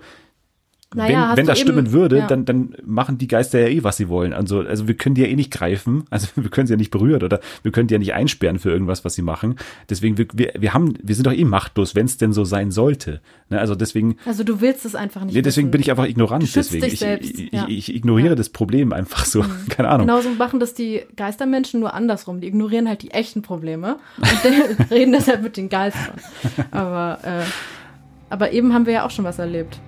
Naja, 0.93 1.29
wenn, 1.31 1.37
wenn 1.37 1.45
das 1.47 1.59
eben- 1.59 1.67
stimmen 1.67 1.91
würde, 1.91 2.19
ja. 2.19 2.27
dann, 2.27 2.45
dann 2.45 2.75
machen 2.85 3.17
die 3.17 3.27
Geister 3.27 3.59
ja 3.59 3.67
eh, 3.67 3.83
was 3.83 3.97
sie 3.97 4.07
wollen. 4.07 4.33
Also, 4.33 4.59
also 4.59 4.87
wir 4.87 4.95
können 4.95 5.15
die 5.15 5.21
ja 5.21 5.27
eh 5.27 5.35
nicht 5.35 5.51
greifen, 5.51 6.05
also 6.09 6.27
wir 6.35 6.49
können 6.49 6.67
sie 6.67 6.73
ja 6.73 6.77
nicht 6.77 6.91
berühren 6.91 7.23
oder 7.23 7.39
wir 7.63 7.71
können 7.71 7.87
die 7.87 7.93
ja 7.93 7.99
nicht 7.99 8.13
einsperren 8.13 8.59
für 8.59 8.69
irgendwas, 8.69 9.03
was 9.03 9.15
sie 9.15 9.21
machen. 9.21 9.55
Deswegen, 9.89 10.17
wir, 10.17 10.27
wir, 10.33 10.53
wir 10.57 10.73
haben, 10.73 10.93
wir 11.01 11.15
sind 11.15 11.27
doch 11.27 11.33
eh 11.33 11.43
machtlos, 11.43 11.95
wenn 11.95 12.05
es 12.05 12.17
denn 12.17 12.33
so 12.33 12.45
sein 12.45 12.71
sollte. 12.71 13.21
Ne? 13.49 13.59
Also 13.59 13.75
deswegen, 13.75 14.17
Also 14.25 14.43
du 14.43 14.61
willst 14.61 14.85
es 14.85 14.95
einfach 14.95 15.23
nicht. 15.25 15.35
nee, 15.35 15.41
deswegen 15.41 15.67
wissen. 15.67 15.71
bin 15.71 15.81
ich 15.81 15.89
einfach 15.91 16.05
ignorant. 16.05 16.55
Deswegen. 16.55 16.83
dich 16.83 16.93
ich, 16.93 16.99
selbst, 16.99 17.39
ich, 17.39 17.51
ja. 17.51 17.65
ich, 17.67 17.93
ignoriere. 17.93 18.33
Mhm. 18.33 18.37
das 18.37 18.49
Problem 18.49 18.93
einfach 18.93 19.25
so. 19.25 19.43
Keine 19.69 19.89
Ahnung. 19.89 20.07
Genauso 20.07 20.29
machen 20.29 20.59
das 20.59 20.73
die 20.73 21.01
Geistermenschen 21.15 21.79
nur 21.79 21.93
andersrum. 21.93 22.39
Die 22.41 22.47
ignorieren 22.47 22.87
halt 22.87 23.01
die 23.01 23.11
echten 23.11 23.41
Probleme 23.41 23.97
und 24.17 24.89
reden 24.91 25.11
deshalb 25.11 25.41
mit 25.43 25.57
den 25.57 25.69
Geistern. 25.69 26.15
Aber, 26.71 27.19
äh, 27.23 27.43
aber 28.29 28.51
eben 28.53 28.73
haben 28.73 28.85
wir 28.85 28.93
ja 28.93 29.05
auch 29.05 29.11
schon 29.11 29.25
was 29.25 29.39
erlebt. 29.39 29.79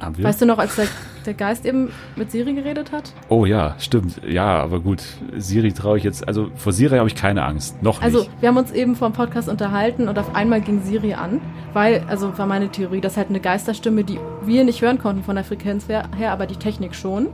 Haben 0.00 0.18
wir? 0.18 0.24
Weißt 0.24 0.42
du 0.42 0.46
noch, 0.46 0.58
als 0.58 0.76
der, 0.76 0.86
der 1.24 1.32
Geist 1.34 1.64
eben 1.64 1.90
mit 2.16 2.30
Siri 2.30 2.52
geredet 2.54 2.92
hat? 2.92 3.12
Oh 3.30 3.46
ja, 3.46 3.74
stimmt. 3.78 4.20
Ja, 4.26 4.62
aber 4.62 4.80
gut. 4.80 5.02
Siri 5.36 5.72
traue 5.72 5.96
ich 5.98 6.04
jetzt. 6.04 6.26
Also 6.28 6.50
vor 6.54 6.72
Siri 6.72 6.98
habe 6.98 7.08
ich 7.08 7.14
keine 7.14 7.44
Angst. 7.44 7.82
Noch 7.82 8.02
Also, 8.02 8.18
nicht. 8.20 8.30
wir 8.40 8.48
haben 8.50 8.58
uns 8.58 8.72
eben 8.72 8.94
vom 8.94 9.12
Podcast 9.14 9.48
unterhalten 9.48 10.08
und 10.08 10.18
auf 10.18 10.34
einmal 10.34 10.60
ging 10.60 10.82
Siri 10.82 11.14
an, 11.14 11.40
weil, 11.72 12.04
also 12.08 12.36
war 12.36 12.46
meine 12.46 12.68
Theorie, 12.68 13.00
dass 13.00 13.16
halt 13.16 13.30
eine 13.30 13.40
Geisterstimme, 13.40 14.04
die 14.04 14.18
wir 14.44 14.64
nicht 14.64 14.82
hören 14.82 14.98
konnten 14.98 15.22
von 15.22 15.34
der 15.36 15.44
Frequenz 15.44 15.88
her, 15.88 16.08
her, 16.16 16.32
aber 16.32 16.46
die 16.46 16.56
Technik 16.56 16.94
schon, 16.94 17.28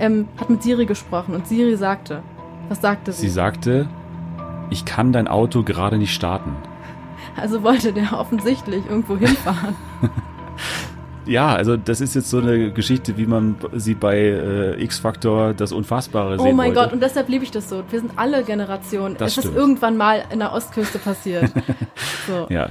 ähm, 0.00 0.26
hat 0.38 0.50
mit 0.50 0.62
Siri 0.62 0.86
gesprochen 0.86 1.34
und 1.36 1.46
Siri 1.46 1.76
sagte, 1.76 2.22
was 2.68 2.80
sagte 2.80 3.12
sie? 3.12 3.22
Sie 3.22 3.28
sagte, 3.32 3.86
ich 4.70 4.84
kann 4.84 5.12
dein 5.12 5.28
Auto 5.28 5.62
gerade 5.62 5.98
nicht 5.98 6.12
starten. 6.14 6.56
Also 7.36 7.62
wollte 7.62 7.92
der 7.92 8.18
offensichtlich 8.18 8.84
irgendwo 8.88 9.16
hinfahren. 9.16 9.76
Ja, 11.28 11.54
also 11.54 11.76
das 11.76 12.00
ist 12.00 12.14
jetzt 12.14 12.30
so 12.30 12.38
eine 12.38 12.72
Geschichte, 12.72 13.16
wie 13.18 13.26
man 13.26 13.56
sie 13.74 13.94
bei 13.94 14.16
äh, 14.16 14.82
X-Factor 14.82 15.52
das 15.52 15.72
Unfassbare 15.72 16.36
oh 16.38 16.42
sehen 16.42 16.56
mein 16.56 16.74
wollte. 16.74 16.80
Gott, 16.80 16.92
und 16.94 17.02
deshalb 17.02 17.28
liebe 17.28 17.44
ich 17.44 17.50
das 17.50 17.68
so. 17.68 17.84
Wir 17.90 18.00
sind 18.00 18.12
alle 18.16 18.42
Generationen. 18.42 19.16
Das 19.18 19.32
es 19.32 19.38
ist 19.38 19.44
stimmt. 19.44 19.56
irgendwann 19.56 19.96
mal 19.96 20.24
in 20.32 20.38
der 20.38 20.52
Ostküste 20.52 20.98
passiert. 20.98 21.50
So. 22.26 22.46
ja, 22.50 22.70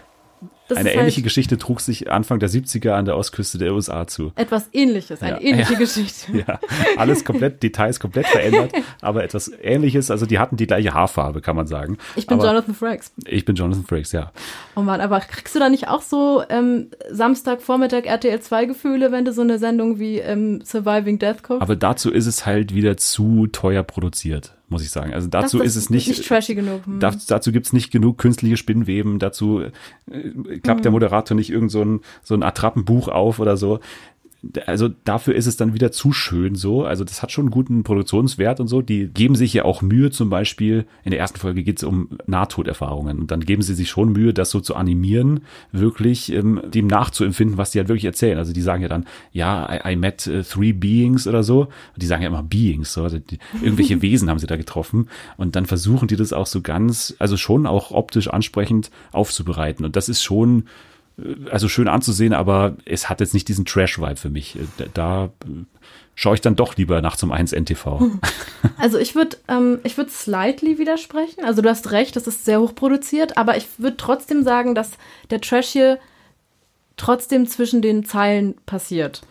das 0.68 0.78
eine 0.78 0.89
ist 0.89 0.95
ähnliche 0.95 1.18
halt 1.18 1.24
Geschichte 1.26 1.57
trug 1.57 1.82
sich 1.82 2.11
Anfang 2.11 2.39
der 2.39 2.49
70er 2.49 2.91
an 2.91 3.05
der 3.05 3.18
Ostküste 3.18 3.57
der 3.57 3.74
USA 3.74 4.07
zu. 4.07 4.32
etwas 4.36 4.70
ähnliches, 4.74 5.22
eine 5.22 5.38
Ja. 5.38 5.41
ähnliche 5.41 5.74
Ja. 5.74 5.80
Geschichte. 5.80 6.32
Ja, 6.47 6.59
alles 6.97 7.26
komplett, 7.26 7.63
Details 7.63 7.99
komplett 7.99 8.28
verändert, 8.28 8.72
aber 9.01 9.24
etwas 9.24 9.51
ähnliches, 9.61 10.11
also 10.11 10.26
die 10.26 10.39
hatten 10.39 10.57
die 10.57 10.68
gleiche 10.68 10.93
Haarfarbe, 10.93 11.41
kann 11.41 11.55
man 11.55 11.68
sagen. 11.68 11.97
Ich 12.15 12.28
bin 12.28 12.39
aber 12.39 12.47
Jonathan 12.49 12.76
Frakes. 12.76 13.11
Ich 13.26 13.45
bin 13.45 13.55
Jonathan 13.55 13.86
Frakes, 13.86 14.11
ja. 14.11 14.32
Oh 14.76 14.82
Mann, 14.82 15.01
aber 15.01 15.20
kriegst 15.22 15.55
du 15.55 15.59
da 15.59 15.70
nicht 15.70 15.88
auch 15.88 16.01
so 16.01 16.43
ähm, 16.49 16.88
Samstagvormittag 17.09 18.05
RTL 18.05 18.39
2 18.39 18.65
Gefühle, 18.65 19.11
wenn 19.11 19.26
du 19.26 19.34
so 19.34 19.41
eine 19.41 19.59
Sendung 19.59 19.99
wie 19.99 20.20
ähm, 20.20 20.61
Surviving 20.63 21.20
Death 21.20 21.43
guckst? 21.43 21.61
Aber 21.61 21.76
dazu 21.76 22.11
ist 22.11 22.26
es 22.26 22.45
halt 22.45 22.74
wieder 22.74 22.97
zu 22.97 23.47
teuer 23.47 23.84
produziert, 23.84 24.53
muss 24.70 24.84
ich 24.84 24.89
sagen. 24.89 25.13
Also 25.13 25.28
dazu 25.28 25.59
das 25.59 25.68
ist 25.68 25.76
es 25.76 25.89
nicht, 25.89 26.07
nicht 26.07 26.28
trashy 26.28 26.55
genug. 26.55 26.86
Hm. 26.86 26.99
Da, 26.99 27.13
dazu 27.28 27.51
gibt's 27.51 27.74
nicht 27.74 27.91
genug 27.91 28.18
künstliche 28.18 28.57
Spinnweben, 28.57 29.20
dazu 29.20 29.61
äh, 29.61 30.59
klappt 30.59 30.80
Mhm. 30.80 30.84
der 30.84 30.91
Moderator 30.91 31.36
nicht 31.36 31.49
irgend 31.49 31.72
so 31.72 31.82
ein, 31.82 32.01
so 32.24 32.34
ein 32.36 32.43
Attrappenbuch 32.43 33.07
auf 33.07 33.39
oder 33.39 33.55
so. 33.57 33.80
Also 34.67 34.89
dafür 35.03 35.33
ist 35.33 35.47
es 35.47 35.57
dann 35.57 35.73
wieder 35.73 35.91
zu 35.91 36.11
schön 36.11 36.53
so. 36.53 36.85
Also 36.85 37.03
das 37.03 37.23
hat 37.23 37.31
schon 37.31 37.45
einen 37.45 37.51
guten 37.51 37.83
Produktionswert 37.83 38.59
und 38.59 38.67
so. 38.67 38.81
Die 38.81 39.07
geben 39.07 39.35
sich 39.35 39.53
ja 39.53 39.65
auch 39.65 39.81
Mühe 39.81 40.11
zum 40.11 40.29
Beispiel, 40.29 40.85
in 41.03 41.11
der 41.11 41.19
ersten 41.19 41.39
Folge 41.39 41.63
geht's 41.63 41.83
um 41.83 42.09
Nahtoderfahrungen 42.27 43.19
und 43.19 43.31
dann 43.31 43.41
geben 43.41 43.63
sie 43.63 43.73
sich 43.73 43.89
schon 43.89 44.11
Mühe, 44.11 44.33
das 44.33 44.51
so 44.51 44.59
zu 44.59 44.75
animieren, 44.75 45.41
wirklich 45.71 46.31
ähm, 46.31 46.61
dem 46.67 46.85
nachzuempfinden, 46.85 47.57
was 47.57 47.71
die 47.71 47.79
halt 47.79 47.89
wirklich 47.89 48.05
erzählen. 48.05 48.38
Also 48.38 48.53
die 48.53 48.61
sagen 48.61 48.83
ja 48.83 48.89
dann, 48.89 49.05
ja, 49.31 49.67
I, 49.73 49.93
I 49.93 49.95
met 49.95 50.27
uh, 50.27 50.43
three 50.43 50.71
beings 50.71 51.27
oder 51.27 51.41
so. 51.41 51.61
Und 51.61 52.01
die 52.01 52.07
sagen 52.07 52.21
ja 52.21 52.29
immer 52.29 52.43
Beings, 52.43 52.93
so. 52.93 53.03
Also 53.03 53.17
die, 53.17 53.39
irgendwelche 53.61 54.01
Wesen 54.03 54.29
haben 54.29 54.39
sie 54.39 54.47
da 54.47 54.55
getroffen 54.55 55.09
und 55.38 55.55
dann 55.55 55.65
versuchen 55.65 56.07
die 56.07 56.15
das 56.15 56.31
auch 56.31 56.47
so 56.47 56.61
ganz, 56.61 57.15
also 57.17 57.38
schon 57.38 57.65
auch 57.65 57.89
optisch 57.89 58.29
ansprechend 58.29 58.91
aufzubereiten. 59.11 59.83
Und 59.83 59.95
das 59.95 60.09
ist 60.09 60.21
schon 60.21 60.65
also 61.49 61.68
schön 61.68 61.88
anzusehen, 61.88 62.34
aber 62.34 62.76
es 62.86 63.09
hat 63.09 63.20
jetzt 63.20 63.34
nicht 63.34 63.47
diesen 63.47 63.65
Trash-Vibe 63.65 64.18
für 64.18 64.30
mich. 64.30 64.57
Da, 64.93 65.32
schaue 66.18 66.34
ich 66.34 66.41
dann 66.41 66.55
doch 66.55 66.76
lieber 66.76 67.01
nachts 67.01 67.24
um 67.24 67.32
eins 67.32 67.53
NTV. 67.53 68.01
Also 68.80 68.99
ich 68.99 69.15
würde 69.15 69.38
ähm, 69.47 69.80
ich 69.84 69.95
slightly 70.09 70.78
widersprechen. 70.78 71.43
Also 71.43 71.61
du 71.61 71.70
hast 71.70 71.91
recht, 71.91 72.15
das 72.15 72.28
ist 72.28 72.45
sehr 72.45 72.59
hoch 72.59 72.76
produziert, 72.76 73.38
aber 73.38 73.57
ich 73.57 73.68
würde 73.78 73.97
trotzdem 73.97 74.43
sagen, 74.43 74.76
dass 74.76 74.91
der 75.30 75.41
Trash 75.41 75.68
hier 75.68 75.99
trotzdem 76.95 77.47
zwischen 77.47 77.82
den 77.82 78.03
Zeilen 78.03 78.55
passiert. 78.65 79.22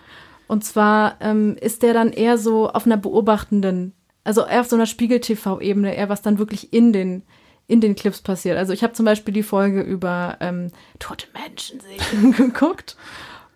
Und 0.49 0.64
zwar 0.64 1.16
ähm, 1.20 1.57
ist 1.61 1.82
der 1.82 1.93
dann 1.93 2.12
eher 2.12 2.39
so 2.39 2.70
auf 2.70 2.87
einer 2.87 2.97
beobachtenden, 2.97 3.93
also 4.24 4.45
eher 4.45 4.61
auf 4.61 4.68
so 4.68 4.76
einer 4.76 4.87
Spiegel-TV-Ebene, 4.87 5.95
eher 5.95 6.09
was 6.09 6.22
dann 6.22 6.39
wirklich 6.39 6.72
in 6.72 6.93
den 6.93 7.22
in 7.68 7.80
den 7.80 7.94
Clips 7.94 8.20
passiert. 8.20 8.56
Also 8.56 8.72
ich 8.72 8.82
habe 8.82 8.92
zum 8.92 9.04
Beispiel 9.04 9.34
die 9.34 9.42
Folge 9.42 9.80
über 9.80 10.36
ähm, 10.40 10.68
tote 10.98 11.26
Menschen 11.32 11.80
sehen 11.80 12.32
geguckt. 12.36 12.96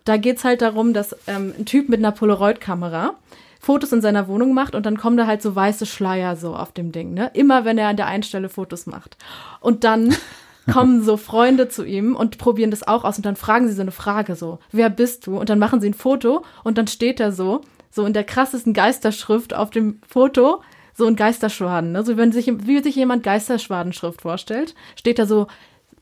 Da 0.04 0.16
geht's 0.16 0.44
halt 0.44 0.62
darum, 0.62 0.92
dass 0.92 1.14
ähm, 1.26 1.54
ein 1.58 1.66
Typ 1.66 1.88
mit 1.88 2.00
einer 2.00 2.12
Polaroid-Kamera 2.12 3.14
Fotos 3.60 3.92
in 3.92 4.00
seiner 4.00 4.26
Wohnung 4.26 4.54
macht 4.54 4.74
und 4.74 4.86
dann 4.86 4.96
kommen 4.96 5.18
da 5.18 5.26
halt 5.26 5.42
so 5.42 5.54
weiße 5.54 5.84
Schleier 5.84 6.34
so 6.34 6.56
auf 6.56 6.72
dem 6.72 6.92
Ding, 6.92 7.12
ne? 7.12 7.30
Immer 7.34 7.66
wenn 7.66 7.76
er 7.76 7.88
an 7.88 7.96
der 7.96 8.06
einen 8.06 8.22
Stelle 8.22 8.48
Fotos 8.48 8.86
macht. 8.86 9.18
Und 9.60 9.84
dann 9.84 10.16
kommen 10.72 11.02
so 11.02 11.18
Freunde 11.18 11.68
zu 11.68 11.84
ihm 11.84 12.16
und 12.16 12.38
probieren 12.38 12.70
das 12.70 12.88
auch 12.88 13.04
aus 13.04 13.18
und 13.18 13.26
dann 13.26 13.36
fragen 13.36 13.68
sie 13.68 13.74
so 13.74 13.82
eine 13.82 13.92
Frage 13.92 14.34
so, 14.34 14.60
wer 14.72 14.88
bist 14.88 15.26
du? 15.26 15.38
Und 15.38 15.50
dann 15.50 15.58
machen 15.58 15.80
sie 15.80 15.90
ein 15.90 15.94
Foto 15.94 16.42
und 16.64 16.78
dann 16.78 16.86
steht 16.86 17.20
er 17.20 17.32
so, 17.32 17.60
so 17.90 18.06
in 18.06 18.14
der 18.14 18.24
krassesten 18.24 18.72
Geisterschrift 18.72 19.52
auf 19.52 19.70
dem 19.70 20.00
Foto, 20.08 20.62
so 20.94 21.06
ein 21.06 21.16
Geisterschwaden, 21.16 21.92
ne? 21.92 22.04
So 22.04 22.16
wenn 22.16 22.32
sich, 22.32 22.50
wie 22.66 22.82
sich 22.82 22.96
jemand 22.96 23.22
Geisterschwadenschrift 23.22 24.22
vorstellt, 24.22 24.74
steht 24.96 25.18
da 25.18 25.26
so, 25.26 25.46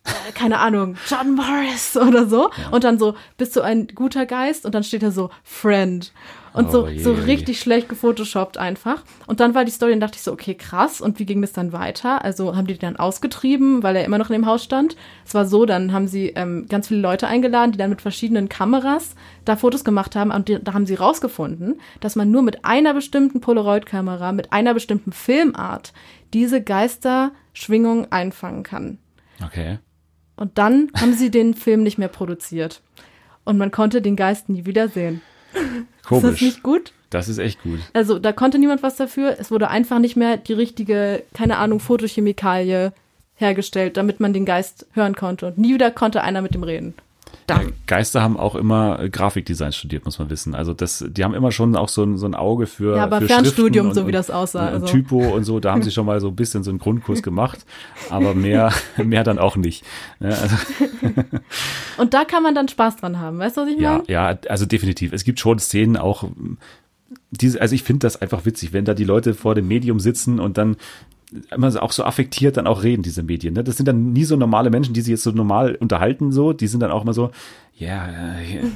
äh, 0.04 0.32
keine 0.32 0.58
Ahnung, 0.58 0.96
John 1.08 1.34
Morris 1.34 1.96
oder 1.96 2.26
so. 2.26 2.50
Und 2.70 2.84
dann 2.84 2.98
so, 2.98 3.14
bist 3.36 3.56
du 3.56 3.62
ein 3.62 3.88
guter 3.88 4.26
Geist? 4.26 4.64
Und 4.64 4.74
dann 4.74 4.84
steht 4.84 5.02
da 5.02 5.10
so, 5.10 5.30
Friend. 5.42 6.12
Und 6.58 6.70
so, 6.72 6.84
Oh 6.84 6.88
je, 6.88 6.98
so 7.02 7.14
je. 7.14 7.20
richtig 7.22 7.60
schlecht 7.60 7.88
gefotoshoppt 7.88 8.58
einfach. 8.58 9.04
Und 9.26 9.40
dann 9.40 9.54
war 9.54 9.64
die 9.64 9.70
Story, 9.70 9.92
dann 9.92 10.00
dachte 10.00 10.16
ich 10.16 10.22
so, 10.22 10.32
okay, 10.32 10.54
krass. 10.54 11.00
Und 11.00 11.18
wie 11.18 11.24
ging 11.26 11.40
das 11.40 11.52
dann 11.52 11.72
weiter? 11.72 12.24
Also 12.24 12.56
haben 12.56 12.66
die 12.66 12.74
den 12.74 12.94
dann 12.94 12.96
ausgetrieben, 12.96 13.82
weil 13.82 13.96
er 13.96 14.04
immer 14.04 14.18
noch 14.18 14.28
in 14.30 14.34
dem 14.34 14.46
Haus 14.46 14.64
stand? 14.64 14.96
Es 15.24 15.34
war 15.34 15.46
so, 15.46 15.66
dann 15.66 15.92
haben 15.92 16.08
sie 16.08 16.28
ähm, 16.36 16.66
ganz 16.68 16.88
viele 16.88 17.00
Leute 17.00 17.28
eingeladen, 17.28 17.72
die 17.72 17.78
dann 17.78 17.90
mit 17.90 18.02
verschiedenen 18.02 18.48
Kameras 18.48 19.14
da 19.44 19.56
Fotos 19.56 19.84
gemacht 19.84 20.16
haben. 20.16 20.30
Und 20.30 20.48
die, 20.48 20.58
da 20.62 20.74
haben 20.74 20.86
sie 20.86 20.94
rausgefunden, 20.94 21.80
dass 22.00 22.16
man 22.16 22.30
nur 22.30 22.42
mit 22.42 22.64
einer 22.64 22.92
bestimmten 22.94 23.40
Polaroid-Kamera, 23.40 24.32
mit 24.32 24.52
einer 24.52 24.74
bestimmten 24.74 25.12
Filmart 25.12 25.92
diese 26.34 26.62
Geisterschwingung 26.62 28.10
einfangen 28.10 28.62
kann. 28.62 28.98
Okay. 29.44 29.78
Und 30.36 30.58
dann 30.58 30.90
haben 30.96 31.14
sie 31.14 31.30
den 31.30 31.54
Film 31.54 31.82
nicht 31.82 31.98
mehr 31.98 32.08
produziert. 32.08 32.82
Und 33.44 33.58
man 33.58 33.70
konnte 33.70 34.02
den 34.02 34.14
Geist 34.16 34.48
nie 34.48 34.66
wiedersehen. 34.66 35.20
Ist 35.54 35.62
das 36.02 36.08
Komisch. 36.22 36.40
nicht 36.40 36.62
gut? 36.62 36.92
Das 37.10 37.28
ist 37.28 37.38
echt 37.38 37.62
gut. 37.62 37.80
Also 37.94 38.18
da 38.18 38.32
konnte 38.32 38.58
niemand 38.58 38.82
was 38.82 38.96
dafür. 38.96 39.36
Es 39.38 39.50
wurde 39.50 39.68
einfach 39.68 39.98
nicht 39.98 40.16
mehr 40.16 40.36
die 40.36 40.52
richtige, 40.52 41.22
keine 41.34 41.56
Ahnung, 41.58 41.80
Fotochemikalie 41.80 42.92
hergestellt, 43.36 43.96
damit 43.96 44.20
man 44.20 44.32
den 44.32 44.44
Geist 44.44 44.86
hören 44.92 45.14
konnte. 45.14 45.46
Und 45.46 45.58
nie 45.58 45.74
wieder 45.74 45.90
konnte 45.90 46.22
einer 46.22 46.42
mit 46.42 46.54
dem 46.54 46.62
reden. 46.64 46.94
Ja, 47.50 47.62
Geister 47.86 48.22
haben 48.22 48.36
auch 48.36 48.54
immer 48.54 49.00
äh, 49.00 49.10
Grafikdesign 49.10 49.72
studiert, 49.72 50.04
muss 50.04 50.18
man 50.18 50.28
wissen. 50.28 50.54
Also 50.54 50.74
das, 50.74 51.04
die 51.08 51.24
haben 51.24 51.34
immer 51.34 51.50
schon 51.50 51.76
auch 51.76 51.88
so 51.88 52.02
ein, 52.02 52.18
so 52.18 52.26
ein 52.26 52.34
Auge 52.34 52.66
für 52.66 52.96
Ja, 52.96 53.04
aber 53.04 53.20
für 53.20 53.26
Fernstudium, 53.26 53.86
Schriften 53.86 53.94
so 53.94 54.00
und, 54.02 54.06
wie 54.08 54.12
das 54.12 54.30
aussah, 54.30 54.68
Und, 54.68 54.74
und 54.74 54.82
also. 54.82 54.86
Typo 54.86 55.18
und 55.18 55.44
so, 55.44 55.58
da 55.60 55.72
haben 55.72 55.82
sie 55.82 55.90
schon 55.90 56.06
mal 56.06 56.20
so 56.20 56.28
ein 56.28 56.36
bisschen 56.36 56.62
so 56.62 56.70
einen 56.70 56.78
Grundkurs 56.78 57.22
gemacht, 57.22 57.64
aber 58.10 58.34
mehr, 58.34 58.72
mehr 59.02 59.24
dann 59.24 59.38
auch 59.38 59.56
nicht. 59.56 59.84
Ja, 60.20 60.28
also, 60.28 60.56
Und 61.98 62.14
da 62.14 62.24
kann 62.24 62.42
man 62.42 62.54
dann 62.54 62.68
Spaß 62.68 62.96
dran 62.96 63.18
haben. 63.18 63.38
Weißt 63.38 63.56
du, 63.56 63.62
was 63.62 63.68
ich 63.68 63.78
ja, 63.78 63.92
meine? 63.92 64.04
ja, 64.08 64.38
also 64.48 64.66
definitiv. 64.66 65.12
Es 65.12 65.24
gibt 65.24 65.40
schon 65.40 65.58
Szenen 65.58 65.96
auch, 65.96 66.24
diese, 67.30 67.60
also 67.60 67.74
ich 67.74 67.82
finde 67.82 68.00
das 68.00 68.20
einfach 68.20 68.44
witzig, 68.44 68.72
wenn 68.72 68.84
da 68.84 68.94
die 68.94 69.04
Leute 69.04 69.34
vor 69.34 69.54
dem 69.54 69.68
Medium 69.68 70.00
sitzen 70.00 70.40
und 70.40 70.58
dann 70.58 70.76
immer 71.54 71.82
auch 71.82 71.92
so 71.92 72.04
affektiert 72.04 72.56
dann 72.56 72.66
auch 72.66 72.82
reden, 72.82 73.02
diese 73.02 73.22
Medien. 73.22 73.54
Ne? 73.54 73.62
Das 73.64 73.76
sind 73.76 73.86
dann 73.86 74.12
nie 74.12 74.24
so 74.24 74.36
normale 74.36 74.70
Menschen, 74.70 74.94
die 74.94 75.00
sich 75.02 75.10
jetzt 75.10 75.22
so 75.24 75.30
normal 75.30 75.74
unterhalten, 75.76 76.32
so. 76.32 76.52
Die 76.52 76.66
sind 76.66 76.80
dann 76.80 76.90
auch 76.90 77.02
immer 77.02 77.12
so, 77.12 77.30
yeah, 77.80 78.08
uh, 78.08 78.66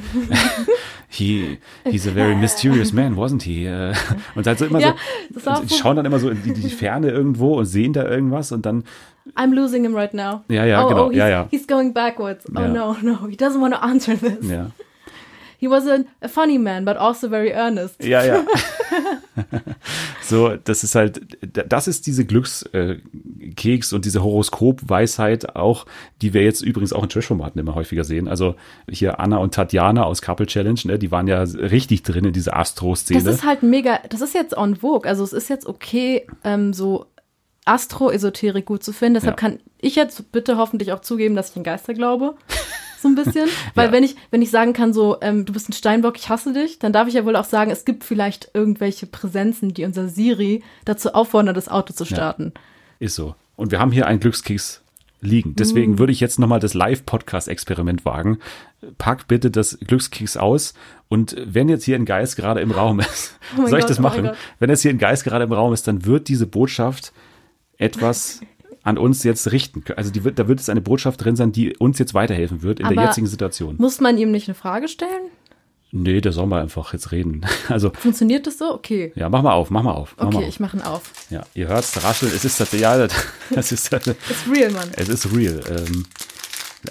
he, 1.08 1.58
he's 1.84 2.06
a 2.06 2.10
very 2.10 2.34
mysterious 2.34 2.92
man, 2.92 3.16
wasn't 3.16 3.42
he? 3.42 3.66
Uh, 3.68 3.94
Und 4.34 4.46
halt 4.46 4.58
so 4.58 4.66
immer 4.66 4.80
Ja, 4.80 4.94
so- 5.34 5.62
die 5.62 5.74
schauen 5.74 5.96
dann 5.96 6.04
immer 6.06 6.18
so 6.18 6.28
in 6.30 6.42
die, 6.42 6.52
die 6.52 6.68
Ferne 6.68 7.10
irgendwo 7.10 7.54
und 7.58 7.66
sehen 7.66 7.92
da 7.92 8.08
irgendwas 8.08 8.52
und 8.52 8.66
dann, 8.66 8.84
I'm 9.36 9.54
losing 9.54 9.84
him 9.84 9.94
right 9.94 10.12
now. 10.14 10.42
Ja, 10.48 10.64
ja, 10.64 10.84
oh, 10.84 10.88
genau, 10.88 11.06
Oh, 11.06 11.10
he's, 11.10 11.18
ja, 11.18 11.28
ja. 11.28 11.46
He's 11.50 11.66
going 11.66 11.92
backwards. 11.94 12.44
Oh 12.54 12.60
Ja. 12.60 12.68
no, 12.68 12.96
no, 13.02 13.26
he 13.28 13.36
doesn't 13.36 13.60
want 13.60 13.72
to 13.74 13.80
answer 13.80 14.16
this. 14.18 14.48
ja, 14.50 14.70
He 15.62 15.70
was 15.70 15.86
a, 15.86 16.00
a 16.20 16.26
funny 16.26 16.58
man, 16.58 16.84
but 16.84 16.96
also 16.96 17.28
very 17.28 17.52
earnest. 17.52 18.02
ja, 18.02 18.24
ja. 18.24 18.44
so, 20.22 20.56
das 20.56 20.82
ist 20.82 20.96
halt, 20.96 21.20
das 21.68 21.86
ist 21.86 22.08
diese 22.08 22.24
Glückskeks 22.24 23.92
und 23.92 24.04
diese 24.04 24.24
Horoskop-Weisheit 24.24 25.54
auch, 25.54 25.86
die 26.20 26.34
wir 26.34 26.42
jetzt 26.42 26.62
übrigens 26.62 26.92
auch 26.92 27.04
in 27.04 27.08
Trash-Formaten 27.08 27.60
immer 27.60 27.76
häufiger 27.76 28.02
sehen. 28.02 28.26
Also 28.26 28.56
hier 28.90 29.20
Anna 29.20 29.36
und 29.36 29.54
Tatjana 29.54 30.02
aus 30.02 30.20
Couple 30.20 30.46
Challenge, 30.46 30.80
ne, 30.84 30.98
die 30.98 31.12
waren 31.12 31.28
ja 31.28 31.42
richtig 31.42 32.02
drin 32.02 32.24
in 32.24 32.32
diese 32.32 32.54
Astro-Szene. 32.54 33.22
Das 33.22 33.32
ist 33.36 33.44
halt 33.46 33.62
mega, 33.62 34.00
das 34.08 34.20
ist 34.20 34.34
jetzt 34.34 34.56
on 34.56 34.74
vogue. 34.74 35.08
Also 35.08 35.22
es 35.22 35.32
ist 35.32 35.48
jetzt 35.48 35.66
okay, 35.66 36.26
ähm, 36.42 36.72
so 36.72 37.06
Astro-Esoterik 37.66 38.66
gut 38.66 38.82
zu 38.82 38.92
finden. 38.92 39.14
Deshalb 39.14 39.40
Ja. 39.40 39.48
kann 39.48 39.60
ich 39.78 39.94
jetzt 39.94 40.32
bitte 40.32 40.56
hoffentlich 40.56 40.92
auch 40.92 41.00
zugeben, 41.00 41.36
dass 41.36 41.50
ich 41.50 41.56
in 41.56 41.62
Geister 41.62 41.94
glaube. 41.94 42.34
So 43.02 43.08
ein 43.08 43.14
bisschen. 43.16 43.48
Weil 43.74 43.86
Ja. 43.88 43.92
wenn 43.92 44.04
ich, 44.04 44.16
wenn 44.30 44.40
ich 44.42 44.50
sagen 44.50 44.72
kann, 44.72 44.92
so, 44.92 45.18
ähm, 45.20 45.44
du 45.44 45.52
bist 45.52 45.68
ein 45.68 45.72
Steinbock, 45.72 46.16
ich 46.16 46.28
hasse 46.28 46.52
dich, 46.52 46.78
dann 46.78 46.92
darf 46.92 47.08
ich 47.08 47.14
ja 47.14 47.24
wohl 47.24 47.36
auch 47.36 47.44
sagen, 47.44 47.70
es 47.70 47.84
gibt 47.84 48.04
vielleicht 48.04 48.50
irgendwelche 48.54 49.06
Präsenzen, 49.06 49.74
die 49.74 49.84
unser 49.84 50.08
Siri 50.08 50.62
dazu 50.84 51.12
auffordern, 51.14 51.54
das 51.54 51.68
Auto 51.68 51.92
zu 51.92 52.04
starten. 52.04 52.52
Ist 53.00 53.16
so. 53.16 53.34
Und 53.56 53.70
wir 53.72 53.80
haben 53.80 53.92
hier 53.92 54.06
einen 54.06 54.20
Glückskeks 54.20 54.80
liegen. 55.20 55.54
Deswegen 55.56 55.98
würde 55.98 56.12
ich 56.12 56.20
jetzt 56.20 56.38
nochmal 56.38 56.58
das 56.60 56.74
Live-Podcast-Experiment 56.74 58.04
wagen. 58.04 58.38
Pack 58.98 59.28
bitte 59.28 59.50
das 59.50 59.78
Glückskeks 59.86 60.36
aus. 60.36 60.74
Und 61.08 61.36
wenn 61.44 61.68
jetzt 61.68 61.84
hier 61.84 61.94
ein 61.96 62.04
Geist 62.04 62.36
gerade 62.36 62.60
im 62.60 62.70
Raum 62.72 62.98
ist, 63.00 63.38
Oh 63.56 63.66
soll 63.66 63.78
ich 63.78 63.84
Gott, 63.84 63.90
das 63.90 63.98
oh 63.98 64.02
machen? 64.02 64.22
Gott. 64.24 64.36
wenn 64.58 64.70
jetzt 64.70 64.82
hier 64.82 64.90
ein 64.90 64.98
Geist 64.98 65.24
gerade 65.24 65.44
im 65.44 65.52
Raum 65.52 65.72
ist, 65.72 65.86
dann 65.86 66.04
wird 66.06 66.28
diese 66.28 66.46
Botschaft 66.46 67.12
etwas 67.78 68.40
an 68.84 68.98
uns 68.98 69.22
jetzt 69.24 69.52
richten. 69.52 69.84
Also 69.96 70.10
die 70.10 70.24
wird, 70.24 70.38
da 70.38 70.48
wird 70.48 70.60
es 70.60 70.68
eine 70.68 70.80
Botschaft 70.80 71.24
drin 71.24 71.36
sein, 71.36 71.52
die 71.52 71.76
uns 71.76 71.98
jetzt 71.98 72.14
weiterhelfen 72.14 72.62
wird 72.62 72.80
in 72.80 72.88
der 72.88 72.98
Aber- 72.98 73.06
jetzigen 73.08 73.26
Situation. 73.26 73.76
Muss 73.78 74.00
man 74.00 74.18
ihm 74.18 74.30
nicht 74.30 74.48
eine 74.48 74.54
Frage 74.54 74.88
stellen? 74.88 75.30
Nee, 75.94 76.22
der 76.22 76.32
soll 76.32 76.46
mal 76.46 76.62
einfach 76.62 76.92
jetzt 76.94 77.12
reden. 77.12 77.42
Also, 77.68 77.90
Funktioniert 77.92 78.46
das 78.46 78.56
so? 78.58 78.72
Okay. 78.72 79.12
ja, 79.14 79.28
mach 79.28 79.42
mal 79.42 79.52
auf, 79.52 79.68
mach 79.70 79.82
mal 79.82 79.92
auf. 79.92 80.14
Mach 80.16 80.24
mal 80.24 80.36
Okay, 80.36 80.44
auf. 80.44 80.48
ich 80.48 80.58
mache 80.60 80.76
ihn 80.78 80.82
auf. 80.82 81.02
Ja, 81.30 81.42
ihr 81.54 81.68
hört's 81.68 82.02
rascheln. 82.02 82.32
Es 82.34 82.44
ist 82.46 82.56
tatsächlich, 82.56 82.80
ja, 82.82 83.06
das 83.50 83.72
ist, 83.72 83.92
Ist 83.92 84.10
real, 84.50 84.70
Mann. 84.70 84.88
Es 84.96 85.08
ist 85.10 85.34
real. 85.34 85.60
Ähm, 85.68 86.06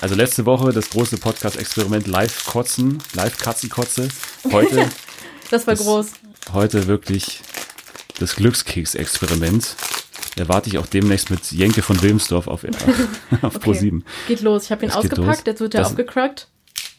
also 0.02 0.14
letzte 0.16 0.46
Woche 0.46 0.72
das 0.72 0.92
große 0.92 1.18
Podcast-Experiment 1.18 2.06
Live-Kotzen, 2.08 3.00
Live-Katzenkotze. 3.16 4.08
Heute, 4.52 4.88
Das 5.50 5.66
war 5.68 5.74
Das- 5.76 5.84
groß. 5.84 6.08
heute 6.54 6.86
wirklich 6.88 7.42
das 8.20 8.36
Glückskeks-Experiment. 8.36 9.76
Erwarte 10.38 10.70
ich 10.70 10.78
auch 10.78 10.86
demnächst 10.86 11.30
mit 11.30 11.52
Jenke 11.52 11.82
von 11.82 12.02
Wilmsdorf 12.02 12.48
auf, 12.48 12.64
auf 13.42 13.56
Okay. 13.56 13.72
Pro7. 13.72 14.02
Geht 14.28 14.42
los. 14.42 14.66
Ich 14.66 14.72
habe 14.72 14.84
ihn 14.86 14.90
geht 14.90 14.98
ausgepackt, 14.98 15.48
jetzt 15.48 15.60
wird 15.60 15.76
er 15.76 15.82
Das- 15.82 15.90
aufgecrackt. 15.92 16.48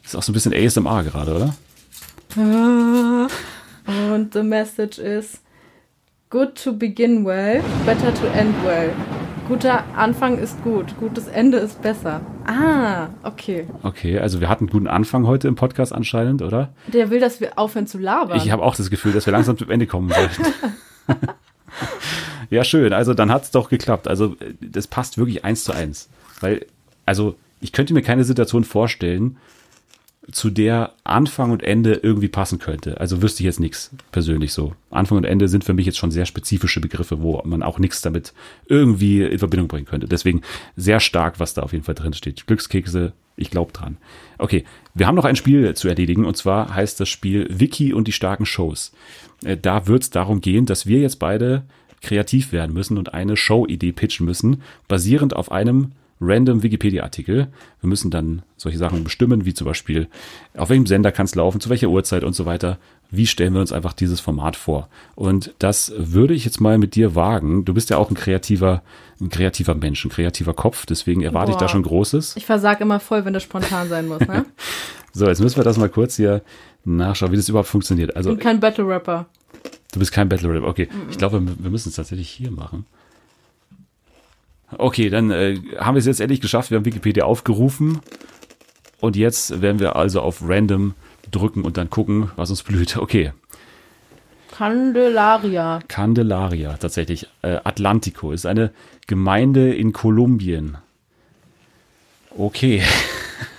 Ist 0.05 0.17
auch 0.17 0.23
so 0.23 0.33
ein 0.33 0.35
bisschen 0.35 0.53
ASMR 0.53 1.03
gerade, 1.05 1.35
oder? 1.35 1.55
Und 3.87 4.33
the 4.33 4.43
message 4.43 4.99
is 4.99 5.41
good 6.31 6.55
to 6.63 6.73
begin 6.73 7.25
well, 7.25 7.63
better 7.87 8.13
to 8.15 8.27
end 8.29 8.55
well. 8.65 8.91
Guter 9.49 9.85
Anfang 9.97 10.39
ist 10.39 10.63
gut, 10.63 10.95
gutes 10.99 11.27
Ende 11.27 11.59
ist 11.59 11.83
besser. 11.83 12.21
Ah, 12.47 13.09
okay. 13.23 13.67
Okay, 13.83 14.19
also 14.19 14.41
wir 14.41 14.49
hatten 14.49 14.65
einen 14.65 14.71
guten 14.71 14.87
Anfang 14.87 15.27
heute 15.27 15.49
im 15.49 15.57
Podcast 15.57 15.93
anscheinend, 15.93 16.43
oder? 16.43 16.73
Der 16.93 17.11
will, 17.11 17.21
dass 17.21 17.41
wir 17.41 17.59
aufhören 17.59 17.87
zu 17.87 17.99
labern. 17.99 18.37
Ich 18.39 18.51
habe 18.51 18.63
auch 18.63 18.77
das 18.77 18.89
Gefühl, 18.89 19.13
dass 19.13 19.27
wir 19.27 19.33
langsam 19.33 19.59
zum 19.59 19.71
Ende 19.71 19.87
kommen 19.87 20.11
sollten. 20.15 20.43
ja, 22.51 22.65
schön. 22.65 22.93
Also 22.93 23.15
dann 23.15 23.31
hat's 23.31 23.51
doch 23.51 23.69
geklappt. 23.69 24.09
Also 24.09 24.37
das 24.61 24.87
passt 24.87 25.19
wirklich 25.19 25.45
eins 25.45 25.65
zu 25.65 25.73
eins. 25.73 26.09
Weil, 26.41 26.67
also 27.07 27.37
ich 27.61 27.73
könnte 27.73 27.95
mir 27.95 28.03
keine 28.03 28.25
Situation 28.25 28.65
vorstellen, 28.65 29.37
zu 30.31 30.51
der 30.51 30.93
Anfang 31.03 31.51
und 31.51 31.65
Ende 31.65 31.95
irgendwie 31.95 32.29
passen 32.29 32.61
könnte. 32.61 33.01
Also 33.01 33.23
wüsste 33.23 33.43
ich 33.43 33.47
jetzt 33.47 33.59
nichts 33.59 33.91
persönlich 34.13 34.53
so. 34.53 34.75
Anfang 34.91 35.19
und 35.19 35.25
Ende 35.25 35.49
sind 35.49 35.65
für 35.65 35.75
mich 35.75 35.87
jetzt 35.87 35.99
schon 35.99 36.13
sehr 36.13 36.27
spezifische 36.27 36.81
Begriffe, 36.81 37.23
wo 37.23 37.43
man 37.45 37.63
auch 37.63 37.81
nichts 37.81 38.03
damit 38.03 38.33
irgendwie 38.67 39.23
in 39.23 39.39
Verbindung 39.39 39.67
bringen 39.67 39.87
könnte. 39.87 40.07
Deswegen 40.07 40.43
sehr 40.77 41.01
stark, 41.01 41.41
was 41.41 41.55
da 41.55 41.63
auf 41.63 41.73
jeden 41.73 41.85
Fall 41.85 41.97
drin 41.97 42.13
steht. 42.13 42.47
Glückskekse, 42.47 43.13
ich 43.37 43.51
glaube 43.51 43.73
dran. 43.73 43.97
Okay, 44.39 44.65
wir 44.95 45.09
haben 45.09 45.17
noch 45.17 45.25
ein 45.25 45.37
Spiel 45.37 45.75
zu 45.75 45.89
erledigen 45.89 46.25
und 46.25 46.37
zwar 46.37 46.73
heißt 46.73 47.01
das 47.01 47.09
Spiel 47.09 47.49
Wiki 47.51 47.93
und 47.93 48.07
die 48.07 48.13
starken 48.13 48.47
Shows. 48.47 48.93
Äh, 49.45 49.57
Da 49.57 49.87
wird 49.87 50.03
es 50.03 50.11
darum 50.11 50.41
gehen, 50.41 50.67
dass 50.67 50.87
wir 50.87 51.01
jetzt 51.01 51.19
beide 51.19 51.63
kreativ 52.01 52.53
werden 52.53 52.73
müssen 52.73 52.99
und 52.99 53.15
eine 53.15 53.37
Show-Idee 53.37 53.93
pitchen 53.93 54.27
müssen, 54.27 54.63
basierend 54.89 55.37
auf 55.37 55.53
einem 55.53 55.93
random 56.21 56.63
Wikipedia-Artikel. 56.63 57.49
Wir 57.81 57.89
müssen 57.89 58.11
dann 58.11 58.43
solche 58.57 58.79
Sachen 58.79 59.03
bestimmen, 59.05 59.45
wie 59.45 59.55
zum 59.55 59.67
Beispiel, 59.67 60.09
auf 60.57 60.69
welchem 60.71 60.87
Sender 60.87 61.11
kann 61.13 61.27
es 61.27 61.35
laufen, 61.35 61.61
zu 61.61 61.69
welcher 61.69 61.89
Uhrzeit 61.89 62.23
und 62.25 62.35
so 62.35 62.47
weiter. 62.47 62.79
Wie 63.11 63.27
stellen 63.27 63.53
wir 63.55 63.61
uns 63.61 63.73
einfach 63.73 63.93
dieses 63.93 64.21
Format 64.21 64.57
vor? 64.57 64.89
Und 65.17 65.53
das 65.59 65.93
würde 65.97 66.33
ich 66.35 66.45
jetzt 66.45 66.61
mal 66.61 66.79
mit 66.79 66.95
dir 66.95 67.15
wagen. 67.15 67.65
Du 67.65 67.75
bist 67.75 67.91
ja 67.91 67.99
auch 67.99 68.09
ein 68.11 68.15
kreativer, 68.15 68.83
ein 69.21 69.29
kreativer 69.31 69.75
Mensch, 69.75 70.05
ein 70.05 70.11
kreativer 70.11 70.55
Kopf, 70.55 70.87
deswegen 70.87 71.23
erwarte 71.23 71.51
ich 71.51 71.57
da 71.57 71.67
Boah. 71.67 71.69
schon 71.69 71.83
Großes. 71.83 72.37
Ich 72.37 72.47
versag 72.47 72.81
immer 72.81 73.01
voll, 73.01 73.25
wenn 73.25 73.33
das 73.33 73.43
spontan 73.43 73.89
sein 73.89 74.09
muss. 74.09 74.21
Ne? 74.21 74.45
So, 75.15 75.27
jetzt 75.27 75.43
müssen 75.43 75.59
wir 75.59 75.65
das 75.65 75.77
mal 75.77 75.91
kurz 75.91 76.17
hier 76.17 76.41
nachschauen, 76.85 77.33
wie 77.33 77.37
das 77.37 77.49
überhaupt 77.49 77.69
funktioniert. 77.69 78.17
Also, 78.17 78.31
Ich 78.31 78.37
bin 78.37 78.45
kein 78.45 78.61
Battle 78.61 78.87
Rapper. 78.87 79.27
Du 79.93 79.99
bist 79.99 80.13
kein 80.13 80.29
Battle 80.29 80.49
Rap. 80.49 80.65
Okay, 80.65 80.89
ich 81.11 81.19
glaube, 81.19 81.41
wir 81.41 81.55
wir 81.59 81.71
müssen 81.71 81.91
es 81.91 81.97
tatsächlich 81.97 82.31
hier 82.31 82.51
machen. 82.51 82.87
Okay, 84.79 85.11
dann 85.11 85.31
äh, 85.31 85.59
haben 85.79 85.95
wir 85.95 85.99
es 85.99 86.07
jetzt 86.07 86.21
endlich 86.21 86.41
geschafft. 86.41 86.71
Wir 86.71 86.79
haben 86.79 86.85
Wikipedia 86.85 87.25
aufgerufen. 87.25 88.01
Und 89.01 89.17
jetzt 89.17 89.61
werden 89.61 89.81
wir 89.81 89.97
also 89.97 90.21
auf 90.21 90.43
Random 90.43 90.95
drücken 91.31 91.63
und 91.65 91.77
dann 91.77 91.91
gucken, 91.91 92.31
was 92.37 92.51
uns 92.51 92.63
blüht. 92.63 92.97
Okay, 92.97 93.33
Candelaria. 94.53 95.81
Candelaria, 95.89 96.77
tatsächlich. 96.77 97.27
Äh, 97.43 97.59
Atlantico 97.65 98.33
ist 98.33 98.47
eine 98.47 98.71
Gemeinde 99.07 99.75
in 99.75 99.93
Kolumbien. 99.93 100.77
Okay. 102.37 102.83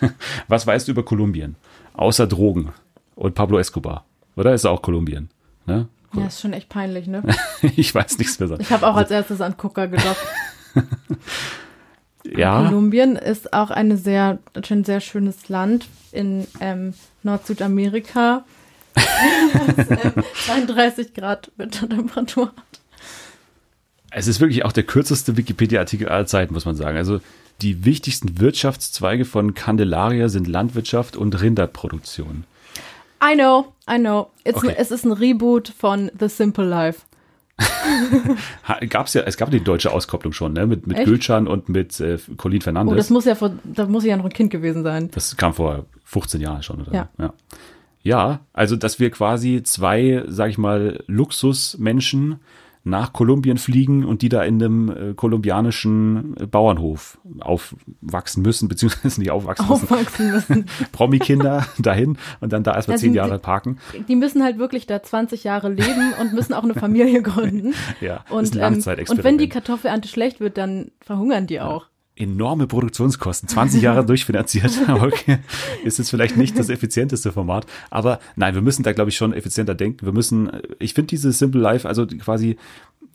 Was 0.47 0.65
weißt 0.65 0.87
du 0.87 0.91
über 0.91 1.03
Kolumbien? 1.03 1.55
Außer 1.93 2.27
Drogen 2.27 2.73
und 3.15 3.35
Pablo 3.35 3.59
Escobar. 3.59 4.05
Oder 4.35 4.53
ist 4.53 4.63
er 4.63 4.71
auch 4.71 4.81
Kolumbien? 4.81 5.29
Ne? 5.65 5.87
Ja, 6.15 6.27
ist 6.27 6.41
schon 6.41 6.53
echt 6.53 6.69
peinlich, 6.69 7.07
ne? 7.07 7.23
Ich 7.75 7.93
weiß 7.93 8.17
nichts 8.17 8.39
mehr. 8.39 8.59
Ich 8.59 8.71
habe 8.71 8.87
auch 8.87 8.95
als 8.95 9.11
erstes 9.11 9.41
an 9.41 9.57
Coca 9.57 9.85
gedacht. 9.85 10.17
Ja, 12.25 12.63
Kolumbien 12.63 13.15
ist 13.15 13.53
auch 13.53 13.69
eine 13.69 13.97
sehr, 13.97 14.39
ein 14.69 14.83
sehr 14.83 15.01
schönes 15.01 15.49
Land 15.49 15.87
in 16.11 16.47
ähm, 16.61 16.93
Nord-Südamerika. 17.23 18.45
das, 18.93 19.89
ähm, 19.89 20.23
32 20.45 21.13
Grad 21.13 21.51
Wintertemperatur 21.57 22.47
hat. 22.47 22.79
es 24.11 24.27
ist 24.27 24.39
wirklich 24.39 24.63
auch 24.63 24.71
der 24.71 24.83
kürzeste 24.83 25.35
Wikipedia-Artikel 25.35 26.07
aller 26.07 26.25
Zeiten, 26.25 26.53
muss 26.53 26.65
man 26.65 26.75
sagen. 26.75 26.97
Also 26.97 27.19
die 27.61 27.85
wichtigsten 27.85 28.39
Wirtschaftszweige 28.39 29.25
von 29.25 29.53
Candelaria 29.53 30.29
sind 30.29 30.47
Landwirtschaft 30.47 31.17
und 31.17 31.39
Rinderproduktion. 31.41 32.45
I 33.23 33.35
know, 33.35 33.73
I 33.89 33.97
know. 33.97 34.31
Okay. 34.45 34.75
Es 34.77 34.91
ist 34.91 35.05
ein 35.05 35.13
Reboot 35.13 35.69
von 35.69 36.11
The 36.19 36.27
Simple 36.27 36.65
Life. 36.65 37.01
Gab's 38.89 39.13
ja, 39.13 39.21
es 39.21 39.37
gab 39.37 39.51
die 39.51 39.63
deutsche 39.63 39.91
Auskopplung 39.91 40.33
schon, 40.33 40.53
ne? 40.53 40.65
Mit, 40.65 40.87
mit? 40.87 41.05
Gülcan 41.05 41.47
und 41.47 41.69
mit 41.69 41.99
äh, 41.99 42.17
Colin 42.35 42.59
Oh, 42.59 42.63
Fernandes. 42.63 42.97
das 42.97 43.09
muss 43.11 43.25
ja 43.25 43.35
vor, 43.35 43.51
da 43.63 43.85
muss 43.85 44.03
ich 44.03 44.09
ja 44.09 44.17
noch 44.17 44.25
ein 44.25 44.33
Kind 44.33 44.49
gewesen 44.49 44.83
sein. 44.83 45.09
Das 45.11 45.37
kam 45.37 45.53
vor 45.53 45.85
15 46.05 46.41
Jahren 46.41 46.63
schon, 46.63 46.81
oder? 46.81 46.93
Ja. 46.93 47.09
Ja, 47.19 47.33
ja 48.01 48.39
also 48.53 48.75
dass 48.75 48.99
wir 48.99 49.11
quasi 49.11 49.61
zwei, 49.63 50.23
sag 50.27 50.49
ich 50.49 50.57
mal, 50.57 51.03
Luxusmenschen 51.07 52.39
nach 52.85 53.13
Kolumbien 53.13 53.57
fliegen 53.57 54.03
und 54.03 54.21
die 54.21 54.29
da 54.29 54.43
in 54.43 54.61
einem 54.61 54.89
äh, 54.89 55.13
kolumbianischen 55.13 56.35
äh, 56.37 56.45
Bauernhof 56.45 57.17
aufwachsen 57.39 58.43
müssen, 58.43 58.67
beziehungsweise 58.67 59.21
nicht 59.21 59.31
aufwachsen 59.31 59.67
müssen. 59.69 59.83
Aufwachsen 59.83 60.31
müssen. 60.31 60.65
Promi-Kinder 60.91 61.65
dahin 61.79 62.17
und 62.41 62.51
dann 62.51 62.63
da 62.63 62.75
erstmal 62.75 62.97
zehn 62.97 63.13
Jahre 63.13 63.39
parken. 63.39 63.77
Die 64.07 64.15
müssen 64.15 64.43
halt 64.43 64.57
wirklich 64.57 64.85
da 64.85 65.01
20 65.01 65.45
Jahre 65.45 65.69
leben 65.69 66.13
und 66.19 66.33
müssen 66.33 66.53
auch 66.53 66.63
eine 66.63 66.73
Familie 66.73 67.21
gründen. 67.23 67.73
Ja, 68.01 68.25
Und, 68.29 68.43
ist 68.43 68.57
ein 68.57 68.83
ähm, 68.85 69.05
und 69.07 69.23
wenn 69.23 69.37
die 69.37 69.49
Kartoffelernte 69.49 70.09
schlecht 70.09 70.41
wird, 70.41 70.57
dann 70.57 70.91
verhungern 70.99 71.47
die 71.47 71.61
auch. 71.61 71.87
Enorme 72.15 72.67
Produktionskosten, 72.67 73.49
20 73.49 73.81
Jahre 73.81 74.05
durchfinanziert. 74.05 74.71
Okay, 74.87 75.39
ist 75.83 75.97
jetzt 75.97 76.09
vielleicht 76.09 76.37
nicht 76.37 76.57
das 76.57 76.69
effizienteste 76.69 77.31
Format, 77.31 77.65
aber 77.89 78.19
nein, 78.35 78.53
wir 78.53 78.61
müssen 78.61 78.83
da 78.83 78.93
glaube 78.93 79.09
ich 79.09 79.17
schon 79.17 79.33
effizienter 79.33 79.75
denken. 79.75 80.05
Wir 80.05 80.13
müssen, 80.13 80.51
ich 80.79 80.93
finde 80.93 81.07
diese 81.07 81.31
Simple 81.31 81.59
Life, 81.61 81.87
also 81.87 82.05
quasi 82.05 82.57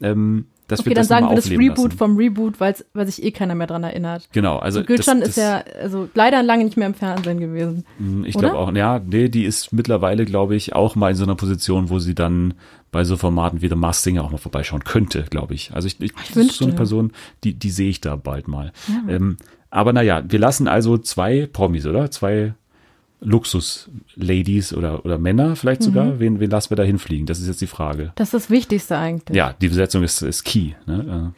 ähm, 0.01 0.47
dass 0.69 0.81
Okay, 0.81 0.91
wir 0.91 0.95
dann 0.97 1.01
das 1.01 1.09
sagen 1.09 1.29
wir 1.31 1.35
das 1.37 1.51
Reboot 1.51 1.77
lassen. 1.79 1.99
vom 1.99 2.16
Reboot, 2.16 2.61
weil's, 2.61 2.85
weil 2.93 3.07
sich 3.07 3.23
eh 3.23 3.31
keiner 3.31 3.55
mehr 3.55 3.66
dran 3.66 3.85
erinnert. 3.85 4.29
Genau, 4.33 4.59
also 4.59 4.85
Gülcan 4.85 5.20
das, 5.20 5.31
ist 5.31 5.37
ja 5.37 5.65
also 5.81 6.09
leider 6.15 6.43
lange 6.43 6.65
nicht 6.65 6.77
mehr 6.77 6.87
im 6.87 6.95
Fernsehen 6.95 7.41
gewesen. 7.41 7.85
Ich 8.25 8.37
oder? 8.37 8.51
glaube 8.51 8.59
auch, 8.59 8.75
ja, 8.75 9.01
nee, 9.05 9.31
die 9.31 9.45
ist 9.45 9.73
mittlerweile, 9.73 10.27
glaube 10.27 10.57
ich, 10.57 10.75
auch 10.75 10.95
mal 10.95 11.11
in 11.11 11.16
so 11.16 11.25
einer 11.25 11.37
Position, 11.37 11.89
wo 11.89 11.99
sie 11.99 12.15
dann 12.15 12.55
bei 12.90 13.05
so 13.05 13.16
Formaten 13.16 13.60
wie 13.60 13.69
The 13.69 13.74
Masked 13.74 14.05
Singer 14.05 14.24
auch 14.24 14.31
mal 14.31 14.39
vorbeischauen 14.39 14.85
könnte, 14.85 15.24
glaube 15.31 15.55
ich. 15.55 15.73
Also 15.74 15.86
ich, 15.86 16.01
ich, 16.01 16.12
das 16.12 16.36
ist 16.36 16.56
so 16.56 16.65
eine 16.65 16.74
Person, 16.74 17.12
die, 17.44 17.55
die 17.55 17.70
sehe 17.70 17.90
ich 17.90 18.01
da 18.01 18.16
bald 18.16 18.48
mal. 18.48 18.73
Ähm, 19.09 19.36
aber 19.70 19.93
naja, 19.93 20.23
wir 20.27 20.39
lassen 20.39 20.69
also 20.69 20.97
zwei 20.98 21.47
Promis, 21.47 21.86
oder? 21.86 22.10
Zwei 22.10 22.55
Luxus-Ladies 23.20 24.73
oder, 24.73 25.05
oder 25.05 25.19
Männer 25.19 25.56
vielleicht 25.56 25.82
sogar. 25.82 26.05
Mhm. 26.05 26.20
Wen, 26.20 26.40
wen 26.40 26.51
lassen 26.51 26.70
wir 26.70 26.77
da 26.77 26.85
hinfliegen? 26.85 27.27
Das 27.27 27.40
ist 27.40 27.48
jetzt 27.48 27.60
die 27.60 27.66
Frage. 27.66 28.12
Das 28.15 28.28
ist 28.28 28.35
das 28.35 28.51
Wichtigste 28.51 28.97
eigentlich. 28.97 29.36
Ja, 29.36 29.55
die 29.60 29.69
Besetzung 29.69 30.02
ist, 30.02 30.23
ist 30.23 30.44
key. 30.44 30.73
Ne? 30.86 31.32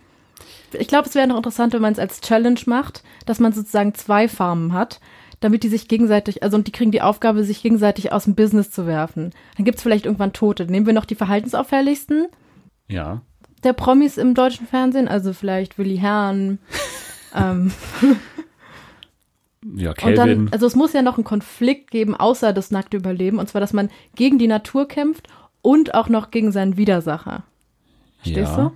Ich 0.72 0.88
glaube, 0.88 1.08
es 1.08 1.14
wäre 1.14 1.26
noch 1.26 1.36
interessant, 1.36 1.72
wenn 1.72 1.82
man 1.82 1.92
es 1.92 1.98
als 1.98 2.20
Challenge 2.20 2.60
macht, 2.66 3.02
dass 3.26 3.40
man 3.40 3.52
sozusagen 3.52 3.94
zwei 3.94 4.28
Farmen 4.28 4.72
hat, 4.72 5.00
damit 5.40 5.62
die 5.62 5.68
sich 5.68 5.88
gegenseitig, 5.88 6.42
also 6.42 6.56
und 6.56 6.66
die 6.66 6.72
kriegen 6.72 6.90
die 6.90 7.02
Aufgabe, 7.02 7.44
sich 7.44 7.62
gegenseitig 7.62 8.12
aus 8.12 8.24
dem 8.24 8.34
Business 8.34 8.70
zu 8.70 8.86
werfen. 8.86 9.32
Dann 9.56 9.64
gibt 9.64 9.78
es 9.78 9.82
vielleicht 9.82 10.04
irgendwann 10.04 10.32
Tote. 10.32 10.66
Nehmen 10.66 10.86
wir 10.86 10.92
noch 10.92 11.06
die 11.06 11.14
verhaltensauffälligsten 11.14 12.26
ja. 12.88 13.22
der 13.64 13.72
Promis 13.72 14.18
im 14.18 14.34
deutschen 14.34 14.66
Fernsehen, 14.66 15.08
also 15.08 15.32
vielleicht 15.32 15.78
Willi 15.78 15.96
Herrn. 15.96 16.58
ähm, 17.34 17.72
Ja, 19.62 19.90
und 19.90 19.98
Calvin. 19.98 20.16
dann, 20.16 20.48
also 20.52 20.66
es 20.66 20.74
muss 20.74 20.92
ja 20.92 21.02
noch 21.02 21.18
einen 21.18 21.24
Konflikt 21.24 21.90
geben, 21.90 22.14
außer 22.14 22.52
das 22.52 22.70
nackte 22.70 22.96
Überleben, 22.96 23.38
und 23.38 23.48
zwar, 23.48 23.60
dass 23.60 23.72
man 23.72 23.90
gegen 24.14 24.38
die 24.38 24.46
Natur 24.46 24.88
kämpft 24.88 25.28
und 25.62 25.94
auch 25.94 26.08
noch 26.08 26.30
gegen 26.30 26.50
seinen 26.50 26.76
Widersacher. 26.76 27.44
Verstehst 28.22 28.56
ja. 28.56 28.64
du? 28.64 28.72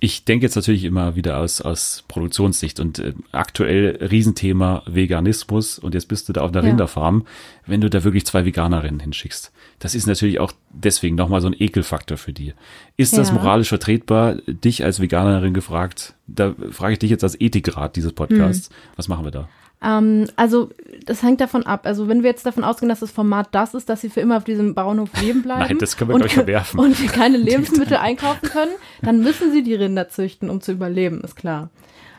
Ich 0.00 0.24
denke 0.24 0.46
jetzt 0.46 0.54
natürlich 0.54 0.84
immer 0.84 1.16
wieder 1.16 1.38
aus, 1.38 1.60
aus 1.60 2.04
Produktionssicht 2.08 2.78
und 2.80 2.98
äh, 3.00 3.14
aktuell 3.32 3.98
Riesenthema 4.10 4.82
Veganismus 4.86 5.78
und 5.78 5.94
jetzt 5.94 6.06
bist 6.06 6.28
du 6.28 6.32
da 6.32 6.42
auf 6.42 6.52
einer 6.52 6.62
Ja. 6.62 6.68
Rinderfarm, 6.70 7.26
wenn 7.66 7.80
du 7.80 7.90
da 7.90 8.04
wirklich 8.04 8.24
zwei 8.26 8.44
Veganerinnen 8.44 9.00
hinschickst. 9.00 9.50
Das 9.80 9.94
ist 9.94 10.06
natürlich 10.06 10.38
auch 10.40 10.52
deswegen 10.70 11.16
nochmal 11.16 11.40
so 11.40 11.48
ein 11.48 11.56
Ekelfaktor 11.58 12.16
für 12.16 12.32
die. 12.32 12.54
Ist 12.96 13.16
das 13.18 13.28
Ja. 13.28 13.34
moralisch 13.34 13.68
vertretbar? 13.68 14.36
Dich 14.46 14.84
als 14.84 15.00
Veganerin 15.00 15.54
gefragt, 15.54 16.14
da 16.26 16.54
frage 16.70 16.92
ich 16.94 16.98
dich 17.00 17.10
jetzt 17.10 17.24
als 17.24 17.40
Ethikrat 17.40 17.96
dieses 17.96 18.12
Podcasts, 18.12 18.68
Hm. 18.68 18.74
was 18.96 19.08
machen 19.08 19.24
wir 19.24 19.30
da? 19.32 19.48
Ähm, 19.82 20.26
also, 20.36 20.70
das 21.06 21.22
hängt 21.22 21.40
davon 21.40 21.64
ab. 21.64 21.82
Also, 21.84 22.08
wenn 22.08 22.22
wir 22.22 22.30
jetzt 22.30 22.44
davon 22.44 22.64
ausgehen, 22.64 22.88
dass 22.88 23.00
das 23.00 23.12
Format 23.12 23.48
das 23.52 23.74
ist, 23.74 23.88
dass 23.88 24.00
sie 24.00 24.10
für 24.10 24.20
immer 24.20 24.36
auf 24.36 24.44
diesem 24.44 24.74
Bauernhof 24.74 25.10
leben 25.20 25.42
bleiben. 25.42 25.60
Nein, 25.60 25.78
das 25.78 25.96
können 25.96 26.10
wir, 26.10 26.14
und, 26.16 26.30
verwerfen. 26.30 26.80
Und 26.80 26.96
keine 27.12 27.36
Lebensmittel 27.38 27.96
einkaufen 27.96 28.48
können, 28.48 28.72
dann 29.02 29.22
müssen 29.22 29.52
sie 29.52 29.62
die 29.62 29.74
Rinder 29.74 30.08
züchten, 30.08 30.50
um 30.50 30.60
zu 30.60 30.72
überleben, 30.72 31.20
ist 31.22 31.36
klar. 31.36 31.70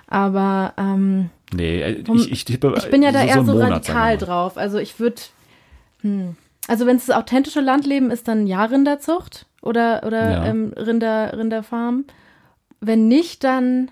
Aber 0.07 0.73
ähm, 0.77 1.29
Nee, 1.53 1.81
äh, 1.81 2.03
ich, 2.13 2.31
ich 2.31 2.45
tippe, 2.45 2.73
ich 2.77 2.89
bin 2.89 3.03
ja 3.03 3.11
da 3.11 3.21
so, 3.21 3.27
eher 3.27 3.43
so 3.43 3.51
Monat, 3.53 3.69
wir 3.69 3.75
radikal 3.75 4.17
drauf. 4.17 4.57
Also, 4.57 4.77
ich 4.77 4.99
würde. 4.99 5.21
Hm. 6.01 6.35
Also, 6.67 6.85
wenn 6.85 6.97
es 6.97 7.07
das 7.07 7.15
authentische 7.17 7.61
Landleben 7.61 8.11
ist, 8.11 8.27
dann 8.27 8.47
ja 8.47 8.63
Rinderzucht 8.65 9.47
oder, 9.61 10.03
oder 10.05 10.31
Ja. 10.31 10.45
ähm, 10.45 10.73
Rinder, 10.77 11.37
Rinderfarm. 11.37 12.05
Wenn 12.79 13.07
nicht, 13.07 13.43
dann 13.43 13.91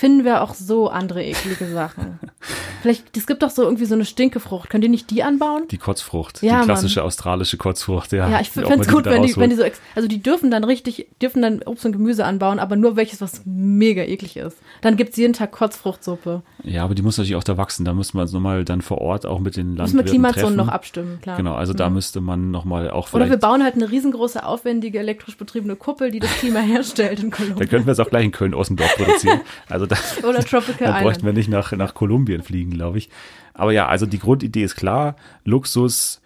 finden 0.00 0.24
wir 0.24 0.40
auch 0.40 0.54
so 0.54 0.88
andere 0.88 1.22
eklige 1.22 1.66
Sachen. 1.66 2.18
Vielleicht, 2.80 3.14
es 3.14 3.26
gibt 3.26 3.42
doch 3.42 3.50
so 3.50 3.64
irgendwie 3.64 3.84
so 3.84 3.94
eine 3.94 4.06
Stinkefrucht. 4.06 4.70
Könnt 4.70 4.82
ihr 4.82 4.88
nicht 4.88 5.10
die 5.10 5.22
anbauen? 5.22 5.68
Die 5.70 5.76
Kotzfrucht, 5.76 6.42
Ja, 6.42 6.60
die 6.60 6.64
klassische 6.64 7.04
australische 7.04 7.58
Kotzfrucht, 7.58 8.12
ja. 8.12 8.26
Ja, 8.30 8.40
ich 8.40 8.48
fände 8.48 8.70
man 8.70 8.80
es 8.80 8.88
gut, 8.88 9.04
wenn 9.04 9.22
die, 9.22 9.36
wenn 9.36 9.50
die 9.50 9.56
so, 9.56 9.62
ex 9.62 9.78
also 9.94 10.08
die 10.08 10.22
dürfen 10.22 10.50
dann 10.50 10.64
richtig, 10.64 11.08
dürfen 11.20 11.42
dann 11.42 11.62
Obst 11.64 11.84
und 11.84 11.92
Gemüse 11.92 12.24
anbauen, 12.24 12.58
aber 12.58 12.76
nur 12.76 12.96
welches, 12.96 13.20
was 13.20 13.42
mega 13.44 14.02
eklig 14.02 14.38
ist. 14.38 14.56
Dann 14.80 14.96
gibt's 14.96 15.18
jeden 15.18 15.34
Tag 15.34 15.52
Kotzfruchtsuppe. 15.52 16.40
Ja, 16.64 16.84
aber 16.84 16.94
die 16.94 17.02
muss 17.02 17.18
natürlich 17.18 17.36
auch 17.36 17.44
da 17.44 17.58
wachsen. 17.58 17.84
Da 17.84 17.92
muss 17.92 18.14
man 18.14 18.26
so 18.26 18.40
mal 18.40 18.64
dann 18.64 18.80
vor 18.80 19.02
Ort 19.02 19.26
auch 19.26 19.38
mit 19.38 19.58
den 19.58 19.74
Müssen 19.74 19.76
wir 19.76 19.84
Landwirten 19.84 20.10
Klimazonen 20.10 20.56
noch 20.56 20.68
abstimmen, 20.68 21.18
klar. 21.20 21.36
Genau, 21.36 21.56
also 21.56 21.74
da 21.74 21.90
müsste 21.90 22.22
man 22.22 22.50
noch 22.50 22.64
mal 22.64 22.90
auch 22.90 23.08
Oder 23.12 23.26
vielleicht. 23.26 23.30
wir 23.32 23.38
bauen 23.38 23.62
halt 23.62 23.74
eine 23.74 23.90
riesengroße, 23.90 24.46
aufwendige, 24.46 24.98
elektrisch 24.98 25.36
betriebene 25.36 25.76
Kuppel, 25.76 26.10
die 26.10 26.20
das 26.20 26.30
Klima 26.38 26.60
herstellt 26.60 27.22
in 27.22 27.30
da 27.30 27.36
Kolumbien. 27.36 27.68
könnten 27.68 27.86
wir 27.86 27.92
es 27.92 28.00
auch 28.00 28.08
gleich 28.08 28.24
in 28.24 28.32
Köln-Ossendorf 28.32 28.96
produzieren. 28.96 29.42
Also 29.68 29.89
da, 29.90 29.96
Oder 30.28 30.40
Tropical 30.44 30.78
da 30.92 30.92
bräuchten 31.00 31.20
Island. 31.20 31.24
wir 31.24 31.32
nicht 31.34 31.48
nach, 31.48 31.72
nach 31.72 31.94
Kolumbien 31.94 32.42
fliegen, 32.42 32.70
glaube 32.70 32.98
ich. 32.98 33.10
Aber 33.54 33.72
ja, 33.72 33.88
also 33.88 34.06
die 34.06 34.18
Grundidee 34.18 34.62
ist 34.62 34.76
klar. 34.76 35.16
Luxus, 35.44 36.20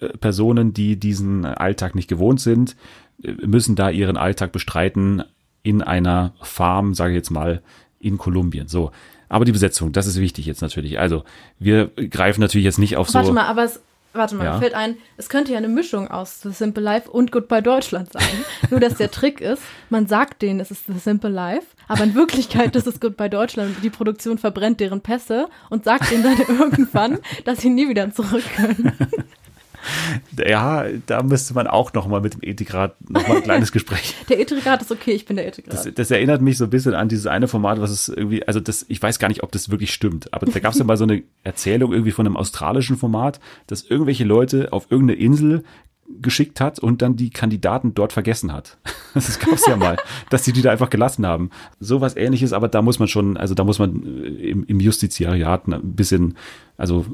äh, 0.00 0.08
Personen, 0.18 0.72
die 0.72 0.96
diesen 0.96 1.44
Alltag 1.44 1.94
nicht 1.94 2.08
gewohnt 2.08 2.40
sind, 2.40 2.76
äh, 3.22 3.32
müssen 3.46 3.76
da 3.76 3.90
ihren 3.90 4.16
Alltag 4.16 4.52
bestreiten 4.52 5.22
in 5.62 5.82
einer 5.82 6.32
Farm, 6.42 6.94
sage 6.94 7.12
ich 7.12 7.16
jetzt 7.16 7.30
mal, 7.30 7.62
in 8.00 8.16
Kolumbien. 8.16 8.68
So. 8.68 8.90
Aber 9.28 9.44
die 9.44 9.52
Besetzung, 9.52 9.92
das 9.92 10.06
ist 10.06 10.18
wichtig 10.20 10.46
jetzt 10.46 10.62
natürlich. 10.62 10.98
Also, 10.98 11.24
wir 11.58 11.88
greifen 11.88 12.40
natürlich 12.40 12.64
jetzt 12.64 12.78
nicht 12.78 12.96
auf 12.96 13.08
so. 13.10 13.14
Warte 13.18 13.32
mal, 13.32 13.44
aber 13.46 13.64
es, 13.64 13.80
warte 14.14 14.36
mal, 14.36 14.44
Ja. 14.44 14.58
fällt 14.58 14.72
ein, 14.74 14.96
es 15.18 15.28
könnte 15.28 15.52
ja 15.52 15.58
eine 15.58 15.68
Mischung 15.68 16.08
aus 16.08 16.40
The 16.40 16.50
Simple 16.52 16.82
Life 16.82 17.10
und 17.10 17.30
Goodbye 17.32 17.60
Deutschland 17.62 18.10
sein. 18.12 18.22
Nur, 18.70 18.80
dass 18.80 18.94
der 18.94 19.10
Trick 19.10 19.40
ist, 19.42 19.60
man 19.90 20.06
sagt 20.06 20.40
denen, 20.40 20.60
es 20.60 20.70
ist 20.70 20.86
The 20.86 20.98
Simple 20.98 21.28
Life, 21.28 21.66
aber 21.88 22.04
in 22.04 22.14
Wirklichkeit 22.14 22.76
ist 22.76 22.86
es 22.86 23.00
Goodbye 23.00 23.30
Deutschland 23.30 23.76
und 23.76 23.84
die 23.84 23.90
Produktion 23.90 24.38
verbrennt 24.38 24.80
deren 24.80 25.00
Pässe 25.00 25.48
und 25.70 25.84
sagt 25.84 26.10
denen 26.10 26.22
dann 26.22 26.38
irgendwann, 26.58 27.18
dass 27.44 27.60
sie 27.60 27.70
nie 27.70 27.88
wieder 27.88 28.12
zurück 28.12 28.44
können. 28.56 28.92
Ja, 30.36 30.84
da 31.06 31.22
müsste 31.22 31.54
man 31.54 31.66
auch 31.66 31.92
noch 31.92 32.06
mal 32.06 32.20
mit 32.20 32.34
dem 32.34 32.42
Ethikrat 32.42 32.96
noch 33.08 33.26
mal 33.26 33.36
ein 33.38 33.42
kleines 33.42 33.72
Gespräch. 33.72 34.14
Der 34.28 34.40
Ethikrat 34.40 34.82
ist 34.82 34.90
okay, 34.90 35.12
ich 35.12 35.24
bin 35.24 35.36
der 35.36 35.46
Ethikrat. 35.46 35.86
Das, 35.86 35.94
das 35.94 36.10
erinnert 36.10 36.42
mich 36.42 36.58
so 36.58 36.64
ein 36.64 36.70
bisschen 36.70 36.94
an 36.94 37.08
dieses 37.08 37.26
eine 37.26 37.48
Format, 37.48 37.80
was 37.80 37.90
es 37.90 38.08
irgendwie, 38.08 38.46
also 38.46 38.60
das, 38.60 38.84
ich 38.88 39.00
weiß 39.00 39.18
gar 39.18 39.28
nicht, 39.28 39.42
ob 39.42 39.52
das 39.52 39.70
wirklich 39.70 39.92
stimmt, 39.92 40.32
aber 40.34 40.46
da 40.46 40.58
gab 40.60 40.72
es 40.72 40.78
ja 40.78 40.84
mal 40.84 40.96
so 40.96 41.04
eine 41.04 41.22
Erzählung 41.44 41.92
irgendwie 41.92 42.10
von 42.10 42.26
einem 42.26 42.36
australischen 42.36 42.96
Format, 42.96 43.40
dass 43.66 43.82
irgendwelche 43.82 44.24
Leute 44.24 44.72
auf 44.72 44.90
irgendeine 44.90 45.20
Insel 45.20 45.64
geschickt 46.20 46.60
hat 46.60 46.78
und 46.78 47.02
dann 47.02 47.16
die 47.16 47.30
Kandidaten 47.30 47.94
dort 47.94 48.12
vergessen 48.12 48.52
hat. 48.52 48.78
Das 49.14 49.38
gab's 49.40 49.66
ja 49.66 49.74
mal, 49.74 49.96
dass 50.30 50.42
die 50.42 50.52
die 50.52 50.62
da 50.62 50.70
einfach 50.70 50.90
gelassen 50.90 51.26
haben. 51.26 51.50
Sowas 51.80 52.14
ähnliches, 52.14 52.52
aber 52.52 52.68
da 52.68 52.82
muss 52.82 53.00
man 53.00 53.08
schon, 53.08 53.36
also 53.36 53.54
da 53.54 53.64
muss 53.64 53.78
man 53.80 54.04
äh, 54.04 54.50
im, 54.50 54.64
im 54.64 54.80
Justiziariat 54.80 55.66
ein 55.66 55.94
bisschen, 55.96 56.36
also 56.76 57.04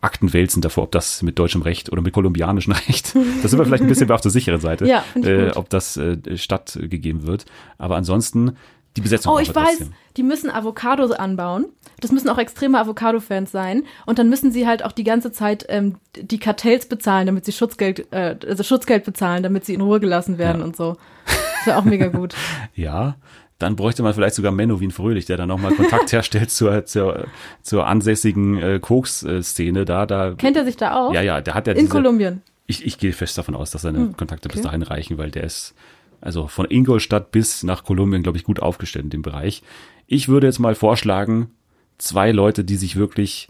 Akten 0.00 0.32
wälzen 0.32 0.62
davor, 0.62 0.84
ob 0.84 0.92
das 0.92 1.22
mit 1.22 1.38
deutschem 1.38 1.60
Recht 1.60 1.92
oder 1.92 2.00
mit 2.00 2.14
kolumbianischem 2.14 2.72
Recht, 2.88 3.14
da 3.14 3.48
sind 3.48 3.58
wir 3.58 3.66
vielleicht 3.66 3.82
ein 3.82 3.88
bisschen 3.88 4.10
auf 4.10 4.22
der 4.22 4.30
sicheren 4.30 4.60
Seite, 4.60 4.86
Ja, 4.86 5.04
äh, 5.16 5.50
ob 5.50 5.68
das 5.68 5.96
äh, 5.96 6.16
stattgegeben 6.36 7.26
wird. 7.26 7.44
Aber 7.76 7.96
ansonsten 7.96 8.56
die 8.96 9.00
Besetzung. 9.02 9.32
Oh, 9.34 9.38
ich 9.38 9.54
weiß, 9.54 9.78
trotzdem. 9.78 9.92
die 10.16 10.22
müssen 10.22 10.50
Avocados 10.50 11.12
anbauen. 11.12 11.66
Das 12.00 12.10
müssen 12.12 12.28
auch 12.28 12.38
extreme 12.38 12.78
Avocado-Fans 12.80 13.52
sein. 13.52 13.84
Und 14.06 14.18
dann 14.18 14.28
müssen 14.28 14.50
sie 14.52 14.66
halt 14.66 14.84
auch 14.84 14.92
die 14.92 15.04
ganze 15.04 15.30
Zeit 15.32 15.64
ähm, 15.68 15.96
die 16.16 16.38
Kartells 16.38 16.86
bezahlen, 16.86 17.26
damit 17.26 17.44
sie 17.44 17.52
Schutzgeld, 17.52 18.12
äh, 18.12 18.36
also 18.46 18.62
Schutzgeld 18.62 19.04
bezahlen, 19.04 19.42
damit 19.42 19.64
sie 19.64 19.74
in 19.74 19.80
Ruhe 19.80 20.00
gelassen 20.00 20.38
werden 20.38 20.58
Ja. 20.60 20.64
und 20.64 20.76
so. 20.76 20.96
Das 21.26 21.66
wäre 21.66 21.78
auch 21.78 21.84
mega 21.84 22.08
gut. 22.08 22.34
Ja, 22.74 23.16
dann 23.58 23.76
bräuchte 23.76 24.02
man 24.02 24.14
vielleicht 24.14 24.34
sogar 24.34 24.52
Menno 24.52 24.80
Wien 24.80 24.90
Fröhlich, 24.90 25.26
der 25.26 25.36
dann 25.36 25.48
nochmal 25.48 25.74
Kontakt 25.74 26.10
herstellt 26.12 26.50
zur, 26.50 26.86
zur, 26.86 27.26
zur 27.62 27.86
ansässigen 27.86 28.56
äh, 28.58 28.78
Koks-Szene 28.80 29.84
da. 29.84 30.06
da 30.06 30.34
Kennt 30.34 30.56
er 30.56 30.64
sich 30.64 30.76
da 30.78 30.96
auch? 30.96 31.12
Ja, 31.12 31.20
ja, 31.20 31.40
der 31.42 31.54
hat 31.54 31.66
ja 31.66 31.74
In 31.74 31.80
diese, 31.80 31.90
Kolumbien. 31.90 32.40
Ich, 32.66 32.86
ich 32.86 32.98
gehe 32.98 33.12
fest 33.12 33.36
davon 33.36 33.54
aus, 33.54 33.70
dass 33.70 33.82
seine 33.82 33.98
Hm, 33.98 34.16
Kontakte 34.16 34.48
bis 34.48 34.58
okay. 34.60 34.66
dahin 34.68 34.82
reichen, 34.82 35.18
weil 35.18 35.30
der 35.30 35.44
ist 35.44 35.74
also 36.20 36.46
von 36.48 36.66
Ingolstadt 36.70 37.30
bis 37.32 37.62
nach 37.62 37.84
Kolumbien, 37.84 38.22
glaube 38.22 38.38
ich, 38.38 38.44
gut 38.44 38.60
aufgestellt 38.60 39.04
in 39.04 39.10
dem 39.10 39.22
Bereich. 39.22 39.62
Ich 40.06 40.28
würde 40.28 40.46
jetzt 40.46 40.58
mal 40.58 40.74
vorschlagen, 40.74 41.50
zwei 41.98 42.32
Leute, 42.32 42.64
die 42.64 42.76
sich 42.76 42.96
wirklich 42.96 43.48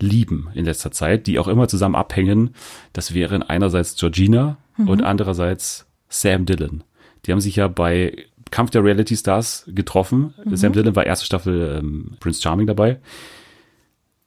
lieben 0.00 0.48
in 0.54 0.64
letzter 0.64 0.90
Zeit, 0.90 1.26
die 1.26 1.38
auch 1.38 1.48
immer 1.48 1.68
zusammen 1.68 1.94
abhängen. 1.94 2.54
Das 2.92 3.14
wären 3.14 3.42
einerseits 3.42 3.94
Georgina 3.96 4.56
Mhm. 4.76 4.88
und 4.88 5.02
andererseits 5.02 5.86
Sam 6.08 6.46
Dillon. 6.46 6.82
Die 7.24 7.32
haben 7.32 7.40
sich 7.40 7.56
ja 7.56 7.68
bei 7.68 8.16
Kampf 8.50 8.70
der 8.70 8.82
Reality 8.84 9.16
Stars 9.16 9.64
getroffen. 9.68 10.34
Mhm. 10.44 10.56
Sam 10.56 10.72
Dillon 10.72 10.96
war 10.96 11.06
erste 11.06 11.26
Staffel 11.26 11.78
ähm, 11.78 12.16
Prince 12.20 12.40
Charming 12.42 12.66
dabei. 12.66 12.98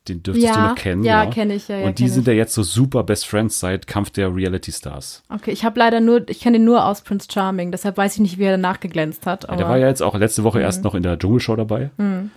Den 0.08 0.22
dürftest 0.24 0.48
Ja, 0.48 0.54
du 0.54 0.62
noch 0.70 0.76
kennen. 0.76 1.04
ja, 1.04 1.22
genau. 1.24 1.34
kenn 1.34 1.50
ich, 1.50 1.68
ja, 1.68 1.78
ja, 1.80 1.88
Und 1.88 1.98
die 2.00 2.08
sind 2.10 2.22
ich. 2.22 2.28
ja 2.28 2.34
jetzt 2.34 2.54
so 2.54 2.62
super 2.64 3.04
Best 3.04 3.26
Friends 3.28 3.60
seit 3.60 3.88
Kampf 3.88 4.12
der 4.12 4.36
Reality 4.36 4.72
Stars. 4.72 5.24
Okay, 5.30 5.52
ich 5.52 5.66
habe 5.66 5.80
leider 5.80 6.00
nur, 6.00 6.30
ich 6.30 6.40
kenne 6.42 6.58
ihn 6.58 6.64
nur 6.66 6.86
aus 6.86 7.02
Prince 7.02 7.28
Charming, 7.32 7.72
deshalb 7.72 7.98
weiß 7.98 8.14
ich 8.16 8.20
nicht, 8.22 8.38
wie 8.38 8.44
er 8.44 8.52
danach 8.52 8.80
geglänzt 8.80 9.26
hat. 9.26 9.46
Ja, 9.50 9.56
der 9.56 9.68
war 9.68 9.78
ja 9.78 9.88
jetzt 9.88 10.02
auch 10.04 10.16
letzte 10.16 10.44
Woche 10.44 10.62
erst 10.62 10.84
noch 10.84 10.94
in 10.96 11.04
der 11.04 11.18
Dschungelshow 11.18 11.56
dabei. 11.56 11.90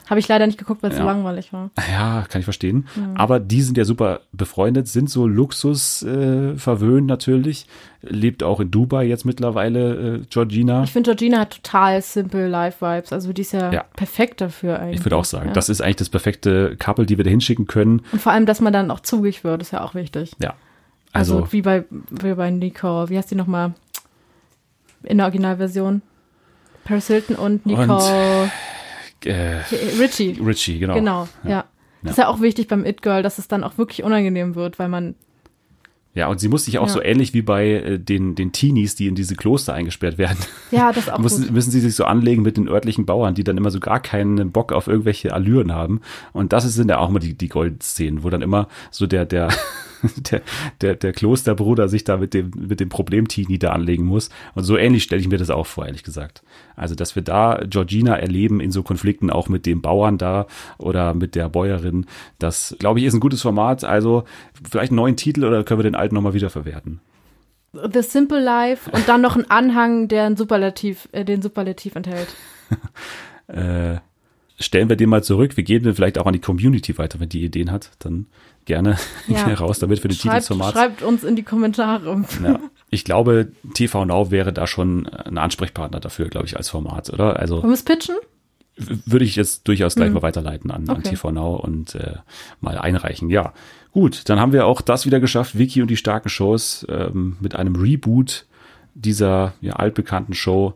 habe 0.09 0.19
ich 0.21 0.29
leider 0.29 0.47
nicht 0.47 0.59
geguckt, 0.59 0.83
weil 0.83 0.91
es 0.91 0.97
so 0.97 1.03
Ja. 1.03 1.11
langweilig 1.13 1.53
war. 1.53 1.71
Ja, 1.93 2.25
kann 2.29 2.41
ich 2.41 2.45
verstehen. 2.47 2.87
Aber 3.17 3.39
die 3.41 3.61
sind 3.63 3.77
ja 3.77 3.85
super 3.85 4.21
befreundet, 4.33 4.89
sind 4.89 5.11
so 5.11 5.27
Luxus 5.27 6.03
äh, 6.03 6.57
verwöhnt 6.57 7.07
natürlich. 7.07 7.67
Lebt 8.03 8.45
auch 8.45 8.61
in 8.61 8.71
Dubai 8.71 9.05
jetzt 9.05 9.25
mittlerweile 9.25 10.17
äh, 10.19 10.21
Georgina. 10.31 10.85
Ich 10.85 10.93
finde, 10.93 11.09
Georgina 11.11 11.41
hat 11.41 11.63
total 11.63 12.01
simple 12.01 12.47
Life-Vibes. 12.47 13.13
Also 13.13 13.33
die 13.33 13.43
ist 13.43 13.53
ja, 13.53 13.73
Ja. 13.73 13.85
perfekt 13.97 14.41
dafür 14.41 14.79
eigentlich. 14.79 15.01
Ich 15.01 15.05
würde 15.05 15.17
auch 15.17 15.25
sagen, 15.25 15.49
ja. 15.49 15.53
das 15.53 15.69
ist 15.69 15.81
eigentlich 15.81 15.97
das 15.97 16.09
perfekte 16.09 16.77
Couple, 16.77 17.07
die 17.07 17.17
wir 17.17 17.25
da 17.25 17.31
hinschicken 17.31 17.67
können. 17.67 18.03
Und 18.13 18.21
vor 18.23 18.31
allem, 18.31 18.47
dass 18.47 18.61
man 18.61 18.73
dann 18.73 18.91
auch 18.93 19.01
zugig 19.01 19.43
wird, 19.43 19.63
ist 19.63 19.73
ja 19.73 19.83
auch 19.83 19.95
wichtig. 19.97 20.31
Ja. 20.41 20.55
Also, 21.13 21.39
Also, 21.39 21.53
wie 21.53 21.63
bei 21.63 21.85
wie 21.91 22.35
bei 22.35 22.51
Nicole, 22.51 23.09
wie 23.09 23.19
heißt 23.19 23.31
die 23.33 23.35
nochmal 23.35 23.73
in 25.03 25.17
der 25.19 25.27
Originalversion? 25.27 26.03
Paris 26.85 27.09
Hilton 27.09 27.35
und 27.37 27.67
Nicole 27.67 28.51
Äh, 29.25 29.57
Richie. 29.99 30.39
Richie, 30.41 30.79
genau. 30.79 30.95
Genau, 30.95 31.29
ja. 31.43 31.65
Das 32.03 32.13
ist 32.13 32.19
ja 32.19 32.29
auch 32.29 32.41
wichtig 32.41 32.69
beim 32.69 32.85
It 32.87 33.03
Girl, 33.03 33.25
dass 33.25 33.39
es 33.39 33.49
dann 33.49 33.65
auch 33.65 33.77
wirklich 33.77 34.05
unangenehm 34.05 34.55
wird, 34.55 34.79
weil 34.79 34.89
man 34.89 35.17
Ja, 36.19 36.27
und 36.27 36.41
sie 36.41 36.49
muss 36.49 36.65
sich 36.65 36.79
auch 36.81 36.89
Ja. 36.89 36.93
so 36.95 37.01
ähnlich 37.01 37.33
wie 37.33 37.43
bei 37.43 37.69
äh, 37.71 37.99
den, 38.01 38.35
den 38.35 38.51
Teenies, 38.51 38.97
die 38.97 39.07
in 39.07 39.15
diese 39.15 39.37
Kloster 39.37 39.73
eingesperrt 39.73 40.19
werden, 40.19 40.37
ja, 40.73 40.91
das 40.91 41.09
auch 41.09 41.21
müssen, 41.21 41.45
gut. 41.45 41.53
müssen 41.53 41.71
sie 41.71 41.79
sich 41.81 41.95
so 41.95 42.05
anlegen 42.07 42.43
mit 42.43 42.57
den 42.57 42.67
örtlichen 42.69 43.07
Bauern, 43.07 43.35
die 43.35 43.45
dann 43.45 43.57
immer 43.57 43.71
so 43.71 43.79
gar 43.79 44.01
keinen 44.01 44.51
Bock 44.51 44.73
auf 44.73 44.89
irgendwelche 44.89 45.33
Allüren 45.33 45.73
haben. 45.73 46.01
Und 46.33 46.53
das 46.53 46.65
sind 46.75 46.91
ja 46.91 46.99
auch 46.99 47.09
immer 47.11 47.21
die, 47.21 47.35
die 47.35 47.49
Goldszenen, 47.49 48.25
wo 48.25 48.31
dann 48.31 48.43
immer 48.43 48.67
so 48.91 49.07
der, 49.07 49.27
der, 49.27 49.49
der, 50.31 50.43
der, 50.81 50.95
der 50.95 51.13
Klosterbruder 51.13 51.89
sich 51.89 52.05
da 52.05 52.17
mit 52.17 52.35
dem, 52.35 52.51
mit 52.57 52.81
dem 52.81 52.89
Problem-Teenie 52.89 53.59
da 53.59 53.73
anlegen 53.73 54.05
muss. 54.05 54.31
Und 54.55 54.65
so 54.65 54.77
ähnlich 54.77 55.03
stelle 55.03 55.21
ich 55.21 55.29
mir 55.29 55.39
das 55.39 55.51
auch 55.51 55.67
vor, 55.67 55.87
ehrlich 55.87 56.05
gesagt. 56.05 56.43
Also, 56.77 56.95
dass 56.95 57.17
wir 57.17 57.23
da 57.23 57.61
Georgina 57.67 58.17
erleben 58.17 58.61
in 58.61 58.71
so 58.71 58.83
Konflikten 58.83 59.31
auch 59.31 59.49
mit 59.49 59.67
dem 59.67 59.83
Bauern 59.83 60.19
da 60.19 60.47
oder 60.79 61.15
mit 61.15 61.35
der 61.35 61.49
Bäuerin, 61.49 62.07
das, 62.39 62.77
glaube 62.79 63.01
ich, 63.01 63.07
ist 63.07 63.15
ein 63.15 63.21
gutes 63.21 63.43
Format. 63.43 63.85
Also, 63.85 64.25
vielleicht 64.71 64.91
einen 64.91 64.97
neuen 64.97 65.17
Titel 65.17 65.45
oder 65.45 65.65
können 65.65 65.81
wir 65.81 65.85
den 65.85 65.95
alten 65.95 66.15
nochmal 66.15 66.35
wiederverwerten? 66.35 67.01
The 67.73 68.03
Simple 68.03 68.41
Life 68.41 68.91
und 68.91 69.09
dann 69.09 69.21
noch 69.21 69.37
ein 69.37 69.51
Anhang, 69.51 70.09
der 70.09 70.25
ein 70.25 70.37
Superlativ, 70.37 71.09
äh, 71.13 71.25
den 71.25 71.43
Superlativ 71.43 71.97
enthält. 71.97 72.29
äh, 73.49 73.99
stellen 74.59 74.89
wir 74.89 74.97
den 74.97 75.09
mal 75.09 75.23
zurück. 75.23 75.57
Wir 75.57 75.65
geben 75.65 75.85
den 75.85 75.95
vielleicht 75.95 76.19
auch 76.19 76.27
an 76.27 76.33
die 76.33 76.41
Community 76.41 76.97
weiter, 76.99 77.21
wenn 77.21 77.29
die 77.29 77.45
Ideen 77.45 77.71
hat. 77.71 77.91
Dann 78.01 78.27
gerne 78.65 78.97
Ja. 79.29 79.47
raus, 79.55 79.79
damit 79.79 80.03
wir 80.03 80.09
den 80.09 80.17
Schreibt, 80.17 80.45
zum 80.45 80.59
Format. 80.59 80.75
schreibt 80.75 81.03
uns 81.03 81.25
in 81.25 81.37
die 81.37 81.43
Kommentare. 81.45 82.25
Ja. 82.43 82.61
Ich 82.91 83.05
glaube, 83.05 83.53
TV 83.75 84.07
Now 84.07 84.31
wäre 84.31 84.51
da 84.51 84.67
schon 84.67 85.07
ein 85.09 85.37
Ansprechpartner 85.37 86.01
dafür, 86.01 86.31
glaube 86.31 86.47
ich, 86.47 86.57
als 86.57 86.71
Format, 86.71 87.11
oder? 87.13 87.39
Also 87.39 87.57
Wollen 87.57 87.69
wir 87.69 87.75
es 87.75 87.83
pitchen? 87.83 88.17
würde 88.79 89.27
ich 89.27 89.37
jetzt 89.37 89.69
durchaus 89.69 89.95
gleich 89.95 90.11
mal 90.11 90.23
weiterleiten 90.23 90.71
an, 90.71 90.89
an. 90.89 90.99
Okay. 90.99 91.11
TV 91.11 91.31
Now 91.31 91.57
und 91.57 91.95
äh, 91.97 92.15
mal 92.61 92.79
einreichen. 92.79 93.29
Ja, 93.29 93.53
gut, 93.93 94.23
dann 94.31 94.41
haben 94.41 94.53
wir 94.53 94.67
auch 94.67 94.81
das 94.81 95.05
wieder 95.05 95.21
geschafft, 95.21 95.59
Vicky 95.59 95.83
und 95.83 95.89
die 95.89 95.97
starken 95.97 96.29
Shows 96.29 96.87
ähm, 96.89 97.37
mit 97.41 97.55
einem 97.55 97.77
Reboot 97.77 98.47
dieser 98.95 99.53
ja, 99.61 99.75
altbekannten 99.75 100.35
Show 100.35 100.75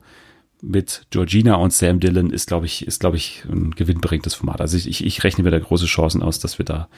mit 0.65 1.07
Georgina 1.11 1.57
und 1.57 1.73
Sam 1.73 1.99
Dillon 1.99 2.31
ist, 2.31 2.47
glaube 2.47 2.67
ich, 2.67 2.87
ist, 2.87 3.01
glaube 3.01 3.17
ich, 3.17 3.43
ein 3.51 3.73
gewinnbringendes 3.73 4.35
Format. 4.35 4.61
Also 4.61 4.77
ich, 4.77 4.89
ich, 4.89 5.05
ich 5.05 5.25
rechne 5.25 5.43
mir 5.43 5.51
da 5.51 5.59
große 5.59 5.87
Chancen 5.87 6.23
aus, 6.23 6.39
dass 6.39 6.59
wir 6.59 6.65
da 6.65 6.89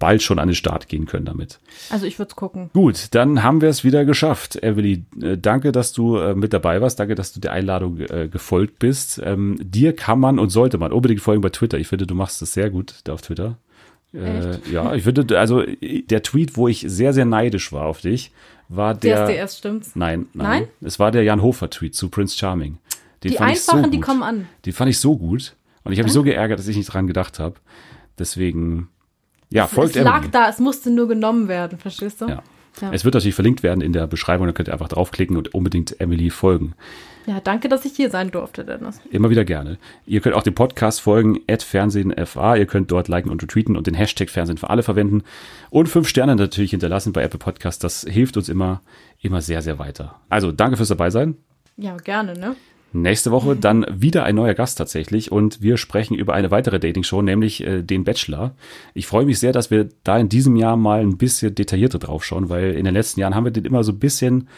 bald 0.00 0.22
schon 0.22 0.40
an 0.40 0.48
den 0.48 0.56
Start 0.56 0.88
gehen 0.88 1.06
können 1.06 1.24
damit. 1.24 1.60
Also 1.88 2.04
ich 2.04 2.18
würde 2.18 2.30
es 2.30 2.36
gucken. 2.36 2.70
Gut, 2.72 3.08
dann 3.12 3.44
haben 3.44 3.60
wir 3.60 3.68
es 3.68 3.84
wieder 3.84 4.04
geschafft. 4.04 4.56
Emily, 4.56 5.04
äh, 5.22 5.38
danke, 5.38 5.70
dass 5.70 5.92
du 5.92 6.16
äh, 6.16 6.34
mit 6.34 6.52
dabei 6.52 6.80
warst. 6.80 6.98
Danke, 6.98 7.14
dass 7.14 7.32
du 7.32 7.38
der 7.38 7.52
Einladung 7.52 8.00
äh, 8.00 8.28
gefolgt 8.28 8.80
bist. 8.80 9.22
Ähm, 9.24 9.56
dir 9.62 9.94
kann 9.94 10.18
man 10.18 10.40
und 10.40 10.48
sollte 10.50 10.76
man 10.78 10.90
unbedingt 10.90 11.20
folgen 11.20 11.42
bei 11.42 11.50
Twitter. 11.50 11.78
Ich 11.78 11.86
finde, 11.86 12.08
du 12.08 12.16
machst 12.16 12.42
es 12.42 12.52
sehr 12.52 12.70
gut 12.70 12.96
da 13.04 13.12
auf 13.12 13.22
Twitter. 13.22 13.56
Äh, 14.12 14.58
ja, 14.70 14.94
ich 14.94 15.04
finde, 15.04 15.38
also 15.38 15.62
der 15.62 16.22
Tweet, 16.22 16.56
wo 16.56 16.66
ich 16.66 16.84
sehr, 16.88 17.12
sehr 17.12 17.24
neidisch 17.24 17.72
war 17.72 17.86
auf 17.86 18.00
dich, 18.00 18.32
war 18.68 18.94
der. 18.94 19.26
DSDS, 19.26 19.58
stimmt's? 19.58 19.96
Nein, 19.96 20.26
nein, 20.34 20.46
Nein? 20.46 20.68
Es 20.80 20.98
war 20.98 21.12
der 21.12 21.22
Jan 21.22 21.40
Hofer-Tweet 21.40 21.94
zu 21.94 22.08
Prince 22.08 22.36
Charming. 22.36 22.78
Den 23.24 23.30
Die 23.30 23.34
ich 23.34 23.62
so 23.62 23.72
einfachen, 23.72 23.90
die 23.90 24.00
kommen 24.00 24.22
an. 24.22 24.48
Die 24.64 24.72
fand 24.72 24.90
ich 24.90 24.98
so 24.98 25.16
gut. 25.16 25.54
Und 25.84 25.92
ich 25.92 25.98
habe 25.98 26.04
mich 26.04 26.12
so 26.12 26.22
geärgert, 26.22 26.58
dass 26.58 26.68
ich 26.68 26.76
nicht 26.76 26.92
dran 26.92 27.06
gedacht 27.06 27.38
habe. 27.38 27.56
Deswegen, 28.18 28.88
ja, 29.50 29.66
folgt 29.66 29.96
es 29.96 30.02
lag 30.02 30.18
Emily. 30.18 30.30
da, 30.30 30.48
es 30.48 30.58
musste 30.58 30.90
nur 30.90 31.08
genommen 31.08 31.48
werden, 31.48 31.78
verstehst 31.78 32.20
du? 32.20 32.28
Ja. 32.28 32.42
Ja. 32.80 32.90
Es 32.92 33.04
wird 33.04 33.14
natürlich 33.14 33.34
verlinkt 33.34 33.62
werden 33.62 33.80
in 33.82 33.92
der 33.92 34.06
Beschreibung, 34.06 34.46
da 34.46 34.52
könnt 34.52 34.68
ihr 34.68 34.72
einfach 34.72 34.88
draufklicken 34.88 35.36
und 35.36 35.54
unbedingt 35.54 36.00
Emily 36.00 36.30
folgen. 36.30 36.74
Ja, 37.26 37.38
danke, 37.38 37.68
dass 37.68 37.84
ich 37.84 37.92
hier 37.92 38.10
sein 38.10 38.30
durfte, 38.30 38.64
Dennis. 38.64 39.00
Immer 39.10 39.30
wieder 39.30 39.44
gerne. 39.44 39.78
Ihr 40.06 40.20
könnt 40.20 40.34
auch 40.34 40.42
dem 40.42 40.54
Podcast 40.54 41.00
folgen, 41.00 41.38
FernsehenFA. 41.46 42.56
Ihr 42.56 42.66
könnt 42.66 42.90
dort 42.90 43.08
liken 43.08 43.30
und 43.30 43.42
retweeten 43.42 43.76
und 43.76 43.86
den 43.86 43.94
Hashtag 43.94 44.28
Fernsehen 44.30 44.56
für 44.56 44.70
alle 44.70 44.82
verwenden. 44.82 45.22
Und 45.70 45.88
fünf 45.88 46.08
Sterne 46.08 46.34
natürlich 46.34 46.70
hinterlassen 46.72 47.12
bei 47.12 47.22
Apple 47.22 47.38
Podcast. 47.38 47.84
Das 47.84 48.04
hilft 48.08 48.36
uns 48.36 48.48
immer, 48.48 48.80
immer 49.20 49.40
sehr, 49.40 49.62
sehr 49.62 49.78
weiter. 49.78 50.20
Also, 50.30 50.50
danke 50.50 50.76
fürs 50.76 50.88
dabei 50.88 51.10
sein. 51.10 51.36
Ja, 51.76 51.96
gerne, 51.96 52.36
ne? 52.36 52.56
Nächste 52.94 53.30
Woche 53.30 53.56
dann 53.56 53.86
wieder 53.90 54.24
ein 54.24 54.34
neuer 54.34 54.52
Gast 54.52 54.76
tatsächlich 54.76 55.32
und 55.32 55.62
wir 55.62 55.78
sprechen 55.78 56.14
über 56.14 56.34
eine 56.34 56.50
weitere 56.50 56.78
Dating-Show, 56.78 57.22
nämlich 57.22 57.66
äh, 57.66 57.82
den 57.82 58.04
Bachelor. 58.04 58.54
Ich 58.92 59.06
freue 59.06 59.24
mich 59.24 59.38
sehr, 59.38 59.52
dass 59.52 59.70
wir 59.70 59.88
da 60.04 60.18
in 60.18 60.28
diesem 60.28 60.56
Jahr 60.56 60.76
mal 60.76 61.00
ein 61.00 61.16
bisschen 61.16 61.54
detaillierter 61.54 61.98
drauf 61.98 62.22
schauen, 62.22 62.50
weil 62.50 62.72
in 62.72 62.84
den 62.84 62.92
letzten 62.92 63.20
Jahren 63.20 63.34
haben 63.34 63.44
wir 63.44 63.50
den 63.50 63.64
immer 63.64 63.82
so 63.82 63.92
ein 63.92 63.98
bisschen, 63.98 64.48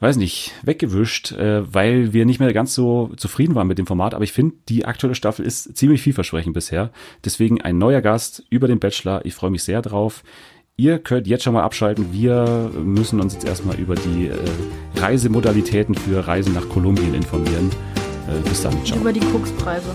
weiß 0.00 0.16
nicht, 0.16 0.52
weggewischt, 0.62 1.32
äh, 1.32 1.72
weil 1.72 2.12
wir 2.12 2.26
nicht 2.26 2.40
mehr 2.40 2.52
ganz 2.52 2.74
so 2.74 3.10
zufrieden 3.16 3.54
waren 3.54 3.68
mit 3.68 3.78
dem 3.78 3.86
Format. 3.86 4.12
Aber 4.12 4.24
ich 4.24 4.32
finde, 4.32 4.56
die 4.68 4.84
aktuelle 4.84 5.14
Staffel 5.14 5.46
ist 5.46 5.74
ziemlich 5.74 6.02
vielversprechend 6.02 6.52
bisher. 6.52 6.90
Deswegen 7.24 7.62
ein 7.62 7.78
neuer 7.78 8.02
Gast 8.02 8.44
über 8.50 8.68
den 8.68 8.80
Bachelor. 8.80 9.24
Ich 9.24 9.34
freue 9.34 9.50
mich 9.50 9.62
sehr 9.62 9.80
drauf. 9.80 10.24
Ihr 10.82 10.98
könnt 10.98 11.28
jetzt 11.28 11.44
schon 11.44 11.54
mal 11.54 11.62
abschalten. 11.62 12.12
Wir 12.12 12.68
müssen 12.82 13.20
uns 13.20 13.34
jetzt 13.34 13.44
erstmal 13.44 13.78
über 13.78 13.94
die 13.94 14.26
äh, 14.26 14.36
Reisemodalitäten 14.96 15.94
für 15.94 16.26
Reisen 16.26 16.54
nach 16.54 16.68
Kolumbien 16.68 17.14
informieren. 17.14 17.70
Äh, 18.26 18.48
bis 18.48 18.62
dann. 18.62 18.84
Ciao. 18.84 18.98
Über 18.98 19.12
die 19.12 19.20
Kokspreise. 19.20 19.90